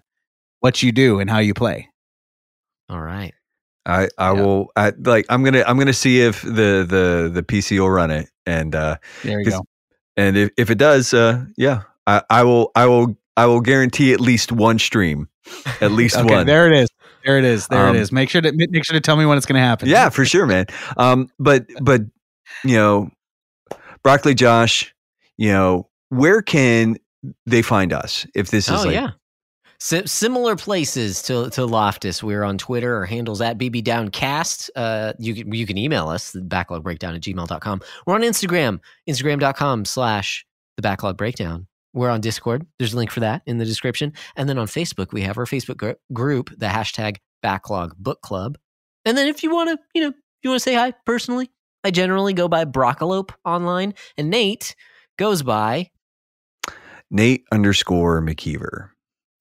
what 0.59 0.83
you 0.83 0.91
do 0.91 1.19
and 1.19 1.29
how 1.29 1.39
you 1.39 1.53
play. 1.53 1.87
all 2.89 2.99
right. 3.01 3.33
I 3.85 4.09
I 4.17 4.33
Yeah. 4.33 4.41
will 4.41 4.71
I, 4.75 4.91
like 5.03 5.25
I'm 5.29 5.43
gonna 5.43 5.63
I'm 5.67 5.77
gonna 5.77 5.93
see 5.93 6.21
if 6.21 6.41
the 6.41 6.85
the 6.89 7.29
the 7.33 7.43
PC 7.43 7.79
will 7.79 7.89
run 7.91 8.09
it 8.11 8.27
and 8.45 8.73
uh 8.75 8.97
There 9.23 9.39
you 9.39 9.45
'Cause 9.45 9.59
go. 9.59 9.65
and 10.17 10.35
if, 10.37 10.49
if 10.57 10.69
it 10.71 10.77
does, 10.79 11.13
uh, 11.13 11.45
yeah, 11.57 11.83
I, 12.07 12.21
I 12.29 12.43
will 12.43 12.71
I 12.75 12.85
will 12.87 13.15
I 13.37 13.45
will 13.45 13.61
guarantee 13.61 14.11
at 14.13 14.19
least 14.19 14.51
one 14.51 14.79
stream, 14.79 15.27
at 15.81 15.91
least 15.93 16.15
Okay, 16.17 16.33
one. 16.35 16.45
there 16.45 16.71
it 16.71 16.77
is. 16.77 16.89
There 17.25 17.37
it 17.37 17.43
is. 17.45 17.67
There 17.67 17.87
Um, 17.87 17.95
it 17.95 17.99
is. 17.99 18.11
Make 18.11 18.29
sure 18.29 18.41
to 18.41 18.51
make 18.53 18.83
sure 18.85 18.93
to 18.93 19.01
tell 19.01 19.15
me 19.17 19.25
when 19.25 19.37
it's 19.37 19.45
going 19.47 19.59
to 19.59 19.65
happen. 19.65 19.89
Yeah, 19.89 20.09
for 20.09 20.25
sure, 20.25 20.45
man. 20.45 20.65
Um, 20.97 21.27
but 21.39 21.65
but 21.81 22.01
you 22.63 22.75
know, 22.75 23.09
broccoli 24.03 24.35
Josh, 24.35 24.93
you 25.37 25.51
know, 25.51 25.89
where 26.09 26.41
can 26.41 26.97
they 27.47 27.61
find 27.63 27.91
us 27.93 28.27
if 28.35 28.51
this 28.51 28.67
is 28.69 28.79
Oh 28.81 28.83
like 28.87 28.93
yeah. 28.93 29.09
Si- 29.79 30.05
similar 30.05 30.55
places 30.55 31.21
to 31.23 31.49
to 31.49 31.61
Lofthus. 31.61 32.21
We're 32.23 32.43
on 32.43 32.57
Twitter. 32.59 32.95
Our 32.95 33.05
handles 33.05 33.41
at 33.41 33.57
BB 33.57 33.83
Downcast. 33.83 34.69
Uh, 34.75 35.13
you 35.19 35.33
can 35.35 35.51
you 35.51 35.65
can 35.65 35.77
email 35.77 36.07
us 36.07 36.31
the 36.31 36.41
backlog 36.41 36.83
breakdown 36.83 37.13
at 37.15 37.21
gmail.com. 37.21 37.81
We're 38.05 38.15
on 38.15 38.21
Instagram, 38.21 38.79
Instagram.com 39.09 39.85
slash 39.85 40.45
the 40.77 40.81
backlog 40.81 41.17
breakdown. 41.17 41.67
We're 41.95 42.09
on 42.11 42.21
Discord. 42.21 42.67
There's 42.77 42.93
a 42.93 42.97
link 42.97 43.09
for 43.09 43.21
that 43.21 43.41
in 43.47 43.57
the 43.57 43.65
description. 43.65 44.13
And 44.35 44.47
then 44.47 44.57
on 44.59 44.67
Facebook, 44.67 45.11
we 45.13 45.21
have 45.21 45.37
our 45.37 45.45
Facebook 45.45 45.77
gr- 45.77 45.91
group, 46.13 46.51
the 46.55 46.67
hashtag 46.67 47.17
backlog 47.41 47.95
book 47.97 48.21
club. 48.21 48.57
And 49.05 49.17
then 49.17 49.27
if 49.27 49.41
you 49.43 49.51
want 49.53 49.69
to, 49.69 49.77
you 49.95 50.01
know, 50.03 50.13
you 50.43 50.49
want 50.51 50.59
to 50.61 50.63
say 50.63 50.75
hi 50.75 50.93
personally, 51.05 51.49
I 51.83 51.91
generally 51.91 52.33
go 52.33 52.47
by 52.47 52.65
Broccolope 52.65 53.31
online, 53.45 53.93
and 54.17 54.29
Nate 54.29 54.75
goes 55.17 55.41
by. 55.41 55.89
Nate 57.11 57.45
underscore 57.51 58.21
McKeever. 58.21 58.89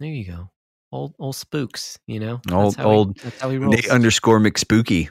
There 0.01 0.09
you 0.11 0.25
go. 0.27 0.51
Old 0.93 1.15
old 1.19 1.35
spooks, 1.35 1.99
you 2.07 2.21
know. 2.21 2.41
Old- 2.53 2.75
That's 2.75 2.77
how 2.77 2.91
he- 2.91 2.97
old 2.97 3.17
that's 3.19 3.41
how 3.41 3.51
he 3.51 3.59
rolls. 3.59 3.75
Nate 3.75 3.89
underscore 3.91 4.39
McSpooky. 4.39 5.09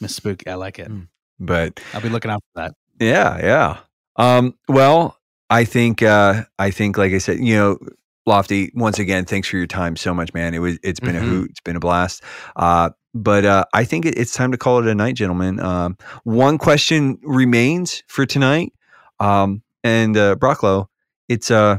Miss 0.00 0.14
Spooky. 0.16 0.48
I 0.48 0.54
like 0.54 0.78
it. 0.78 0.88
Mm. 0.88 1.08
But 1.38 1.80
I'll 1.92 2.00
be 2.00 2.08
looking 2.08 2.30
out 2.30 2.42
for 2.54 2.62
that. 2.62 2.74
yeah, 2.98 3.38
yeah. 3.38 3.78
Um, 4.16 4.54
well, 4.68 5.18
I 5.50 5.64
think 5.64 6.02
uh 6.02 6.44
I 6.58 6.70
think 6.70 6.98
like 6.98 7.12
I 7.12 7.18
said, 7.18 7.38
you 7.40 7.54
know, 7.56 7.78
Lofty, 8.26 8.72
once 8.74 8.98
again, 8.98 9.24
thanks 9.24 9.46
for 9.48 9.56
your 9.56 9.66
time 9.68 9.96
so 9.96 10.12
much, 10.12 10.34
man. 10.34 10.54
It 10.54 10.58
was 10.58 10.78
it's 10.82 11.00
been 11.00 11.14
Mhm. 11.14 11.18
a 11.22 11.24
hoot, 11.24 11.50
it's 11.50 11.60
been 11.60 11.76
a 11.76 11.80
blast. 11.80 12.22
Uh 12.56 12.90
but 13.14 13.46
uh, 13.46 13.64
I 13.72 13.84
think 13.84 14.04
it, 14.04 14.18
it's 14.18 14.34
time 14.34 14.52
to 14.52 14.58
call 14.58 14.78
it 14.80 14.86
a 14.86 14.94
night, 14.94 15.14
gentlemen. 15.14 15.58
Um, 15.58 15.96
one 16.24 16.58
question 16.58 17.16
remains 17.22 18.02
for 18.08 18.26
tonight, 18.26 18.74
um, 19.20 19.62
and 19.82 20.14
uh, 20.18 20.36
Brocklow, 20.36 20.88
it's 21.26 21.50
uh, 21.50 21.78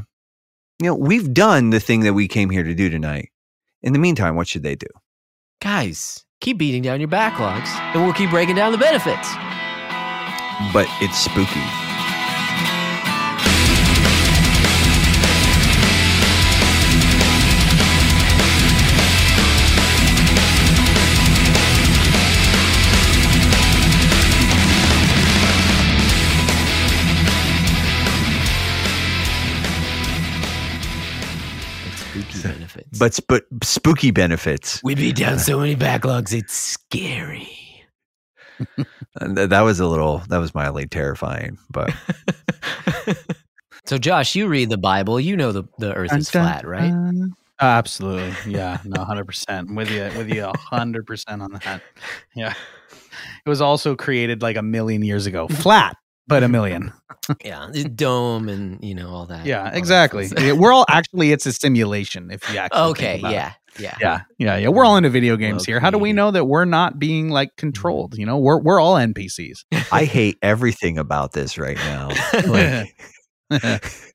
you 0.82 0.86
know, 0.88 0.96
we've 0.96 1.32
done 1.32 1.70
the 1.70 1.78
thing 1.78 2.00
that 2.00 2.14
we 2.14 2.26
came 2.26 2.50
here 2.50 2.64
to 2.64 2.74
do 2.74 2.90
tonight. 2.90 3.28
In 3.82 3.92
the 3.92 4.00
meantime, 4.00 4.34
what 4.34 4.48
should 4.48 4.64
they 4.64 4.74
do? 4.74 4.88
Guys, 5.62 6.24
keep 6.40 6.58
beating 6.58 6.82
down 6.82 6.98
your 6.98 7.08
backlogs, 7.08 7.68
and 7.94 8.02
we'll 8.02 8.14
keep 8.14 8.30
breaking 8.30 8.56
down 8.56 8.72
the 8.72 8.78
benefits. 8.78 9.28
But 10.72 10.88
it's. 11.00 11.18
Spooky 11.18 11.87
benefits. 32.98 33.20
But 33.20 33.44
spooky 33.62 34.10
benefits. 34.10 34.80
we 34.82 34.94
beat 34.94 35.16
down 35.16 35.38
so 35.38 35.58
many 35.58 35.76
backlogs, 35.76 36.32
it's 36.32 36.54
scary. 36.54 37.50
And 39.20 39.36
th- 39.36 39.48
that 39.50 39.62
was 39.62 39.80
a 39.80 39.86
little. 39.86 40.18
That 40.28 40.38
was 40.38 40.54
mildly 40.54 40.86
terrifying. 40.86 41.58
But 41.70 41.92
so, 43.84 43.98
Josh, 43.98 44.36
you 44.36 44.46
read 44.46 44.70
the 44.70 44.78
Bible. 44.78 45.18
You 45.18 45.36
know 45.36 45.50
the, 45.50 45.64
the 45.78 45.92
earth 45.94 46.14
is 46.14 46.30
Dun, 46.30 46.44
dun, 46.44 46.52
flat, 46.52 46.66
right? 46.68 47.30
Absolutely. 47.60 48.52
Yeah. 48.52 48.78
No, 48.84 49.04
100%. 49.04 49.74
With 49.74 49.90
you. 49.90 50.02
With 50.16 50.28
you 50.28 50.42
100% 50.42 51.42
on 51.42 51.52
that. 51.64 51.82
Yeah. 52.36 52.54
It 53.44 53.48
was 53.48 53.60
also 53.60 53.96
created 53.96 54.42
like 54.42 54.56
a 54.56 54.62
million 54.62 55.02
years 55.02 55.26
ago. 55.26 55.48
Flat, 55.48 55.96
but 56.28 56.42
a 56.42 56.48
million. 56.48 56.92
yeah. 57.44 57.68
the 57.72 57.84
Dome 57.84 58.48
and, 58.48 58.82
you 58.82 58.94
know, 58.94 59.10
all 59.10 59.26
that. 59.26 59.46
Yeah, 59.46 59.64
that 59.64 59.76
exactly. 59.76 60.26
stuff. 60.26 60.42
Yeah, 60.42 60.52
We're 60.52 60.72
all 60.72 60.86
actually, 60.88 61.32
it's 61.32 61.46
a 61.46 61.52
simulation 61.52 62.30
if 62.30 62.48
you 62.52 62.58
actually. 62.58 62.80
okay. 62.90 63.02
think 63.02 63.20
about 63.20 63.32
it. 63.32 63.34
Yeah. 63.34 63.52
Yeah. 63.78 63.96
Yeah, 64.00 64.20
yeah, 64.38 64.56
yeah. 64.56 64.68
We're 64.68 64.84
all 64.84 64.96
into 64.96 65.08
video 65.08 65.36
games 65.36 65.64
here. 65.64 65.78
How 65.78 65.90
do 65.90 65.98
we 65.98 66.12
know 66.12 66.32
that 66.32 66.46
we're 66.46 66.64
not 66.64 66.98
being 66.98 67.30
like 67.30 67.54
controlled? 67.56 68.18
You 68.18 68.26
know, 68.26 68.36
we're 68.38 68.58
we're 68.58 68.80
all 68.80 68.94
NPCs. 68.94 69.64
I 69.92 70.04
hate 70.04 70.36
everything 70.42 70.98
about 70.98 71.32
this 71.32 71.58
right 71.58 71.76
now. 71.76 72.08
Like, 72.48 72.94